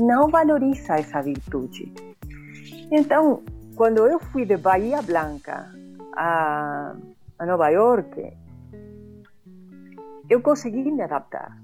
não 0.00 0.28
valoriza 0.28 0.94
essa 0.94 1.20
virtude. 1.22 1.92
Então, 2.90 3.42
quando 3.74 4.06
eu 4.06 4.20
fui 4.20 4.44
de 4.44 4.56
Bahia 4.56 5.02
Blanca 5.02 5.66
a, 6.14 6.94
a 7.38 7.46
Nova 7.46 7.68
York, 7.68 8.32
eu 10.30 10.40
consegui 10.40 10.90
me 10.90 11.02
adaptar. 11.02 11.56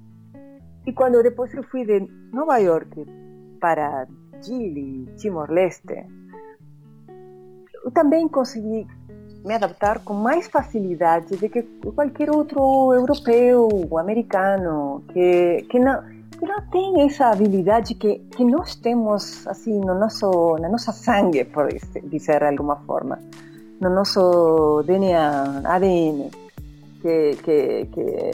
E 0.87 0.93
quando 0.93 1.23
depois 1.23 1.55
eu 1.55 1.63
fui 1.63 1.85
de 1.85 2.01
Nova 2.33 2.59
York 2.59 3.07
para 3.61 4.07
Chile, 4.43 5.07
Timor-Leste, 5.17 6.07
eu 7.85 7.91
também 7.93 8.29
consegui 8.29 8.87
me 9.45 9.55
adaptar 9.55 10.01
com 10.01 10.15
mais 10.15 10.47
facilidade 10.49 11.37
do 11.37 11.49
que 11.49 11.63
qualquer 11.95 12.31
outro 12.31 12.93
europeu 12.93 13.69
americano 13.99 15.03
que, 15.13 15.67
que, 15.69 15.79
não, 15.79 16.03
que 16.39 16.47
não 16.47 16.61
tem 16.71 17.03
essa 17.05 17.27
habilidade 17.27 17.95
que, 17.95 18.19
que 18.37 18.45
nós 18.45 18.77
temos 18.77 19.47
assim 19.47 19.79
no 19.81 19.99
nosso 19.99 20.57
na 20.59 20.69
nossa 20.69 20.93
sangue, 20.93 21.45
por 21.45 21.69
dizer 22.05 22.39
de 22.39 22.47
alguma 22.47 22.77
forma, 22.77 23.19
no 23.81 23.91
nosso 23.91 24.83
DNA, 24.87 25.63
ADN, 25.65 26.31
que, 27.01 27.37
que, 27.43 27.87
que, 27.87 28.31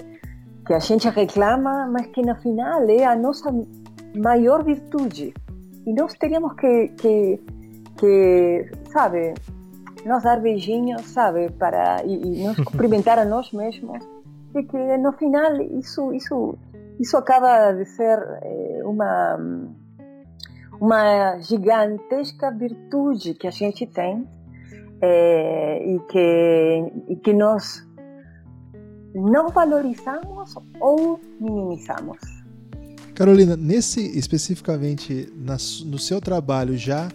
que 0.66 0.74
a 0.74 0.78
gente 0.78 1.08
reclama, 1.08 1.86
mas 1.86 2.06
que 2.08 2.20
no 2.20 2.34
final 2.36 2.86
é 2.88 3.04
a 3.04 3.16
nossa 3.16 3.50
maior 4.14 4.62
virtude. 4.62 5.32
E 5.86 5.92
nós 5.94 6.12
teríamos 6.14 6.52
que, 6.54 6.88
que 7.98 8.70
sabe, 8.92 9.32
nos 10.04 10.22
dar 10.22 10.40
beijinhos, 10.40 11.02
sabe, 11.06 11.50
para 11.52 12.02
e, 12.04 12.14
e 12.14 12.46
nos 12.46 12.56
cumprimentar 12.64 13.18
a 13.18 13.24
nós 13.24 13.52
mesmos, 13.52 14.04
e 14.54 14.62
que 14.62 14.98
no 14.98 15.12
final 15.12 15.60
isso 15.62 16.12
isso 16.12 16.58
isso 16.98 17.16
acaba 17.16 17.72
de 17.72 17.84
ser 17.84 18.18
eh, 18.42 18.82
uma 18.84 19.38
uma 20.80 21.38
gigantesca 21.40 22.50
virtude 22.50 23.34
que 23.34 23.46
a 23.46 23.50
gente 23.50 23.86
tem 23.86 24.26
eh, 25.00 25.94
e 25.94 25.98
que 26.10 26.92
e 27.08 27.16
que 27.16 27.32
nós 27.32 27.86
não 29.14 29.48
valorizamos 29.48 30.54
ou 30.80 31.20
minimizamos. 31.40 32.18
Carolina, 33.14 33.56
nesse 33.56 34.16
especificamente 34.16 35.32
na, 35.34 35.56
no 35.86 35.98
seu 35.98 36.20
trabalho 36.20 36.76
já 36.76 37.08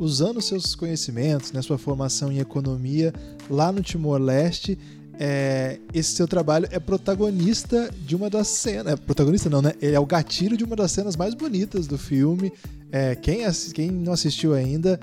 usando 0.00 0.40
seus 0.40 0.74
conhecimentos, 0.74 1.52
né, 1.52 1.60
sua 1.60 1.78
formação 1.78 2.32
em 2.32 2.38
economia 2.38 3.12
lá 3.48 3.70
no 3.70 3.82
Timor-Leste, 3.82 4.78
é, 5.22 5.78
esse 5.92 6.12
seu 6.14 6.26
trabalho 6.26 6.66
é 6.70 6.80
protagonista 6.80 7.90
de 8.06 8.16
uma 8.16 8.30
das 8.30 8.48
cenas. 8.48 8.94
É, 8.94 8.96
protagonista 8.96 9.50
não, 9.50 9.60
né? 9.60 9.74
Ele 9.82 9.94
é 9.94 10.00
o 10.00 10.06
gatilho 10.06 10.56
de 10.56 10.64
uma 10.64 10.74
das 10.74 10.90
cenas 10.92 11.14
mais 11.14 11.34
bonitas 11.34 11.86
do 11.86 11.98
filme. 11.98 12.50
É, 12.90 13.14
quem, 13.14 13.40
quem 13.74 13.90
não 13.90 14.14
assistiu 14.14 14.54
ainda, 14.54 14.98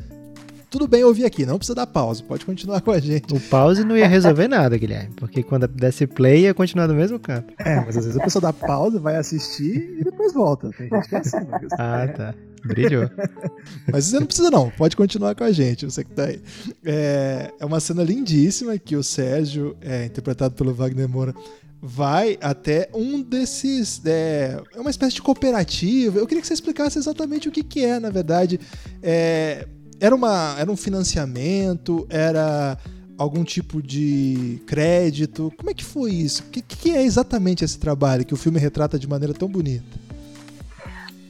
tudo 0.72 0.88
bem 0.88 1.04
ouvir 1.04 1.24
aqui, 1.24 1.46
não 1.46 1.60
precisa 1.60 1.76
dar 1.76 1.86
pausa, 1.86 2.24
pode 2.24 2.44
continuar 2.46 2.82
com 2.82 2.90
a 2.90 3.00
gente. 3.00 3.32
O 3.32 3.40
pause 3.40 3.84
não 3.84 3.96
ia 3.96 4.08
resolver 4.08 4.48
nada, 4.48 4.76
Guilherme, 4.76 5.14
porque 5.16 5.44
quando 5.44 5.68
desse 5.68 6.08
play 6.08 6.46
ia 6.46 6.54
continuar 6.54 6.88
no 6.88 6.96
mesmo 6.96 7.20
canto. 7.20 7.54
É, 7.60 7.76
mas 7.76 7.96
às 7.96 8.06
vezes 8.06 8.20
a 8.20 8.24
pessoa 8.24 8.42
dá 8.42 8.52
pausa, 8.52 9.00
vai 9.00 9.18
assistir 9.18 9.98
e 10.00 10.04
depois 10.04 10.34
volta. 10.34 10.72
Tem 10.72 10.90
gente 10.90 11.08
que 11.10 11.16
é 11.16 11.20
assim. 11.20 11.38
Ah, 11.78 12.08
tá. 12.08 12.36
Brilhou. 12.66 13.10
Mas 13.92 14.06
você 14.06 14.20
não 14.20 14.26
precisa 14.26 14.52
não, 14.52 14.70
pode 14.72 14.96
continuar 14.96 15.36
com 15.36 15.44
a 15.44 15.52
gente, 15.52 15.86
você 15.86 16.04
que 16.04 16.12
tá 16.12 16.26
aí. 16.26 16.42
É, 16.84 17.52
é 17.60 17.66
uma 17.66 17.80
cena 17.80 18.04
lindíssima 18.04 18.78
que 18.78 18.96
o 18.96 19.04
Sérgio, 19.04 19.76
é, 19.82 20.06
interpretado 20.06 20.56
pelo 20.56 20.74
Wagner 20.74 21.08
Moura, 21.08 21.34
vai 21.82 22.38
até 22.42 22.90
um 22.94 23.22
desses. 23.22 24.02
É, 24.06 24.62
é 24.76 24.80
uma 24.80 24.90
espécie 24.90 25.16
de 25.16 25.22
cooperativa. 25.22 26.20
Eu 26.20 26.28
queria 26.28 26.42
que 26.42 26.48
você 26.48 26.54
explicasse 26.54 26.98
exatamente 26.98 27.48
o 27.48 27.52
que, 27.52 27.64
que 27.64 27.84
é, 27.84 28.00
na 28.00 28.10
verdade. 28.10 28.60
É, 29.02 29.68
era, 30.00 30.16
uma, 30.16 30.56
era 30.60 30.72
um 30.72 30.78
financiamento? 30.78 32.06
Era 32.10 32.78
algum 33.18 33.44
tipo 33.44 33.82
de 33.82 34.62
crédito? 34.68 35.52
Como 35.58 35.70
é 35.70 35.74
que 35.74 35.84
foi 35.84 36.12
isso? 36.12 36.44
O 36.44 36.46
que, 36.46 36.62
que 36.62 36.92
é 36.92 37.04
exatamente 37.04 37.64
esse 37.64 37.78
trabalho 37.78 38.26
que 38.26 38.34
o 38.34 38.38
filme 38.38 38.60
retrata 38.60 39.00
de 39.00 39.08
maneira 39.08 39.34
tão 39.34 39.48
bonita? 39.48 40.07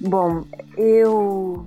Bom, 0.02 0.44
eu 0.78 1.66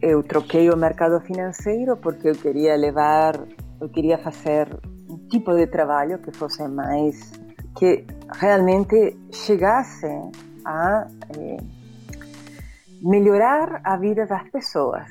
eu 0.00 0.22
troquei 0.22 0.70
o 0.70 0.76
mercado 0.76 1.20
financeiro 1.20 1.96
porque 1.96 2.28
eu 2.28 2.34
queria 2.34 2.76
levar, 2.76 3.34
eu 3.80 3.88
queria 3.88 4.18
fazer 4.18 4.68
um 5.10 5.18
tipo 5.28 5.52
de 5.56 5.66
trabalho 5.66 6.18
que 6.18 6.30
fosse 6.30 6.66
mais 6.68 7.32
que 7.76 8.06
realmente 8.40 9.16
chegasse 9.32 10.06
a 10.64 11.08
eh, 11.36 11.56
melhorar 13.02 13.80
a 13.84 13.96
vida 13.96 14.26
das 14.26 14.48
pessoas. 14.50 15.08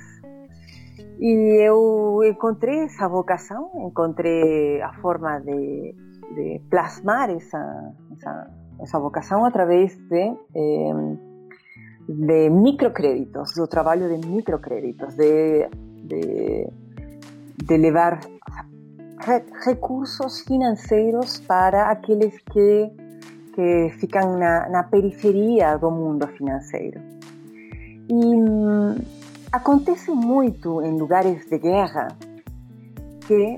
E 1.19 1.61
eu 1.61 2.21
encontrei 2.23 2.85
essa 2.85 3.07
vocação, 3.07 3.71
encontrei 3.75 4.81
a 4.81 4.93
forma 5.01 5.39
de, 5.39 5.95
de 6.33 6.61
plasmar 6.69 7.29
essa, 7.29 7.93
essa, 8.13 8.51
essa, 8.81 8.99
vocação 8.99 9.45
através 9.45 9.95
de, 10.09 10.33
eh, 10.55 11.17
de 12.07 12.49
microcréditos, 12.49 13.53
do 13.55 13.67
trabalho 13.67 14.07
de 14.07 14.27
microcréditos, 14.27 15.15
de, 15.15 15.67
de, 16.03 17.77
levar 17.77 18.19
recursos 19.65 20.41
financeiros 20.41 21.39
para 21.39 21.89
aqueles 21.89 22.37
que, 22.51 22.91
que 23.53 23.89
ficam 23.99 24.37
na, 24.37 24.83
periferia 24.83 25.77
do 25.77 25.89
mundo 25.89 26.27
financeiro. 26.27 27.01
E 28.07 28.13
hum, 28.13 28.95
acontece 29.51 30.11
muito 30.11 30.81
em 30.83 30.97
lugares 30.97 31.49
de 31.49 31.57
guerra 31.57 32.09
que 33.25 33.57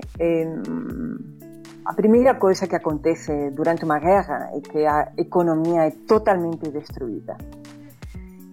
a 1.84 1.92
primeira 1.94 2.34
coisa 2.34 2.66
que 2.66 2.76
acontece 2.76 3.50
durante 3.50 3.84
uma 3.84 3.98
guerra 3.98 4.50
é 4.54 4.60
que 4.60 4.86
a 4.86 5.12
economia 5.18 5.86
é 5.86 5.90
totalmente 6.06 6.70
destruída. 6.70 7.36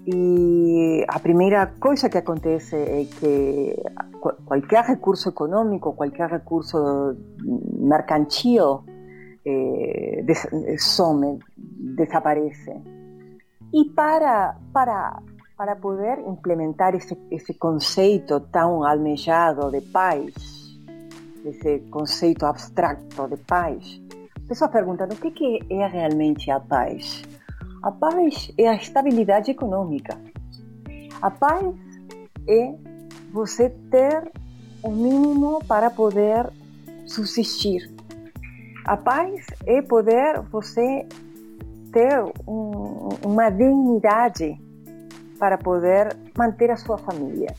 E 0.08 1.04
a 1.08 1.20
primeira 1.20 1.74
coisa 1.80 2.10
que 2.10 2.18
acontece 2.18 2.76
é 2.76 3.06
que 3.06 3.76
qualquer 4.46 4.84
recurso 4.84 5.30
econômico, 5.30 5.94
qualquer 5.94 6.30
recurso 6.30 6.78
mercantil 7.80 8.84
eh, 9.44 10.24
some, 10.78 11.40
desaparece. 11.58 12.74
E 13.74 13.86
para, 13.96 14.56
para, 14.72 15.22
para 15.58 15.76
poder 15.76 16.20
implementar 16.20 16.94
esse, 16.94 17.18
esse 17.32 17.56
conceito 17.56 18.40
tão 18.52 18.84
almejado 18.84 19.72
de 19.72 19.82
paz, 19.82 20.34
esse 21.44 21.80
conceito 21.90 22.46
abstracto 22.46 23.28
de 23.28 23.38
paz, 23.38 24.02
pessoas 24.48 24.72
perguntam 24.72 25.08
o 25.08 25.16
que, 25.16 25.32
que 25.32 25.60
é 25.70 25.88
realmente 25.88 26.52
a 26.52 26.60
paz? 26.60 27.24
A 27.86 27.92
paz 27.92 28.52
é 28.58 28.68
a 28.68 28.74
estabilidade 28.74 29.52
econômica. 29.52 30.20
A 31.22 31.30
paz 31.30 31.76
é 32.50 32.74
você 33.32 33.70
ter 33.92 34.32
o 34.82 34.90
mínimo 34.90 35.64
para 35.68 35.92
poder 35.92 36.52
subsistir. 37.06 37.88
A 38.86 38.98
paz 38.98 39.46
é 39.68 39.84
poder 39.84 40.42
você 40.52 41.08
ter 41.94 42.24
um, 42.48 43.10
uma 43.24 43.52
dignidade 43.52 44.60
para 45.38 45.56
poder 45.56 46.18
manter 46.36 46.72
a 46.72 46.78
sua 46.78 46.98
família. 46.98 47.54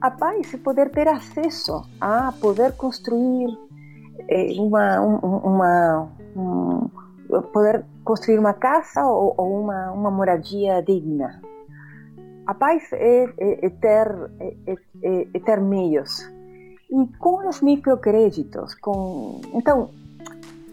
A 0.00 0.12
paz 0.12 0.54
é 0.54 0.58
poder 0.58 0.90
ter 0.92 1.08
acesso 1.08 1.82
a 2.00 2.30
poder 2.40 2.76
construir 2.76 3.48
eh, 4.28 4.54
uma, 4.60 5.00
uma, 5.00 6.08
uma 6.36 7.07
poder 7.52 7.84
construir 8.04 8.38
uma 8.38 8.54
casa 8.54 9.04
ou, 9.04 9.34
ou 9.36 9.60
uma, 9.60 9.92
uma 9.92 10.10
moradia 10.10 10.82
digna. 10.82 11.40
A 12.46 12.54
paz 12.54 12.82
é, 12.92 13.24
é, 13.38 13.66
é 13.66 13.70
ter, 13.70 14.30
é, 14.40 14.54
é, 15.02 15.28
é, 15.34 15.38
ter 15.38 15.60
meios. 15.60 16.26
E 16.90 17.06
com 17.18 17.46
os 17.46 17.60
microcréditos, 17.60 18.74
com... 18.76 19.42
então, 19.52 19.90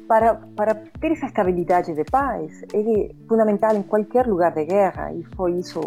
para, 0.07 0.35
para 0.55 0.75
ter 0.75 1.11
essa 1.11 1.25
estabilidade 1.25 1.93
de 1.93 2.03
paz, 2.05 2.63
é 2.73 3.13
fundamental 3.27 3.75
em 3.75 3.83
qualquer 3.83 4.25
lugar 4.25 4.53
de 4.53 4.63
guerra, 4.65 5.11
e 5.11 5.23
foi 5.35 5.59
isso 5.59 5.81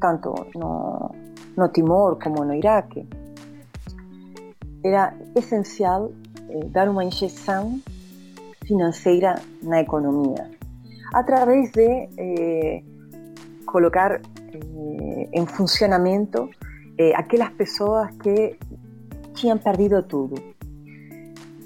tanto 0.00 0.32
no, 0.54 1.10
no 1.56 1.68
Timor 1.70 2.16
como 2.22 2.44
no 2.44 2.54
Iraque. 2.54 3.08
Era 4.84 5.14
essencial 5.34 6.12
eh, 6.48 6.64
dar 6.66 6.88
uma 6.88 7.04
injeção 7.04 7.80
financeira 8.66 9.34
na 9.62 9.80
economia, 9.80 10.50
através 11.14 11.70
de 11.72 12.08
eh, 12.16 12.82
colocar 13.66 14.20
eh, 14.20 15.28
em 15.32 15.46
funcionamento 15.46 16.48
eh, 16.98 17.12
aquelas 17.14 17.50
pessoas 17.50 18.10
que 18.22 18.58
tinham 19.34 19.58
perdido 19.58 20.02
tudo. 20.02 20.34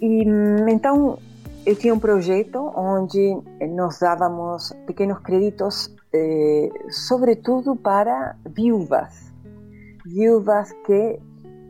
E 0.01 0.25
então 0.69 1.19
eu 1.65 1.75
tinha 1.75 1.93
um 1.93 1.99
projeto 1.99 2.73
onde 2.77 3.37
nós 3.75 3.99
dávamos 3.99 4.73
pequenos 4.87 5.19
créditos, 5.21 5.95
eh, 6.13 6.69
sobretudo 6.91 7.75
para 7.75 8.37
viúvas, 8.55 9.33
viúvas 10.05 10.73
que 10.87 11.19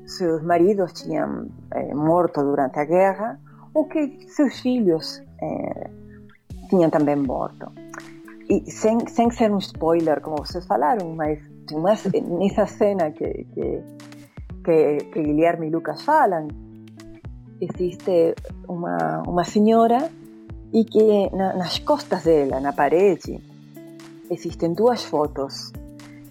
seus 0.04 0.42
maridos 0.42 0.92
tinham 0.92 1.48
eh, 1.72 1.94
morto 1.94 2.42
durante 2.42 2.78
a 2.78 2.84
guerra 2.84 3.40
ou 3.76 3.84
que 3.84 4.26
seus 4.28 4.58
filhos 4.60 5.22
é, 5.38 5.90
tinham 6.70 6.88
também 6.88 7.14
morto. 7.14 7.70
E 8.48 8.70
sem, 8.70 9.06
sem 9.06 9.30
ser 9.30 9.52
um 9.52 9.58
spoiler, 9.58 10.22
como 10.22 10.38
vocês 10.38 10.64
falaram, 10.64 11.14
mas, 11.14 11.38
mas 11.70 12.02
nessa 12.04 12.66
cena 12.66 13.10
que, 13.10 13.44
que, 13.52 13.82
que, 14.64 14.96
que 15.12 15.22
Guilherme 15.22 15.66
e 15.66 15.70
Lucas 15.70 16.00
falam, 16.00 16.48
existe 17.60 18.34
uma, 18.66 19.22
uma 19.26 19.44
senhora 19.44 20.10
e 20.72 20.82
que 20.82 21.28
na, 21.36 21.54
nas 21.54 21.78
costas 21.78 22.24
dela, 22.24 22.58
na 22.60 22.72
parede, 22.72 23.38
existem 24.30 24.72
duas 24.72 25.04
fotos. 25.04 25.70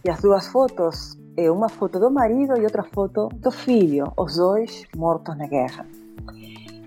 E 0.03 0.09
as 0.09 0.19
duas 0.19 0.47
fotos 0.47 1.15
é 1.37 1.51
uma 1.51 1.69
foto 1.69 1.99
do 1.99 2.09
marido 2.09 2.57
e 2.57 2.63
outra 2.63 2.81
foto 2.81 3.29
do 3.35 3.51
filho, 3.51 4.11
os 4.17 4.35
dois 4.35 4.87
mortos 4.95 5.37
na 5.37 5.45
guerra. 5.45 5.85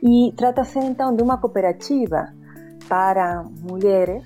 E 0.03 0.33
trata-se 0.37 0.79
então 0.79 1.15
de 1.15 1.23
uma 1.23 1.39
cooperativa 1.39 2.33
para 2.89 3.45
mulheres 3.61 4.25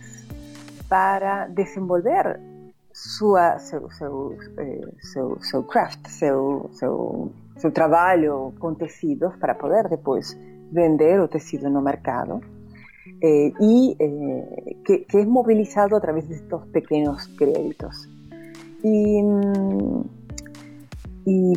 para 0.89 1.47
desenvolver 1.49 2.39
sua, 2.93 3.59
seu, 3.59 3.91
seu, 3.91 4.37
eh, 4.59 4.89
seu, 5.01 5.39
seu 5.41 5.63
craft, 5.63 6.07
seu, 6.09 6.69
seu, 6.75 7.33
seu 7.57 7.73
trabalho 7.73 8.53
com 8.59 8.75
tecidos 8.75 9.35
para 9.37 9.55
poder 9.55 9.89
depois 9.89 10.37
vender 10.71 11.19
o 11.21 11.29
tecido 11.29 11.71
no 11.71 11.81
mercado. 11.81 12.41
Eh, 13.23 13.53
e 13.61 13.97
eh, 13.99 14.77
que, 14.85 14.99
que, 14.99 15.17
é 15.17 15.25
mobilizado 15.25 15.97
através 15.97 16.27
destes 16.27 16.61
pequenos 16.73 17.27
créditos. 17.39 18.09
E, 18.85 19.23
e 21.27 21.53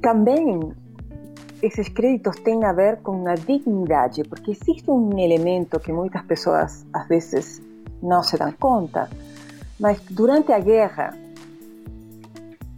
também 0.00 0.72
esses 1.64 1.88
créditos 1.88 2.36
têm 2.40 2.62
a 2.64 2.72
ver 2.72 3.00
com 3.00 3.26
a 3.26 3.34
dignidade, 3.34 4.22
porque 4.24 4.50
existe 4.50 4.90
um 4.90 5.18
elemento 5.18 5.80
que 5.80 5.92
muitas 5.92 6.22
pessoas 6.22 6.84
às 6.92 7.08
vezes 7.08 7.62
não 8.02 8.22
se 8.22 8.36
dão 8.36 8.52
conta, 8.52 9.08
mas 9.80 9.98
durante 10.10 10.52
a 10.52 10.58
guerra, 10.58 11.16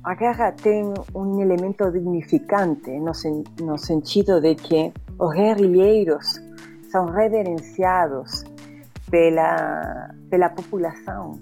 a 0.04 0.14
guerra 0.14 0.52
tem 0.52 0.94
um 1.14 1.40
elemento 1.40 1.90
dignificante 1.90 2.90
no, 3.00 3.12
sen 3.12 3.42
no 3.60 3.76
sentido 3.76 4.40
de 4.40 4.54
que 4.54 4.92
os 5.18 5.34
guerrilheiros 5.34 6.40
são 6.92 7.06
reverenciados 7.06 8.44
pela, 9.10 10.14
pela 10.30 10.48
população, 10.50 11.40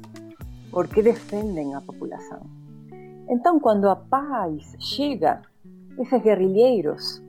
porque 0.71 1.03
defendem 1.03 1.75
a 1.75 1.81
população. 1.83 2.41
Então, 3.29 3.61
quando 3.61 3.89
a 3.89 3.97
paz 3.97 4.75
chega, 4.79 5.43
esses 5.99 6.23
guerrilheiros, 6.23 7.24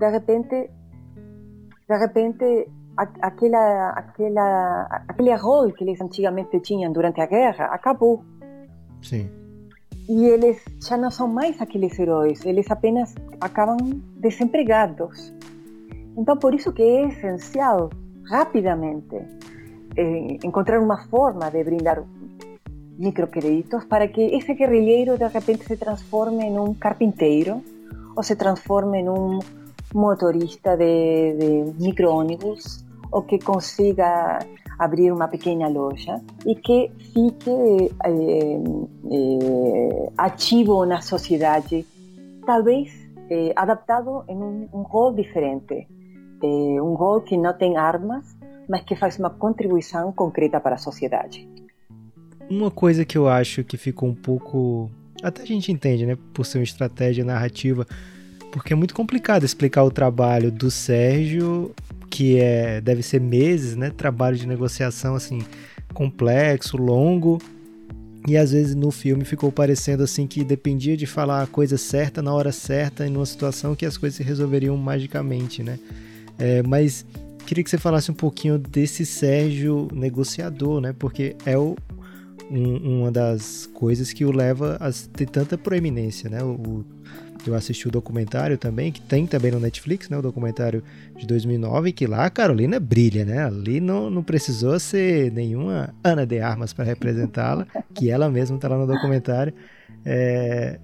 de 0.00 0.08
repente, 0.10 0.70
de 1.88 1.96
repente, 1.98 2.68
aquela, 2.96 3.90
aquela, 3.90 5.04
aquele 5.06 5.34
rol 5.36 5.72
que 5.72 5.84
eles 5.84 6.00
antigamente 6.00 6.60
tinham 6.60 6.90
durante 6.92 7.20
a 7.20 7.26
guerra 7.26 7.66
acabou. 7.66 8.24
Sim. 9.02 9.30
E 10.08 10.26
eles 10.26 10.64
já 10.80 10.96
não 10.96 11.10
são 11.10 11.28
mais 11.28 11.60
aqueles 11.60 11.98
heróis, 11.98 12.44
eles 12.44 12.70
apenas 12.70 13.14
acabam 13.40 13.76
desempregados. 14.16 15.32
Então, 16.16 16.36
por 16.36 16.54
isso 16.54 16.72
que 16.72 16.82
é 16.82 17.08
essencial, 17.08 17.90
rapidamente, 18.24 19.16
eh, 19.96 20.38
encontrar 20.42 20.80
uma 20.80 21.06
forma 21.08 21.50
de 21.50 21.62
brindar 21.62 22.02
microcréditos 22.98 23.84
para 23.84 24.08
que 24.08 24.34
ese 24.34 24.54
guerrillero 24.54 25.16
de 25.16 25.28
repente 25.28 25.64
se 25.64 25.76
transforme 25.76 26.46
en 26.46 26.58
un 26.58 26.74
carpintero 26.74 27.62
o 28.14 28.22
se 28.22 28.36
transforme 28.36 29.00
en 29.00 29.08
un 29.08 29.40
motorista 29.94 30.76
de, 30.76 31.36
de 31.38 31.82
microónibus 31.82 32.84
o 33.12 33.22
que 33.22 33.38
consiga 33.38 34.38
abrir 34.78 35.12
uma 35.12 35.28
pequena 35.28 35.68
loja 35.68 36.20
e 36.46 36.54
que 36.54 36.90
fique 37.12 37.90
eh, 38.04 38.60
eh, 39.12 40.12
ativo 40.16 40.86
na 40.86 41.02
sociedade, 41.02 41.84
talvez 42.46 42.90
eh, 43.28 43.52
adaptado 43.56 44.24
em 44.28 44.36
um, 44.36 44.68
um 44.72 44.82
rol 44.82 45.12
diferente, 45.12 45.86
um 46.42 46.94
rol 46.94 47.20
que 47.20 47.36
não 47.36 47.52
tem 47.52 47.76
armas, 47.76 48.24
mas 48.66 48.82
que 48.82 48.96
faz 48.96 49.18
uma 49.18 49.28
contribuição 49.28 50.10
concreta 50.12 50.58
para 50.58 50.76
a 50.76 50.78
sociedade. 50.78 51.46
Uma 52.48 52.70
coisa 52.70 53.04
que 53.04 53.18
eu 53.18 53.28
acho 53.28 53.62
que 53.62 53.76
ficou 53.76 54.08
um 54.08 54.14
pouco. 54.14 54.90
Até 55.22 55.42
a 55.42 55.46
gente 55.46 55.70
entende, 55.70 56.06
né? 56.06 56.16
Por 56.32 56.46
ser 56.46 56.58
uma 56.58 56.64
estratégia 56.64 57.22
narrativa. 57.22 57.86
Porque 58.52 58.72
é 58.72 58.76
muito 58.76 58.94
complicado 58.94 59.44
explicar 59.44 59.84
o 59.84 59.90
trabalho 59.90 60.50
do 60.50 60.70
Sérgio, 60.70 61.72
que 62.08 62.38
é 62.38 62.80
deve 62.80 63.02
ser 63.02 63.20
meses, 63.20 63.76
né? 63.76 63.90
Trabalho 63.90 64.36
de 64.36 64.46
negociação 64.46 65.14
assim 65.14 65.40
complexo, 65.94 66.76
longo. 66.76 67.38
E 68.26 68.36
às 68.36 68.52
vezes 68.52 68.74
no 68.74 68.90
filme 68.90 69.24
ficou 69.24 69.50
parecendo 69.50 70.02
assim 70.02 70.26
que 70.26 70.44
dependia 70.44 70.96
de 70.96 71.06
falar 71.06 71.42
a 71.42 71.46
coisa 71.46 71.78
certa 71.78 72.20
na 72.20 72.34
hora 72.34 72.52
certa 72.52 73.06
em 73.06 73.16
uma 73.16 73.24
situação 73.24 73.74
que 73.74 73.86
as 73.86 73.96
coisas 73.96 74.16
se 74.16 74.22
resolveriam 74.22 74.76
magicamente, 74.76 75.62
né? 75.62 75.78
É, 76.38 76.62
mas 76.62 77.06
queria 77.46 77.64
que 77.64 77.70
você 77.70 77.78
falasse 77.78 78.10
um 78.10 78.14
pouquinho 78.14 78.58
desse 78.58 79.06
Sérgio 79.06 79.88
negociador, 79.92 80.80
né? 80.80 80.94
Porque 80.98 81.34
é 81.46 81.56
o, 81.56 81.76
um, 82.50 83.00
uma 83.00 83.10
das 83.10 83.66
coisas 83.72 84.12
que 84.12 84.24
o 84.24 84.32
leva 84.32 84.76
a 84.80 84.90
ter 84.92 85.26
tanta 85.26 85.56
proeminência, 85.56 86.28
né? 86.28 86.42
O, 86.42 86.84
eu 87.48 87.54
assisti 87.54 87.88
o 87.88 87.90
documentário 87.90 88.58
também, 88.58 88.92
que 88.92 89.00
tem 89.00 89.26
também 89.26 89.50
no 89.50 89.60
Netflix, 89.60 90.08
né? 90.08 90.18
O 90.18 90.22
documentário 90.22 90.82
de 91.16 91.26
2009, 91.26 91.92
que 91.92 92.06
lá 92.06 92.26
a 92.26 92.30
Carolina 92.30 92.78
brilha, 92.78 93.24
né? 93.24 93.44
Ali 93.44 93.80
não, 93.80 94.10
não 94.10 94.22
precisou 94.22 94.78
ser 94.78 95.32
nenhuma 95.32 95.94
Ana 96.02 96.26
de 96.26 96.40
Armas 96.40 96.72
para 96.72 96.84
representá-la, 96.84 97.66
que 97.94 98.10
ela 98.10 98.28
mesma 98.28 98.56
está 98.56 98.68
lá 98.68 98.76
no 98.76 98.86
documentário. 98.86 99.54
É, 100.04 100.78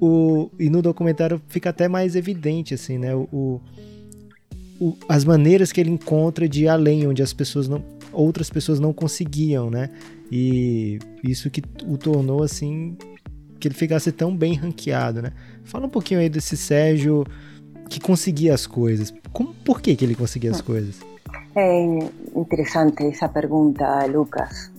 o, 0.00 0.50
e 0.58 0.68
no 0.68 0.82
documentário 0.82 1.40
fica 1.48 1.70
até 1.70 1.86
mais 1.86 2.16
evidente, 2.16 2.74
assim, 2.74 2.98
né? 2.98 3.14
O, 3.14 3.60
o, 4.80 4.96
as 5.08 5.24
maneiras 5.24 5.70
que 5.70 5.80
ele 5.80 5.90
encontra 5.90 6.48
de 6.48 6.64
ir 6.64 6.68
além, 6.68 7.06
onde 7.06 7.22
as 7.22 7.32
pessoas 7.32 7.68
não, 7.68 7.84
outras 8.12 8.50
pessoas 8.50 8.80
não 8.80 8.92
conseguiam, 8.92 9.70
né? 9.70 9.90
E 10.30 10.98
isso 11.22 11.50
que 11.50 11.62
o 11.86 11.96
tornou 11.96 12.42
assim 12.42 12.96
que 13.62 13.68
ele 13.68 13.76
ficasse 13.76 14.10
tão 14.10 14.36
bem 14.36 14.54
ranqueado, 14.54 15.22
né? 15.22 15.32
Fala 15.62 15.86
um 15.86 15.88
pouquinho 15.88 16.18
aí 16.18 16.28
desse 16.28 16.56
Sérgio 16.56 17.24
que 17.88 18.00
conseguia 18.00 18.52
as 18.52 18.66
coisas. 18.66 19.14
Como, 19.32 19.54
por 19.54 19.80
que, 19.80 19.94
que 19.94 20.04
ele 20.04 20.16
conseguia 20.16 20.50
as 20.50 20.60
coisas? 20.60 20.98
É 21.54 21.84
interessante 22.34 23.04
essa 23.04 23.28
pergunta, 23.28 24.04
Lucas. 24.06 24.72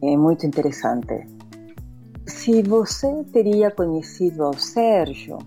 É 0.00 0.16
muito 0.16 0.46
interessante. 0.46 1.26
Se 2.24 2.62
você 2.62 3.24
teria 3.32 3.72
conhecido 3.72 4.48
o 4.48 4.54
Sérgio, 4.54 5.38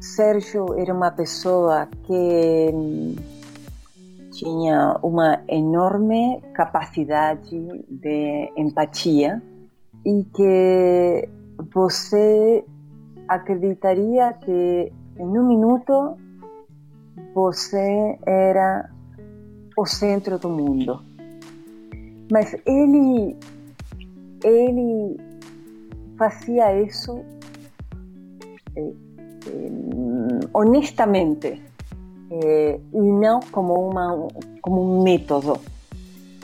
Sérgio 0.00 0.72
era 0.78 0.94
uma 0.94 1.10
pessoa 1.10 1.86
que 2.06 3.14
tinha 4.32 4.98
uma 5.02 5.42
enorme 5.48 6.40
capacidade 6.54 7.60
de 7.90 8.52
empatia 8.56 9.42
e 10.04 10.24
que 10.34 11.28
você 11.72 12.64
acreditaria 13.28 14.32
que 14.34 14.92
em 15.18 15.38
um 15.38 15.46
minuto 15.46 16.16
você 17.34 18.18
era 18.26 18.90
o 19.76 19.86
centro 19.86 20.38
do 20.38 20.48
mundo. 20.48 21.00
Mas 22.30 22.54
ele 22.66 23.36
ele 24.42 25.16
fazia 26.18 26.80
isso 26.82 27.24
eh, 28.76 28.92
eh, 29.46 30.48
honestamente 30.52 31.60
eh, 32.30 32.80
e 32.92 32.98
não 32.98 33.40
como, 33.40 33.88
uma, 33.88 34.28
como 34.60 34.98
um 34.98 35.02
método. 35.02 35.58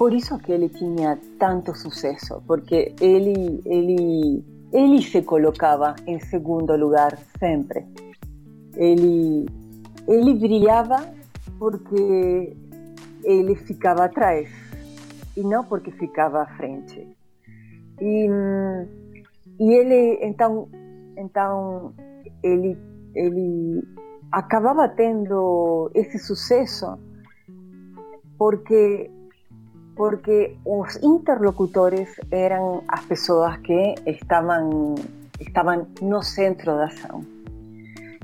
Por 0.00 0.14
isso 0.14 0.38
que 0.38 0.50
ele 0.50 0.70
tinha 0.70 1.18
tanto 1.38 1.74
sucesso, 1.76 2.42
porque 2.46 2.94
ele, 3.02 3.60
ele, 3.66 4.42
ele 4.72 5.02
se 5.02 5.20
colocava 5.20 5.94
em 6.06 6.18
segundo 6.18 6.74
lugar 6.74 7.18
sempre. 7.38 7.84
Ele, 8.76 9.44
ele 10.08 10.34
brilhava 10.36 11.06
porque 11.58 12.56
ele 13.24 13.54
ficava 13.56 14.06
atrás 14.06 14.48
e 15.36 15.42
não 15.42 15.64
porque 15.66 15.90
ficava 15.90 16.46
frente. 16.56 17.06
E, 18.00 18.26
e 19.58 19.70
ele, 19.70 20.18
então, 20.24 20.66
então 21.14 21.92
ele, 22.42 22.74
ele 23.14 23.86
acabava 24.32 24.88
tendo 24.88 25.90
esse 25.94 26.18
sucesso 26.18 26.98
porque 28.38 29.10
porque 30.00 30.56
os 30.64 30.96
interlocutores 31.02 32.08
eram 32.30 32.82
as 32.88 33.04
pessoas 33.04 33.58
que 33.58 33.94
estavam 34.06 34.96
no 36.00 36.22
centro 36.22 36.74
da 36.74 36.86
ação 36.86 37.22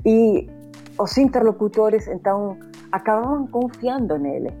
e 0.03 0.49
os 0.97 1.15
interlocutores 1.19 2.07
então 2.07 2.57
acabavam 2.91 3.45
confiando 3.45 4.17
nele 4.17 4.51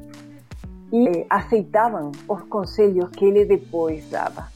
e 0.93 1.25
aceitavam 1.27 2.11
os 2.29 2.43
conselhos 2.43 3.09
que 3.09 3.25
ele 3.25 3.45
depois 3.45 4.07
dava 4.11 4.49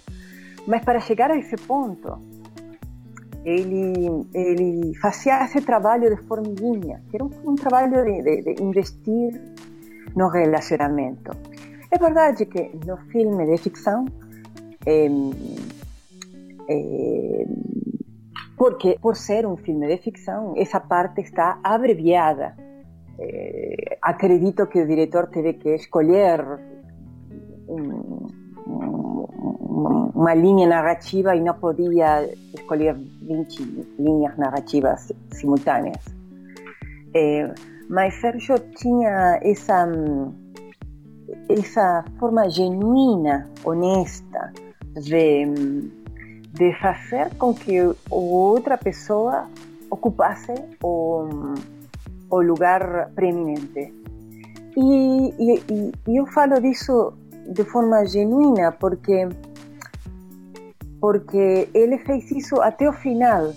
mas 0.67 0.85
para 0.85 0.99
chegar 0.99 1.31
a 1.31 1.37
esse 1.37 1.55
ponto 1.55 2.19
ele, 3.43 4.27
ele 4.35 4.95
fazia 5.01 5.43
esse 5.45 5.61
trabalho 5.61 6.15
de 6.15 6.21
formiguinha, 6.27 7.01
que 7.09 7.17
era 7.17 7.25
um, 7.25 7.31
um 7.43 7.55
trabalho 7.55 8.05
de, 8.05 8.21
de, 8.21 8.53
de, 8.53 8.63
investir 8.63 9.41
no 10.15 10.27
relacionamento. 10.27 11.31
É 11.91 11.97
verdade 11.97 12.45
que 12.45 12.71
no 12.85 12.97
filme 13.11 13.45
de 13.45 13.57
ficção, 13.57 14.05
é, 14.85 15.07
é, 16.69 17.45
porque 18.57 18.97
por 19.01 19.15
ser 19.15 19.45
um 19.45 19.57
filme 19.57 19.87
de 19.87 19.97
ficção, 19.97 20.53
essa 20.55 20.79
parte 20.79 21.21
está 21.21 21.59
abreviada. 21.63 22.55
É, 23.19 23.97
acredito 24.01 24.67
que 24.67 24.81
o 24.81 24.87
diretor 24.87 25.27
teve 25.27 25.53
que 25.53 25.75
escolher 25.75 26.43
um, 27.67 28.27
uma 30.15 30.33
linha 30.33 30.67
narrativa 30.67 31.35
e 31.35 31.41
não 31.41 31.55
podia 31.55 32.29
escolher 32.53 32.95
20 32.95 33.95
linhas 33.99 34.37
narrativas 34.37 35.11
simultâneas. 35.31 36.05
É, 37.13 37.53
mas 37.89 38.13
Sérgio 38.21 38.57
tinha 38.75 39.39
essa, 39.41 39.85
essa 41.49 42.03
forma 42.19 42.49
genuína, 42.49 43.49
honesta, 43.63 44.53
de, 44.95 45.45
de 46.53 46.73
fazer 46.79 47.33
com 47.35 47.53
que 47.53 47.77
outra 48.09 48.77
pessoa 48.77 49.47
ocupasse 49.89 50.53
o, 50.83 51.27
o 52.29 52.41
lugar 52.41 53.11
preeminente. 53.15 53.93
E, 54.77 55.33
e, 55.37 55.91
e 56.07 56.17
eu 56.17 56.25
falo 56.27 56.59
disso 56.61 57.13
de 57.47 57.63
forma 57.65 58.05
genuína 58.05 58.71
porque 58.71 59.27
porque 61.01 61.67
ele 61.73 61.97
fez 61.97 62.29
isso 62.31 62.61
até 62.61 62.87
o 62.87 62.93
final. 62.93 63.51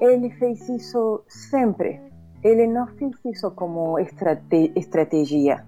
Ele 0.00 0.30
fez 0.30 0.66
isso 0.68 1.22
sempre. 1.28 2.00
Ele 2.42 2.66
não 2.68 2.86
fez 2.86 3.12
isso 3.26 3.50
como 3.50 3.98
estrate 3.98 4.72
estratégia. 4.76 5.66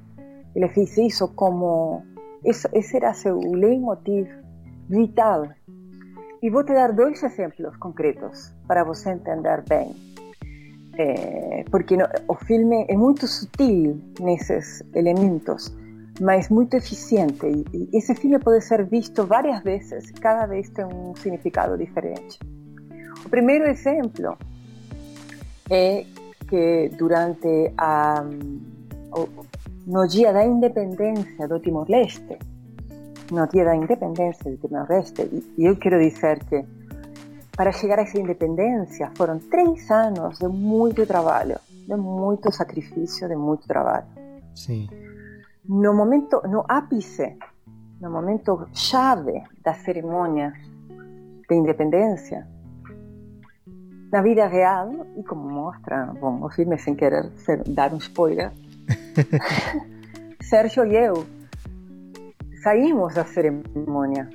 Ele 0.55 0.69
fez 0.69 0.97
isso 0.99 1.29
como. 1.35 2.03
Esse 2.45 2.97
era 2.97 3.15
seu 3.15 3.39
leitmotiv 3.39 4.29
vital. 4.89 5.49
e 6.43 6.51
vou 6.51 6.65
te 6.65 6.75
dar 6.75 6.93
dois 6.93 7.23
exemplos 7.23 7.77
concretos 7.77 8.53
para 8.67 8.85
você 8.85 9.11
entender 9.11 9.63
bem. 9.69 9.95
É, 10.99 11.65
porque 11.71 11.97
no, 11.97 12.05
o 12.29 12.35
filme 12.35 12.85
é 12.89 12.97
muito 12.97 13.27
sutil 13.27 13.99
nesses 14.21 14.83
elementos, 14.95 15.75
mas 16.21 16.49
muito 16.49 16.75
eficiente. 16.75 17.47
E, 17.47 17.89
e 17.93 17.97
esse 17.97 18.15
filme 18.15 18.39
pode 18.39 18.63
ser 18.63 18.85
visto 18.85 19.25
várias 19.25 19.63
vezes, 19.63 20.11
cada 20.21 20.47
vez 20.47 20.69
tem 20.71 20.85
um 20.85 21.15
significado 21.17 21.79
diferente. 21.79 22.39
O 23.25 23.29
primeiro 23.29 23.65
exemplo 23.67 24.37
é 25.71 26.05
que 26.49 26.91
durante 26.99 27.73
a, 27.79 28.25
no 29.87 30.07
dia 30.07 30.33
da 30.33 30.45
independência 30.45 31.49
do 31.49 31.59
Timor-Leste, 31.59 32.39
no 33.31 33.47
dia 33.49 33.65
da 33.65 33.75
independência 33.75 34.51
do 34.51 34.57
Timor-Leste, 34.57 35.23
e 35.59 35.65
eu 35.65 35.77
quero 35.77 35.99
dizer 35.99 36.45
que 36.45 36.65
para 37.57 37.73
chegar 37.73 37.99
a 37.99 38.03
essa 38.03 38.19
independência 38.19 39.11
foram 39.17 39.39
três 39.39 39.91
anos 39.91 40.39
de 40.39 40.49
muito 40.49 41.07
trabalho, 41.07 41.59
de 41.69 41.97
muito 41.97 42.53
sacrifício, 42.53 43.29
de 43.29 43.37
muito 43.37 43.67
trabalho. 43.67 44.07
Sim. 44.55 44.89
No 45.69 45.95
momento, 45.95 46.41
no 46.49 46.65
ápice, 46.69 47.37
no 48.01 48.11
momento 48.11 48.69
chave 48.73 49.43
da 49.63 49.75
cerimônia 49.75 50.53
de 51.49 51.55
independência, 51.55 52.47
na 54.13 54.23
vida 54.23 54.47
real, 54.47 55.07
e 55.17 55.23
como 55.23 55.49
mostra 55.49 56.07
bom, 56.21 56.45
o 56.45 56.51
filme 56.51 56.79
sem 56.79 56.95
querer 56.95 57.31
ser, 57.37 57.63
dar 57.65 57.93
um 57.95 57.97
spoiler, 57.97 58.53
Sérgio 60.43 60.87
e 60.87 60.97
eu 60.97 61.27
saímos 62.63 63.15
da 63.15 63.25
cerimônia 63.25 64.29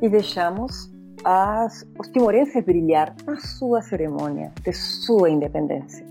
e 0.00 0.08
deixamos 0.08 0.90
as, 1.24 1.84
os 1.98 2.08
timorenses 2.08 2.64
brilhar 2.64 3.14
na 3.26 3.36
sua 3.38 3.82
cerimônia 3.82 4.52
de 4.62 4.72
sua 4.72 5.30
independência. 5.30 6.06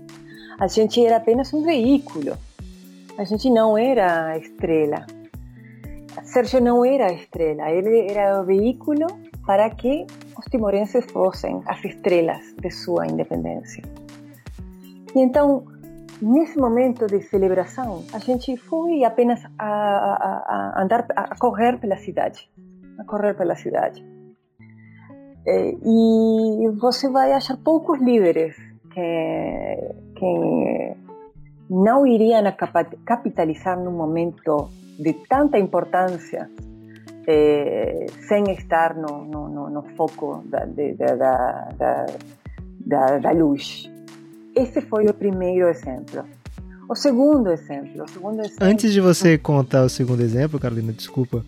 A 0.58 0.66
gente 0.66 1.04
era 1.04 1.16
apenas 1.16 1.52
um 1.54 1.62
veículo, 1.62 2.36
a 3.16 3.24
gente 3.24 3.48
não 3.50 3.78
era 3.78 4.32
a 4.32 4.38
estrela. 4.38 5.06
Sérgio 6.24 6.60
não 6.60 6.84
era 6.84 7.06
a 7.06 7.12
estrela, 7.12 7.70
ele 7.70 8.10
era 8.10 8.40
o 8.40 8.44
veículo 8.44 9.06
para 9.46 9.70
que 9.70 10.06
os 10.36 10.44
timorenses 10.46 11.04
fossem 11.12 11.62
as 11.66 11.82
estrelas 11.84 12.42
de 12.60 12.70
sua 12.70 13.06
independência. 13.06 13.82
E 15.14 15.20
então, 15.20 15.64
nesse 16.20 16.58
momento 16.58 17.06
de 17.06 17.20
celebração, 17.22 18.04
a 18.12 18.18
gente 18.18 18.56
foi 18.56 19.04
apenas 19.04 19.42
a, 19.58 19.68
a, 19.68 20.74
a 20.78 20.82
andar, 20.82 21.06
a 21.14 21.36
correr 21.36 21.78
pela 21.78 21.96
cidade, 21.96 22.50
a 22.98 23.04
correr 23.04 23.34
pela 23.34 23.54
cidade. 23.56 24.04
E 25.48 26.68
você 26.80 27.08
vai 27.08 27.32
achar 27.32 27.56
poucos 27.58 28.00
líderes 28.00 28.56
que, 28.92 29.94
que 30.16 30.96
não 31.70 32.06
iriam 32.06 32.42
capitalizar 33.04 33.78
num 33.78 33.92
momento 33.92 34.68
de 34.98 35.12
tanta 35.28 35.58
importância 35.58 36.50
eh, 37.28 38.06
sem 38.28 38.44
estar 38.52 38.94
no, 38.94 39.24
no, 39.24 39.48
no, 39.48 39.70
no 39.70 39.82
foco 39.96 40.42
de, 40.74 40.94
da, 40.94 42.06
da, 43.18 43.30
luz. 43.32 43.90
Esse 44.56 44.80
foi 44.80 45.06
o 45.06 45.12
primeiro 45.12 45.68
exemplo. 45.68 46.24
O 46.88 46.94
segundo 46.94 47.50
exemplo, 47.50 48.04
o 48.04 48.08
segundo 48.08 48.40
exemplo. 48.40 48.58
Antes 48.66 48.92
de 48.92 49.00
você 49.00 49.36
contar 49.36 49.84
o 49.84 49.88
segundo 49.88 50.22
exemplo, 50.22 50.58
Carolina, 50.58 50.92
desculpa. 50.92 51.44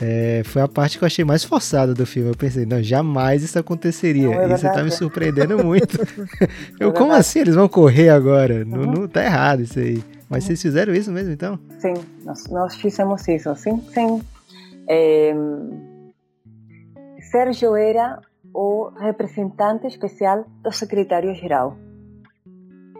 É, 0.00 0.42
foi 0.44 0.60
a 0.60 0.68
parte 0.68 0.98
que 0.98 1.04
eu 1.04 1.06
achei 1.06 1.24
mais 1.24 1.44
forçada 1.44 1.94
do 1.94 2.04
filme. 2.04 2.28
Eu 2.28 2.36
pensei, 2.36 2.66
não, 2.66 2.82
jamais 2.82 3.42
isso 3.42 3.58
aconteceria. 3.58 4.26
Não, 4.26 4.34
é 4.34 4.46
e 4.46 4.48
você 4.48 4.68
tá 4.68 4.82
me 4.82 4.90
surpreendendo 4.90 5.64
muito. 5.64 5.96
eu, 6.78 6.90
é 6.90 6.92
como 6.92 7.12
assim? 7.12 7.38
Eles 7.38 7.54
vão 7.54 7.68
correr 7.68 8.10
agora? 8.10 8.56
Uhum. 8.56 8.64
Não, 8.64 8.92
não 8.92 9.08
tá 9.08 9.24
errado 9.24 9.62
isso 9.62 9.78
aí. 9.78 10.02
Mas 10.28 10.42
uhum. 10.42 10.48
vocês 10.48 10.62
fizeram 10.62 10.92
isso 10.92 11.10
mesmo, 11.12 11.32
então? 11.32 11.58
Sim, 11.78 11.94
nós, 12.24 12.46
nós 12.48 12.74
fizemos 12.74 13.26
isso, 13.28 13.54
sim, 13.56 13.80
sim. 13.92 14.20
Eh, 14.88 15.34
Sérgio 17.30 17.76
era 17.76 18.20
o 18.52 18.90
representante 18.98 19.86
especial 19.86 20.44
do 20.62 20.72
secretário-geral. 20.72 21.76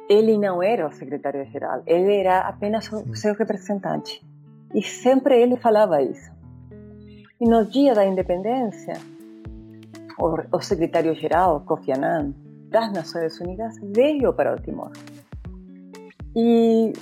Ele 0.08 0.36
não 0.36 0.62
era 0.62 0.86
o 0.86 0.92
secretário-geral, 0.92 1.82
ele 1.86 2.14
era 2.14 2.40
apenas 2.40 2.90
o 2.92 3.14
seu 3.14 3.34
representante. 3.34 4.24
E 4.74 4.82
sempre 4.82 5.40
ele 5.40 5.56
falava 5.56 6.02
isso. 6.02 6.32
E 7.40 7.48
no 7.48 7.64
dia 7.64 7.94
da 7.94 8.04
independência, 8.04 8.94
o, 10.18 10.56
o 10.56 10.60
secretário-geral, 10.60 11.60
Kofi 11.60 11.92
Annan, 11.92 12.34
das 12.68 12.92
Nações 12.92 13.40
Unidas, 13.40 13.76
veio 13.82 14.32
para 14.32 14.54
o 14.54 14.60
Timor. 14.60 14.90
E 16.36 16.92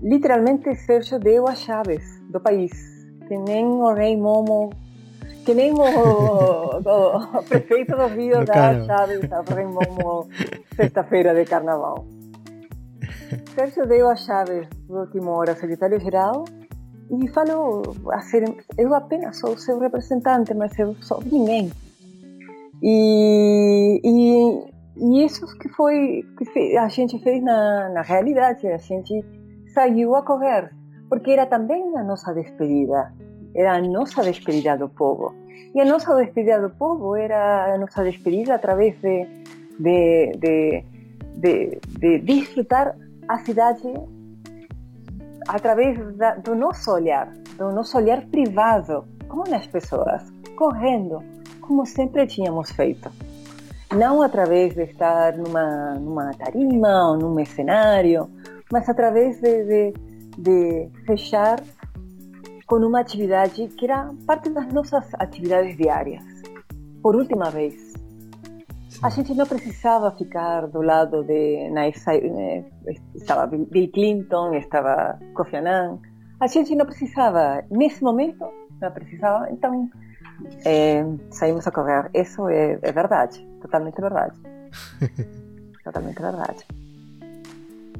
literalmente 0.00 0.74
Sérgio 0.76 1.18
deu 1.18 1.48
as 1.48 1.60
chaves 1.60 2.20
do 2.30 2.40
país 2.40 2.96
que 3.26 3.36
nem 3.36 3.66
o 3.66 3.92
rei 3.92 4.16
Momo, 4.16 4.70
que 5.44 5.52
nem 5.52 5.72
o, 5.72 5.80
o, 5.80 7.38
o 7.38 7.42
prefeito 7.48 7.96
do 7.96 8.06
Rio 8.06 8.44
da 8.44 8.84
Chaves 8.84 9.30
ao 9.32 9.42
rei 9.42 9.66
Momo 9.66 10.28
sexta-feira 10.76 11.34
de 11.34 11.44
carnaval. 11.44 12.06
Sérgio 13.56 13.86
deu 13.86 14.10
a 14.10 14.16
chave 14.16 14.68
do 14.86 15.06
Timor 15.06 15.48
ao 15.48 15.56
secretário-geral 15.56 16.44
e 17.10 17.26
falou 17.28 17.82
a 18.12 18.20
ser, 18.20 18.44
eu 18.76 18.92
apenas 18.92 19.38
sou 19.38 19.56
seu 19.56 19.78
representante, 19.78 20.52
mas 20.52 20.78
eu 20.78 20.94
sou 21.00 21.22
ninguém. 21.24 21.72
E, 22.82 23.98
e, 24.04 24.70
e 24.98 25.24
isso 25.24 25.46
que 25.58 25.70
foi 25.70 26.22
que 26.36 26.76
a 26.76 26.86
gente 26.88 27.18
fez 27.20 27.42
na, 27.42 27.88
na 27.88 28.02
realidade, 28.02 28.66
a 28.66 28.76
gente 28.76 29.24
saiu 29.72 30.14
a 30.14 30.22
correr 30.22 30.70
porque 31.08 31.30
era 31.30 31.46
também 31.46 31.96
a 31.96 32.04
nossa 32.04 32.34
despedida, 32.34 33.10
era 33.54 33.76
a 33.76 33.80
nossa 33.80 34.22
despedida 34.22 34.76
do 34.76 34.90
povo. 34.90 35.34
E 35.74 35.80
a 35.80 35.84
nossa 35.86 36.14
despedida 36.16 36.60
do 36.60 36.68
povo 36.76 37.16
era 37.16 37.72
a 37.72 37.78
nossa 37.78 38.04
despedida 38.04 38.56
através 38.56 39.00
de, 39.00 39.26
de, 39.80 40.32
de, 40.36 40.84
de, 41.38 41.80
de 41.98 42.18
desfrutar 42.18 42.94
a 43.28 43.38
cidade 43.38 43.92
através 45.48 46.16
da, 46.16 46.34
do 46.36 46.54
nosso 46.54 46.90
olhar, 46.90 47.32
do 47.56 47.70
nosso 47.72 47.96
olhar 47.96 48.22
privado, 48.26 49.04
como 49.28 49.44
nas 49.48 49.66
pessoas, 49.66 50.22
correndo, 50.56 51.22
como 51.60 51.86
sempre 51.86 52.26
tínhamos 52.26 52.70
feito. 52.70 53.10
Não 53.94 54.22
através 54.22 54.74
de 54.74 54.82
estar 54.82 55.36
numa, 55.36 55.94
numa 55.94 56.30
tarima 56.34 57.10
ou 57.10 57.16
num 57.16 57.44
cenário, 57.44 58.28
mas 58.72 58.88
através 58.88 59.40
de, 59.40 59.64
de 59.64 60.16
de 60.36 60.88
fechar 61.06 61.62
com 62.66 62.76
uma 62.76 63.00
atividade 63.00 63.68
que 63.68 63.84
era 63.84 64.12
parte 64.26 64.50
das 64.50 64.66
nossas 64.72 65.06
atividades 65.14 65.76
diárias. 65.76 66.22
Por 67.02 67.16
última 67.16 67.50
vez. 67.50 67.95
A 69.02 69.10
gente 69.10 69.34
não 69.34 69.46
precisava 69.46 70.10
ficar 70.12 70.66
do 70.66 70.80
lado 70.80 71.22
de. 71.24 71.70
Eh, 71.76 72.64
estava 73.14 73.46
Bill 73.46 73.90
Clinton, 73.92 74.54
estava 74.54 75.18
Kofi 75.34 75.56
Annan. 75.56 75.98
A 76.40 76.46
gente 76.46 76.74
não 76.74 76.86
precisava, 76.86 77.64
nesse 77.70 78.02
momento, 78.02 78.44
não 78.80 78.90
precisava. 78.90 79.50
Então, 79.50 79.88
é, 80.64 81.04
saímos 81.30 81.66
a 81.66 81.70
correr. 81.70 82.10
Isso 82.14 82.48
é, 82.48 82.78
é 82.82 82.92
verdade. 82.92 83.46
Totalmente 83.60 84.00
verdade. 84.00 84.36
totalmente 85.84 86.20
verdade. 86.20 86.66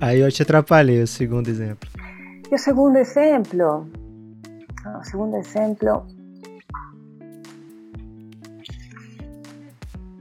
Aí 0.01 0.20
eu 0.20 0.31
te 0.31 0.43
atrapalhei 0.43 1.02
o 1.02 1.06
segundo 1.06 1.48
exemplo. 1.48 1.89
E 2.51 2.55
o 2.55 2.59
segundo 2.59 2.97
exemplo, 2.97 3.89
o 5.01 5.05
segundo 5.05 5.36
exemplo, 5.36 6.06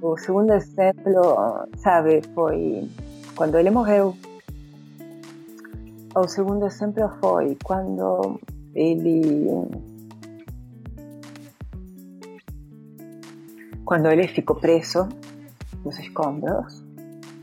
o 0.06 0.18
segundo 0.18 0.54
exemplo, 0.54 1.68
sabe, 1.78 2.22
foi 2.36 2.88
quando 3.36 3.58
ele 3.58 3.72
morreu. 3.72 4.16
O 6.16 6.28
segundo 6.28 6.66
exemplo 6.68 7.10
foi 7.20 7.58
quando 7.64 8.40
ele 8.76 9.68
quando 13.84 14.08
ele 14.08 14.28
ficou 14.28 14.56
preso 14.56 15.10
nos 15.84 15.98
escombros 16.00 16.84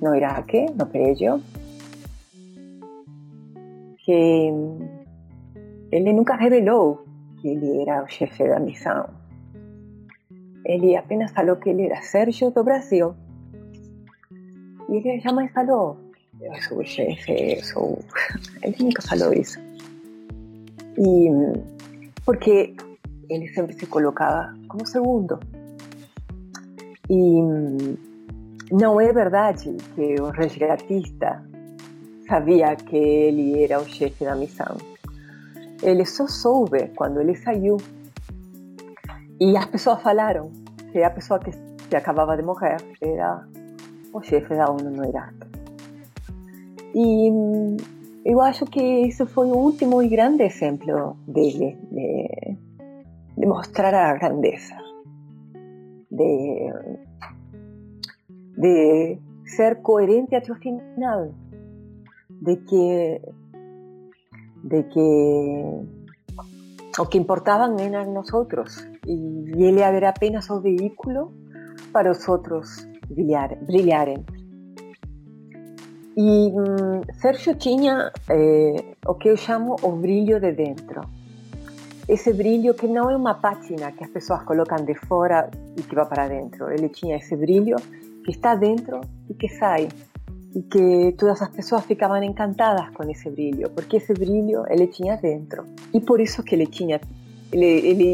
no 0.01 0.15
Iraque, 0.15 0.67
no 0.77 0.87
prédio, 0.87 1.43
que 3.99 4.53
ele 5.91 6.13
nunca 6.13 6.37
revelou 6.37 7.05
que 7.41 7.49
ele 7.49 7.83
era 7.83 8.05
o 8.05 8.09
chefe 8.09 8.47
da 8.49 8.59
missão. 8.59 9.22
Ele 10.65 10.97
apenas 10.97 11.33
falou 11.33 11.57
que 11.57 11.71
ele 11.71 11.87
era 11.87 12.01
Sérgio 12.03 12.51
do 12.51 12.63
Brasil. 12.63 13.15
E 14.89 14.97
ele 14.97 15.21
jamais 15.21 15.51
falou, 15.53 15.97
eu 16.41 16.55
sou 16.63 16.79
o 16.79 16.85
chefe, 16.85 17.57
eu 17.57 17.65
sou. 17.65 17.99
Ele 18.63 18.77
nunca 18.81 19.03
falou 19.03 19.33
isso. 19.33 19.59
Porque 22.25 22.75
ele 23.29 23.49
sempre 23.49 23.75
se 23.75 23.87
colocava 23.87 24.55
como 24.69 24.87
segundo. 24.87 25.39
E 27.09 27.41
não 28.71 29.01
é 29.01 29.13
verdade 29.13 29.77
que 29.95 30.21
o 30.21 30.31
resgatista 30.31 31.43
sabia 32.29 32.75
que 32.77 32.97
ele 32.97 33.63
era 33.65 33.81
o 33.81 33.85
chefe 33.85 34.25
da 34.25 34.35
missão. 34.35 34.77
Ele 35.83 36.05
só 36.05 36.27
soube 36.27 36.89
quando 36.95 37.21
ele 37.21 37.35
saiu. 37.35 37.77
E 39.43 39.57
as 39.57 39.67
pessoas 39.67 40.01
falaram 40.01 40.53
que 40.93 41.03
a 41.03 41.11
pessoa 41.11 41.41
que, 41.41 41.51
que 41.89 41.97
acabava 41.97 42.37
de 42.37 42.45
morrer 42.45 42.77
era 43.01 43.45
o 44.15 44.23
chefe 44.23 44.55
da 44.55 44.71
ONU 44.71 44.89
no 44.89 45.05
Iraque. 45.05 45.49
E 46.95 47.29
eu 48.25 48.41
acho 48.41 48.65
que 48.67 48.81
isso 48.81 49.27
foi 49.27 49.49
o 49.51 49.57
último 49.57 50.01
e 50.01 50.09
grande 50.09 50.45
exemplo 50.45 51.17
dele, 51.27 51.77
de, 51.91 52.57
de 53.37 53.47
mostrar 53.47 53.93
a 53.93 54.15
grandeza, 54.15 54.77
de, 56.09 56.73
de 58.57 59.19
ser 59.45 59.83
coerente 59.83 60.37
até 60.37 60.53
o 60.53 60.55
final, 60.55 61.35
de 62.31 62.57
que, 62.59 63.21
de 64.63 64.83
que 64.85 65.03
o 66.97 67.07
que 67.07 67.19
importaban 67.19 67.75
eran 67.81 68.13
nosotros 68.13 68.92
y 69.05 69.65
él 69.65 69.79
era 69.79 70.11
apenas 70.11 70.51
o 70.51 70.61
vehículo 70.61 71.33
para 71.93 72.11
os 72.11 72.29
outros 72.29 72.87
brilhar, 73.09 73.59
brilharem. 73.67 74.25
E 76.17 76.53
hum, 76.53 77.01
Sérgio 77.21 77.55
tinha 77.55 78.13
eh, 78.29 78.97
o 79.07 79.15
que 79.15 79.29
eu 79.29 79.37
chamo 79.37 79.77
o 79.83 79.93
brilho 79.93 80.39
de 80.41 80.53
dentro. 80.53 81.01
Esse 82.07 82.33
brilho 82.33 82.75
que 82.75 82.87
não 82.87 83.11
é 83.11 83.17
uma 83.17 83.35
pátina 83.35 83.93
que 83.93 84.05
as 84.05 84.11
pessoas 84.11 84.43
colocam 84.43 84.85
de 84.85 84.95
fora 84.95 85.51
e 85.77 85.83
que 85.83 85.95
vai 85.95 86.07
para 86.07 86.29
dentro. 86.29 86.71
Ele 86.71 86.89
tinha 86.91 87.17
esse 87.17 87.35
brilho 87.37 87.77
que 88.25 88.31
está 88.31 88.55
dentro 88.55 89.01
e 89.31 89.35
que 89.35 89.49
sai. 89.49 89.89
E 90.55 90.63
que 90.63 91.15
todas 91.17 91.41
as 91.41 91.49
pessoas 91.49 91.87
ficavam 91.87 92.23
encantadas 92.23 92.91
com 92.91 93.11
esse 93.11 93.31
brilho, 93.31 93.71
porque 93.71 93.97
esse 93.97 94.13
brilho 94.13 94.65
ele 94.69 94.87
tinha 94.89 95.17
dentro. 95.17 95.65
E 95.95 96.01
por 96.01 96.21
isso 96.21 96.43
que 96.43 96.55
ele 96.55 96.67
tinha, 96.67 97.01
ele, 97.53 97.67
ele, 97.67 98.05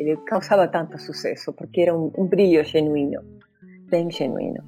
ele 0.00 0.16
causava 0.26 0.66
tanto 0.66 0.98
sucesso, 0.98 1.52
porque 1.52 1.82
era 1.82 1.96
um, 1.96 2.10
um 2.16 2.26
brilho 2.26 2.64
genuíno, 2.64 3.20
bem 3.90 4.10
genuíno. 4.10 4.62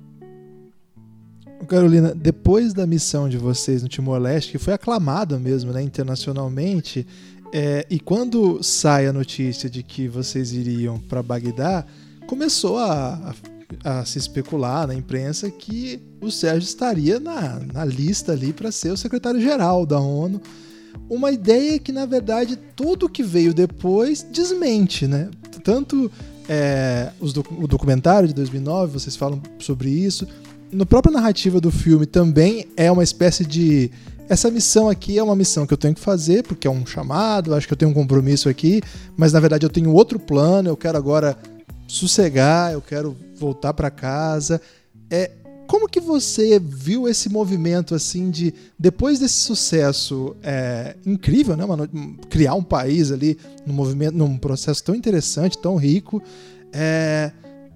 Carolina, 1.66 2.14
depois 2.14 2.72
da 2.72 2.86
missão 2.86 3.28
de 3.28 3.38
vocês 3.38 3.82
no 3.82 3.88
Timor-Leste, 3.88 4.52
que 4.52 4.58
foi 4.58 4.74
aclamada 4.74 5.38
mesmo 5.38 5.72
né, 5.72 5.82
internacionalmente, 5.82 7.06
é, 7.52 7.86
e 7.90 7.98
quando 7.98 8.62
sai 8.62 9.06
a 9.06 9.12
notícia 9.12 9.68
de 9.68 9.82
que 9.82 10.08
vocês 10.08 10.52
iriam 10.52 10.98
para 10.98 11.22
Bagdá, 11.22 11.84
começou 12.26 12.78
a, 12.78 13.34
a, 13.84 14.00
a, 14.00 14.04
se 14.04 14.18
especular 14.18 14.86
na 14.86 14.94
imprensa 14.94 15.50
que 15.50 16.00
o 16.20 16.30
Sérgio 16.30 16.66
estaria 16.66 17.18
na, 17.18 17.60
na 17.72 17.84
lista 17.84 18.32
ali 18.32 18.52
para 18.52 18.70
ser 18.70 18.92
o 18.92 18.96
secretário-geral 18.96 19.84
da 19.84 19.98
ONU. 19.98 20.40
Uma 21.10 21.32
ideia 21.32 21.78
que, 21.78 21.90
na 21.90 22.06
verdade, 22.06 22.56
tudo 22.76 23.08
que 23.08 23.22
veio 23.22 23.52
depois 23.52 24.22
desmente, 24.22 25.06
né? 25.06 25.28
Tanto 25.64 26.10
é, 26.48 27.10
os, 27.20 27.36
o 27.36 27.66
documentário 27.66 28.28
de 28.28 28.34
2009, 28.34 28.92
vocês 28.92 29.16
falam 29.16 29.42
sobre 29.58 29.90
isso, 29.90 30.26
no 30.72 30.86
própria 30.86 31.12
narrativa 31.12 31.60
do 31.60 31.70
filme 31.70 32.06
também 32.06 32.68
é 32.76 32.90
uma 32.90 33.02
espécie 33.02 33.44
de 33.44 33.90
essa 34.28 34.48
missão 34.48 34.88
aqui 34.88 35.18
é 35.18 35.22
uma 35.22 35.34
missão 35.34 35.66
que 35.66 35.74
eu 35.74 35.76
tenho 35.76 35.92
que 35.92 36.00
fazer 36.00 36.44
porque 36.44 36.68
é 36.68 36.70
um 36.70 36.86
chamado, 36.86 37.52
acho 37.52 37.66
que 37.66 37.72
eu 37.72 37.76
tenho 37.76 37.90
um 37.90 37.94
compromisso 37.94 38.48
aqui, 38.48 38.80
mas 39.16 39.32
na 39.32 39.40
verdade 39.40 39.66
eu 39.66 39.70
tenho 39.70 39.92
outro 39.92 40.20
plano, 40.20 40.68
eu 40.68 40.76
quero 40.76 40.96
agora 40.96 41.36
sossegar, 41.88 42.72
eu 42.72 42.80
quero 42.80 43.16
voltar 43.36 43.74
para 43.74 43.90
casa. 43.90 44.60
É 45.10 45.32
como 45.70 45.88
que 45.88 46.00
você 46.00 46.58
viu 46.58 47.06
esse 47.06 47.28
movimento 47.28 47.94
assim 47.94 48.28
de 48.28 48.52
depois 48.76 49.20
desse 49.20 49.36
sucesso 49.36 50.34
é, 50.42 50.96
incrível, 51.06 51.56
né, 51.56 51.64
mano, 51.64 51.88
criar 52.28 52.54
um 52.54 52.62
país 52.62 53.12
ali 53.12 53.38
num 53.64 53.72
movimento, 53.72 54.16
num 54.16 54.36
processo 54.36 54.82
tão 54.82 54.96
interessante, 54.96 55.56
tão 55.56 55.76
rico, 55.76 56.20
é, 56.72 57.30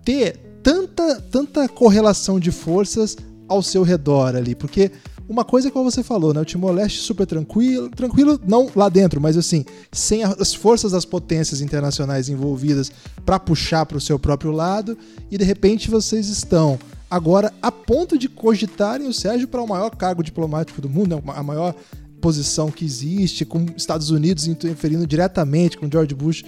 ter 0.04 0.36
tanta, 0.60 1.20
tanta 1.20 1.68
correlação 1.68 2.40
de 2.40 2.50
forças 2.50 3.16
ao 3.46 3.62
seu 3.62 3.84
redor 3.84 4.34
ali, 4.34 4.56
porque 4.56 4.90
uma 5.28 5.44
coisa 5.44 5.68
é 5.68 5.70
como 5.70 5.88
você 5.88 6.02
falou, 6.02 6.34
né? 6.34 6.40
O 6.40 6.44
Timor-Leste 6.44 6.98
super 6.98 7.26
tranquilo, 7.26 7.88
tranquilo 7.90 8.40
não 8.44 8.68
lá 8.74 8.88
dentro, 8.88 9.20
mas 9.20 9.36
assim, 9.36 9.64
sem 9.92 10.24
as 10.24 10.52
forças 10.52 10.90
das 10.90 11.04
potências 11.04 11.60
internacionais 11.60 12.28
envolvidas 12.28 12.90
para 13.24 13.38
puxar 13.38 13.86
para 13.86 13.98
o 13.98 14.00
seu 14.00 14.18
próprio 14.18 14.50
lado, 14.50 14.98
e 15.30 15.38
de 15.38 15.44
repente 15.44 15.88
vocês 15.88 16.28
estão 16.28 16.76
agora 17.10 17.52
a 17.62 17.70
ponto 17.70 18.18
de 18.18 18.28
cogitarem 18.28 19.06
o 19.06 19.12
Sérgio 19.12 19.48
para 19.48 19.62
o 19.62 19.68
maior 19.68 19.90
cargo 19.90 20.22
diplomático 20.22 20.80
do 20.80 20.88
mundo, 20.88 21.16
né? 21.16 21.22
a 21.34 21.42
maior 21.42 21.74
posição 22.20 22.70
que 22.70 22.84
existe, 22.84 23.44
com 23.44 23.66
Estados 23.76 24.10
Unidos 24.10 24.46
interferindo 24.46 25.06
diretamente, 25.06 25.76
com 25.76 25.90
George 25.90 26.14
Bush 26.14 26.44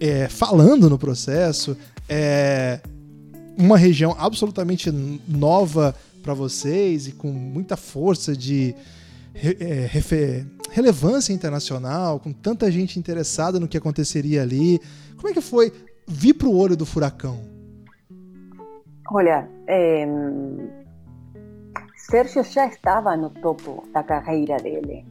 é, 0.00 0.28
falando 0.28 0.90
no 0.90 0.98
processo, 0.98 1.76
é, 2.08 2.80
uma 3.56 3.78
região 3.78 4.14
absolutamente 4.18 4.90
nova 5.26 5.94
para 6.22 6.34
vocês 6.34 7.06
e 7.06 7.12
com 7.12 7.28
muita 7.28 7.76
força 7.76 8.36
de 8.36 8.74
é, 9.34 9.88
relevância 10.70 11.32
internacional, 11.32 12.20
com 12.20 12.32
tanta 12.32 12.70
gente 12.70 12.98
interessada 12.98 13.58
no 13.58 13.68
que 13.68 13.76
aconteceria 13.76 14.42
ali. 14.42 14.80
Como 15.16 15.28
é 15.28 15.32
que 15.32 15.40
foi 15.40 15.72
vir 16.06 16.34
para 16.34 16.48
o 16.48 16.56
olho 16.56 16.76
do 16.76 16.84
furacão? 16.84 17.55
Olha, 19.10 19.48
é... 19.66 20.06
Sérgio 21.96 22.44
já 22.44 22.66
estava 22.66 23.16
no 23.16 23.30
topo 23.30 23.84
da 23.92 24.02
carreira 24.02 24.56
dele. 24.58 25.04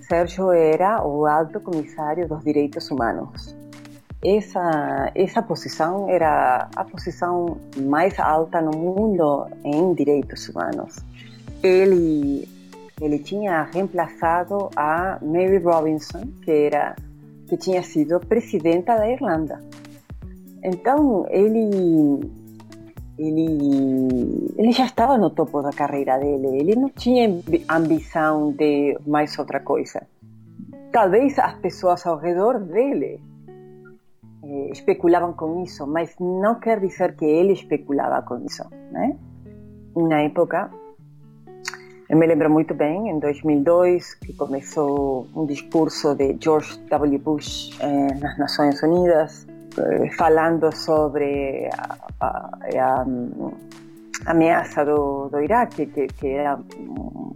Sérgio 0.00 0.50
era 0.50 1.06
o 1.06 1.26
alto 1.26 1.60
comissário 1.60 2.28
dos 2.28 2.42
direitos 2.42 2.90
humanos 2.90 3.56
essa, 4.22 5.10
essa 5.14 5.42
posição 5.42 6.08
era 6.08 6.68
a 6.76 6.84
posição 6.84 7.56
mais 7.76 8.18
alta 8.18 8.60
no 8.60 8.76
mundo 8.76 9.46
em 9.64 9.94
direitos 9.94 10.48
humanos. 10.48 10.96
Ele, 11.62 12.46
ele 13.00 13.18
tinha 13.18 13.62
reemplaçado 13.62 14.68
a 14.76 15.18
Mary 15.22 15.58
Robinson, 15.58 16.22
que, 16.44 16.50
era, 16.50 16.94
que 17.48 17.56
tinha 17.56 17.82
sido 17.82 18.20
presidenta 18.20 18.96
da 18.96 19.10
Irlanda. 19.10 19.58
Então, 20.62 21.26
ele, 21.30 22.30
ele, 23.20 24.54
ele 24.56 24.72
já 24.72 24.86
estava 24.86 25.18
no 25.18 25.30
topo 25.30 25.60
da 25.60 25.70
carreira 25.70 26.18
dele, 26.18 26.48
ele 26.58 26.74
não 26.74 26.88
tinha 26.88 27.28
ambição 27.68 28.52
de 28.52 28.98
mais 29.06 29.38
outra 29.38 29.60
coisa. 29.60 30.06
Talvez 30.90 31.38
as 31.38 31.54
pessoas 31.54 32.04
ao 32.06 32.16
redor 32.16 32.58
dele 32.60 33.20
eh, 34.42 34.70
especulavam 34.72 35.34
com 35.34 35.62
isso, 35.62 35.86
mas 35.86 36.14
não 36.18 36.58
quer 36.58 36.80
dizer 36.80 37.14
que 37.14 37.24
ele 37.24 37.52
especulava 37.52 38.22
com 38.22 38.44
isso, 38.44 38.64
né? 38.90 39.16
Na 39.94 40.22
época, 40.22 40.70
eu 42.08 42.16
me 42.16 42.26
lembro 42.26 42.50
muito 42.50 42.74
bem, 42.74 43.10
em 43.10 43.18
2002, 43.18 44.14
que 44.14 44.32
começou 44.32 45.28
um 45.36 45.46
discurso 45.46 46.14
de 46.14 46.36
George 46.40 46.78
W. 46.88 47.18
Bush 47.18 47.78
eh, 47.80 48.14
nas 48.14 48.38
Nações 48.38 48.82
Unidas, 48.82 49.46
eh, 49.46 49.49
falando 50.16 50.74
sobre 50.74 51.68
a, 51.72 51.96
a, 52.20 52.26
a, 52.26 53.04
a 54.26 54.30
ameaça 54.30 54.84
do, 54.84 55.28
do 55.28 55.40
Iraque, 55.40 55.86
que, 55.86 56.26
era 56.26 56.58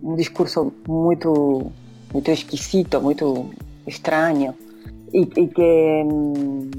um 0.02 0.14
discurso 0.16 0.72
muito, 0.86 1.70
muito 2.12 2.30
esquisito, 2.30 3.00
muito 3.00 3.50
estranho 3.86 4.54
e, 5.14 5.26
que 5.26 6.02
hum, 6.04 6.70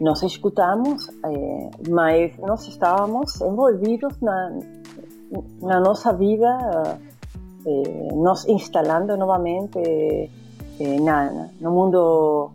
nos 0.00 0.22
escutamos, 0.22 1.08
eh, 1.24 1.70
mas 1.88 2.36
nós 2.38 2.68
estávamos 2.68 3.40
envolvidos 3.40 4.20
na, 4.20 4.58
na 5.62 5.80
nossa 5.80 6.12
vida, 6.12 6.98
eh, 7.66 8.08
nos 8.12 8.46
instalando 8.46 9.16
novamente 9.16 9.78
eh, 9.78 11.00
na, 11.00 11.48
no 11.58 11.70
mundo 11.70 12.50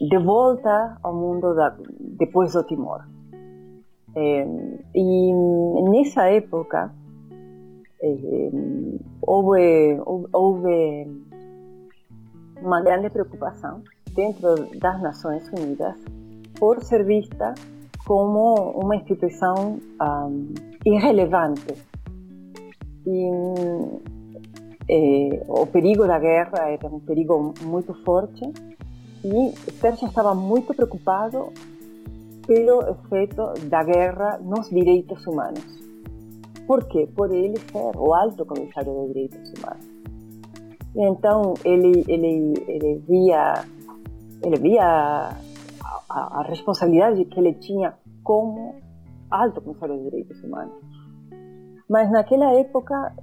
de 0.00 0.18
volta 0.18 0.98
ao 1.02 1.14
mundo 1.14 1.54
da, 1.54 1.76
depois 2.18 2.52
do 2.52 2.62
Timor. 2.64 3.04
e 4.94 5.32
nessa 5.90 6.24
época 6.30 6.92
houve, 9.22 10.00
houve 10.32 11.06
uma 12.62 12.80
grande 12.80 13.10
preocupação 13.10 13.82
dentro 14.12 14.54
das 14.78 15.00
Nações 15.02 15.48
Unidas 15.50 15.96
por 16.58 16.82
ser 16.82 17.04
vista 17.04 17.54
como 18.06 18.70
uma 18.70 18.96
instituição 18.96 19.78
um, 20.00 20.54
irrelevante. 20.84 21.74
E 23.06 23.28
eh, 24.88 25.42
o 25.48 25.66
perigo 25.66 26.06
da 26.06 26.18
guerra 26.18 26.70
era 26.70 26.86
um 26.86 27.00
perigo 27.00 27.52
muito 27.62 27.92
forte 28.04 28.42
e 29.24 29.52
Sérgio 29.72 30.08
estava 30.08 30.34
muito 30.34 30.74
preocupado 30.74 31.52
pelo 32.46 32.80
efeito 32.88 33.54
da 33.68 33.82
guerra 33.82 34.38
nos 34.38 34.68
direitos 34.70 35.26
humanos. 35.26 35.64
Por 36.66 36.84
quê? 36.84 37.08
Por 37.14 37.32
ele 37.32 37.58
ser 37.58 37.96
o 37.96 38.14
alto 38.14 38.44
comissário 38.44 38.92
de 38.92 39.12
direitos 39.12 39.52
humanos. 39.54 39.86
E 40.94 41.04
então 41.04 41.54
ele 41.64 42.04
ele 42.08 42.54
ele 42.66 43.02
via 43.06 43.64
ele 44.42 44.58
via 44.58 44.84
a, 46.08 46.40
a 46.40 46.42
responsabilidade 46.42 47.24
que 47.26 47.38
ele 47.38 47.54
tinha 47.54 47.94
como 48.22 48.76
alto 49.30 49.60
comissário 49.60 49.96
de 49.98 50.04
direitos 50.04 50.42
humanos. 50.42 50.74
Mas 51.88 52.10
naquela 52.10 52.52
época 52.54 53.14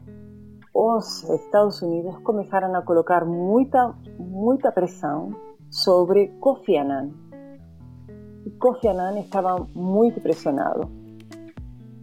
os 0.73 1.23
Estados 1.29 1.81
Unidos 1.81 2.17
começaram 2.19 2.73
a 2.75 2.81
colocar 2.81 3.25
muita 3.25 3.93
muita 4.19 4.71
pressão 4.71 5.31
sobre 5.73 6.27
Kofi 6.39 6.77
Annan. 6.77 7.09
E 8.45 8.51
Kofi 8.59 8.87
Annan 8.87 9.19
estava 9.19 9.57
muito 9.73 10.21
pressionado. 10.21 10.87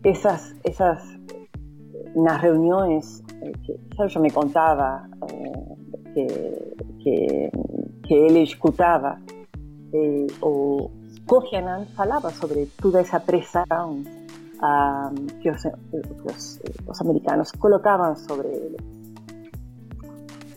Essas 0.02 0.55
essas 0.64 1.01
nas 2.16 2.40
reuniões 2.42 3.22
eh, 3.42 3.52
que 3.62 3.78
Sérgio 3.97 4.20
me 4.20 4.30
contava 4.32 5.09
eh, 5.30 5.76
que, 6.12 6.26
que, 6.98 7.51
que 8.02 8.14
ele 8.14 8.42
escutava 8.42 9.18
eh, 9.92 10.26
o 10.42 10.90
Kofi 11.26 11.56
Annan 11.56 11.86
falava 11.94 12.30
sobre 12.30 12.66
toda 12.82 13.01
essa 13.01 13.20
pressão 13.20 14.02
ah, 14.60 15.12
que, 15.40 15.48
os, 15.48 15.62
que 15.62 16.32
os, 16.32 16.60
os, 16.88 17.01
americanos 17.01 17.52
colocavam 17.52 18.16
sobre 18.16 18.48
ele. 18.48 18.76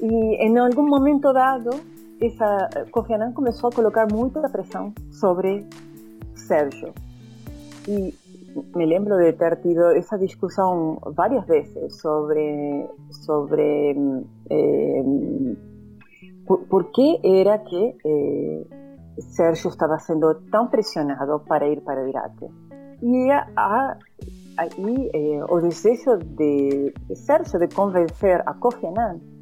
E 0.02 0.48
em 0.48 0.58
algum 0.58 0.88
momento 0.88 1.32
dado, 1.32 1.70
essa, 2.26 2.70
Kofi 2.92 3.14
começou 3.34 3.70
a 3.70 3.74
colocar 3.74 4.08
muita 4.12 4.42
pressão 4.50 4.94
sobre 5.12 5.66
Sérgio. 6.36 6.94
E 7.88 8.14
me 8.76 8.86
lembro 8.86 9.18
de 9.18 9.34
ter 9.34 9.58
tido 9.62 9.92
essa 9.92 10.18
discussão 10.18 11.00
várias 11.16 11.46
vezes 11.46 12.00
sobre, 12.00 12.88
sobre 13.10 13.96
eh, 14.50 15.04
por, 16.46 16.60
por, 16.68 16.92
que 16.92 17.20
era 17.24 17.58
que 17.60 17.96
eh, 18.06 18.64
Sérgio 19.20 19.70
estava 19.70 19.98
sendo 20.00 20.36
tão 20.52 20.68
pressionado 20.68 21.40
para 21.48 21.68
ir 21.68 21.82
para 21.82 22.04
o 22.04 22.08
Iraque. 22.08 22.46
E 23.02 23.32
a, 23.32 23.98
aí 24.58 25.10
eh, 25.14 25.42
de 26.38 27.16
Sérgio 27.16 27.60
de 27.60 27.68
convencer 27.68 28.42
a 28.46 28.54
Kofi 28.54 28.86
Annan 28.86 29.33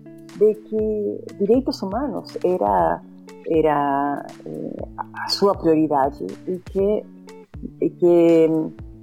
de 0.41 0.55
que 0.55 1.35
direitos 1.38 1.84
humanos 1.84 2.35
era 2.43 2.99
era 3.47 4.26
eh, 4.45 4.84
a 5.13 5.30
sua 5.30 5.53
prioridade 5.55 6.26
e 6.47 6.57
que, 6.59 7.05
e 7.80 7.89
que 7.89 8.49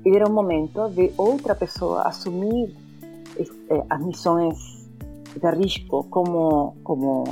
era 0.07 0.29
um 0.29 0.33
momento 0.33 0.89
de 0.91 1.13
outra 1.17 1.55
pessoa 1.55 2.03
assumir 2.03 2.75
eh, 3.39 3.85
as 3.89 4.01
missões 4.05 4.89
de 5.41 5.51
risco 5.51 6.05
como 6.11 6.77
como 6.83 7.25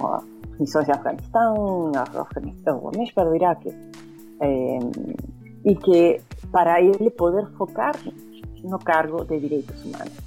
missões 0.61 0.87
de 0.87 0.93
Afeganistão, 0.93 1.93
Afeganistão, 1.95 2.91
mesmo 2.97 3.15
para 3.15 3.31
o 3.31 3.35
Iraque, 3.35 3.71
eh, 4.41 5.75
que 5.85 6.21
para 6.53 6.81
ele 6.81 7.11
poder 7.11 7.47
focar 7.59 7.95
no 8.63 8.79
cargo 8.79 9.25
de 9.25 9.39
direitos 9.41 9.85
humanos. 9.85 10.26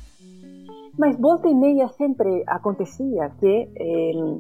Mas 0.97 1.17
volta 1.17 1.47
e 1.47 1.55
meia 1.55 1.87
sempre 1.89 2.43
acontecia 2.47 3.29
que 3.39 3.69
eh, 3.75 4.39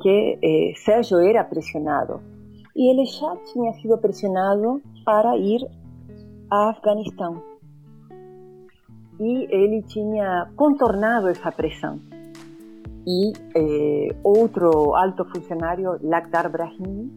que 0.00 0.38
eh, 0.42 0.72
Sérgio 0.76 1.18
era 1.18 1.44
pressionado 1.44 2.20
e 2.74 2.90
ele 2.90 3.04
já 3.06 3.36
tinha 3.52 3.72
sido 3.74 3.98
pressionado 3.98 4.80
para 5.04 5.36
ir 5.36 5.60
a 6.50 6.70
Afeganistão 6.70 7.42
e 9.18 9.48
ele 9.50 9.82
tinha 9.82 10.48
contornado 10.54 11.28
essa 11.28 11.50
pressão 11.50 12.00
e 13.06 13.32
eh, 13.54 14.14
outro 14.22 14.94
alto 14.94 15.24
funcionário, 15.24 15.98
Lakhdar 16.02 16.50
Brahimi, 16.50 17.10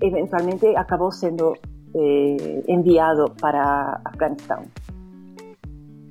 eventualmente 0.00 0.66
acabou 0.74 1.12
sendo 1.12 1.54
eh, 1.94 2.64
enviado 2.66 3.30
para 3.38 4.00
Afeganistão. 4.06 4.62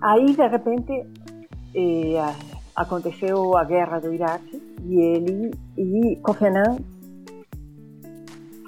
Aí, 0.02 0.36
de 0.36 0.48
repente, 0.48 0.94
eh, 1.74 2.36
aconteceu 2.76 3.58
a 3.58 3.64
guerra 3.64 4.00
do 4.00 4.14
Iraque 4.14 4.62
e 4.84 5.00
ele 5.00 5.52
e 5.78 6.16
Kofi 6.18 6.46
Annan 6.46 6.78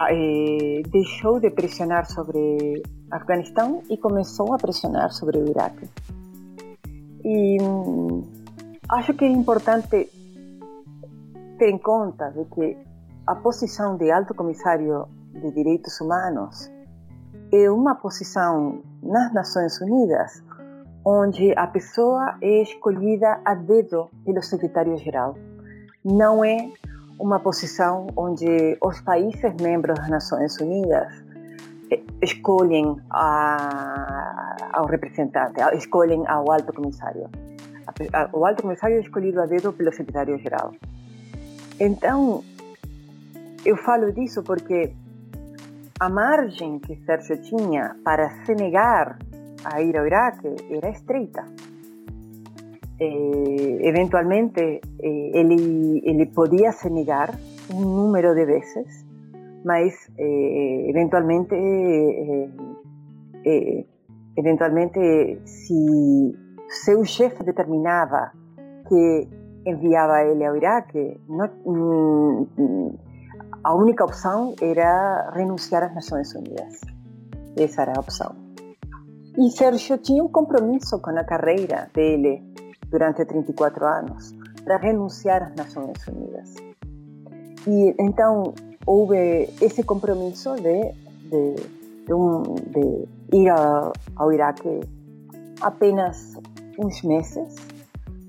eh, 0.10 0.82
deixou 0.90 1.40
de 1.40 1.50
pressionar 1.50 2.06
sobre 2.10 2.82
Afeganistão 3.12 3.82
e 3.90 3.98
começou 3.98 4.54
a 4.54 4.58
pressionar 4.58 5.12
sobre 5.12 5.38
o 5.38 5.50
Iraque. 5.50 5.90
E 7.24 7.62
hum, 7.62 8.24
acho 8.90 9.14
que 9.14 9.26
é 9.26 9.30
importante 9.30 10.10
ter 11.58 11.70
em 11.70 11.78
conta 11.78 12.32
de 12.32 12.46
que 12.46 12.78
a 13.26 13.36
posição 13.36 13.96
de 13.98 14.12
alto 14.12 14.34
comissário 14.34 15.08
de 15.34 15.52
direitos 15.52 16.00
humanos 16.02 16.70
é 17.52 17.70
uma 17.70 17.96
posição 17.96 18.82
nas 19.02 19.34
Nações 19.34 19.80
Unidas 19.80 20.44
onde 21.06 21.54
a 21.58 21.68
pessoa 21.68 22.38
é 22.42 22.62
escolhida 22.62 23.42
a 23.44 23.54
dedo 23.54 24.10
pelo 24.26 24.42
secretário-geral. 24.42 25.36
Não 26.04 26.44
é 26.44 26.72
uma 27.20 27.40
posição 27.40 28.08
onde 28.16 28.78
os 28.82 29.02
países 29.02 29.54
membros 29.62 29.98
das 30.00 30.10
Nações 30.10 30.60
Unidas 30.60 31.14
eh, 31.92 32.02
escolhem 32.22 32.98
a, 33.10 34.56
ao 34.74 34.86
representante, 34.86 35.62
escolhem 35.76 36.26
ao 36.28 36.52
alto 36.52 36.74
comissário. 36.74 37.30
O 38.32 38.46
alto 38.46 38.64
comissário 38.64 38.98
é 38.98 39.00
escolhido 39.02 39.42
a 39.42 39.46
dedo 39.46 39.74
pelo 39.74 39.94
secretário-geral. 39.94 40.74
Então, 41.80 42.44
eu 43.66 43.78
falo 43.78 44.12
disso 44.12 44.42
porque 44.42 44.94
a 46.00 46.10
margem 46.10 46.80
que 46.80 46.96
Sérgio 47.06 47.38
tinha 47.42 47.96
para 48.04 48.30
se 48.46 48.56
negar 48.56 49.18
a 49.66 49.82
ir 49.82 49.98
ao 49.98 50.06
Iraque 50.06 50.56
era 50.70 50.90
estreita. 50.90 51.44
Eh, 53.00 53.78
eventualmente, 53.82 54.82
eh, 55.02 55.32
ele, 55.34 56.02
ele 56.04 56.26
podia 56.28 56.72
se 56.72 56.90
negar 56.90 57.34
um 57.74 57.82
número 57.82 58.34
de 58.36 58.46
vezes, 58.46 59.06
mas 59.66 59.94
eh, 60.18 60.90
eventualmente, 60.90 61.56
eventualmente, 64.38 65.40
se 65.46 66.36
seu 66.70 67.04
chefe 67.04 67.44
determinava 67.44 68.32
que 68.88 69.28
enviava 69.66 70.24
ele 70.24 70.46
ao 70.46 70.56
Iraque, 70.56 71.20
não, 71.28 71.50
hum, 71.66 72.98
a 73.64 73.74
única 73.76 74.04
opção 74.04 74.54
era 74.62 75.32
renunciar 75.34 75.84
às 75.84 75.96
Nações 75.96 76.34
Unidas. 76.36 76.82
Essa 77.58 77.84
era 77.84 77.94
a 77.96 78.00
opção. 78.00 78.43
E 79.38 79.50
Sérgio 79.50 79.98
tinha 79.98 80.24
um 80.24 80.30
compromisso 80.30 81.00
com 81.00 81.10
a 81.12 81.24
carreira 81.24 81.90
dele 81.94 82.44
durante 82.90 83.26
34 83.26 83.86
anos 83.86 84.34
para 84.64 84.78
renunciar 84.78 85.44
às 85.44 85.56
Nações 85.56 86.08
Unidas. 86.08 86.54
E 87.68 87.96
então 88.00 88.54
houve 88.86 89.50
esse 89.62 89.84
compromisso 89.84 90.56
de, 90.56 90.94
ir 93.32 93.50
ao, 93.50 93.94
ao 94.16 94.32
Iraque 94.32 94.82
apenas 95.62 96.34
uns 96.78 97.02
meses 97.04 97.56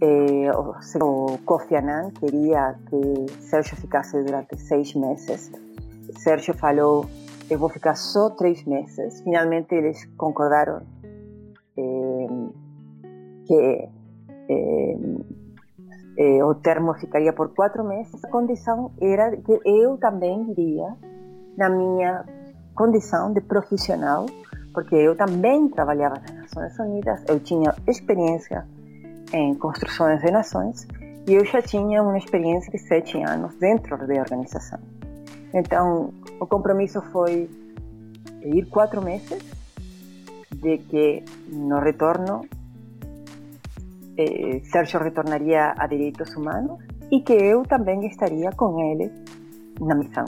eh, 0.01 0.51
o 0.57 1.39
Kofi 1.45 1.77
Annan 1.77 2.11
queria 2.11 2.75
que 2.89 3.33
Sérgio 3.41 3.77
ficasse 3.77 4.23
durante 4.23 4.57
seis 4.59 4.95
meses. 4.95 5.51
Sérgio 6.19 6.55
falou, 6.55 7.07
eu 7.49 7.59
vou 7.59 7.69
ficar 7.69 7.95
só 7.95 8.31
três 8.31 8.65
meses. 8.65 9.21
Finalmente 9.23 9.75
eles 9.75 10.05
concordaram 10.17 10.83
eh, 11.77 12.27
que 13.47 13.89
eh, 14.49 14.99
eh, 16.17 16.45
o 16.45 16.55
termo 16.57 16.95
ficaria 16.95 17.33
por 17.33 17.55
quatro 17.55 17.85
meses. 17.85 18.25
A 18.25 18.29
condição 18.29 18.93
era 19.01 19.37
que 19.37 19.61
eu 19.65 19.97
também 19.99 20.51
iria 20.51 20.95
na 21.57 21.69
minha 21.69 22.25
condição 22.75 23.33
de 23.33 23.41
profissional, 23.41 24.27
porque 24.73 24.95
eu 24.95 25.17
também 25.17 25.69
trabalhava 25.69 26.17
nas 26.17 26.35
Nações 26.35 26.79
Unidas, 26.79 27.25
eu 27.29 27.39
tinha 27.41 27.75
experiência 27.87 28.67
em 29.33 29.55
construções 29.55 30.21
de 30.21 30.31
nações 30.31 30.87
e 31.27 31.35
eu 31.35 31.45
já 31.45 31.63
tinha 31.63 32.03
uma 32.03 32.19
experiência 32.19 32.71
de 32.71 32.79
sete 32.79 33.21
anos 33.23 33.55
dentro 33.57 33.97
da 33.97 34.15
organização. 34.15 34.79
Então, 35.53 36.13
o 36.41 36.47
compromisso 36.47 37.01
foi 37.13 37.49
ir 38.43 38.67
quatro 38.67 39.01
meses, 39.03 39.43
de 40.55 40.79
que 40.79 41.25
no 41.49 41.81
retorno 41.81 42.47
eh, 44.17 44.61
Sérgio 44.65 45.01
retornaria 45.01 45.75
a 45.77 45.87
direitos 45.87 46.35
humanos 46.37 46.79
e 47.11 47.21
que 47.21 47.33
eu 47.33 47.63
também 47.65 48.07
estaria 48.07 48.51
com 48.53 48.79
ele 48.81 49.11
na 49.81 49.95
missão. 49.95 50.25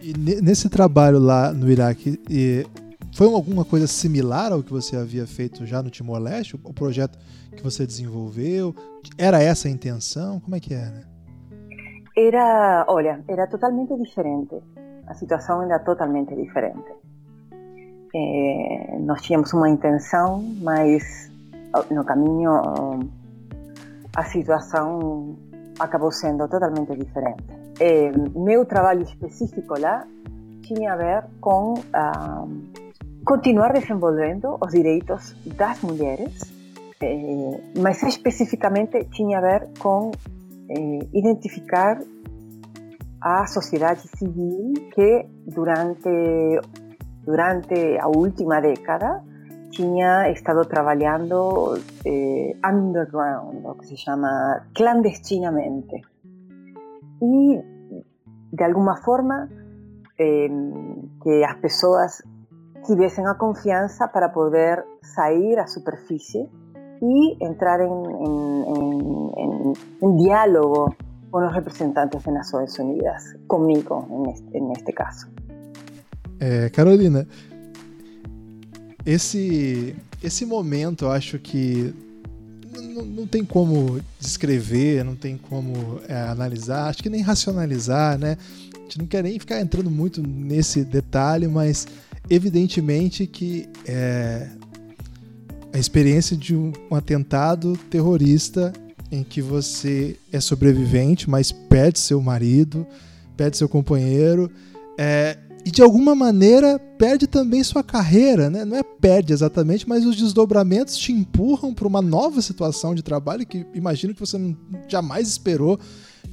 E 0.00 0.12
nesse 0.42 0.68
trabalho 0.68 1.18
lá 1.18 1.52
no 1.52 1.70
Iraque, 1.70 2.20
foi 3.14 3.32
alguma 3.32 3.64
coisa 3.64 3.86
similar 3.86 4.52
ao 4.52 4.62
que 4.62 4.72
você 4.72 4.96
havia 4.96 5.26
feito 5.26 5.64
já 5.64 5.82
no 5.82 5.88
Timor-Leste? 5.88 6.56
O 6.62 6.74
projeto 6.74 7.18
que 7.56 7.62
você 7.62 7.86
desenvolveu? 7.86 8.74
Era 9.16 9.42
essa 9.42 9.68
a 9.68 9.70
intenção? 9.70 10.40
Como 10.40 10.56
é 10.56 10.60
que 10.60 10.74
era? 10.74 11.06
Era, 12.16 12.84
olha, 12.88 13.24
era 13.26 13.46
totalmente 13.46 13.96
diferente. 13.96 14.56
A 15.06 15.14
situação 15.14 15.62
era 15.62 15.78
totalmente 15.78 16.34
diferente. 16.34 16.92
É, 18.14 18.96
nós 19.00 19.22
tínhamos 19.22 19.52
uma 19.52 19.68
intenção, 19.68 20.42
mas 20.62 21.30
no 21.90 22.04
caminho 22.04 22.50
a 24.14 24.24
situação 24.24 25.36
acabou 25.80 26.12
sendo 26.12 26.46
totalmente 26.48 26.96
diferente. 26.96 27.44
É, 27.80 28.12
meu 28.36 28.64
trabalho 28.64 29.02
específico 29.02 29.78
lá 29.78 30.06
tinha 30.62 30.92
a 30.92 30.96
ver 30.96 31.24
com 31.40 31.74
ah, 31.92 32.46
continuar 33.24 33.72
desenvolvendo 33.72 34.56
os 34.60 34.72
direitos 34.72 35.34
das 35.44 35.80
mulheres, 35.82 36.40
eh, 37.00 37.60
mas 37.78 38.02
especificamente 38.02 39.04
tinha 39.10 39.38
a 39.38 39.40
ver 39.40 39.68
com 39.78 40.12
identificar 41.12 42.00
a 43.20 43.46
sociedade 43.46 44.08
civil 44.16 44.72
que 44.94 45.26
durante 45.46 46.08
durante 47.24 47.98
a 47.98 48.06
última 48.08 48.60
década 48.60 49.22
tinha 49.70 50.30
estado 50.30 50.64
trabalhando 50.66 51.76
eh, 52.04 52.54
underground, 52.64 53.64
o 53.64 53.74
que 53.74 53.86
se 53.86 53.96
chama 53.96 54.62
clandestinamente. 54.74 56.00
E, 57.20 57.60
de 58.52 58.64
alguma 58.64 58.96
forma, 58.98 59.48
eh, 60.18 60.48
que 61.22 61.44
as 61.44 61.56
pessoas 61.56 62.22
tivessem 62.86 63.26
a 63.26 63.34
confiança 63.34 64.06
para 64.08 64.28
poder 64.28 64.84
sair 65.02 65.58
à 65.58 65.66
superfície 65.66 66.48
e 67.02 67.44
entrar 67.44 67.80
em, 67.80 67.90
em, 67.90 69.32
em, 69.36 69.72
em 70.02 70.16
diálogo 70.16 70.94
com 71.30 71.44
os 71.44 71.52
representantes 71.52 72.22
das 72.22 72.32
Nações 72.32 72.78
Unidas, 72.78 73.34
comigo 73.48 74.06
neste, 74.24 74.60
neste 74.60 74.92
caso. 74.92 75.26
É, 76.38 76.68
Carolina, 76.70 77.26
esse, 79.06 79.94
esse 80.22 80.46
momento 80.46 81.04
eu 81.04 81.12
acho 81.12 81.38
que 81.38 81.94
não, 83.02 83.26
tem 83.26 83.44
como 83.44 84.00
descrever, 84.20 85.04
não 85.04 85.14
tem 85.14 85.36
como 85.36 86.00
é, 86.08 86.14
analisar, 86.14 86.88
acho 86.88 87.02
que 87.02 87.10
nem 87.10 87.20
racionalizar, 87.20 88.18
né? 88.18 88.36
A 88.74 88.78
gente 88.82 88.98
não 88.98 89.06
quer 89.06 89.22
nem 89.22 89.38
ficar 89.38 89.60
entrando 89.60 89.90
muito 89.90 90.22
nesse 90.22 90.84
detalhe, 90.84 91.46
mas 91.46 91.86
evidentemente 92.28 93.26
que 93.26 93.68
é, 93.86 94.48
a 95.72 95.78
experiência 95.78 96.36
de 96.36 96.54
um, 96.54 96.72
um, 96.90 96.94
atentado 96.94 97.76
terrorista 97.90 98.72
em 99.10 99.22
que 99.22 99.40
você 99.42 100.16
é 100.32 100.40
sobrevivente, 100.40 101.28
mas 101.28 101.52
perde 101.52 101.98
seu 101.98 102.20
marido, 102.20 102.86
perde 103.36 103.56
seu 103.56 103.68
companheiro, 103.68 104.50
é, 104.98 105.38
e 105.64 105.70
de 105.70 105.80
alguma 105.80 106.14
maneira 106.14 106.78
perde 106.98 107.26
também 107.26 107.64
sua 107.64 107.82
carreira, 107.82 108.50
né? 108.50 108.64
Não 108.64 108.76
é 108.76 108.82
perde 108.82 109.32
exatamente, 109.32 109.88
mas 109.88 110.04
os 110.04 110.14
desdobramentos 110.14 110.96
te 110.96 111.10
empurram 111.10 111.72
para 111.72 111.88
uma 111.88 112.02
nova 112.02 112.42
situação 112.42 112.94
de 112.94 113.02
trabalho 113.02 113.46
que 113.46 113.64
imagino 113.74 114.12
que 114.12 114.20
você 114.20 114.36
não, 114.36 114.54
jamais 114.86 115.26
esperou 115.26 115.80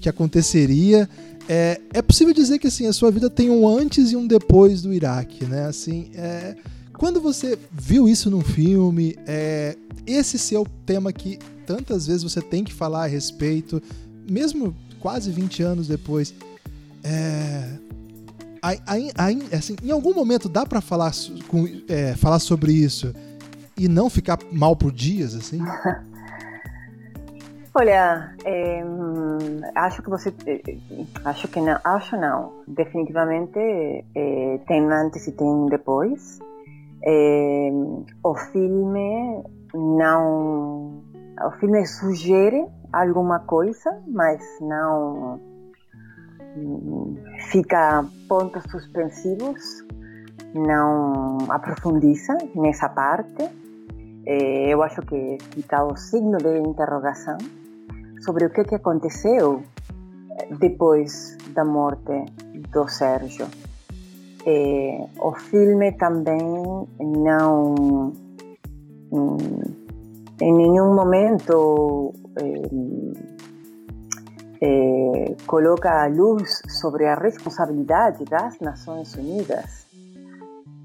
que 0.01 0.09
aconteceria. 0.09 1.09
É, 1.47 1.79
é 1.93 2.01
possível 2.01 2.33
dizer 2.33 2.59
que 2.59 2.67
assim 2.67 2.87
a 2.87 2.93
sua 2.93 3.09
vida 3.09 3.29
tem 3.29 3.49
um 3.49 3.67
antes 3.67 4.11
e 4.11 4.17
um 4.17 4.27
depois 4.27 4.81
do 4.81 4.93
Iraque, 4.93 5.45
né? 5.45 5.65
Assim, 5.65 6.11
é, 6.13 6.55
quando 6.97 7.21
você 7.21 7.57
viu 7.71 8.09
isso 8.09 8.29
num 8.29 8.41
filme, 8.41 9.15
é, 9.25 9.77
esse 10.05 10.37
seu 10.37 10.67
tema 10.85 11.13
que 11.13 11.39
tantas 11.65 12.05
vezes 12.05 12.23
você 12.23 12.41
tem 12.41 12.65
que 12.65 12.73
falar 12.73 13.05
a 13.05 13.07
respeito, 13.07 13.81
mesmo 14.29 14.75
quase 14.99 15.31
20 15.31 15.63
anos 15.63 15.87
depois, 15.87 16.33
é, 17.03 17.77
aí, 18.61 19.11
aí, 19.17 19.49
assim, 19.53 19.75
em 19.83 19.91
algum 19.91 20.13
momento 20.13 20.47
dá 20.47 20.65
para 20.65 20.81
falar, 20.81 21.11
é, 21.89 22.15
falar 22.15 22.39
sobre 22.39 22.71
isso 22.71 23.13
e 23.77 23.87
não 23.87 24.09
ficar 24.09 24.37
mal 24.51 24.75
por 24.75 24.91
dias, 24.91 25.33
assim? 25.35 25.59
Olha, 27.73 28.35
é, 28.43 28.83
acho 29.75 30.03
que 30.03 30.09
você, 30.09 30.33
acho 31.23 31.47
que 31.47 31.61
não, 31.61 31.79
acho 31.85 32.17
não, 32.17 32.51
definitivamente 32.67 33.57
é, 33.57 34.59
tem 34.67 34.91
antes 34.91 35.25
e 35.27 35.31
tem 35.31 35.67
depois. 35.67 36.39
É, 37.03 37.71
o 38.23 38.35
filme 38.35 39.43
não, 39.73 41.01
o 41.45 41.51
filme 41.59 41.85
sugere 41.87 42.67
alguma 42.91 43.39
coisa, 43.39 44.01
mas 44.05 44.43
não 44.59 45.39
fica 47.51 48.05
pontos 48.27 48.63
suspensivos, 48.69 49.85
não 50.53 51.37
aprofundiza 51.49 52.37
nessa 52.55 52.89
parte. 52.89 53.49
eu 54.25 54.81
acho 54.83 55.01
que 55.01 55.37
fica 55.53 55.83
o 55.83 55.95
signo 55.95 56.37
de 56.37 56.59
interrogação 56.59 57.37
sobre 58.21 58.45
o 58.45 58.49
que, 58.49 58.63
que 58.63 58.75
aconteceu 58.75 59.63
depois 60.59 61.37
da 61.53 61.65
morte 61.65 62.25
do 62.71 62.87
Sérgio. 62.87 63.47
o 65.19 65.31
filme 65.33 65.91
também 65.93 66.39
não, 66.99 68.13
em 70.41 70.53
nenhum 70.53 70.93
momento, 70.95 72.13
eh, 74.61 75.35
coloca 75.47 76.03
a 76.03 76.07
luz 76.07 76.61
sobre 76.67 77.07
a 77.07 77.15
responsabilidade 77.15 78.23
das 78.25 78.59
Nações 78.59 79.15
Unidas 79.15 79.87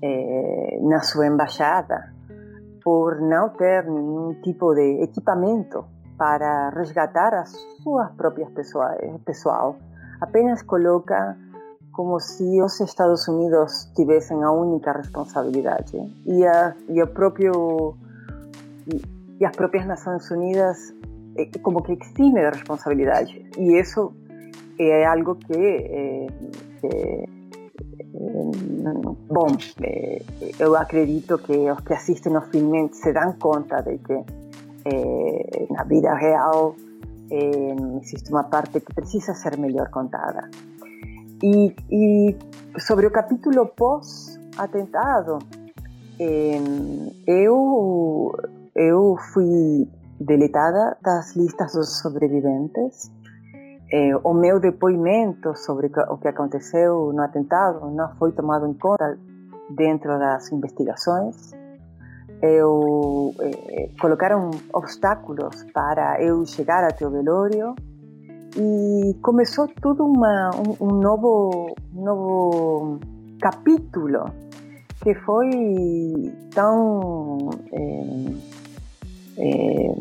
eh, 0.02 0.78
na 0.82 1.00
sua 1.00 1.26
embaixada 1.26 2.14
por 2.82 3.20
não 3.20 3.50
ter 3.50 3.84
nenhum 3.84 4.34
tipo 4.42 4.74
de 4.74 5.02
equipamento 5.02 5.84
para 6.16 6.70
resgatar 6.70 7.34
as 7.34 7.52
suas 7.82 8.10
próprias 8.12 8.48
pessoas, 8.50 8.96
pessoal. 9.24 9.76
Apenas 10.20 10.62
coloca 10.62 11.36
como 11.92 12.20
se 12.20 12.62
os 12.62 12.80
Estados 12.80 13.26
Unidos 13.26 13.90
tivessem 13.94 14.42
a 14.44 14.50
única 14.52 14.92
responsabilidade 14.92 15.96
e, 16.26 16.46
a, 16.46 16.74
e 16.88 17.04
próprio 17.06 17.94
e, 18.86 19.02
e 19.40 19.44
as 19.44 19.56
próprias 19.56 19.86
Nações 19.86 20.30
Unidas 20.30 20.94
eh, 21.00 21.15
como 21.62 21.82
que 21.82 21.92
exime 21.92 22.40
de 22.40 22.50
responsabilidade. 22.50 23.44
E 23.58 23.78
isso 23.78 24.12
é 24.78 25.04
algo 25.06 25.36
que, 25.36 25.54
eh, 25.54 26.26
que 26.80 26.86
eh, 26.86 27.26
bom, 29.28 29.48
eu 30.58 30.76
acredito 30.76 31.38
que 31.38 31.70
os 31.70 31.80
que 31.80 31.94
assistem 31.94 32.34
ao 32.34 32.42
filme 32.42 32.88
se 32.92 33.12
dão 33.12 33.32
conta 33.34 33.82
de 33.82 33.98
que 33.98 34.24
na 35.70 35.82
vida 35.82 36.14
real 36.14 36.76
existe 38.00 38.30
uma 38.30 38.44
parte 38.44 38.80
que 38.80 38.94
precisa 38.94 39.34
ser 39.34 39.58
melhor 39.58 39.90
contada. 39.90 40.48
E, 41.42 41.74
e 41.90 42.36
sobre 42.78 43.06
o 43.06 43.10
capítulo 43.10 43.66
pós-atentado, 43.66 45.40
eu, 47.26 48.32
eu 48.74 49.16
fui 49.34 49.88
deletada 50.20 50.96
das 51.02 51.34
listas 51.36 51.72
dos 51.72 52.00
sobreviventes. 52.00 53.10
Eh, 53.92 54.16
o 54.24 54.34
meu 54.34 54.58
depoimento 54.58 55.54
sobre 55.56 55.86
o 55.86 56.18
que 56.18 56.28
aconteceu 56.28 57.12
no 57.12 57.22
atentado 57.22 57.88
não 57.90 58.14
foi 58.16 58.32
tomado 58.32 58.66
em 58.66 58.74
conta 58.74 59.18
dentro 59.70 60.18
das 60.18 60.50
investigações. 60.50 61.52
Eu, 62.42 63.32
eh, 63.40 63.90
colocaram 64.00 64.50
obstáculos 64.72 65.64
para 65.72 66.22
eu 66.22 66.44
chegar 66.44 66.84
até 66.84 67.06
o 67.06 67.10
velório 67.10 67.74
e 68.56 69.14
começou 69.22 69.68
tudo 69.80 70.04
uma, 70.04 70.50
um, 70.54 70.86
um 70.86 71.00
novo, 71.00 71.74
novo 71.92 72.98
capítulo 73.40 74.24
que 75.02 75.14
foi 75.14 76.32
tão 76.54 77.50
eh, 77.72 78.55
eh, 79.36 79.92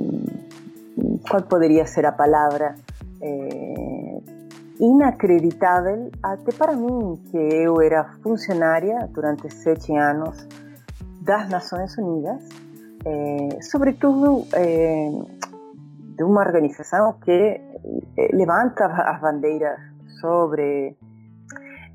¿cuál 1.30 1.44
podría 1.46 1.86
ser 1.86 2.06
a 2.06 2.16
palabra? 2.16 2.76
Eh, 3.22 4.22
inacreditável 4.80 6.12
até 6.22 6.52
para 6.54 6.74
mim 6.74 7.18
que 7.32 7.38
eu 7.38 7.82
era 7.82 8.04
funcionária 8.22 9.08
durante 9.12 9.50
sete 9.50 9.96
anos 9.96 10.48
das 11.22 11.50
Nações 11.50 11.98
Unidas, 11.98 12.42
eh, 13.06 13.58
sobretudo 13.62 14.46
eh, 14.54 15.12
de 16.18 16.24
uma 16.24 16.42
organização 16.42 17.14
que 17.24 17.32
eh, 17.32 18.30
levanta 18.34 18.86
as 18.86 19.20
bandeiras 19.22 19.80
sobre 20.20 20.96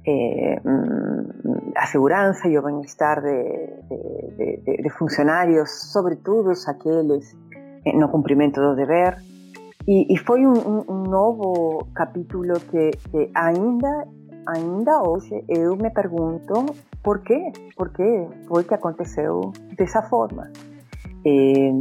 eh, 0.06 0.60
mm, 0.64 1.72
a 1.76 1.86
segurança 1.86 2.48
e 2.48 2.58
o 2.58 2.62
bem-estar 2.62 3.20
de, 3.20 3.42
de, 4.36 4.56
de, 4.64 4.82
de, 4.82 4.90
funcionários, 4.90 5.92
sobretudo 5.92 6.52
aqueles 6.66 7.36
no 7.94 8.08
cumprimento 8.08 8.60
do 8.60 8.74
dever. 8.74 9.16
E, 9.86 10.12
e 10.12 10.16
foi 10.18 10.46
um, 10.46 11.04
novo 11.08 11.86
capítulo 11.94 12.54
que, 12.60 12.90
que 13.10 13.30
ainda, 13.34 14.06
ainda 14.46 15.02
hoje 15.02 15.44
eu 15.48 15.76
me 15.76 15.90
pergunto 15.90 16.66
por 17.02 17.20
quê? 17.20 17.52
Por 17.76 17.90
que 17.90 18.26
foi 18.46 18.64
que 18.64 18.74
aconteceu 18.74 19.52
dessa 19.76 20.02
forma? 20.02 20.50
Eh, 21.24 21.72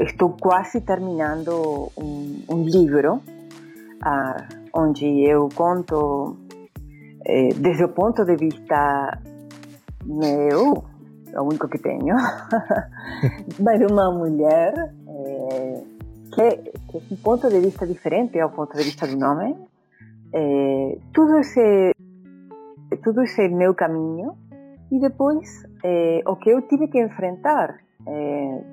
estou 0.00 0.36
quase 0.38 0.82
terminando 0.82 1.90
um, 1.96 2.42
um 2.50 2.62
livro 2.64 3.22
ah, 4.02 4.46
onde 4.74 5.06
eu 5.24 5.48
conto 5.54 6.36
eh, 7.28 7.48
desde 7.56 7.82
o 7.82 7.88
ponto 7.88 8.24
de 8.24 8.36
vista 8.36 9.18
meu, 10.04 10.84
é 11.32 11.40
o 11.40 11.42
único 11.42 11.66
que 11.66 11.78
tenho, 11.78 12.14
mas 13.58 13.80
uma 13.90 14.12
mulher 14.12 14.72
eh, 15.08 15.82
que, 16.32 16.70
que 16.88 17.14
um 17.14 17.16
ponto 17.16 17.48
de 17.48 17.58
vista 17.58 17.84
diferente 17.84 18.38
ao 18.38 18.50
ponto 18.50 18.76
de 18.76 18.84
vista 18.84 19.08
do 19.08 19.18
homem. 19.24 19.56
Eh, 20.32 20.98
tudo 21.12 21.38
esse 21.38 21.92
tudo 23.02 23.22
esse 23.22 23.48
meu 23.48 23.74
caminho 23.74 24.36
e 24.92 25.00
depois 25.00 25.64
o 26.26 26.36
que 26.36 26.50
eu 26.50 26.62
tive 26.62 26.86
que 26.86 27.00
enfrentar 27.00 27.78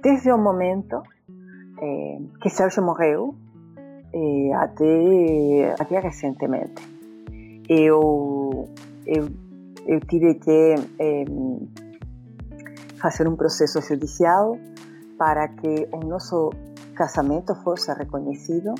desde 0.02 0.32
o 0.32 0.38
momento 0.38 1.02
que 2.40 2.50
Sérgio 2.50 2.84
morreu 2.84 3.36
até, 4.56 5.76
até 5.80 6.00
recentemente. 6.00 6.94
Eu, 7.68 8.43
eu, 9.06 9.28
eu 9.86 10.00
tive 10.02 10.36
que 10.36 10.76
eh, 11.00 11.26
fazer 13.02 13.28
um 13.28 13.36
processo 13.36 13.82
judicial 13.82 14.58
para 15.18 15.48
que 15.48 15.88
o 15.92 16.00
nosso 16.00 16.52
casamento 16.96 17.56
fosse 17.64 17.92
reconhecido 17.94 18.74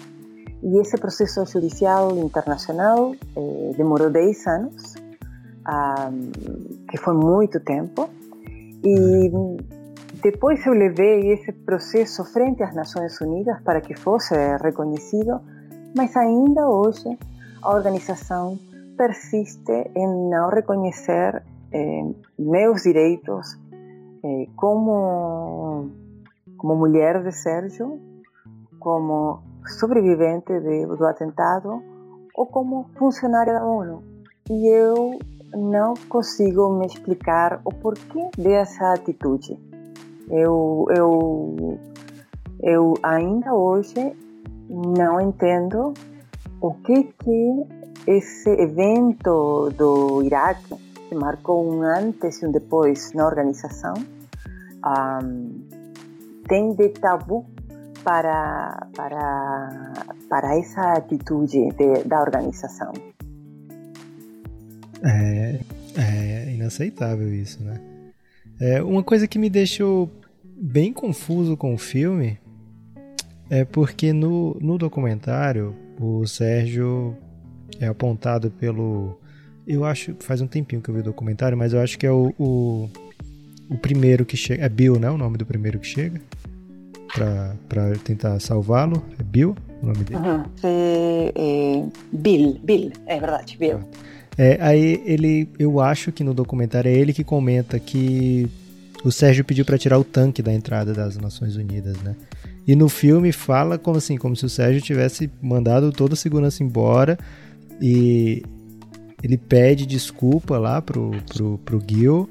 e 0.64 0.80
esse 0.80 0.98
processo 0.98 1.46
judicial 1.46 2.16
internacional 2.18 3.14
eh, 3.36 3.72
demorou 3.76 4.10
10 4.10 4.48
anos, 4.48 4.94
que 6.90 6.98
foi 6.98 7.14
muito 7.14 7.60
tempo, 7.60 8.10
e 8.84 9.32
depois 10.22 10.66
eu 10.66 10.74
levei 10.74 11.34
esse 11.34 11.52
processo 11.52 12.24
frente 12.26 12.64
às 12.64 12.74
Nações 12.74 13.20
Unidas 13.20 13.62
para 13.64 13.82
que 13.82 13.94
fosse 13.94 14.34
reconhecido, 14.58 15.42
mas 15.96 16.16
ainda 16.16 16.68
hoje 16.68 17.18
a 17.62 17.76
organização 17.76 18.58
persiste 18.98 19.92
em 19.96 20.30
não 20.30 20.50
reconhecer 20.50 21.44
eh, 21.72 22.04
meus 22.38 22.84
direitos 22.84 23.60
eh, 24.24 24.48
como, 24.56 25.90
como 26.58 26.76
mulher 26.76 27.24
de 27.24 27.32
Sérgio, 27.32 28.00
como 28.80 29.42
sobrevivente 29.80 30.60
de, 30.60 30.86
do 30.86 31.06
atentado 31.06 31.82
ou 32.36 32.46
como 32.46 32.90
funcionária 32.98 33.54
da 33.54 33.66
ONU. 33.66 34.04
E 34.50 34.68
eu 34.68 35.20
não 35.54 35.94
consigo 36.10 36.70
me 36.78 36.86
explicar 36.86 37.62
o 37.64 37.72
porquê 37.72 38.30
dessa 38.38 38.94
atitude. 38.94 39.58
Eu, 40.30 40.86
eu, 40.90 41.80
eu 42.62 42.94
ainda 43.04 43.54
hoje 43.54 44.16
não 44.70 45.22
entendo 45.22 45.94
o 46.62 46.74
que 46.76 47.04
que 47.04 47.83
esse 48.08 48.50
evento 48.50 49.70
do 49.78 50.22
Iraque, 50.24 50.76
que 51.10 51.16
marcou 51.16 51.72
um 51.72 51.82
antes 51.82 52.42
e 52.42 52.46
um 52.46 52.52
depois 52.52 53.14
na 53.14 53.26
organização, 53.26 53.94
um, 54.86 55.62
tem 56.48 56.74
de 56.74 56.90
tabu 56.90 57.46
para, 58.04 58.88
para, 58.96 59.94
para 60.30 60.58
essa 60.58 60.94
atitude 60.94 61.70
de, 61.70 62.04
da 62.04 62.22
organização. 62.22 62.92
É, 65.04 65.60
é 65.98 66.54
inaceitável 66.54 67.34
isso, 67.34 67.64
né? 67.64 67.80
É, 68.60 68.82
uma 68.82 69.04
coisa 69.04 69.28
que 69.28 69.40
me 69.40 69.50
deixou 69.50 70.10
bem 70.44 70.94
confuso 70.94 71.58
com 71.58 71.74
o 71.74 71.78
filme 71.78 72.40
é 73.50 73.66
porque 73.66 74.14
no, 74.14 74.58
no 74.62 74.78
documentário 74.78 75.76
o 76.00 76.26
Sérgio 76.26 77.18
é 77.80 77.88
apontado 77.88 78.52
pelo. 78.52 79.20
Eu 79.68 79.86
acho. 79.86 80.16
Faz 80.20 80.42
um 80.42 80.48
tempinho 80.48 80.82
que 80.82 80.90
eu 80.90 80.96
vi 80.96 81.02
o 81.02 81.04
documentário, 81.04 81.58
mas 81.58 81.74
eu 81.74 81.80
acho 81.80 81.98
que 81.98 82.06
é 82.06 82.12
o, 82.12 82.34
o, 82.38 82.90
o 83.70 83.78
primeiro 83.78 84.26
que 84.26 84.38
chega. 84.38 84.66
É 84.66 84.70
Bill, 84.70 85.00
né? 85.00 85.10
O 85.10 85.18
nome 85.18 85.38
do 85.38 85.46
primeiro 85.46 85.80
que 85.80 85.88
chega. 85.88 86.22
Pra, 87.14 87.56
pra 87.70 87.92
tentar 88.04 88.40
salvá-lo. 88.40 89.04
É 89.20 89.24
Bill 89.24 89.56
o 89.82 89.86
nome 89.86 90.04
dele? 90.04 90.20
Uhum. 90.20 90.44
É, 90.64 91.32
é, 91.36 91.86
Bill, 92.12 92.60
Bill, 92.64 92.92
é 93.06 93.20
verdade, 93.20 93.58
Bill. 93.58 93.80
É, 94.38 94.58
aí 94.60 95.04
ele. 95.06 95.48
Eu 95.60 95.80
acho 95.80 96.12
que 96.12 96.24
no 96.24 96.34
documentário 96.34 96.90
é 96.90 96.94
ele 96.94 97.14
que 97.14 97.24
comenta 97.24 97.80
que 97.80 98.50
o 99.04 99.12
Sérgio 99.12 99.44
pediu 99.44 99.66
para 99.66 99.78
tirar 99.78 100.00
o 100.00 100.04
tanque 100.04 100.42
da 100.42 100.54
entrada 100.54 100.94
das 100.94 101.18
Nações 101.18 101.56
Unidas, 101.56 101.98
né? 102.02 102.16
E 102.66 102.76
no 102.76 102.88
filme 102.88 103.32
fala 103.32 103.78
como 103.78 103.98
assim, 103.98 104.18
como 104.18 104.36
se 104.36 104.46
o 104.46 104.50
Sérgio 104.50 104.82
tivesse 104.82 105.30
mandado 105.42 105.92
toda 105.92 106.14
a 106.14 106.18
segurança 106.18 106.64
embora 106.64 107.20
e 107.82 108.44
ele 109.22 109.38
pede 109.38 109.86
desculpa 109.86 110.58
lá 110.58 110.82
pro, 110.82 111.12
pro, 111.34 111.58
pro 111.60 111.84
Gil 111.88 112.30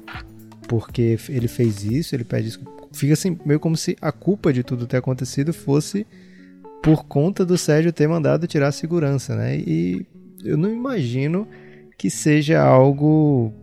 porque 0.67 1.17
ele 1.29 1.47
fez 1.47 1.83
isso, 1.83 2.15
ele 2.15 2.23
pede 2.23 2.45
desculpa. 2.45 2.87
Fica 2.93 3.13
assim, 3.13 3.37
meio 3.45 3.59
como 3.59 3.75
se 3.75 3.97
a 4.01 4.11
culpa 4.11 4.53
de 4.53 4.63
tudo 4.63 4.85
ter 4.85 4.97
acontecido 4.97 5.53
fosse 5.53 6.05
por 6.81 7.05
conta 7.05 7.45
do 7.45 7.57
Sérgio 7.57 7.91
ter 7.91 8.07
mandado 8.07 8.45
tirar 8.45 8.67
a 8.67 8.71
segurança, 8.71 9.35
né? 9.35 9.57
E 9.57 10.05
eu 10.43 10.57
não 10.57 10.71
imagino 10.71 11.47
que 11.97 12.09
seja 12.09 12.61
algo 12.61 13.53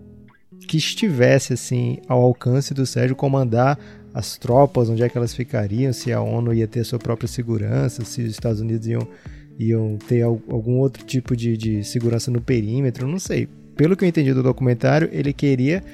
que 0.67 0.77
estivesse 0.77 1.53
assim 1.53 1.99
ao 2.09 2.23
alcance 2.23 2.73
do 2.73 2.87
Sérgio 2.87 3.15
comandar 3.15 3.79
as 4.13 4.37
tropas, 4.37 4.89
onde 4.89 5.03
é 5.03 5.09
que 5.09 5.17
elas 5.17 5.35
ficariam, 5.35 5.93
se 5.93 6.13
a 6.13 6.21
ONU 6.21 6.53
ia 6.53 6.67
ter 6.67 6.81
a 6.81 6.85
sua 6.85 6.99
própria 6.99 7.29
segurança, 7.29 8.05
se 8.05 8.23
os 8.23 8.31
Estados 8.31 8.61
Unidos 8.61 8.87
iam, 8.87 9.07
iam 9.61 9.99
ter 10.09 10.23
algum 10.23 10.79
outro 10.79 11.05
tipo 11.05 11.37
de, 11.37 11.55
de 11.55 11.85
segurança 11.85 12.31
no 12.31 12.41
perímetro, 12.41 13.07
não 13.07 13.19
sei. 13.19 13.47
Pelo 13.77 13.95
que 13.95 14.05
eu 14.05 14.09
entendi 14.09 14.33
do 14.33 14.43
documentário, 14.43 15.09
ele 15.13 15.35
queria 15.35 15.85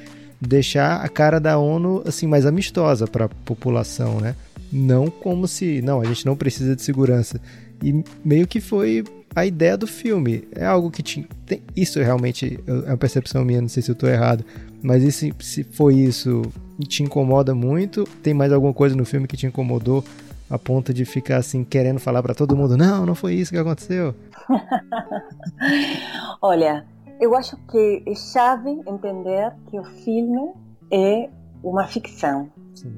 deixar 0.40 1.00
a 1.04 1.08
cara 1.08 1.40
da 1.40 1.58
ONU 1.58 2.02
assim 2.06 2.28
mais 2.28 2.46
amistosa 2.46 3.08
para 3.08 3.24
a 3.24 3.28
população, 3.28 4.20
né? 4.20 4.36
Não 4.72 5.10
como 5.10 5.48
se, 5.48 5.82
não, 5.82 6.00
a 6.00 6.04
gente 6.04 6.24
não 6.24 6.36
precisa 6.36 6.76
de 6.76 6.82
segurança. 6.82 7.40
E 7.82 8.04
meio 8.24 8.46
que 8.46 8.60
foi 8.60 9.02
a 9.34 9.44
ideia 9.44 9.76
do 9.76 9.86
filme. 9.86 10.44
É 10.54 10.64
algo 10.64 10.90
que 10.90 11.02
te, 11.02 11.26
tem, 11.44 11.60
isso 11.74 11.98
realmente 12.00 12.58
é 12.66 12.90
uma 12.90 12.96
percepção 12.96 13.44
minha, 13.44 13.60
não 13.60 13.68
sei 13.68 13.82
se 13.82 13.90
eu 13.90 13.94
estou 13.94 14.08
errado, 14.08 14.44
mas 14.82 15.02
isso, 15.02 15.28
se 15.40 15.64
foi 15.64 15.96
isso 15.96 16.42
te 16.86 17.02
incomoda 17.02 17.54
muito, 17.54 18.04
tem 18.22 18.32
mais 18.32 18.52
alguma 18.52 18.72
coisa 18.72 18.94
no 18.94 19.04
filme 19.04 19.26
que 19.26 19.36
te 19.36 19.46
incomodou 19.46 20.04
a 20.48 20.58
ponto 20.58 20.92
de 20.94 21.04
ficar 21.04 21.38
assim 21.38 21.64
querendo 21.64 21.98
falar 21.98 22.22
para 22.22 22.34
todo 22.34 22.56
mundo, 22.56 22.76
não, 22.76 23.04
não 23.04 23.14
foi 23.14 23.34
isso 23.34 23.50
que 23.50 23.58
aconteceu? 23.58 24.14
Olha, 26.40 26.86
eu 27.20 27.34
acho 27.34 27.56
que 27.68 28.02
é 28.06 28.14
chave 28.14 28.70
entender 28.86 29.52
que 29.70 29.78
o 29.78 29.84
filme 29.84 30.52
é 30.92 31.28
uma 31.62 31.86
ficção. 31.86 32.50
Sim. 32.74 32.94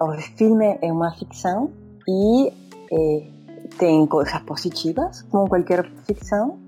O 0.00 0.12
filme 0.36 0.78
é 0.82 0.92
uma 0.92 1.12
ficção 1.12 1.70
e 2.08 2.52
é, 2.92 3.26
tem 3.78 4.06
coisas 4.06 4.38
positivas, 4.40 5.22
como 5.22 5.48
qualquer 5.48 5.88
ficção, 6.06 6.58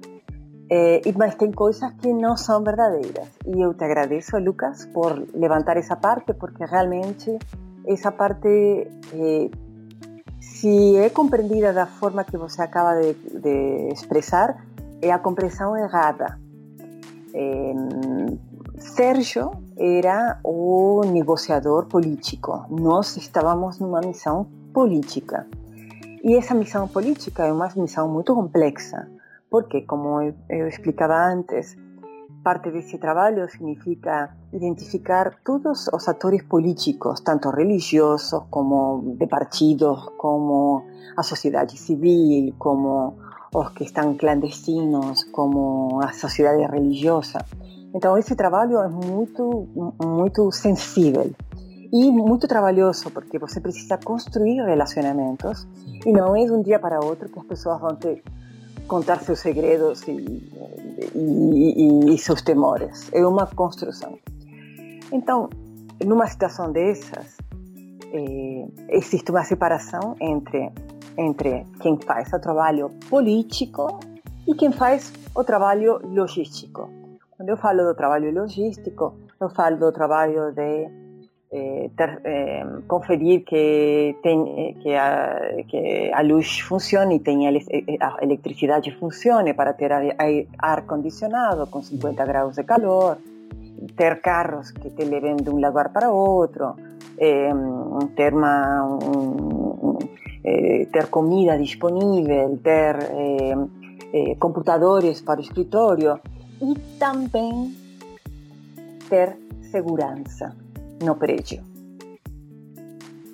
é, 0.71 1.01
mas 1.17 1.35
tem 1.35 1.53
coisas 1.53 1.93
que 1.95 2.13
não 2.13 2.37
são 2.37 2.63
verdadeiras. 2.63 3.29
E 3.47 3.61
eu 3.61 3.75
te 3.75 3.85
agradeço, 3.85 4.39
Lucas, 4.39 4.87
por 4.87 5.23
levantar 5.35 5.77
essa 5.77 5.97
parte, 5.97 6.33
porque 6.35 6.65
realmente 6.65 7.39
essa 7.87 8.11
parte, 8.11 8.49
é, 8.49 9.51
se 10.41 10.97
é 10.97 11.11
compreendida 11.11 11.73
da 11.73 11.87
forma 11.87 12.25
que 12.25 12.37
você 12.37 12.63
acaba 12.63 13.01
de, 13.01 13.15
de 13.15 13.93
expressar, 13.93 14.65
é 15.03 15.11
a 15.11 15.19
compreensão 15.19 15.77
errada. 15.77 16.39
É, 17.35 17.75
Sérgio 18.79 19.51
era 19.77 20.39
o 20.45 21.03
negociador 21.07 21.87
político. 21.87 22.65
Nós 22.71 23.17
estávamos 23.17 23.79
numa 23.79 24.01
missão 24.01 24.47
política. 24.73 25.47
E 26.23 26.37
essa 26.37 26.55
missão 26.55 26.89
política 26.89 27.47
é 27.47 27.53
uma 27.53 27.69
missão 27.77 28.09
muito 28.09 28.35
complexa, 28.35 29.09
porque, 29.51 29.83
como 29.83 30.21
eu 30.49 30.69
explicava 30.69 31.15
antes, 31.15 31.77
parte 32.45 32.71
desse 32.71 32.99
trabalho 32.99 33.49
significa 33.49 34.37
identificar 34.53 35.37
todos 35.43 35.89
os 35.89 36.07
atores 36.07 36.43
políticos, 36.43 37.21
tanto 37.21 37.49
religiosos 37.51 38.43
como 38.51 39.17
de 39.19 39.27
partidos, 39.27 39.99
como 40.19 40.85
a 41.17 41.23
sociedade 41.23 41.79
civil, 41.79 42.55
como 42.59 43.17
os 43.55 43.69
que 43.71 43.85
estão 43.85 44.15
clandestinos, 44.15 45.25
como 45.33 46.01
a 46.03 46.13
sociedade 46.13 46.65
religiosa. 46.71 47.39
Então 47.95 48.19
esse 48.19 48.37
trabalho 48.37 48.79
é 48.79 48.89
muito 48.89 49.67
muito 50.05 50.53
sensível 50.53 51.31
e 51.93 52.11
muito 52.11 52.47
trabalhoso 52.47 53.11
porque 53.11 53.39
você 53.39 53.61
precisa 53.61 53.97
construir 53.97 54.61
relacionamentos 54.63 55.67
e 56.05 56.13
não 56.13 56.37
é 56.37 56.45
de 56.45 56.53
um 56.53 56.61
dia 56.61 56.79
para 56.79 57.03
outro 57.03 57.29
que 57.29 57.39
as 57.39 57.47
pessoas 57.47 57.81
vão 57.81 57.95
te 57.97 58.23
contar 58.87 59.21
seus 59.21 59.41
segredos 59.41 60.03
e, 60.07 60.13
e, 61.15 62.11
e, 62.11 62.15
e 62.15 62.19
seus 62.19 62.43
temores. 62.43 63.11
É 63.13 63.27
uma 63.27 63.47
construção. 63.47 64.19
Então, 65.13 65.49
numa 66.05 66.27
situação 66.27 66.73
dessas, 66.73 67.37
é, 68.13 68.67
existe 68.89 69.31
uma 69.31 69.45
separação 69.45 70.17
entre 70.21 70.73
entre 71.17 71.65
quem 71.81 71.99
faz 71.99 72.33
o 72.33 72.39
trabalho 72.39 72.91
político 73.09 74.01
e 74.47 74.55
quem 74.55 74.73
faz 74.73 75.13
o 75.35 75.45
trabalho 75.45 76.01
logístico. 76.05 76.91
Quando 77.31 77.49
eu 77.49 77.57
falo 77.57 77.85
do 77.85 77.95
trabalho 77.95 78.33
logístico, 78.33 79.15
eu 79.41 79.49
falo 79.49 79.77
do 79.77 79.93
trabalho 79.93 80.53
de 80.53 80.89
eh, 81.55 81.91
ter, 81.97 82.21
eh, 82.25 82.67
conferir 82.89 83.45
que, 83.45 84.17
que, 84.83 84.95
a, 84.97 85.39
que 85.69 86.11
a 86.13 86.21
luz 86.23 86.59
funcione 86.59 87.17
e 87.17 87.21
tenha 87.21 87.51
a 87.51 88.19
eletricidade 88.21 88.91
funcione 88.91 89.55
para 89.55 89.73
ter 89.73 89.93
ar-condicionado 90.59 91.69
com 91.69 91.81
50 91.81 92.27
graus 92.27 92.57
de 92.57 92.65
calor, 92.65 93.19
ter 93.97 94.21
carros 94.21 94.73
que 94.73 94.91
te 94.91 95.05
levem 95.05 95.37
de 95.37 95.49
um 95.49 95.61
lugar 95.61 95.91
para 95.91 96.11
outro, 96.11 96.75
eh, 97.19 97.53
ter, 98.17 98.35
uma, 98.35 98.83
um, 98.85 99.99
eh, 100.43 100.89
ter 100.93 101.07
comida 101.07 101.57
disponível, 101.57 102.59
ter 102.65 102.97
eh, 102.97 103.55
eh, 104.13 104.35
computadores 104.41 105.21
para 105.21 105.39
o 105.39 105.43
escritório 105.43 106.19
e 106.61 106.75
também 106.99 107.77
ter 109.09 109.37
segurança 109.71 110.64
no 111.03 111.17
prédio. 111.17 111.63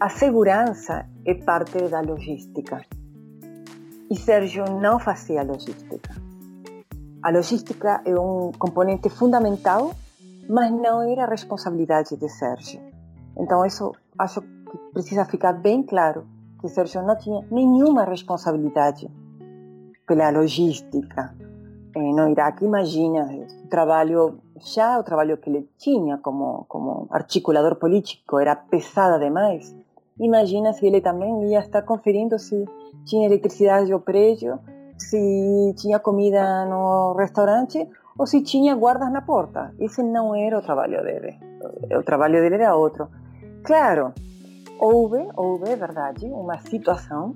A 0.00 0.08
segurança 0.08 1.06
é 1.26 1.34
parte 1.34 1.78
da 1.88 2.00
logística. 2.00 2.80
E 4.10 4.16
Sérgio 4.16 4.64
não 4.80 4.98
fazia 4.98 5.42
logística. 5.42 6.14
A 7.22 7.30
logística 7.30 8.00
é 8.04 8.18
um 8.18 8.50
componente 8.58 9.10
fundamental, 9.10 9.94
mas 10.48 10.72
não 10.72 11.02
era 11.02 11.26
responsabilidade 11.26 12.16
de 12.16 12.28
Sérgio. 12.28 12.80
Então, 13.36 13.64
isso 13.66 13.92
acho 14.18 14.40
que 14.40 14.78
precisa 14.92 15.24
ficar 15.26 15.52
bem 15.52 15.82
claro 15.82 16.26
que 16.60 16.68
Sérgio 16.68 17.02
não 17.02 17.16
tinha 17.16 17.44
nenhuma 17.50 18.04
responsabilidade 18.04 19.08
pela 20.06 20.30
logística 20.30 21.34
no 21.94 22.28
Iraque. 22.30 22.64
Imagina 22.64 23.24
o 23.64 23.68
trabalho 23.68 24.38
já 24.60 24.98
o 24.98 25.02
trabalho 25.02 25.36
que 25.36 25.48
ele 25.48 25.68
tinha 25.78 26.18
como 26.18 26.64
como 26.68 27.06
articulador 27.10 27.76
político 27.76 28.38
era 28.38 28.54
pesada 28.54 29.18
demais. 29.18 29.74
Imagina 30.18 30.72
se 30.72 30.86
ele 30.86 31.00
também 31.00 31.50
ia 31.50 31.60
estar 31.60 31.82
conferindo 31.82 32.38
se 32.38 32.64
tinha 33.06 33.26
eletricidade 33.26 33.90
no 33.90 34.00
prédio, 34.00 34.58
se 34.98 35.74
tinha 35.78 35.98
comida 35.98 36.66
no 36.66 37.14
restaurante 37.14 37.88
ou 38.18 38.26
se 38.26 38.42
tinha 38.42 38.74
guardas 38.74 39.10
na 39.10 39.22
porta. 39.22 39.74
Esse 39.78 40.02
não 40.02 40.34
era 40.34 40.58
o 40.58 40.62
trabalho 40.62 41.02
dele. 41.02 41.38
O 41.98 42.02
trabalho 42.02 42.34
dele 42.34 42.56
era 42.56 42.76
outro. 42.76 43.08
Claro, 43.64 44.12
houve, 44.78 45.26
houve, 45.36 45.74
verdade, 45.74 46.26
uma 46.26 46.58
situação 46.58 47.34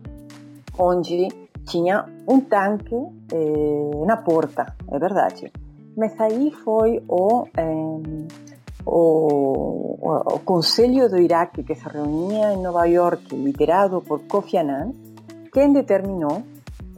onde 0.79 1.29
tinha 1.67 2.05
um 2.29 2.41
tanque 2.41 2.95
eh, 3.33 4.05
na 4.07 4.17
porta, 4.19 4.75
é 4.91 4.99
verdade. 4.99 5.51
Mas 5.97 6.21
aí 6.21 6.51
foi 6.65 7.03
o, 7.09 7.47
eh, 7.57 8.29
o, 8.85 10.35
o, 10.35 10.39
Conselho 10.41 11.09
do 11.09 11.19
Iraque 11.19 11.63
que 11.63 11.75
se 11.75 11.89
reunia 11.89 12.53
em 12.53 12.63
Nova 12.63 12.85
York, 12.87 13.35
liderado 13.35 14.01
por 14.01 14.21
Kofi 14.27 14.59
Annan, 14.59 14.93
quem 15.53 15.73
determinou 15.73 16.43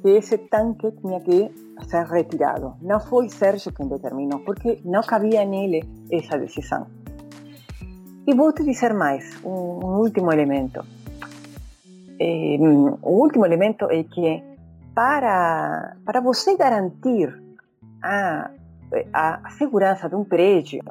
que 0.00 0.08
esse 0.08 0.38
tanque 0.38 0.90
tinha 0.92 1.20
que 1.20 1.50
ser 1.88 2.06
retirado. 2.06 2.74
Não 2.80 3.00
foi 3.00 3.28
Sérgio 3.28 3.72
quem 3.72 3.86
determinou, 3.86 4.40
porque 4.40 4.80
não 4.84 5.02
cabia 5.02 5.44
nele 5.44 5.84
essa 6.10 6.38
decisão. 6.38 6.86
E 8.26 8.34
vou 8.34 8.52
te 8.52 8.64
dizer 8.64 8.94
mais, 8.94 9.38
um, 9.44 9.50
um 9.50 9.98
último 9.98 10.32
elemento. 10.32 10.84
Eh, 12.18 12.56
o 13.02 13.10
último 13.22 13.44
elemento 13.44 13.90
é 13.90 14.02
que 14.02 14.42
para, 14.94 15.96
para 16.04 16.20
você 16.20 16.56
garantir 16.56 17.28
a, 18.02 18.50
a 19.12 19.50
segurança 19.50 20.08
de 20.08 20.14
um 20.14 20.24
prédio, 20.24 20.82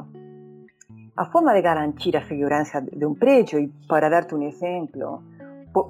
a 1.16 1.26
forma 1.26 1.54
de 1.54 1.62
garantir 1.62 2.16
a 2.18 2.26
segurança 2.26 2.82
de 2.82 3.06
um 3.06 3.14
prédio, 3.14 3.60
e 3.60 3.68
para 3.88 4.10
dar-te 4.10 4.36
um 4.36 4.42
exemplo, 4.44 5.24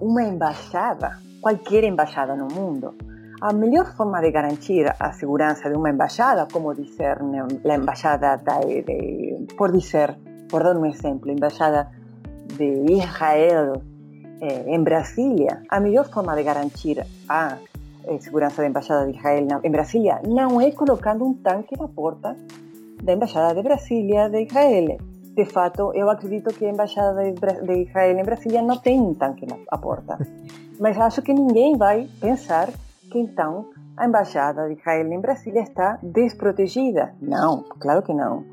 uma 0.02 0.24
embaixada, 0.24 1.20
qualquer 1.42 1.84
embaixada 1.84 2.36
no 2.36 2.48
mundo, 2.48 2.96
a 3.42 3.52
melhor 3.52 3.96
forma 3.96 4.22
de 4.22 4.32
garantir 4.32 4.86
a 5.00 5.12
segurança 5.12 5.70
de 5.70 5.76
uma 5.76 5.90
embaixada, 5.90 6.48
como 6.52 6.74
dizer 6.74 7.18
a 7.22 7.76
embaixada 7.76 8.38
de, 8.38 8.82
de, 8.84 9.54
por 9.56 9.72
dizer 9.72 10.18
por 10.50 10.64
dar 10.64 10.78
um 10.78 10.86
exemplo, 10.86 11.30
a 11.30 11.34
embaixada 11.34 11.92
de 12.58 12.94
Israel 12.94 13.82
eh, 14.42 14.64
em 14.68 14.84
Brasília, 14.84 15.64
a 15.70 15.80
melhor 15.80 16.10
forma 16.10 16.36
de 16.36 16.44
garantir 16.44 17.06
a 17.28 17.58
eh, 18.08 18.20
segurança 18.20 18.62
da 18.62 18.68
embaixada 18.68 19.06
de 19.12 19.18
Israel 19.18 19.62
em 19.64 19.72
Brasília 19.72 20.22
não 20.28 20.60
é 20.62 20.72
colocando 20.72 21.26
um 21.26 21.34
tanque 21.34 21.78
na 21.78 21.88
porta 21.88 22.36
da 23.04 23.14
embaixada 23.14 23.54
de 23.54 23.62
Brasília 23.62 24.30
de 24.30 24.44
Israel. 24.44 24.98
De 25.36 25.46
fato, 25.46 25.92
eu 25.94 26.10
acredito 26.10 26.54
que 26.54 26.66
a 26.66 26.70
embaixada 26.70 27.22
de, 27.24 27.82
Israel 27.84 28.18
em 28.18 28.24
Brasília 28.24 28.62
não 28.62 28.78
tem 28.78 29.02
um 29.02 29.14
tanque 29.14 29.46
na 29.46 29.78
porta. 29.78 30.18
Mas 30.80 30.98
acho 30.98 31.22
que 31.22 31.34
ninguém 31.34 31.78
vai 31.78 32.08
pensar 32.20 32.70
que 33.12 33.20
então 33.20 33.70
a 33.98 34.08
embaixada 34.08 34.68
de 34.68 34.76
Israel 34.80 35.12
em 35.12 35.20
Brasília 35.20 35.62
está 35.62 36.00
desprotegida. 36.02 37.14
Não, 37.22 37.64
claro 37.64 38.02
que 38.02 38.14
não. 38.14 38.44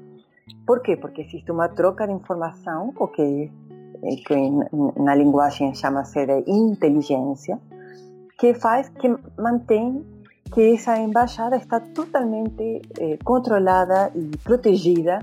Por 0.66 0.81
quê? 0.81 0.97
Porque 0.97 1.23
existe 1.23 1.51
uma 1.51 1.69
troca 1.69 2.07
de 2.07 2.12
informação, 2.12 2.93
o 2.97 3.09
que, 3.09 3.51
que 4.27 4.35
na 4.97 5.15
linguagem 5.15 5.74
chama-se 5.74 6.24
de 6.27 6.45
inteligência, 6.51 7.59
que 8.43 8.55
faz, 8.55 8.89
que 8.89 9.09
mantém 9.39 10.05
que 10.52 10.74
essa 10.74 10.98
embaixada 10.98 11.56
está 11.56 11.78
totalmente 11.78 12.82
eh, 12.98 13.16
controlada 13.23 14.10
e 14.16 14.36
protegida 14.39 15.20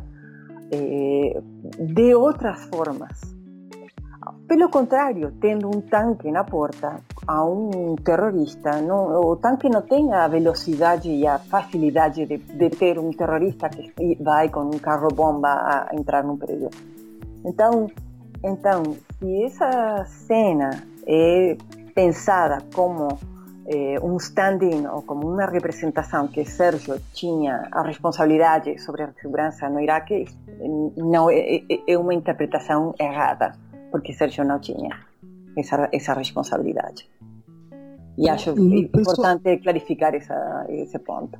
eh, 0.71 1.41
de 1.77 2.15
outras 2.15 2.63
formas. 2.73 3.19
Pelo 4.47 4.69
contrário, 4.69 5.33
tendo 5.41 5.67
um 5.67 5.81
tanque 5.81 6.31
na 6.31 6.45
porta 6.45 7.01
a 7.27 7.43
um 7.43 7.97
terrorista, 7.97 8.81
não, 8.81 9.19
o 9.19 9.35
tanque 9.35 9.67
não 9.67 9.81
tem 9.81 10.13
a 10.13 10.25
velocidade 10.29 11.09
e 11.09 11.27
a 11.27 11.39
facilidade 11.39 12.25
de, 12.25 12.37
de 12.37 12.69
ter 12.69 12.97
um 12.97 13.11
terrorista 13.11 13.67
que 13.67 14.17
vai 14.23 14.47
com 14.47 14.61
um 14.61 14.79
carro-bomba 14.79 15.49
a 15.49 15.89
entrar 15.93 16.23
num 16.23 16.37
prédio. 16.37 16.69
Então, 17.43 17.91
então, 18.45 18.95
se 19.19 19.43
essa 19.43 20.05
cena 20.05 20.69
é 21.05 21.57
pensada 21.99 22.63
como 22.73 23.19
eh, 23.67 23.99
um 24.01 24.15
stand-in 24.15 24.87
ou 24.87 25.01
como 25.01 25.27
uma 25.27 25.45
representação 25.45 26.29
que 26.29 26.45
Sérgio 26.45 26.97
tinha 27.13 27.67
a 27.73 27.81
responsabilidade 27.81 28.79
sobre 28.79 29.03
a 29.03 29.11
segurança 29.21 29.67
no 29.67 29.81
Iraque, 29.81 30.25
não 30.95 31.29
é, 31.29 31.61
é 31.85 31.97
uma 31.97 32.13
interpretação 32.13 32.95
errada 32.97 33.53
porque 33.91 34.13
Sérgio 34.13 34.45
não 34.45 34.59
tinha 34.59 34.97
essa, 35.57 35.89
essa 35.91 36.13
responsabilidade. 36.13 37.09
E 38.17 38.29
acho 38.29 38.51
importante 38.51 39.43
pessoal... 39.43 39.59
clarificar 39.61 40.15
essa, 40.15 40.65
esse 40.69 40.97
ponto. 40.99 41.37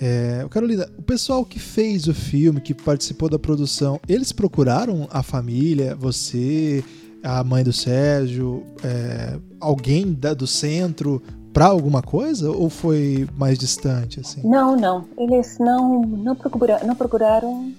É, 0.00 0.46
Carolina, 0.50 0.86
o 0.98 1.02
pessoal 1.02 1.44
que 1.44 1.58
fez 1.58 2.06
o 2.06 2.14
filme, 2.14 2.60
que 2.60 2.74
participou 2.74 3.28
da 3.28 3.40
produção, 3.40 3.98
eles 4.08 4.30
procuraram 4.30 5.08
a 5.10 5.22
família, 5.22 5.96
você, 5.96 6.84
a 7.26 7.42
mãe 7.42 7.64
do 7.64 7.72
Sérgio, 7.72 8.62
é, 8.84 9.36
alguém 9.60 10.12
da, 10.12 10.32
do 10.32 10.46
centro 10.46 11.20
para 11.52 11.66
alguma 11.66 12.00
coisa 12.02 12.50
ou 12.50 12.70
foi 12.70 13.26
mais 13.36 13.58
distante 13.58 14.20
assim? 14.20 14.46
Não, 14.46 14.76
não, 14.76 15.04
eles 15.18 15.58
não 15.58 16.02
não, 16.02 16.36
procura, 16.36 16.80
não 16.84 16.94
procuraram. 16.94 17.72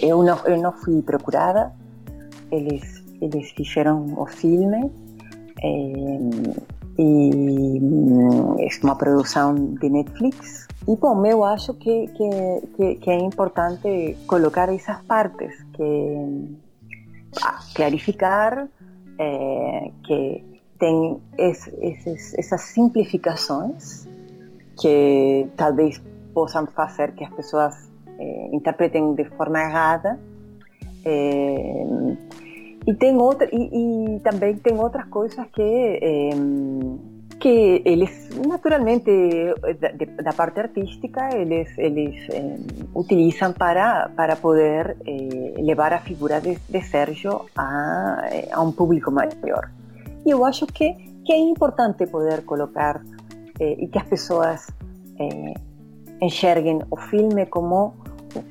Eu 0.00 0.22
não 0.22 0.38
eu 0.46 0.62
não 0.62 0.72
fui 0.72 1.02
procurada. 1.02 1.72
Eles 2.50 3.02
eles 3.20 3.50
fizeram 3.50 4.14
o 4.16 4.24
filme 4.26 4.90
é, 5.62 6.18
e 6.98 7.78
é 8.60 8.68
uma 8.82 8.96
produção 8.96 9.54
de 9.54 9.90
Netflix. 9.90 10.66
E 10.88 10.96
bom, 10.96 11.26
eu 11.26 11.44
acho 11.44 11.74
que, 11.74 12.06
que, 12.08 12.30
que, 12.74 12.94
que 12.94 13.10
é 13.10 13.18
importante 13.18 14.16
colocar 14.26 14.72
essas 14.72 15.02
partes, 15.02 15.52
que 15.74 15.82
clarificar 17.74 18.68
é, 19.18 19.90
que 20.04 20.44
tem 20.78 21.20
esses, 21.36 22.34
essas 22.34 22.62
simplificações 22.62 24.08
que 24.80 25.46
talvez 25.56 26.02
possam 26.32 26.66
fazer 26.66 27.12
que 27.12 27.22
as 27.22 27.30
pessoas 27.34 27.90
eh, 28.18 28.48
interpretem 28.52 29.14
de 29.14 29.24
forma 29.24 29.60
errada. 29.60 30.18
Eh, 31.04 32.16
e 32.86 32.94
tem 32.94 33.14
outra 33.16 33.46
e, 33.52 34.16
e, 34.16 34.20
também 34.20 34.56
tem 34.56 34.78
outras 34.78 35.06
coisas 35.08 35.46
que 35.52 36.30
eh, 37.46 37.82
que 37.82 37.82
eles 37.84 38.28
naturalmente 38.46 39.10
da, 39.80 40.22
da, 40.22 40.32
parte 40.32 40.60
artística 40.60 41.34
eles 41.34 41.68
eles 41.78 42.14
utilizam 42.94 43.52
para 43.52 44.10
para 44.14 44.36
poder 44.36 44.96
levar 45.56 45.92
a 45.92 46.00
figura 46.00 46.40
de, 46.40 46.58
de 46.68 46.82
Sérgio 46.82 47.46
a, 47.56 48.22
a 48.52 48.60
um 48.60 48.72
público 48.72 49.10
maior. 49.10 49.70
E 50.24 50.30
eu 50.30 50.44
acho 50.44 50.66
que 50.66 50.94
que 51.24 51.32
é 51.32 51.38
importante 51.38 52.06
poder 52.06 52.44
colocar 52.44 53.02
e 53.60 53.86
que 53.88 53.98
as 53.98 54.04
pessoas 54.04 54.66
enxerguem 56.20 56.80
o 56.90 56.96
filme 56.96 57.46
como 57.46 57.94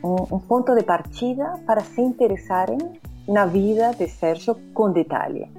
um, 0.03 0.35
um, 0.35 0.39
ponto 0.39 0.75
de 0.75 0.83
partida 0.83 1.59
para 1.65 1.81
se 1.81 2.01
interessarem 2.01 2.77
na 3.27 3.45
vida 3.45 3.93
de 3.93 4.07
Sérgio 4.07 4.55
com 4.73 4.91
detalhe. 4.91 5.49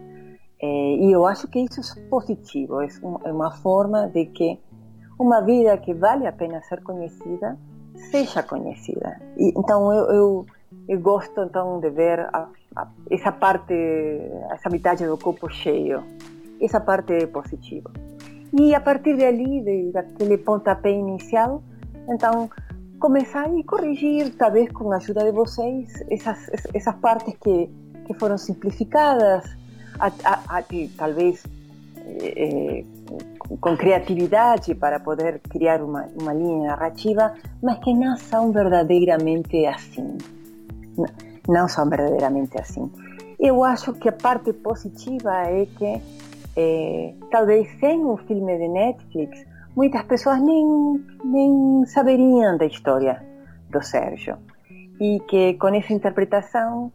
É, 0.62 0.66
e 0.66 1.10
eu 1.10 1.26
acho 1.26 1.48
que 1.48 1.60
isso 1.60 1.80
é 1.98 2.02
positivo, 2.08 2.80
é, 2.82 2.88
uma 3.32 3.50
forma 3.50 4.08
de 4.08 4.26
que 4.26 4.60
uma 5.18 5.40
vida 5.40 5.76
que 5.78 5.94
vale 5.94 6.26
a 6.26 6.32
pena 6.32 6.62
ser 6.62 6.82
conhecida 6.82 7.56
seja 8.10 8.42
conhecida. 8.42 9.20
E, 9.36 9.52
então 9.56 9.92
eu, 9.92 10.04
eu, 10.10 10.46
eu, 10.88 11.00
gosto 11.00 11.42
então 11.42 11.80
de 11.80 11.90
ver 11.90 12.20
a, 12.20 12.48
a, 12.76 12.88
essa 13.10 13.32
parte, 13.32 13.74
essa 14.50 14.68
metade 14.68 15.06
do 15.06 15.16
copo 15.16 15.48
cheio. 15.50 16.02
Essa 16.60 16.80
parte 16.80 17.26
positiva. 17.28 17.90
E 18.52 18.74
a 18.74 18.80
partir 18.80 19.16
dali, 19.16 19.62
de, 19.62 19.92
daquele 19.92 20.36
pontapé 20.36 20.90
inicial, 20.90 21.62
então, 22.08 22.50
começar 22.98 23.48
e 23.54 23.62
corrigir, 23.64 24.34
talvez 24.36 24.70
com 24.72 24.92
a 24.92 24.96
ajuda 24.96 25.24
de 25.24 25.32
vocês, 25.32 26.04
essas, 26.10 26.50
essas 26.74 26.94
partes 26.96 27.34
que, 27.36 27.70
que 28.04 28.14
foram 28.14 28.36
simplificadas, 28.36 29.44
a, 30.00 30.12
a, 30.24 30.58
a, 30.58 30.64
talvez 30.96 31.44
eh, 32.22 32.84
com 33.60 33.76
criatividade 33.76 34.74
para 34.74 35.00
poder 35.00 35.40
criar 35.40 35.82
uma, 35.82 36.08
uma 36.20 36.32
linha 36.32 36.68
narrativa, 36.68 37.34
mas 37.62 37.78
que 37.78 37.92
não 37.92 38.16
são 38.16 38.52
verdadeiramente 38.52 39.66
assim. 39.66 40.18
Não, 40.96 41.06
não 41.48 41.68
são 41.68 41.88
verdadeiramente 41.88 42.58
assim. 42.60 42.90
Eu 43.38 43.64
acho 43.64 43.92
que 43.94 44.08
a 44.08 44.12
parte 44.12 44.52
positiva 44.52 45.32
é 45.46 45.66
que, 45.66 46.00
eh, 46.56 47.14
talvez 47.30 47.68
sem 47.80 48.04
um 48.04 48.16
filme 48.16 48.56
de 48.56 48.68
Netflix, 48.68 49.44
muitas 49.74 50.02
pessoas 50.04 50.40
nem, 50.40 51.04
nem 51.24 51.84
saberiam 51.86 52.56
da 52.56 52.66
história 52.66 53.22
do 53.70 53.82
Sérgio. 53.82 54.36
E 55.00 55.18
que 55.28 55.54
com 55.54 55.68
essa 55.68 55.92
interpretação 55.92 56.92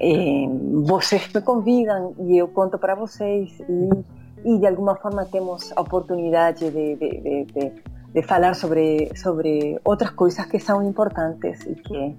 eh, 0.00 0.46
vocês 0.84 1.28
me 1.32 1.40
convidam 1.40 2.14
e 2.18 2.38
eu 2.38 2.48
conto 2.48 2.78
para 2.78 2.94
vocês 2.94 3.50
e, 3.68 3.88
e 4.44 4.58
de 4.58 4.66
alguma 4.66 4.96
forma 4.96 5.24
temos 5.26 5.72
a 5.76 5.80
oportunidade 5.80 6.70
de, 6.70 6.96
de, 6.96 7.20
de, 7.20 7.44
de, 7.44 7.72
de 8.14 8.22
falar 8.22 8.54
sobre, 8.54 9.10
sobre 9.16 9.78
outras 9.84 10.10
coisas 10.10 10.44
que 10.46 10.58
são 10.58 10.82
importantes 10.82 11.60
e 11.66 11.74
que, 11.74 12.16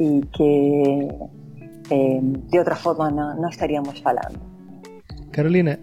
e 0.00 0.20
que 0.32 1.08
eh, 1.90 2.20
de 2.22 2.58
outra 2.58 2.76
forma 2.76 3.10
não, 3.10 3.40
não 3.40 3.48
estaríamos 3.48 3.98
falando. 4.00 4.38
Carolina, 5.32 5.78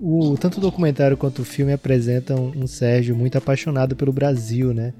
o, 0.00 0.36
tanto 0.38 0.58
o 0.58 0.60
documentário 0.60 1.16
quanto 1.16 1.42
o 1.42 1.44
filme 1.44 1.72
apresentam 1.72 2.52
um 2.56 2.66
Sérgio 2.66 3.16
muito 3.16 3.36
apaixonado 3.36 3.96
pelo 3.96 4.12
Brasil, 4.12 4.72
né? 4.72 4.94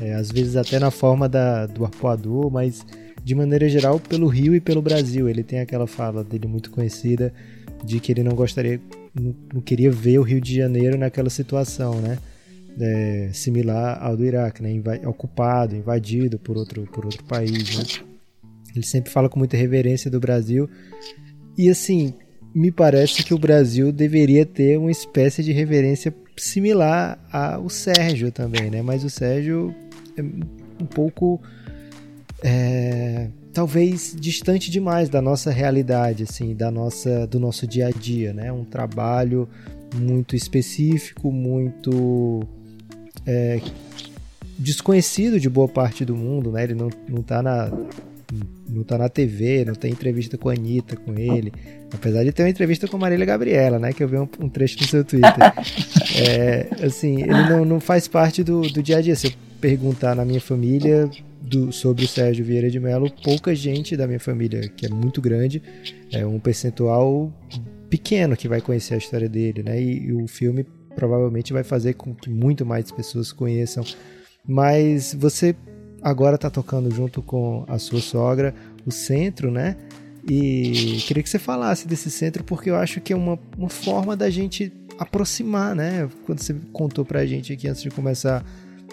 É, 0.00 0.14
às 0.14 0.30
vezes 0.30 0.56
até 0.56 0.78
na 0.78 0.90
forma 0.90 1.28
da, 1.28 1.66
do 1.66 1.84
arpoador, 1.84 2.50
mas 2.50 2.84
de 3.24 3.34
maneira 3.34 3.68
geral 3.68 3.98
pelo 3.98 4.26
Rio 4.26 4.54
e 4.54 4.60
pelo 4.60 4.82
Brasil. 4.82 5.28
Ele 5.28 5.42
tem 5.42 5.60
aquela 5.60 5.86
fala 5.86 6.22
dele 6.22 6.46
muito 6.46 6.70
conhecida 6.70 7.32
de 7.82 7.98
que 7.98 8.12
ele 8.12 8.22
não 8.22 8.34
gostaria, 8.34 8.78
não, 9.14 9.60
queria 9.62 9.90
ver 9.90 10.18
o 10.18 10.22
Rio 10.22 10.40
de 10.40 10.54
Janeiro 10.54 10.98
naquela 10.98 11.30
situação, 11.30 12.00
né? 12.00 12.18
É, 12.78 13.30
similar 13.32 14.02
ao 14.02 14.16
do 14.16 14.24
Iraque, 14.24 14.62
né? 14.62 14.70
Inva 14.70 15.00
ocupado, 15.08 15.74
invadido 15.74 16.38
por 16.38 16.56
outro, 16.56 16.86
por 16.92 17.06
outro 17.06 17.24
país, 17.24 17.78
né? 17.78 17.84
Ele 18.76 18.84
sempre 18.84 19.10
fala 19.10 19.28
com 19.28 19.38
muita 19.38 19.56
reverência 19.56 20.10
do 20.10 20.20
Brasil. 20.20 20.68
E 21.56 21.70
assim, 21.70 22.12
me 22.54 22.70
parece 22.70 23.22
que 23.22 23.32
o 23.32 23.38
Brasil 23.38 23.90
deveria 23.92 24.44
ter 24.44 24.76
uma 24.78 24.90
espécie 24.90 25.42
de 25.42 25.52
reverência 25.52 26.12
similar 26.36 27.18
ao 27.32 27.70
Sérgio 27.70 28.32
também, 28.32 28.70
né? 28.70 28.82
Mas 28.82 29.04
o 29.04 29.10
Sérgio 29.10 29.74
é 30.16 30.22
um 30.22 30.86
pouco 30.86 31.40
é, 32.46 33.28
talvez 33.54 34.14
distante 34.20 34.70
demais 34.70 35.08
da 35.08 35.22
nossa 35.22 35.50
realidade, 35.50 36.24
assim, 36.24 36.54
da 36.54 36.70
nossa, 36.70 37.26
do 37.26 37.40
nosso 37.40 37.66
dia 37.66 37.86
a 37.86 37.90
dia, 37.90 38.34
né? 38.34 38.52
Um 38.52 38.64
trabalho 38.64 39.48
muito 39.96 40.36
específico, 40.36 41.32
muito 41.32 42.42
é, 43.26 43.62
desconhecido 44.58 45.40
de 45.40 45.48
boa 45.48 45.66
parte 45.66 46.04
do 46.04 46.14
mundo, 46.14 46.52
né? 46.52 46.64
Ele 46.64 46.74
não, 46.74 46.90
não 47.08 47.22
tá 47.22 47.42
na 47.42 47.72
não 48.68 48.82
tá 48.82 48.98
na 48.98 49.08
TV, 49.08 49.64
não 49.64 49.74
tem 49.74 49.92
entrevista 49.92 50.36
com 50.36 50.48
a 50.48 50.52
Anitta, 50.52 50.96
com 50.96 51.16
ele. 51.16 51.52
Apesar 51.92 52.24
de 52.24 52.32
ter 52.32 52.42
uma 52.42 52.50
entrevista 52.50 52.88
com 52.88 52.96
a 52.96 53.00
Marília 53.00 53.24
Gabriela, 53.24 53.78
né? 53.78 53.92
Que 53.92 54.02
eu 54.02 54.08
vi 54.08 54.18
um, 54.18 54.28
um 54.40 54.48
trecho 54.50 54.78
no 54.80 54.86
seu 54.86 55.04
Twitter. 55.04 55.32
é, 56.18 56.68
assim, 56.84 57.22
ele 57.22 57.48
não, 57.48 57.64
não 57.64 57.80
faz 57.80 58.06
parte 58.06 58.42
do, 58.42 58.62
do 58.62 58.82
dia 58.82 58.98
a 58.98 59.00
dia. 59.00 59.14
Se 59.14 59.28
eu 59.28 59.32
perguntar 59.60 60.14
na 60.14 60.24
minha 60.24 60.40
família 60.40 61.08
do, 61.44 61.70
sobre 61.70 62.04
o 62.04 62.08
Sérgio 62.08 62.44
Vieira 62.44 62.70
de 62.70 62.80
Mello, 62.80 63.10
pouca 63.22 63.54
gente 63.54 63.96
da 63.96 64.06
minha 64.06 64.18
família, 64.18 64.66
que 64.68 64.86
é 64.86 64.88
muito 64.88 65.20
grande, 65.20 65.62
é 66.10 66.24
um 66.26 66.40
percentual 66.40 67.30
pequeno 67.90 68.36
que 68.36 68.48
vai 68.48 68.60
conhecer 68.60 68.94
a 68.94 68.98
história 68.98 69.28
dele, 69.28 69.62
né? 69.62 69.80
E, 69.80 70.06
e 70.06 70.12
o 70.12 70.26
filme 70.26 70.66
provavelmente 70.96 71.52
vai 71.52 71.62
fazer 71.62 71.94
com 71.94 72.14
que 72.14 72.30
muito 72.30 72.64
mais 72.64 72.90
pessoas 72.90 73.30
conheçam. 73.30 73.84
Mas 74.46 75.14
você 75.14 75.54
agora 76.02 76.36
está 76.36 76.48
tocando 76.48 76.90
junto 76.90 77.22
com 77.22 77.64
a 77.68 77.78
sua 77.78 78.00
sogra 78.00 78.54
o 78.86 78.90
centro, 78.90 79.50
né? 79.50 79.76
E 80.28 80.98
queria 81.06 81.22
que 81.22 81.28
você 81.28 81.38
falasse 81.38 81.86
desse 81.86 82.10
centro, 82.10 82.42
porque 82.42 82.70
eu 82.70 82.76
acho 82.76 83.00
que 83.00 83.12
é 83.12 83.16
uma, 83.16 83.38
uma 83.58 83.68
forma 83.68 84.16
da 84.16 84.30
gente 84.30 84.72
aproximar, 84.98 85.74
né? 85.74 86.08
Quando 86.24 86.40
você 86.40 86.54
contou 86.72 87.04
pra 87.04 87.26
gente 87.26 87.52
aqui 87.52 87.68
antes 87.68 87.82
de 87.82 87.90
começar 87.90 88.44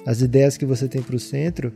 as 0.06 0.22
ideias 0.22 0.58
que 0.58 0.66
você 0.66 0.88
tem 0.88 1.02
pro 1.02 1.20
centro, 1.20 1.72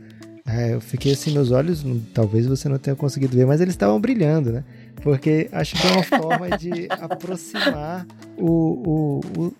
é, 0.46 0.74
eu 0.74 0.80
fiquei 0.80 1.12
assim, 1.12 1.32
meus 1.32 1.50
olhos, 1.50 1.84
talvez 2.14 2.46
você 2.46 2.68
não 2.68 2.78
tenha 2.78 2.94
conseguido 2.94 3.36
ver, 3.36 3.46
mas 3.46 3.60
eles 3.60 3.74
estavam 3.74 4.00
brilhando, 4.00 4.52
né? 4.52 4.64
Porque 5.02 5.48
acho 5.50 5.74
que 5.76 5.86
é 5.86 5.90
uma 5.90 6.02
forma 6.02 6.56
de 6.56 6.86
aproximar 7.02 8.06
o, 8.38 8.46
o, 8.46 9.20
o, 9.38 9.54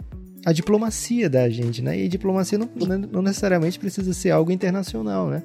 a 0.45 0.53
diplomacia 0.53 1.29
da 1.29 1.49
gente, 1.51 1.83
né? 1.83 1.99
E 1.99 2.09
diplomacia 2.09 2.57
não, 2.57 2.69
não 3.13 3.21
necessariamente 3.23 3.81
precisa 3.81 4.13
ser 4.13 4.31
algo 4.31 4.53
internacional, 4.53 5.29
né? 5.29 5.43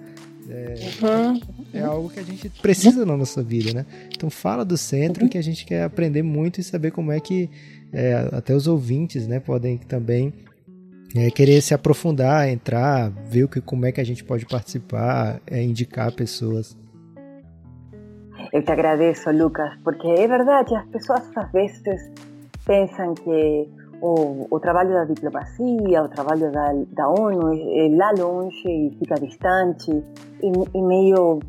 É, 0.48 0.76
uhum. 1.02 1.42
é, 1.74 1.82
algo 1.82 2.10
que 2.10 2.20
a 2.20 2.24
gente 2.24 2.50
precisa 2.62 3.06
na 3.06 3.18
nossa 3.18 3.42
vida, 3.42 3.74
né? 3.74 3.86
Então 4.14 4.30
fala 4.30 4.64
do 4.64 4.78
centro 4.78 5.28
que 5.28 5.38
a 5.38 5.42
gente 5.44 5.66
quer 5.66 5.84
aprender 5.84 6.22
muito 6.22 6.60
e 6.60 6.64
saber 6.64 6.92
como 6.92 7.12
é 7.12 7.20
que 7.20 7.50
é, 7.92 8.30
até 8.32 8.56
os 8.56 8.68
ouvintes, 8.68 9.28
né, 9.28 9.40
podem 9.40 9.78
também 9.78 10.34
é, 11.16 11.30
querer 11.30 11.62
se 11.62 11.74
aprofundar, 11.74 12.48
entrar, 12.50 13.10
ver 13.10 13.44
o 13.44 13.48
que, 13.50 13.62
como 13.62 13.86
é 13.86 13.92
que 13.92 14.02
a 14.02 14.04
gente 14.04 14.24
pode 14.24 14.46
participar, 14.46 15.40
é, 15.48 15.62
indicar 15.62 16.12
pessoas. 16.14 16.78
Eu 18.52 18.64
te 18.64 18.72
agradeço, 18.72 19.32
Lucas, 19.32 19.72
porque 19.84 20.08
é 20.08 20.28
verdade, 20.28 20.76
as 20.76 20.86
pessoas 20.88 21.22
às 21.36 21.52
vezes 21.52 22.12
pensam 22.66 23.14
que 23.14 23.70
o, 24.02 24.48
o 24.50 24.60
trabalho 24.60 24.92
da 24.94 25.06
diplomacia, 25.06 26.04
o 26.04 26.10
trabalho 26.10 26.52
da, 26.52 26.74
da 26.92 27.08
ONU 27.08 27.54
é, 27.54 27.88
é 27.88 27.96
lá 27.96 28.12
longe 28.12 28.68
e 28.68 28.96
fica 29.00 29.16
distante 29.16 29.92
e, 30.42 30.78
e 30.78 30.82
meio 30.82 31.40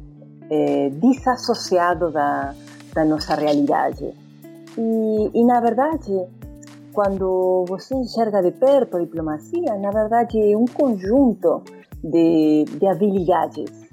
é, 0.51 0.91
desassociado 0.91 2.11
da, 2.11 2.55
da 2.95 3.05
nossa 3.05 3.35
realidade. 3.35 4.13
E, 4.77 5.31
e, 5.35 5.45
na 5.45 5.61
verdade, 5.61 6.13
quando 6.93 7.65
você 7.69 7.95
enxerga 7.95 8.43
de 8.43 8.53
perto 8.53 8.97
a 8.97 9.01
diplomacia, 9.01 9.77
na 9.79 9.91
verdade 9.91 10.39
é 10.39 10.57
um 10.57 10.67
conjunto 10.67 11.63
de, 12.03 12.65
de 12.65 12.87
habilidades. 12.87 13.89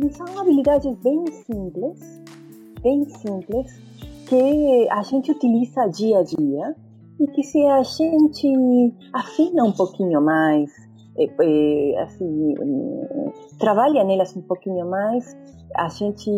E 0.00 0.10
são 0.12 0.26
habilidades 0.38 0.94
bem 0.98 1.24
simples, 1.26 2.22
bem 2.82 3.04
simples, 3.08 3.80
que 4.28 4.88
a 4.90 5.02
gente 5.02 5.30
utiliza 5.30 5.86
dia 5.88 6.18
a 6.18 6.22
dia 6.22 6.76
e 7.20 7.26
que 7.28 7.42
se 7.42 7.62
a 7.66 7.82
gente 7.82 8.94
afina 9.12 9.64
um 9.64 9.72
pouquinho 9.72 10.20
mais, 10.20 10.70
é, 11.16 11.28
é, 11.40 12.02
assim, 12.02 12.54
trabalha 13.58 14.02
nelas 14.04 14.34
um 14.36 14.42
pouquinho 14.42 14.88
mais, 14.88 15.36
a 15.76 15.88
gente 15.88 16.30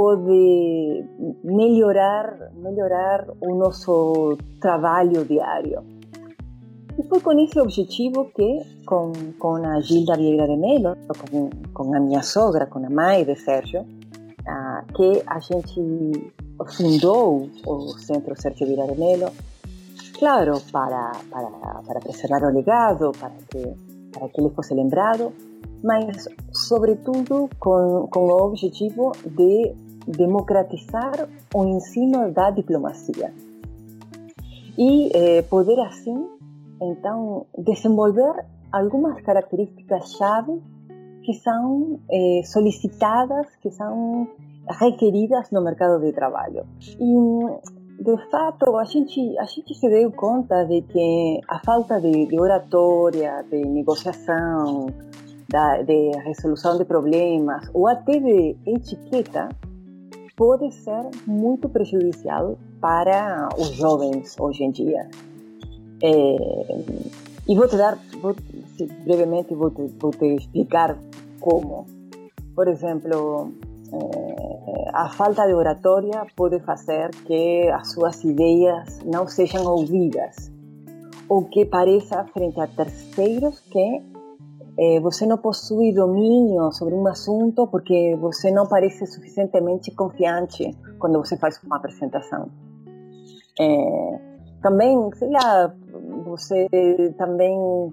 pode 0.00 1.04
melhorar, 1.44 2.50
melhorar 2.54 3.26
o 3.38 3.54
nosso 3.54 4.38
trabalho 4.58 5.26
diário. 5.26 5.84
E 6.98 7.02
foi 7.02 7.20
com 7.20 7.38
esse 7.38 7.60
objetivo 7.60 8.24
que, 8.34 8.62
com, 8.86 9.12
com 9.38 9.56
a 9.56 9.78
Gilda 9.82 10.16
Vieira 10.16 10.46
de 10.46 10.56
Melo, 10.56 10.96
com, 11.30 11.50
com 11.74 11.94
a 11.94 12.00
minha 12.00 12.22
sogra, 12.22 12.64
com 12.64 12.78
a 12.78 12.88
mãe 12.88 13.26
de 13.26 13.36
Sérgio, 13.36 13.84
ah, 14.48 14.84
que 14.96 15.22
a 15.26 15.38
gente 15.38 16.32
fundou 16.78 17.50
o 17.66 17.98
Centro 17.98 18.34
Sérgio 18.40 18.66
Vieira 18.68 18.86
de 18.86 18.98
Melo, 18.98 19.30
claro, 20.18 20.62
para, 20.72 21.12
para, 21.30 21.50
para 21.86 22.00
preservar 22.00 22.42
o 22.44 22.54
legado, 22.54 23.12
para 23.20 23.32
que, 23.50 23.74
para 24.12 24.28
que 24.30 24.40
ele 24.40 24.48
fosse 24.48 24.72
lembrado, 24.72 25.30
mas, 25.84 26.26
sobretudo, 26.54 27.50
com, 27.58 28.08
com 28.10 28.20
o 28.20 28.46
objetivo 28.46 29.12
de 29.26 29.74
democratizar 30.06 31.28
o 31.54 31.64
ensino 31.64 32.32
da 32.32 32.50
diplomacia 32.50 33.32
e 34.78 35.10
eh, 35.14 35.42
poder 35.42 35.78
assim 35.80 36.26
então 36.80 37.46
desenvolver 37.58 38.32
algumas 38.72 39.20
características-chave 39.22 40.62
que 41.22 41.34
são 41.34 42.00
eh, 42.10 42.42
solicitadas, 42.44 43.46
que 43.62 43.70
são 43.70 44.26
requeridas 44.78 45.50
no 45.50 45.62
mercado 45.62 46.00
de 46.00 46.12
trabalho. 46.12 46.64
E, 46.80 48.02
de 48.02 48.30
fato, 48.30 48.76
a 48.76 48.84
gente, 48.84 49.38
a 49.38 49.44
gente 49.44 49.74
se 49.74 49.88
deu 49.88 50.10
conta 50.12 50.64
de 50.64 50.80
que 50.82 51.40
a 51.48 51.58
falta 51.64 52.00
de, 52.00 52.26
de 52.26 52.40
oratória, 52.40 53.44
de 53.50 53.62
negociação, 53.62 54.86
da, 55.48 55.82
de 55.82 56.10
resolução 56.24 56.78
de 56.78 56.84
problemas 56.84 57.68
ou 57.74 57.88
até 57.88 58.18
de 58.18 58.56
etiqueta 58.64 59.48
pode 60.40 60.72
ser 60.72 61.10
muito 61.26 61.68
prejudicial 61.68 62.56
para 62.80 63.46
os 63.58 63.72
jovens 63.72 64.34
hoje 64.40 64.64
em 64.64 64.70
dia. 64.70 65.06
É, 66.02 66.14
e 67.46 67.54
vou 67.54 67.68
te 67.68 67.76
dar, 67.76 67.98
vou, 68.22 68.34
brevemente, 69.04 69.54
vou 69.54 69.70
te, 69.70 69.86
vou 70.00 70.10
te 70.10 70.24
explicar 70.36 70.96
como. 71.40 71.86
Por 72.54 72.68
exemplo, 72.68 73.52
é, 73.92 74.90
a 74.94 75.10
falta 75.10 75.46
de 75.46 75.52
oratória 75.52 76.26
pode 76.34 76.58
fazer 76.60 77.10
que 77.26 77.68
as 77.68 77.92
suas 77.92 78.24
ideias 78.24 78.98
não 79.04 79.26
sejam 79.28 79.66
ouvidas 79.66 80.50
ou 81.28 81.44
que 81.44 81.66
pareça 81.66 82.24
frente 82.32 82.58
a 82.58 82.66
terceiros 82.66 83.60
que 83.60 84.02
eh, 84.80 84.98
você 85.00 85.26
não 85.26 85.36
possui 85.36 85.92
domínio 85.92 86.72
sobre 86.72 86.94
um 86.94 87.06
assunto 87.06 87.66
porque 87.66 88.16
você 88.18 88.50
não 88.50 88.66
parece 88.66 89.06
suficientemente 89.06 89.90
confiante 89.90 90.74
quando 90.98 91.18
você 91.18 91.36
faz 91.36 91.60
uma 91.62 91.76
apresentação. 91.76 92.48
É, 93.60 94.20
também, 94.62 95.10
sei 95.16 95.30
lá, 95.30 95.70
você 96.24 96.66
também, 97.18 97.92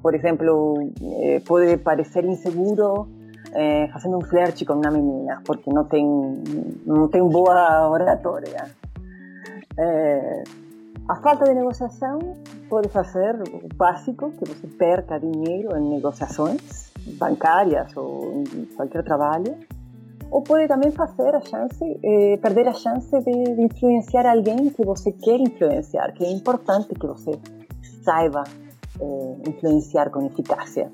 por 0.00 0.14
exemplo, 0.14 0.88
é, 1.02 1.40
pode 1.40 1.78
parecer 1.78 2.24
inseguro 2.24 3.08
é, 3.52 3.88
fazendo 3.88 4.16
um 4.18 4.20
flerte 4.20 4.64
com 4.64 4.74
uma 4.74 4.90
menina 4.92 5.42
porque 5.44 5.72
não 5.72 5.84
tem 5.84 6.06
não 6.86 7.08
tem 7.08 7.28
boa 7.28 7.90
oratória. 7.90 8.70
É, 9.76 10.44
a 11.08 11.16
falta 11.16 11.44
de 11.44 11.54
negociação 11.54 12.18
pode 12.68 12.88
fazer 12.88 13.34
o 13.52 13.68
básico, 13.76 14.30
que 14.32 14.48
você 14.48 14.66
perca 14.66 15.18
dinheiro 15.18 15.76
em 15.76 15.90
negociações 15.90 16.92
bancárias 17.18 17.94
ou 17.94 18.42
em 18.42 18.64
qualquer 18.74 19.04
trabalho, 19.04 19.54
ou 20.30 20.42
pode 20.42 20.66
também 20.66 20.90
chance, 20.90 22.00
eh, 22.02 22.38
perder 22.38 22.68
a 22.68 22.72
chance 22.72 23.10
de, 23.20 23.54
de, 23.54 23.62
influenciar 23.62 24.26
alguém 24.26 24.70
que 24.70 24.84
você 24.84 25.12
quer 25.12 25.38
influenciar, 25.38 26.12
que 26.12 26.24
é 26.24 26.30
importante 26.32 26.94
que 26.94 27.06
você 27.06 27.38
saiba 28.02 28.42
eh, 28.98 29.36
influenciar 29.46 30.10
com 30.10 30.24
eficácia. 30.24 30.90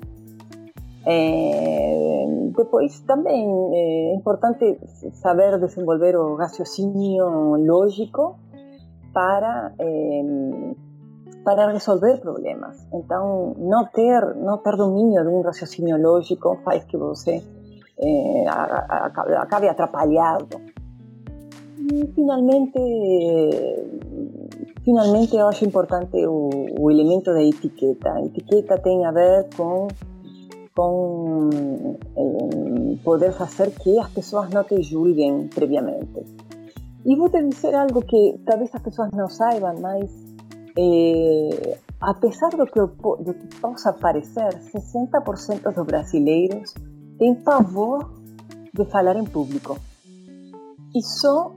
É, 1.03 2.25
depois 2.55 2.99
também 3.01 3.47
é 3.73 4.13
importante 4.13 4.77
saber 5.13 5.57
desenvolver 5.57 6.15
o 6.15 6.35
raciocínio 6.35 7.55
lógico 7.55 8.37
para 9.13 9.73
eh, 9.79 10.75
para 11.43 11.71
resolver 11.71 12.19
problemas. 12.19 12.85
Então, 12.93 13.55
não 13.57 13.85
ter 13.85 14.35
não 14.35 14.57
ter 14.59 14.75
domínio 14.75 15.23
de 15.23 15.29
um 15.29 15.41
raciocínio 15.41 16.01
lógico 16.01 16.57
faz 16.63 16.83
que 16.85 16.97
você 16.97 17.41
eh, 17.99 18.45
acabe 18.47 19.67
atrapalhado. 19.67 20.61
E 21.79 22.07
finalmente, 22.13 22.79
finalmente 24.83 25.35
eu 25.35 25.47
acho 25.47 25.65
importante 25.65 26.15
o, 26.27 26.91
elemento 26.91 27.33
da 27.33 27.43
etiqueta. 27.43 28.13
A 28.13 28.21
etiqueta 28.21 28.77
tem 28.77 29.05
a 29.05 29.11
ver 29.11 29.49
com 29.55 29.87
com 30.75 31.49
eh, 32.15 32.97
poder 33.03 33.33
fazer 33.33 33.71
que 33.71 33.99
as 33.99 34.09
pessoas 34.11 34.49
não 34.51 34.63
te 34.63 34.81
julguem 34.81 35.47
previamente. 35.47 36.23
E 37.05 37.15
vou 37.15 37.29
te 37.29 37.41
dizer 37.41 37.73
algo 37.73 38.01
que 38.03 38.39
talvez 38.45 38.69
as 38.73 38.81
pessoas 38.81 39.09
não 39.11 39.27
saibam, 39.27 39.75
mas 39.79 40.11
eh, 40.77 41.77
apesar 41.99 42.49
do 42.49 42.65
que, 42.65 42.79
do 42.79 43.33
que 43.33 43.59
possa 43.59 43.91
parecer, 43.93 44.53
60% 44.71 45.73
dos 45.73 45.85
brasileiros 45.85 46.73
têm 47.17 47.35
pavor 47.35 48.11
de 48.73 48.85
falar 48.85 49.15
em 49.15 49.25
público. 49.25 49.77
E 50.95 51.01
só 51.01 51.51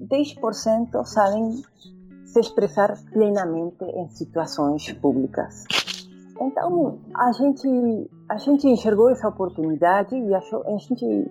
10% 0.00 1.04
sabem 1.04 1.62
se 2.24 2.40
expressar 2.40 2.96
plenamente 3.12 3.84
em 3.84 4.08
situações 4.10 4.92
públicas. 4.92 5.64
Então, 6.40 6.98
a 7.14 7.32
gente, 7.32 8.10
a 8.28 8.36
gente 8.36 8.68
enxergou 8.68 9.10
essa 9.10 9.28
oportunidade 9.28 10.16
e 10.16 10.34
achou, 10.34 10.62
a 10.66 10.76
gente 10.76 11.30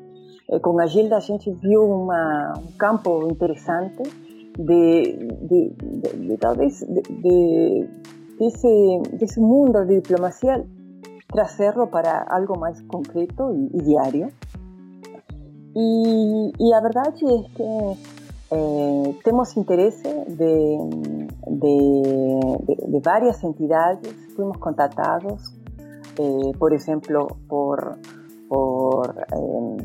eh, 0.49 0.59
com 0.59 0.79
a 0.79 0.85
Gilda 0.85 1.17
a 1.17 1.19
gente 1.19 1.51
viu 1.51 1.83
uma, 1.83 2.53
um 2.57 2.71
campo 2.77 3.27
interessante 3.29 4.03
de, 4.57 5.17
de, 5.47 5.73
de, 5.77 6.27
de 6.27 6.37
talvez 6.37 6.79
de, 6.79 7.87
desse, 8.39 9.01
desse 9.17 9.39
mundo 9.39 9.73
da 9.73 9.83
diplomacia 9.83 10.65
trazê-lo 11.31 11.87
para 11.87 12.25
algo 12.29 12.57
mais 12.57 12.79
concreto 12.81 13.51
e, 13.53 13.77
e 13.77 13.83
diário. 13.83 14.31
E, 15.75 16.51
e, 16.57 16.73
a 16.73 16.79
verdade 16.79 17.25
é 17.25 17.43
que 17.53 17.97
eh, 18.51 19.13
temos 19.25 19.57
interesse 19.57 20.07
de, 20.29 20.77
de, 21.51 22.91
de, 22.91 22.99
várias 23.03 23.43
entidades, 23.43 24.15
fomos 24.35 24.57
contatados, 24.57 25.55
eh, 26.19 26.51
por 26.57 26.73
exemplo, 26.73 27.27
por 27.47 27.97
por 28.47 29.15
eh, 29.17 29.77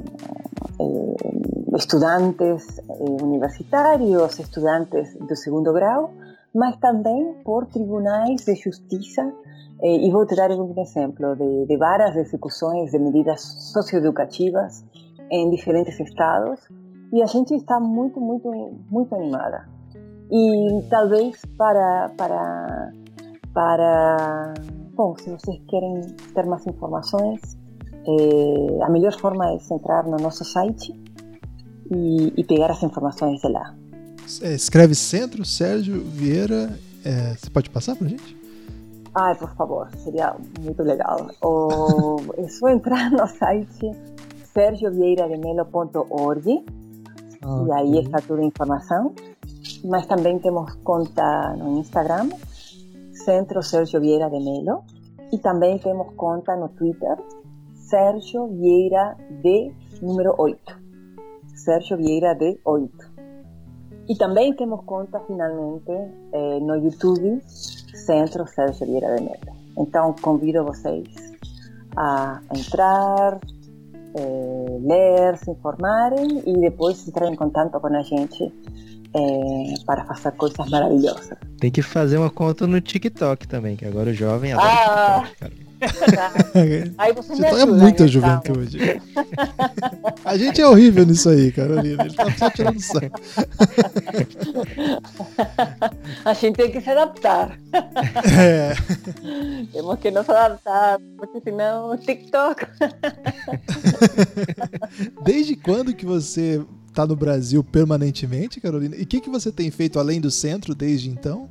eh, 0.81 1.77
estudantes 1.77 2.79
eh, 2.79 3.23
universitarios, 3.23 4.39
estudantes 4.39 5.17
de 5.19 5.37
segundo 5.37 5.73
grau, 5.73 6.13
mas 6.55 6.77
também 6.79 7.35
por 7.45 7.67
tribunais 7.67 8.45
de 8.45 8.55
justiça. 8.55 9.33
e 9.83 10.11
vou 10.11 10.27
te 10.27 10.37
dar 10.37 10.51
um 10.51 10.75
exemplo 10.79 11.35
de, 11.37 11.65
de 11.65 11.77
varas 11.79 12.13
de 12.13 12.21
execuções 12.21 12.91
de 12.91 12.99
medidas 12.99 13.41
socioeducativas 13.73 14.85
em 15.31 15.49
diferentes 15.49 15.99
estados. 15.99 16.61
E 17.15 17.23
a 17.23 17.27
gente 17.27 17.55
está 17.55 17.81
muito, 17.81 18.21
muito, 18.21 18.51
muito 18.91 19.15
animada. 19.15 19.67
E 20.31 20.85
talvez 20.91 21.41
para, 21.57 22.11
para, 22.15 22.93
para, 23.53 24.55
bom, 24.95 25.15
se 25.19 25.29
vocês 25.31 25.61
querem 25.69 26.01
ter 26.35 26.47
mais 26.47 26.67
informações, 26.67 27.41
é, 28.07 28.85
a 28.85 28.89
melhor 28.89 29.13
forma 29.19 29.47
é 29.47 29.59
entrar 29.71 30.05
no 30.05 30.17
nosso 30.17 30.43
site 30.45 30.95
e, 31.91 32.33
e 32.37 32.45
pegar 32.45 32.71
as 32.71 32.83
informações 32.83 33.41
de 33.41 33.49
lá. 33.49 33.75
É, 34.43 34.55
escreve 34.55 34.95
Centro 34.95 35.43
Sérgio 35.45 36.01
Vieira. 36.01 36.79
É, 37.05 37.35
você 37.35 37.51
pode 37.51 37.69
passar 37.71 37.97
para 37.97 38.07
a 38.07 38.11
gente? 38.11 38.39
Ai, 39.15 39.35
por 39.35 39.55
favor, 39.57 39.91
seria 39.97 40.37
muito 40.61 40.83
legal. 40.83 41.31
Ou, 41.41 42.21
é 42.37 42.47
só 42.49 42.69
entrar 42.69 43.11
no 43.11 43.27
site 43.27 43.91
sergiovieirademelo.org 44.55 46.65
ah, 47.43 47.65
e 47.67 47.73
aí 47.73 47.99
está 48.05 48.21
toda 48.21 48.43
a 48.43 48.45
informação. 48.45 49.15
Mas 49.85 50.07
também 50.07 50.39
temos 50.39 50.75
conta 50.85 51.57
no 51.57 51.79
Instagram, 51.79 52.29
Centro 53.31 53.63
Sérgio 53.63 54.01
Vieira 54.01 54.29
de 54.29 54.41
Melo, 54.41 54.83
e 55.33 55.39
também 55.39 55.79
temos 55.79 56.15
conta 56.17 56.57
no 56.57 56.69
Twitter, 56.71 57.17
Sérgio 57.77 58.49
Vieira 58.49 59.17
de 59.41 59.73
número 60.03 60.35
8. 60.37 60.59
Sérgio 61.55 61.97
Vieira 61.97 62.35
de 62.35 62.59
8. 62.65 62.91
E 64.09 64.17
também 64.17 64.53
temos 64.55 64.85
conta, 64.85 65.21
finalmente, 65.29 65.93
eh, 66.33 66.59
no 66.59 66.75
YouTube, 66.75 67.41
Centro 67.47 68.49
Sérgio 68.49 68.85
Vieira 68.85 69.15
de 69.15 69.23
Melo. 69.23 69.57
Então, 69.79 70.13
convido 70.21 70.65
vocês 70.65 71.07
a 71.97 72.41
entrar, 72.53 73.39
eh, 74.17 74.79
ler, 74.81 75.37
se 75.39 75.53
informarem 75.53 76.43
e 76.45 76.53
depois 76.59 77.07
entrar 77.07 77.29
em 77.29 77.37
contato 77.37 77.79
com 77.79 77.87
a 77.87 78.03
gente 78.03 78.53
é, 79.15 79.75
para 79.85 80.05
fazer 80.05 80.33
coisas 80.33 80.69
maravilhosas. 80.69 81.31
Tem 81.59 81.71
que 81.71 81.83
fazer 81.83 82.17
uma 82.19 82.31
conta 82.31 82.67
no 82.67 82.81
TikTok 82.81 83.47
também, 83.49 83.77
que 83.77 83.85
agora 83.85 84.11
o 84.11 84.15
jovem 84.15 84.53
adora 84.53 84.69
Ah. 84.71 85.21
TikTok, 85.27 85.37
cara. 85.41 85.71
Aí 86.99 87.13
você 87.15 87.35
me 87.35 87.47
é 87.47 87.65
muita 87.65 88.05
então. 88.05 88.09
juventude. 88.09 89.01
A 90.27 90.37
gente 90.37 90.61
é 90.61 90.69
horrível 90.69 91.07
nisso 91.07 91.31
aí, 91.31 91.51
Carolina. 91.51 92.05
Ele 92.05 92.15
tá 92.15 92.31
só 92.37 92.51
tirando 92.51 92.79
sarro. 92.81 93.11
A 96.25 96.35
gente 96.35 96.57
tem 96.57 96.71
que 96.71 96.83
se 96.83 96.91
adaptar. 96.91 97.59
É. 98.39 98.75
Temos 99.73 99.99
que 99.99 100.11
nos 100.11 100.29
adaptar, 100.29 100.99
porque 101.17 101.41
senão 101.41 101.97
TikTok. 101.97 102.67
Desde 105.25 105.57
quando 105.57 105.95
que 105.95 106.05
você 106.05 106.63
tá 106.93 107.07
no 107.07 107.17
Brasil 107.17 107.63
permanentemente, 107.63 108.61
Carolina? 108.61 108.97
E 108.97 109.03
o 109.03 109.07
que, 109.07 109.21
que 109.21 109.31
você 109.31 109.51
tem 109.51 109.71
feito 109.71 109.99
além 109.99 110.21
do 110.21 110.31
centro 110.31 110.75
desde 110.75 111.09
então? 111.09 111.49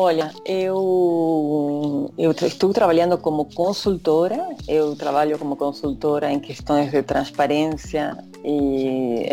Olha, 0.00 0.32
eu, 0.46 2.12
eu 2.16 2.30
estou 2.30 2.72
trabalhando 2.72 3.18
como 3.18 3.46
consultora, 3.46 4.48
eu 4.68 4.94
trabalho 4.94 5.36
como 5.38 5.56
consultora 5.56 6.30
em 6.30 6.38
questões 6.38 6.90
de 6.92 7.02
transparência 7.02 8.16
e 8.44 9.26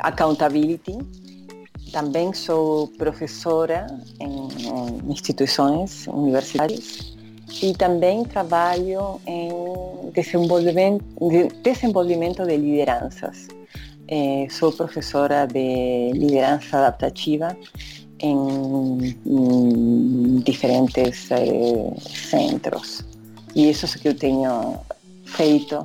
accountability. 0.00 0.98
Também 1.92 2.32
sou 2.32 2.88
professora 2.88 3.86
em, 4.18 4.48
em 4.66 5.12
instituições 5.12 6.08
universitárias 6.08 7.13
e 7.62 7.72
também 7.74 8.24
trabalho 8.24 9.20
em 9.26 10.10
desenvolvimento, 10.12 11.04
de- 11.28 11.48
desenvolvimento 11.62 12.44
de 12.44 12.56
lideranças. 12.56 13.48
Eh, 14.08 14.46
sou 14.50 14.70
professora 14.72 15.46
de 15.46 16.12
liderança 16.12 16.76
adaptativa 16.78 17.56
em, 18.20 19.16
em 19.26 20.40
diferentes 20.44 21.30
eh, 21.30 21.94
centros. 22.30 23.02
E 23.54 23.70
isso 23.70 23.86
é 23.86 23.88
o 23.88 23.92
que 24.00 24.08
eu 24.08 24.14
tenho 24.14 24.78
feito 25.24 25.82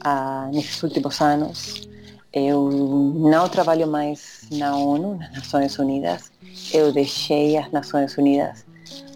ah, 0.00 0.48
nesses 0.52 0.82
últimos 0.82 1.20
anos. 1.20 1.88
Eu 2.32 2.68
não 2.70 3.48
trabalho 3.48 3.86
mais 3.86 4.42
na 4.52 4.76
ONU, 4.76 5.16
nas 5.16 5.32
Nações 5.32 5.78
Unidas. 5.78 6.32
Eu 6.72 6.92
deixei 6.92 7.56
as 7.56 7.70
Nações 7.70 8.16
Unidas 8.18 8.64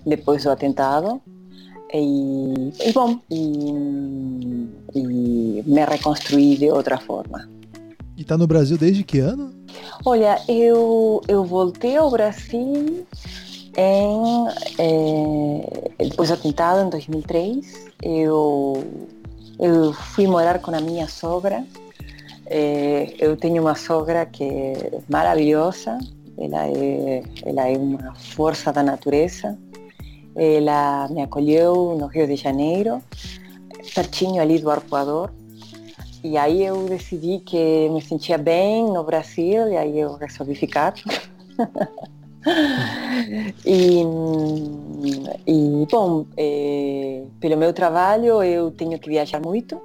depois 0.07 0.45
do 0.45 0.51
atentado. 0.51 1.21
E, 1.93 2.93
bom, 2.93 3.19
e, 3.31 4.69
e 4.95 5.63
me 5.67 5.85
reconstruí 5.85 6.57
de 6.57 6.71
outra 6.71 6.99
forma. 6.99 7.49
E 8.17 8.25
tá 8.25 8.37
no 8.37 8.47
Brasil 8.47 8.77
desde 8.79 9.03
que 9.03 9.19
ano? 9.19 9.53
Olha, 10.05 10.41
eu, 10.49 11.23
eu 11.27 11.45
voltei 11.45 11.97
ao 11.97 12.11
Brasil 12.11 13.07
em, 13.77 14.49
eh, 14.79 15.91
depois 15.99 16.29
do 16.29 16.35
atentado, 16.35 16.87
em 16.87 16.91
2003. 16.91 17.87
Eu, 18.03 18.85
eu 19.59 19.93
fui 19.93 20.27
morar 20.27 20.59
com 20.61 20.75
a 20.75 20.81
minha 20.81 21.09
sogra. 21.09 21.65
Eh, 22.47 23.15
eu 23.19 23.37
tenho 23.37 23.63
uma 23.63 23.75
sogra 23.75 24.27
que 24.27 24.45
é 24.45 25.01
maravilhosa. 25.09 25.99
Ela 26.39 26.67
é, 26.67 27.23
ela 27.45 27.69
é 27.69 27.77
uma 27.77 28.15
força 28.15 28.73
da 28.73 28.83
natureza. 28.83 29.59
Ela 30.35 31.09
me 31.09 31.23
acolheu 31.23 31.97
no 31.99 32.07
Rio 32.07 32.27
de 32.27 32.37
Janeiro, 32.37 33.03
pertinho 33.95 34.41
ali 34.41 34.59
do 34.59 34.71
Arpoador. 34.71 35.31
E 36.23 36.37
aí 36.37 36.65
eu 36.65 36.85
decidi 36.85 37.39
que 37.39 37.89
me 37.89 38.03
sentia 38.03 38.37
bem 38.37 38.85
no 38.85 39.03
Brasil 39.03 39.69
e 39.69 39.77
aí 39.77 39.99
eu 39.99 40.17
resolvi 40.17 40.55
ficar. 40.55 40.95
e, 43.65 44.03
e, 45.47 45.87
bom, 45.91 46.27
eh, 46.37 47.25
pelo 47.41 47.57
meu 47.57 47.73
trabalho 47.73 48.43
eu 48.43 48.71
tenho 48.71 48.99
que 48.99 49.09
viajar 49.09 49.41
muito, 49.41 49.81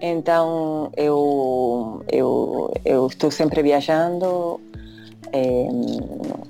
então 0.00 0.90
eu, 0.96 2.02
eu, 2.10 2.72
eu 2.84 3.06
estou 3.06 3.30
sempre 3.30 3.62
viajando. 3.62 4.60
Eh, 5.32 5.68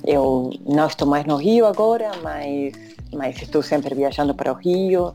eu 0.07 0.51
não 0.67 0.87
estou 0.87 1.07
mais 1.07 1.27
no 1.27 1.37
Rio 1.37 1.67
agora, 1.67 2.13
mas, 2.23 2.73
mas 3.15 3.41
estou 3.43 3.63
sempre 3.63 3.95
viajando 3.95 4.35
para 4.35 4.53
o 4.53 4.55
Rio. 4.55 5.15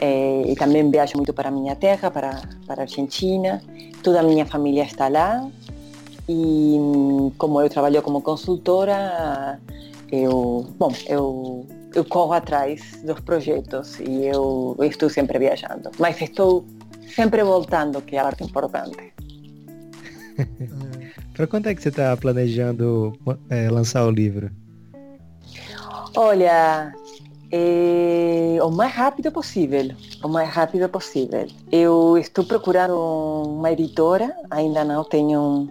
Eh, 0.00 0.44
e 0.48 0.54
também 0.56 0.90
viajo 0.90 1.16
muito 1.16 1.32
para 1.32 1.48
a 1.48 1.52
minha 1.52 1.76
terra, 1.76 2.10
para, 2.10 2.42
para 2.66 2.82
a 2.82 2.84
Argentina. 2.84 3.62
Toda 4.02 4.20
a 4.20 4.22
minha 4.22 4.46
família 4.46 4.84
está 4.84 5.08
lá. 5.08 5.46
E 6.28 6.76
como 7.36 7.60
eu 7.60 7.68
trabalho 7.68 8.02
como 8.02 8.22
consultora, 8.22 9.60
eu, 10.10 10.66
bom, 10.78 10.92
eu, 11.06 11.66
eu 11.94 12.04
corro 12.04 12.32
atrás 12.32 13.00
dos 13.04 13.20
projetos 13.20 13.98
e 14.00 14.26
eu, 14.26 14.76
eu 14.78 14.84
estou 14.84 15.10
sempre 15.10 15.38
viajando. 15.38 15.90
Mas 15.98 16.20
estou 16.20 16.64
sempre 17.14 17.42
voltando, 17.42 18.00
que 18.00 18.16
é 18.16 18.20
a 18.20 18.24
parte 18.24 18.44
importante. 18.44 19.12
Pra 21.34 21.46
quando 21.46 21.68
é 21.68 21.74
que 21.74 21.82
você 21.82 21.90
tá 21.90 22.16
planejando 22.16 23.12
é, 23.48 23.70
lançar 23.70 24.04
o 24.06 24.10
livro? 24.10 24.50
Olha, 26.16 26.92
eh, 27.50 28.58
o 28.62 28.70
mais 28.70 28.92
rápido 28.92 29.30
possível, 29.32 29.90
o 30.22 30.28
mais 30.28 30.48
rápido 30.50 30.88
possível. 30.88 31.46
Eu 31.70 32.16
estou 32.18 32.44
procurando 32.44 32.94
uma 32.96 33.72
editora, 33.72 34.34
ainda 34.50 34.84
não 34.84 35.02
tenho 35.04 35.40
um- 35.40 35.68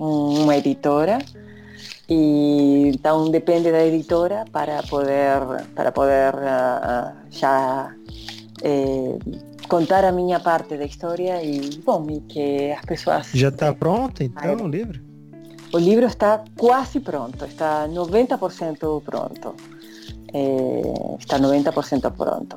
um- 0.00 0.42
uma 0.44 0.56
editora, 0.56 1.18
e 2.08 2.92
então 2.94 3.30
depende 3.30 3.70
da 3.72 3.84
editora 3.84 4.44
para 4.52 4.82
poder 4.84 5.40
para 5.74 5.90
poder 5.90 6.34
ah, 6.36 7.12
já 7.30 7.92
eh, 8.62 9.18
contar 9.68 10.04
a 10.04 10.12
minha 10.12 10.38
parte 10.38 10.76
da 10.76 10.84
história 10.84 11.42
e 11.42 11.60
bom 11.84 12.06
e 12.10 12.20
que 12.20 12.70
as 12.72 12.84
pessoas 12.84 13.28
Já 13.34 13.50
tá 13.50 13.72
pronto 13.72 14.22
então 14.22 14.56
o 14.64 14.68
livro? 14.68 15.00
o 15.72 15.78
livro 15.78 16.06
está 16.06 16.44
quase 16.56 17.00
pronto, 17.00 17.44
está 17.44 17.88
90% 17.88 19.02
pronto. 19.04 19.54
Eh, 20.36 21.16
está 21.18 21.38
90% 21.38 22.10
pronto. 22.10 22.56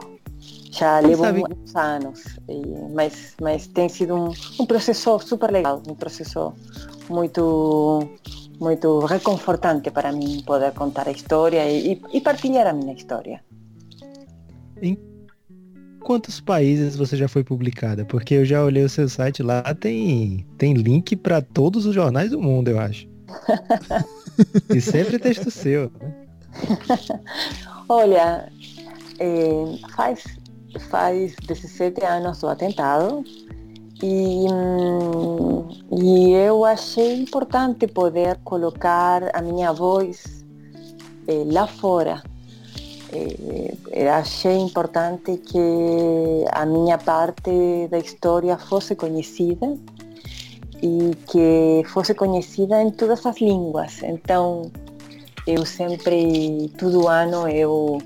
Já 0.70 1.00
levou 1.00 1.26
sabe- 1.26 1.44
uns 1.44 1.76
anos, 1.76 2.20
e- 2.50 2.94
mas, 2.94 3.36
mas 3.42 3.68
tem 3.68 3.88
sido 3.88 4.16
um, 4.16 4.34
um 4.60 4.66
processo 4.66 5.18
super 5.20 5.50
legal, 5.50 5.82
um 5.88 5.96
processo 5.96 6.54
muito, 7.10 8.06
muito 8.60 9.00
reconfortante 9.06 9.90
para 9.92 10.12
mim 10.12 10.44
poder 10.46 10.74
contar 10.74 11.08
a 11.08 11.12
história 11.12 11.64
e, 11.72 11.94
e- 11.94 12.02
e 12.18 12.22
partilhar 12.22 12.68
a 12.68 12.74
minha 12.74 12.94
história. 12.94 13.42
Em 14.82 14.98
quantos 16.02 16.42
países 16.42 16.98
você 16.98 17.16
já 17.16 17.30
foi 17.30 17.44
publicada? 17.46 18.04
Porque 18.04 18.34
eu 18.34 18.46
já 18.46 18.62
olhei 18.64 18.84
o 18.84 18.90
seu 18.90 19.08
site 19.08 19.42
lá, 19.42 19.62
tem, 19.74 20.46
tem 20.58 20.74
link 20.74 21.16
pra 21.16 21.42
todos 21.42 21.86
os 21.86 21.96
jornais 21.96 22.32
do 22.32 22.42
mundo, 22.42 22.68
eu 22.68 22.80
acho. 22.80 23.08
e 24.76 24.82
sempre 24.82 25.18
texto 25.18 25.50
seu, 25.50 25.92
né? 26.02 26.29
Olha, 27.90 28.52
eh, 29.20 29.80
faz, 29.96 30.24
faz 30.90 31.36
17 31.48 32.06
anos 32.06 32.40
do 32.40 32.48
atentado 32.48 33.24
e, 34.02 34.46
hum, 34.52 35.68
e 35.92 36.32
eu 36.32 36.64
achei 36.64 37.22
importante 37.22 37.88
poder 37.88 38.40
colocar 38.44 39.30
a 39.34 39.42
minha 39.42 39.74
voz 39.74 40.46
eh, 41.28 41.44
lá 41.46 41.68
fora. 41.68 42.22
Eh, 43.12 43.76
eu 43.92 44.12
achei 44.12 44.58
importante 44.58 45.38
que 45.38 46.46
a 46.52 46.66
minha 46.66 46.98
parte 46.98 47.88
da 47.90 47.98
história 47.98 48.58
fosse 48.58 48.96
conhecida 48.96 49.78
e 50.82 51.16
que 51.28 51.84
fosse 51.90 52.14
conhecida 52.14 52.82
em 52.82 52.92
todas 52.92 53.26
as 53.26 53.42
línguas. 53.42 54.02
Então, 54.04 54.72
eu 55.46 55.66
sempre, 55.66 56.72
todo 56.78 57.08
ano, 57.08 57.48
eu, 57.48 58.02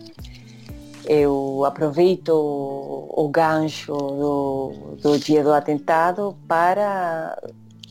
eu 1.05 1.65
aproveito 1.65 2.29
o 2.31 3.27
gancho 3.29 3.93
do, 3.93 4.71
do 5.01 5.19
dia 5.19 5.43
do 5.43 5.53
atentado 5.53 6.35
para, 6.47 7.37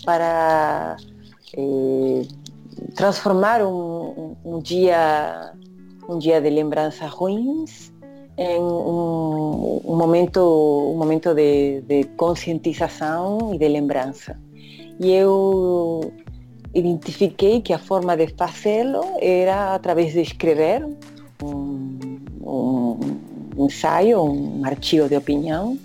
para 0.04 0.96
eh, 1.56 2.22
transformar 2.94 3.62
um, 3.62 4.36
um 4.44 4.58
dia 4.58 5.52
um 6.08 6.18
dia 6.18 6.40
de 6.40 6.50
lembranças 6.50 7.08
ruins 7.10 7.92
em 8.36 8.58
um, 8.58 9.80
um 9.84 9.96
momento 9.96 10.40
um 10.40 10.98
momento 10.98 11.34
de, 11.34 11.82
de 11.82 12.04
conscientização 12.16 13.54
e 13.54 13.58
de 13.58 13.68
lembrança. 13.68 14.38
E 14.98 15.10
eu 15.10 16.12
identifiquei 16.74 17.60
que 17.60 17.72
a 17.72 17.78
forma 17.78 18.16
de 18.16 18.28
fazê-lo 18.28 19.04
era 19.20 19.74
através 19.74 20.12
de 20.12 20.22
escrever 20.22 20.84
um, 21.42 21.98
um 22.42 23.66
ensaio, 23.66 24.22
um 24.22 24.64
artigo 24.64 25.08
de 25.08 25.16
opinião 25.16 25.78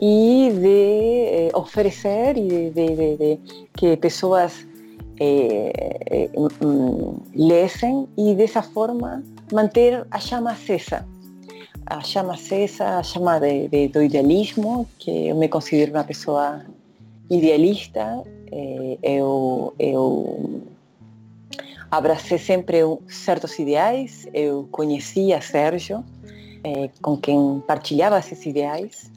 e 0.00 0.50
de 0.54 1.48
eh, 1.48 1.50
oferecer 1.54 2.34
de, 2.34 3.38
que 3.74 3.96
pessoas 3.96 4.66
eh, 5.18 6.30
um, 6.34 7.18
lessem 7.34 8.08
e 8.16 8.34
dessa 8.34 8.62
forma 8.62 9.22
manter 9.52 10.06
a 10.10 10.18
chama 10.18 10.52
acesa. 10.52 11.06
A 11.84 12.00
chama 12.02 12.34
acesa, 12.34 12.98
a 12.98 13.02
chama 13.02 13.38
de, 13.40 13.68
idealismo, 13.94 14.86
que 14.98 15.28
eu 15.28 15.36
me 15.36 15.48
considero 15.48 15.92
uma 15.92 16.04
pessoa 16.04 16.62
idealista, 17.28 18.22
eh, 18.26 18.39
eu, 19.02 19.74
eu 19.78 20.62
abracei 21.90 22.38
sempre 22.38 22.78
certos 23.08 23.58
ideais, 23.58 24.26
eu 24.32 24.68
conhecia 24.70 25.40
Sérgio, 25.40 26.04
eh, 26.62 26.90
com 27.02 27.16
quem 27.16 27.62
partilhava 27.66 28.18
esses 28.18 28.44
ideais, 28.46 29.10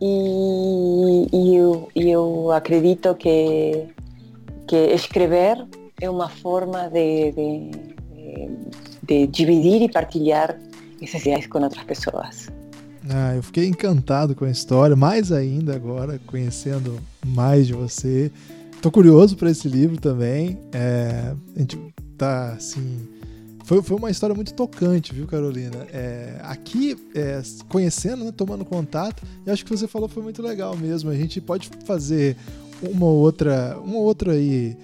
e, 0.00 1.28
e 1.32 1.56
eu, 1.56 1.88
eu, 1.94 2.50
acredito 2.52 3.14
que, 3.14 3.86
que 4.66 4.76
escrever 4.76 5.66
é 6.00 6.10
uma 6.10 6.28
forma 6.28 6.88
de, 6.90 7.32
de, 7.32 7.70
de 9.02 9.26
dividir 9.28 9.82
e 9.82 9.88
partilhar 9.88 10.58
esses 11.00 11.20
ideais 11.22 11.46
com 11.46 11.62
outras 11.62 11.84
pessoas. 11.84 12.48
Ah, 13.08 13.34
eu 13.34 13.42
fiquei 13.42 13.66
encantado 13.66 14.34
com 14.34 14.44
a 14.44 14.50
história, 14.50 14.96
mais 14.96 15.30
ainda 15.30 15.74
agora, 15.74 16.18
conhecendo 16.26 16.98
mais 17.24 17.66
de 17.66 17.74
você. 17.74 18.32
Tô 18.84 18.90
curioso 18.90 19.34
para 19.34 19.50
esse 19.50 19.66
livro 19.66 19.98
também. 19.98 20.58
É, 20.70 21.34
a 21.56 21.58
gente 21.58 21.78
tá 22.18 22.52
assim. 22.52 23.08
Foi, 23.64 23.82
foi 23.82 23.96
uma 23.96 24.10
história 24.10 24.34
muito 24.34 24.52
tocante, 24.52 25.14
viu, 25.14 25.26
Carolina? 25.26 25.86
É, 25.90 26.38
aqui, 26.42 26.94
é, 27.14 27.40
conhecendo, 27.66 28.26
né, 28.26 28.30
tomando 28.30 28.62
contato, 28.62 29.22
e 29.46 29.50
acho 29.50 29.64
que 29.64 29.70
você 29.70 29.88
falou 29.88 30.06
foi 30.06 30.22
muito 30.22 30.42
legal 30.42 30.76
mesmo. 30.76 31.08
A 31.08 31.14
gente 31.14 31.40
pode 31.40 31.70
fazer 31.86 32.36
uma 32.82 33.06
outra, 33.06 33.80
uma 33.82 33.96
outra 33.96 34.32
aí 34.32 34.76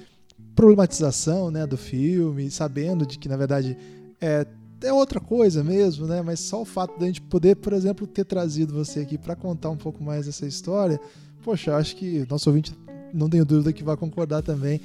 problematização, 0.54 1.50
né, 1.50 1.66
do 1.66 1.76
filme, 1.76 2.50
sabendo 2.50 3.04
de 3.04 3.18
que 3.18 3.28
na 3.28 3.36
verdade 3.36 3.76
é 4.18 4.46
é 4.82 4.90
outra 4.94 5.20
coisa 5.20 5.62
mesmo, 5.62 6.06
né? 6.06 6.22
Mas 6.22 6.40
só 6.40 6.62
o 6.62 6.64
fato 6.64 6.96
de 6.96 7.04
a 7.04 7.06
gente 7.06 7.20
poder, 7.20 7.56
por 7.56 7.74
exemplo, 7.74 8.06
ter 8.06 8.24
trazido 8.24 8.72
você 8.72 9.00
aqui 9.00 9.18
para 9.18 9.36
contar 9.36 9.68
um 9.68 9.76
pouco 9.76 10.02
mais 10.02 10.24
dessa 10.24 10.46
história, 10.46 10.98
poxa, 11.44 11.76
acho 11.76 11.94
que 11.96 12.26
nosso 12.30 12.48
ouvinte 12.48 12.72
não 13.12 13.28
tenho 13.28 13.44
dúvida 13.44 13.72
que 13.72 13.82
vai 13.82 13.96
concordar 13.96 14.42
também. 14.42 14.80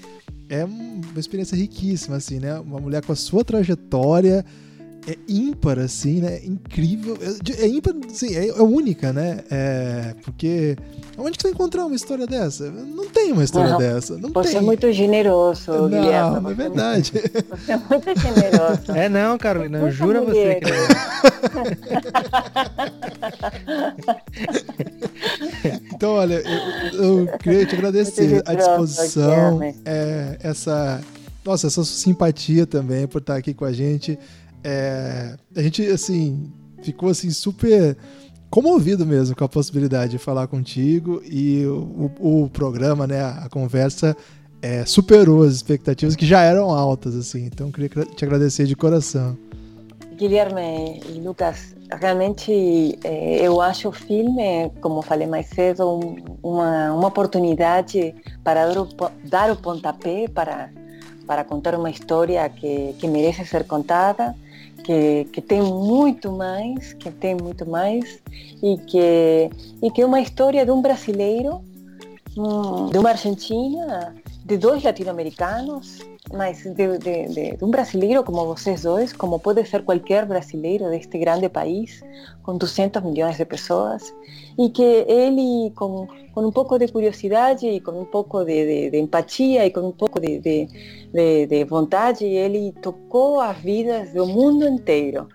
É 0.49 0.63
uma 0.63 1.19
experiência 1.19 1.55
riquíssima, 1.55 2.17
assim, 2.17 2.39
né? 2.39 2.59
Uma 2.59 2.79
mulher 2.79 3.03
com 3.03 3.11
a 3.11 3.15
sua 3.15 3.43
trajetória, 3.43 4.45
é 5.07 5.17
ímpar, 5.27 5.77
assim, 5.79 6.19
né? 6.19 6.39
Incrível. 6.43 7.17
É, 7.21 7.63
é 7.63 7.67
ímpar, 7.67 7.93
sim, 8.09 8.35
é, 8.35 8.47
é, 8.47 8.61
única, 8.61 9.13
né? 9.13 9.43
É, 9.51 10.15
porque 10.23 10.75
onde 11.17 11.37
que 11.37 11.43
você 11.43 11.49
encontrar 11.49 11.85
uma 11.85 11.95
história 11.95 12.25
dessa? 12.25 12.71
Não 12.71 13.07
tem 13.07 13.31
uma 13.31 13.43
história 13.43 13.71
não, 13.71 13.77
dessa. 13.77 14.17
Não 14.17 14.31
você 14.31 14.49
tem. 14.49 14.57
é 14.57 14.61
muito 14.61 14.91
generoso, 14.91 15.71
não, 15.71 15.89
Guilherme. 15.89 16.51
é 16.51 16.53
verdade. 16.55 17.11
Você 17.49 17.71
é 17.71 17.77
muito 17.77 18.19
generoso. 18.19 18.91
É 18.93 19.07
não, 19.07 19.37
Carolina, 19.37 19.77
eu 19.77 19.91
juro 19.91 20.19
a 20.19 20.21
você 20.21 20.55
que 20.55 20.71
não. 20.71 20.77
então, 25.93 26.13
olha, 26.13 26.41
eu, 26.93 27.27
eu 27.27 27.37
queria 27.37 27.65
te 27.65 27.75
agradecer 27.75 28.41
a 28.45 28.53
disposição, 28.55 29.61
é, 29.85 30.37
essa, 30.41 30.99
nossa, 31.45 31.67
essa 31.67 31.83
simpatia 31.83 32.65
também 32.65 33.05
por 33.07 33.19
estar 33.19 33.35
aqui 33.35 33.53
com 33.53 33.65
a 33.65 33.71
gente. 33.71 34.17
É, 34.67 35.35
a 35.55 35.61
gente, 35.61 35.85
assim, 35.85 36.51
ficou 36.81 37.09
assim 37.09 37.29
super 37.29 37.95
comovido 38.49 39.05
mesmo 39.05 39.35
com 39.35 39.43
a 39.43 39.49
possibilidade 39.49 40.13
de 40.13 40.17
falar 40.17 40.47
contigo 40.47 41.21
e 41.23 41.63
o, 41.67 42.11
o, 42.19 42.49
programa, 42.49 43.05
né, 43.05 43.21
a 43.21 43.47
conversa 43.47 44.17
é, 44.63 44.83
superou 44.83 45.43
as 45.43 45.53
expectativas 45.53 46.15
que 46.15 46.25
já 46.25 46.41
eram 46.41 46.71
altas, 46.71 47.15
assim. 47.15 47.45
Então, 47.45 47.71
queria 47.71 47.89
te 48.05 48.25
agradecer 48.25 48.65
de 48.65 48.75
coração. 48.75 49.37
Guilherme 50.15 50.99
e 51.09 51.19
Lucas, 51.19 51.75
realmente 51.91 52.97
eh, 53.03 53.39
eu 53.41 53.61
acho 53.61 53.89
o 53.89 53.91
filme, 53.91 54.71
como 54.81 55.01
falei 55.01 55.27
mais 55.27 55.47
cedo, 55.47 55.99
um, 55.99 56.15
uma, 56.41 56.93
uma 56.93 57.07
oportunidade 57.09 58.15
para 58.43 58.65
dar 58.65 58.81
o, 58.81 58.87
dar 59.25 59.51
o 59.51 59.57
pontapé 59.57 60.27
para, 60.27 60.69
para 61.27 61.43
contar 61.43 61.75
uma 61.75 61.91
história 61.91 62.47
que, 62.49 62.95
que 62.97 63.07
merece 63.07 63.45
ser 63.45 63.65
contada 63.65 64.33
que, 64.85 65.25
que 65.33 65.41
tem 65.41 65.61
muito 65.61 66.31
mais, 66.31 66.93
que 66.93 67.09
tem 67.09 67.33
muito 67.33 67.67
mais, 67.67 68.21
e 68.61 68.77
que, 68.77 69.49
e 69.81 69.91
que 69.91 70.01
é 70.01 70.05
uma 70.05 70.21
história 70.21 70.63
de 70.63 70.71
um 70.71 70.81
brasileiro, 70.81 71.61
de 72.91 72.97
uma 72.97 73.09
argentina, 73.09 74.13
de 74.45 74.57
dois 74.57 74.83
latino-americanos, 74.83 75.99
mas 76.31 76.63
de, 76.63 76.97
de, 76.99 77.57
um 77.61 77.71
brasileiro 77.71 78.23
como 78.23 78.45
vocês 78.45 78.83
dois, 78.83 79.11
como 79.11 79.39
pode 79.39 79.65
ser 79.65 79.83
qualquer 79.83 80.25
brasileiro 80.25 80.89
deste 80.89 81.17
grande 81.17 81.49
país, 81.49 82.03
com 82.43 82.55
200 82.55 83.01
milhões 83.01 83.37
de 83.37 83.45
pessoas, 83.45 84.13
e 84.59 84.69
que 84.69 84.83
ele, 84.83 85.71
com, 85.75 86.07
com 86.33 86.45
um 86.45 86.51
pouco 86.51 86.77
de 86.77 86.87
curiosidade, 86.89 87.65
e 87.65 87.79
com 87.79 88.01
um 88.01 88.05
pouco 88.05 88.43
de, 88.43 88.95
empatia, 88.99 89.65
e 89.65 89.71
com 89.71 89.81
um 89.81 89.91
pouco 89.91 90.19
de, 90.19 90.67
vontade, 91.67 92.25
ele 92.25 92.73
tocou 92.81 93.39
as 93.39 93.57
vidas 93.57 94.11
do 94.13 94.25
mundo 94.25 94.67
inteiro. 94.67 95.27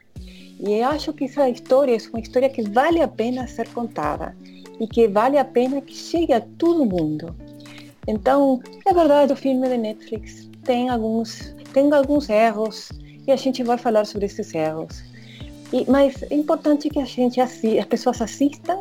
E 0.60 0.74
eu 0.74 0.88
acho 0.88 1.12
que 1.12 1.24
essa 1.24 1.48
história 1.48 1.96
é 1.96 2.08
uma 2.10 2.20
história 2.20 2.48
que 2.48 2.62
vale 2.62 3.00
a 3.00 3.08
pena 3.08 3.46
ser 3.46 3.68
contada, 3.68 4.36
e 4.80 4.86
que 4.86 5.06
vale 5.06 5.36
a 5.38 5.44
pena 5.44 5.80
que 5.80 5.94
chegue 5.94 6.32
a 6.32 6.40
todo 6.40 6.86
mundo. 6.86 7.34
Então, 8.08 8.60
é 8.86 8.92
verdade, 8.94 9.32
o 9.32 9.36
filme 9.36 9.68
de 9.68 9.76
Netflix 9.76 10.48
tem 10.64 10.88
alguns, 10.88 11.54
tem 11.72 11.92
alguns 11.92 12.28
erros 12.28 12.88
e 13.26 13.30
a 13.30 13.36
gente 13.36 13.62
vai 13.62 13.76
falar 13.76 14.06
sobre 14.06 14.26
esses 14.26 14.54
erros. 14.54 15.04
E, 15.72 15.88
mas 15.88 16.22
é 16.22 16.34
importante 16.34 16.88
que 16.88 16.98
a 16.98 17.04
gente 17.04 17.40
assi 17.40 17.78
as 17.78 17.86
pessoas 17.86 18.20
assistam 18.20 18.80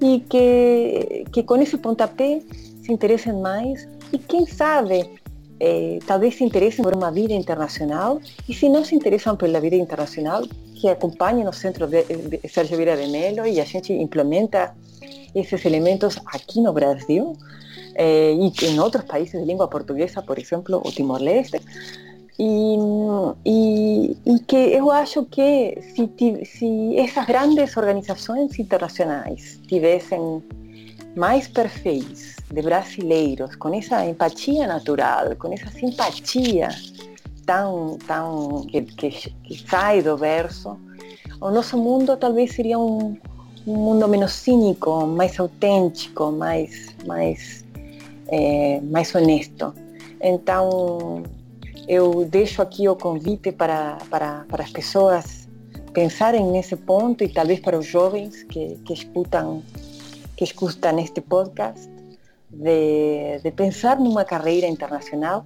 e 0.00 0.20
que, 0.20 1.24
que 1.32 1.42
com 1.42 1.56
esse 1.56 1.78
pontapé 1.78 2.40
se 2.82 2.92
interessem 2.92 3.32
mais 3.32 3.88
e 4.12 4.18
quem 4.18 4.46
sabe 4.46 5.10
eh, 5.58 5.98
talvez 6.06 6.36
se 6.36 6.44
interessem 6.44 6.84
por 6.84 6.94
uma 6.94 7.10
vida 7.10 7.32
internacional 7.32 8.20
e 8.48 8.54
se 8.54 8.68
não 8.68 8.84
se 8.84 8.94
interessam 8.94 9.36
pela 9.36 9.60
vida 9.60 9.76
internacional 9.76 10.42
que 10.74 10.88
acompanhem 10.88 11.48
o 11.48 11.52
Centro 11.52 11.86
de, 11.86 12.02
de 12.04 12.48
Sérgio 12.48 12.76
Vieira 12.76 12.96
de 12.96 13.08
Mello 13.08 13.46
e 13.46 13.60
a 13.60 13.64
gente 13.64 13.92
implementa 13.92 14.74
esses 15.34 15.64
elementos 15.64 16.18
aqui 16.26 16.60
no 16.60 16.72
Brasil 16.72 17.36
eh, 17.94 18.36
y 18.38 18.66
en 18.66 18.78
otros 18.80 19.04
países 19.04 19.40
de 19.40 19.46
lengua 19.46 19.70
portuguesa, 19.70 20.22
por 20.22 20.38
ejemplo, 20.38 20.82
o 20.84 20.92
Timor-Leste. 20.92 21.60
E, 22.38 22.76
e, 23.46 24.16
e, 24.26 24.38
que 24.40 24.56
eu 24.56 24.90
acho 24.90 25.24
que 25.24 25.78
se, 25.94 26.44
se 26.44 26.98
essas 26.98 27.24
grandes 27.24 27.74
organizações 27.78 28.58
internacionais 28.58 29.58
tivessem 29.66 30.42
mais 31.16 31.48
perfis 31.48 32.35
de 32.52 32.62
brasileiros 32.62 33.56
com 33.56 33.74
essa 33.74 34.04
empatia 34.04 34.66
natural, 34.66 35.34
com 35.36 35.52
essa 35.52 35.70
simpatia 35.70 36.68
tão, 37.44 37.98
tão 38.06 38.66
que, 38.66 38.82
que, 38.82 39.68
sai 39.68 40.02
do 40.02 40.16
verso, 40.16 40.76
o 41.40 41.50
nosso 41.50 41.76
mundo 41.76 42.16
talvez 42.16 42.52
seria 42.52 42.78
um, 42.78 43.16
um 43.66 43.74
mundo 43.74 44.08
menos 44.08 44.32
cínico, 44.32 45.06
mais 45.06 45.38
autêntico, 45.38 46.30
mais, 46.32 46.94
mais 47.06 47.64
é, 48.28 48.80
mais 48.82 49.14
honesto. 49.14 49.74
Então, 50.20 51.22
eu 51.88 52.24
deixo 52.24 52.62
aqui 52.62 52.88
o 52.88 52.96
convite 52.96 53.52
para, 53.52 53.98
para, 54.10 54.44
para 54.48 54.64
as 54.64 54.70
pessoas 54.70 55.48
pensarem 55.92 56.44
nesse 56.50 56.76
ponto 56.76 57.22
e 57.22 57.28
talvez 57.28 57.60
para 57.60 57.78
os 57.78 57.86
jovens 57.86 58.42
que, 58.44 58.76
que 58.84 58.94
que 60.36 60.44
escutam 60.44 61.00
este 61.00 61.20
podcast 61.22 61.95
de, 62.50 63.40
de 63.42 63.50
pensar 63.50 63.98
numa 63.98 64.24
carreira 64.24 64.66
internacional 64.66 65.44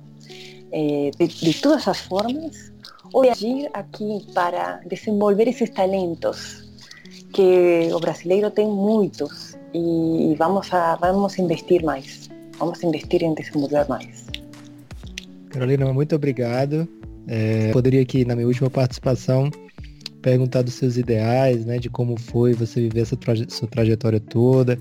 eh, 0.72 1.10
de, 1.18 1.26
de, 1.26 1.54
todas 1.60 1.86
as 1.88 2.00
formas 2.00 2.72
ou 3.12 3.22
de 3.22 3.30
agir 3.30 3.70
aqui 3.72 4.26
para 4.34 4.80
desenvolver 4.86 5.48
esses 5.48 5.70
talentos 5.70 6.68
que 7.32 7.88
o 7.92 7.98
brasileiro 7.98 8.50
tem 8.50 8.66
muitos 8.68 9.56
e 9.72 10.34
vamos 10.38 10.72
a 10.72 10.96
vamos 10.96 11.38
investir 11.38 11.84
mais 11.84 12.30
vamos 12.60 12.82
investir 12.84 13.22
em 13.22 13.34
desenvolver 13.34 13.88
mais. 13.88 14.26
Carolina, 15.48 15.92
muito 15.92 16.14
obrigado. 16.14 16.86
É, 17.26 17.72
poderia 17.72 18.02
aqui, 18.02 18.24
na 18.24 18.36
minha 18.36 18.46
última 18.46 18.68
participação, 18.70 19.50
perguntar 20.20 20.62
dos 20.62 20.74
seus 20.74 20.96
ideais, 20.96 21.64
né, 21.64 21.78
de 21.78 21.88
como 21.88 22.18
foi 22.18 22.52
você 22.52 22.82
viver 22.82 23.00
essa 23.00 23.16
traje 23.16 23.46
sua 23.48 23.66
trajetória 23.66 24.20
toda, 24.20 24.78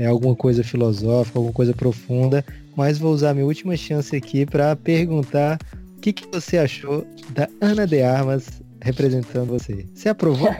é, 0.00 0.06
alguma 0.06 0.34
coisa 0.34 0.64
filosófica, 0.64 1.38
alguma 1.38 1.52
coisa 1.52 1.74
profunda, 1.74 2.44
mas 2.74 2.98
vou 2.98 3.12
usar 3.12 3.30
a 3.30 3.34
minha 3.34 3.46
última 3.46 3.76
chance 3.76 4.16
aqui 4.16 4.46
para 4.46 4.74
perguntar 4.74 5.58
o 5.96 6.00
que, 6.00 6.12
que 6.12 6.26
você 6.32 6.58
achou 6.58 7.06
da 7.30 7.48
Ana 7.60 7.86
de 7.86 8.02
Armas 8.02 8.62
representando 8.80 9.48
você. 9.48 9.86
Você 9.94 10.08
aprovou? 10.08 10.48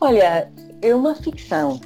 Olha, 0.00 0.50
é 0.80 0.94
uma 0.94 1.14
ficção 1.14 1.78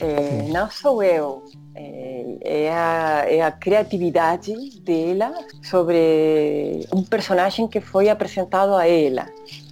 é, 0.00 0.48
não 0.50 0.70
sou 0.70 1.02
eu 1.02 1.44
é, 1.74 2.36
é, 2.40 2.72
a, 2.72 3.24
é 3.28 3.42
a 3.42 3.50
criatividade 3.50 4.52
dela 4.80 5.32
sobre 5.62 6.86
um 6.92 7.02
personagem 7.02 7.66
que 7.66 7.80
foi 7.80 8.08
apresentado 8.08 8.74
a 8.74 8.86
ela. 8.88 9.26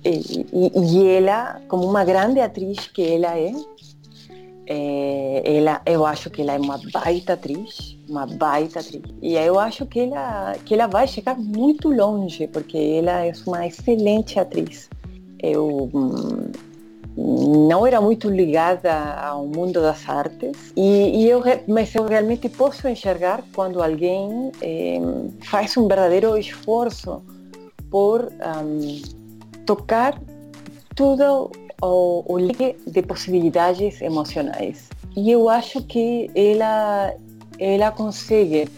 E, 0.04 0.46
e, 0.52 0.72
e 0.76 1.08
ela, 1.08 1.60
como 1.68 1.86
uma 1.86 2.04
grande 2.04 2.40
atriz 2.40 2.88
que 2.88 3.02
ela 3.02 3.38
é, 3.38 3.52
é, 4.66 5.56
ela, 5.58 5.80
eu 5.86 6.04
acho 6.04 6.30
que 6.30 6.42
ela 6.42 6.54
é 6.54 6.58
uma 6.58 6.80
baita 6.92 7.34
atriz, 7.34 7.96
uma 8.08 8.26
baita 8.26 8.80
atriz. 8.80 9.02
E 9.20 9.34
eu 9.34 9.58
acho 9.58 9.86
que 9.86 10.00
ela, 10.00 10.54
que 10.64 10.74
ela 10.74 10.86
vai 10.86 11.06
chegar 11.06 11.38
muito 11.38 11.88
longe, 11.88 12.46
porque 12.48 12.76
ela 12.76 13.24
é 13.26 13.32
uma 13.46 13.66
excelente 13.66 14.40
atriz. 14.40 14.88
Eu 15.40 15.90
hum, 15.92 16.50
não 17.16 17.86
era 17.86 18.00
muito 18.00 18.28
ligada 18.30 18.92
ao 18.92 19.46
mundo 19.46 19.80
das 19.82 20.08
artes, 20.08 20.72
e, 20.76 21.22
e 21.22 21.28
eu, 21.28 21.42
mas 21.68 21.94
eu 21.94 22.04
realmente 22.06 22.48
posso 22.48 22.88
enxergar 22.88 23.44
quando 23.54 23.82
alguém 23.82 24.50
é, 24.62 24.98
faz 25.42 25.76
um 25.76 25.86
verdadeiro 25.86 26.36
esforço 26.38 27.22
por 27.90 28.32
um, 28.64 29.21
tocar 29.66 30.20
tudo 30.94 31.50
o, 31.82 32.24
o 32.26 32.38
de 32.86 33.02
possibilidades 33.02 34.00
emocionais. 34.00 34.88
E 35.16 35.30
eu 35.30 35.48
acho 35.48 35.82
que 35.82 36.30
ela, 36.34 37.14
ela 37.58 37.90
consegue 37.90 38.68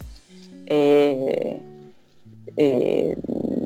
é, 0.67 1.57
é, 2.57 3.17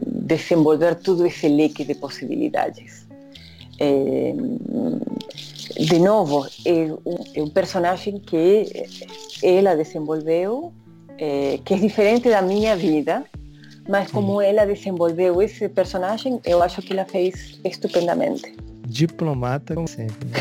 desenvolver 0.06 0.96
todo 0.96 1.26
esse 1.26 1.48
leque 1.48 1.84
de 1.84 1.94
possibilidades. 1.94 3.06
É, 3.80 4.34
de 5.78 5.98
novo, 6.00 6.46
é 6.64 6.92
um, 7.06 7.18
é 7.34 7.42
um, 7.42 7.48
personagem 7.48 8.18
que 8.18 8.66
ela 9.42 9.76
desenvolveu, 9.76 10.72
que 11.64 11.74
é 11.74 11.76
diferente 11.76 12.28
da 12.28 12.42
minha 12.42 12.76
vida, 12.76 13.24
mas 13.88 14.10
como 14.10 14.40
ela 14.40 14.66
desenvolveu 14.66 15.40
esse 15.42 15.68
personagem, 15.68 16.40
eu 16.44 16.62
acho 16.62 16.82
que 16.82 16.92
ela 16.92 17.04
fez 17.04 17.58
estupendamente 17.64 18.54
diplomata 18.88 19.74
como 19.74 19.86
sempre. 19.86 20.16
Né? 20.28 20.38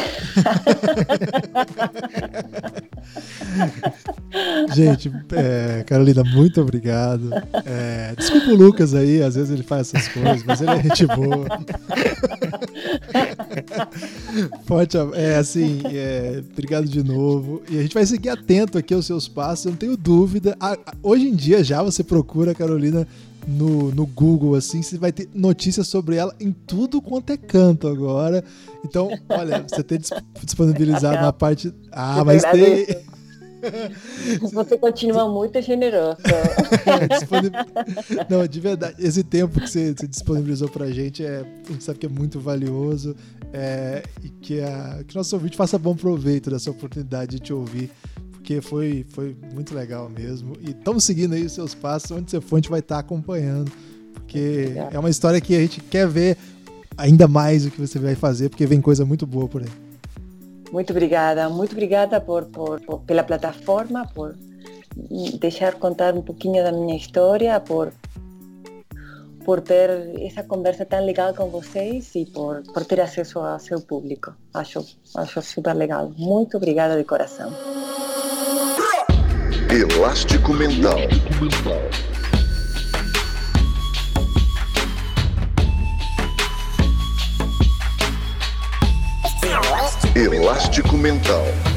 Gente, 4.74 5.12
é, 5.34 5.84
Carolina, 5.86 6.24
muito 6.24 6.62
obrigado. 6.62 7.30
É, 7.66 8.16
desculpa 8.18 8.52
o 8.52 8.56
Lucas 8.56 8.94
aí, 8.94 9.22
às 9.22 9.36
vezes 9.36 9.52
ele 9.52 9.64
faz 9.64 9.94
essas 9.94 10.08
coisas, 10.08 10.44
mas 10.44 10.62
ele 10.62 10.72
é 10.72 10.82
gente 10.82 11.06
boa. 11.08 11.48
Forte, 14.66 14.98
é 15.14 15.36
assim, 15.36 15.82
é, 15.86 16.42
obrigado 16.52 16.88
de 16.88 17.04
novo. 17.04 17.62
E 17.70 17.78
a 17.78 17.82
gente 17.82 17.94
vai 17.94 18.06
seguir 18.06 18.30
atento 18.30 18.78
aqui 18.78 18.94
aos 18.94 19.06
seus 19.06 19.28
passos, 19.28 19.66
eu 19.66 19.72
não 19.72 19.78
tenho 19.78 19.98
dúvida. 19.98 20.58
hoje 21.04 21.28
em 21.28 21.36
dia 21.36 21.62
já 21.64 21.84
você 21.84 22.04
procura 22.04 22.52
a 22.52 22.56
Carolina 22.56 23.06
no, 23.48 23.92
no 23.94 24.06
Google, 24.06 24.56
assim, 24.56 24.82
você 24.82 24.98
vai 24.98 25.12
ter 25.12 25.30
notícias 25.34 25.88
sobre 25.88 26.18
ela 26.18 26.36
em 26.40 26.52
tudo 26.52 27.02
quanto 27.02 27.32
é 27.32 27.38
canto 27.38 27.88
agora. 27.88 28.44
Então, 28.84 29.10
olha, 29.30 29.66
você 29.68 29.82
tem 29.82 30.00
disponibilizado 30.44 31.22
na 31.22 31.32
parte. 31.32 31.74
Ah, 31.92 32.24
mas 32.26 32.44
tem. 32.44 32.86
Você 34.54 34.78
continua 34.78 35.28
muito 35.28 35.60
generoso. 35.62 36.18
Não, 38.30 38.46
de 38.48 38.60
verdade, 38.60 38.96
esse 39.00 39.24
tempo 39.24 39.60
que 39.60 39.68
você, 39.68 39.94
você 39.94 40.08
disponibilizou 40.08 40.70
pra 40.70 40.92
gente, 40.92 41.26
é, 41.26 41.44
a 41.68 41.72
gente 41.72 41.84
sabe 41.84 41.98
que 41.98 42.06
é 42.06 42.10
muito 42.10 42.40
valioso 42.40 43.16
é, 43.52 44.04
e 44.24 44.30
que, 44.30 44.62
a, 44.62 45.04
que 45.08 45.16
nosso 45.16 45.36
ouvinte 45.36 45.58
faça 45.58 45.78
bom 45.78 45.96
proveito 45.96 46.52
dessa 46.52 46.70
oportunidade 46.70 47.38
de 47.38 47.40
te 47.40 47.52
ouvir 47.54 47.92
porque 48.48 48.62
foi, 48.62 49.06
foi 49.10 49.36
muito 49.54 49.76
legal 49.76 50.08
mesmo. 50.08 50.56
E 50.62 50.70
estamos 50.70 51.04
seguindo 51.04 51.34
aí 51.34 51.46
os 51.46 51.52
seus 51.52 51.76
passos, 51.76 52.12
onde 52.12 52.32
você 52.32 52.40
for, 52.40 52.56
a 52.56 52.60
gente 52.60 52.70
vai 52.70 52.80
estar 52.80 52.98
acompanhando, 52.98 53.70
porque 54.14 54.72
é 54.90 54.98
uma 54.98 55.10
história 55.10 55.42
que 55.42 55.54
a 55.54 55.60
gente 55.60 55.82
quer 55.82 56.08
ver 56.08 56.38
ainda 56.98 57.28
mais 57.28 57.66
o 57.66 57.72
que 57.72 57.82
você 57.82 58.00
vai 58.00 58.16
fazer, 58.16 58.48
porque 58.48 58.66
vem 58.66 58.80
coisa 58.80 59.04
muito 59.04 59.28
boa 59.28 59.50
por 59.50 59.64
aí. 59.64 59.70
Muito 60.72 60.92
obrigada, 60.92 61.50
muito 61.50 61.74
obrigada 61.74 62.22
por, 62.22 62.46
por, 62.46 62.80
por 62.80 63.02
pela 63.02 63.22
plataforma, 63.22 64.08
por 64.16 64.34
deixar 65.42 65.74
contar 65.74 66.14
um 66.14 66.22
pouquinho 66.22 66.64
da 66.64 66.72
minha 66.72 66.96
história, 66.96 67.60
por 67.60 67.92
por 69.44 69.62
ter 69.62 69.90
essa 70.22 70.44
conversa 70.44 70.86
tão 70.86 71.06
legal 71.06 71.34
com 71.34 71.50
vocês 71.50 72.14
e 72.16 72.26
por, 72.26 72.64
por 72.74 72.84
ter 72.84 73.00
acesso 73.00 73.40
ao 73.40 73.58
seu 73.60 73.80
público. 73.80 74.34
Acho, 74.54 74.86
acho 75.16 75.42
super 75.42 75.74
legal. 75.74 76.12
Muito 76.18 76.58
obrigada 76.58 76.98
de 76.98 77.06
coração. 77.06 77.50
Elástico 79.70 80.54
Mental. 80.54 80.98
Elástico 90.16 90.98
Mental. 90.98 91.77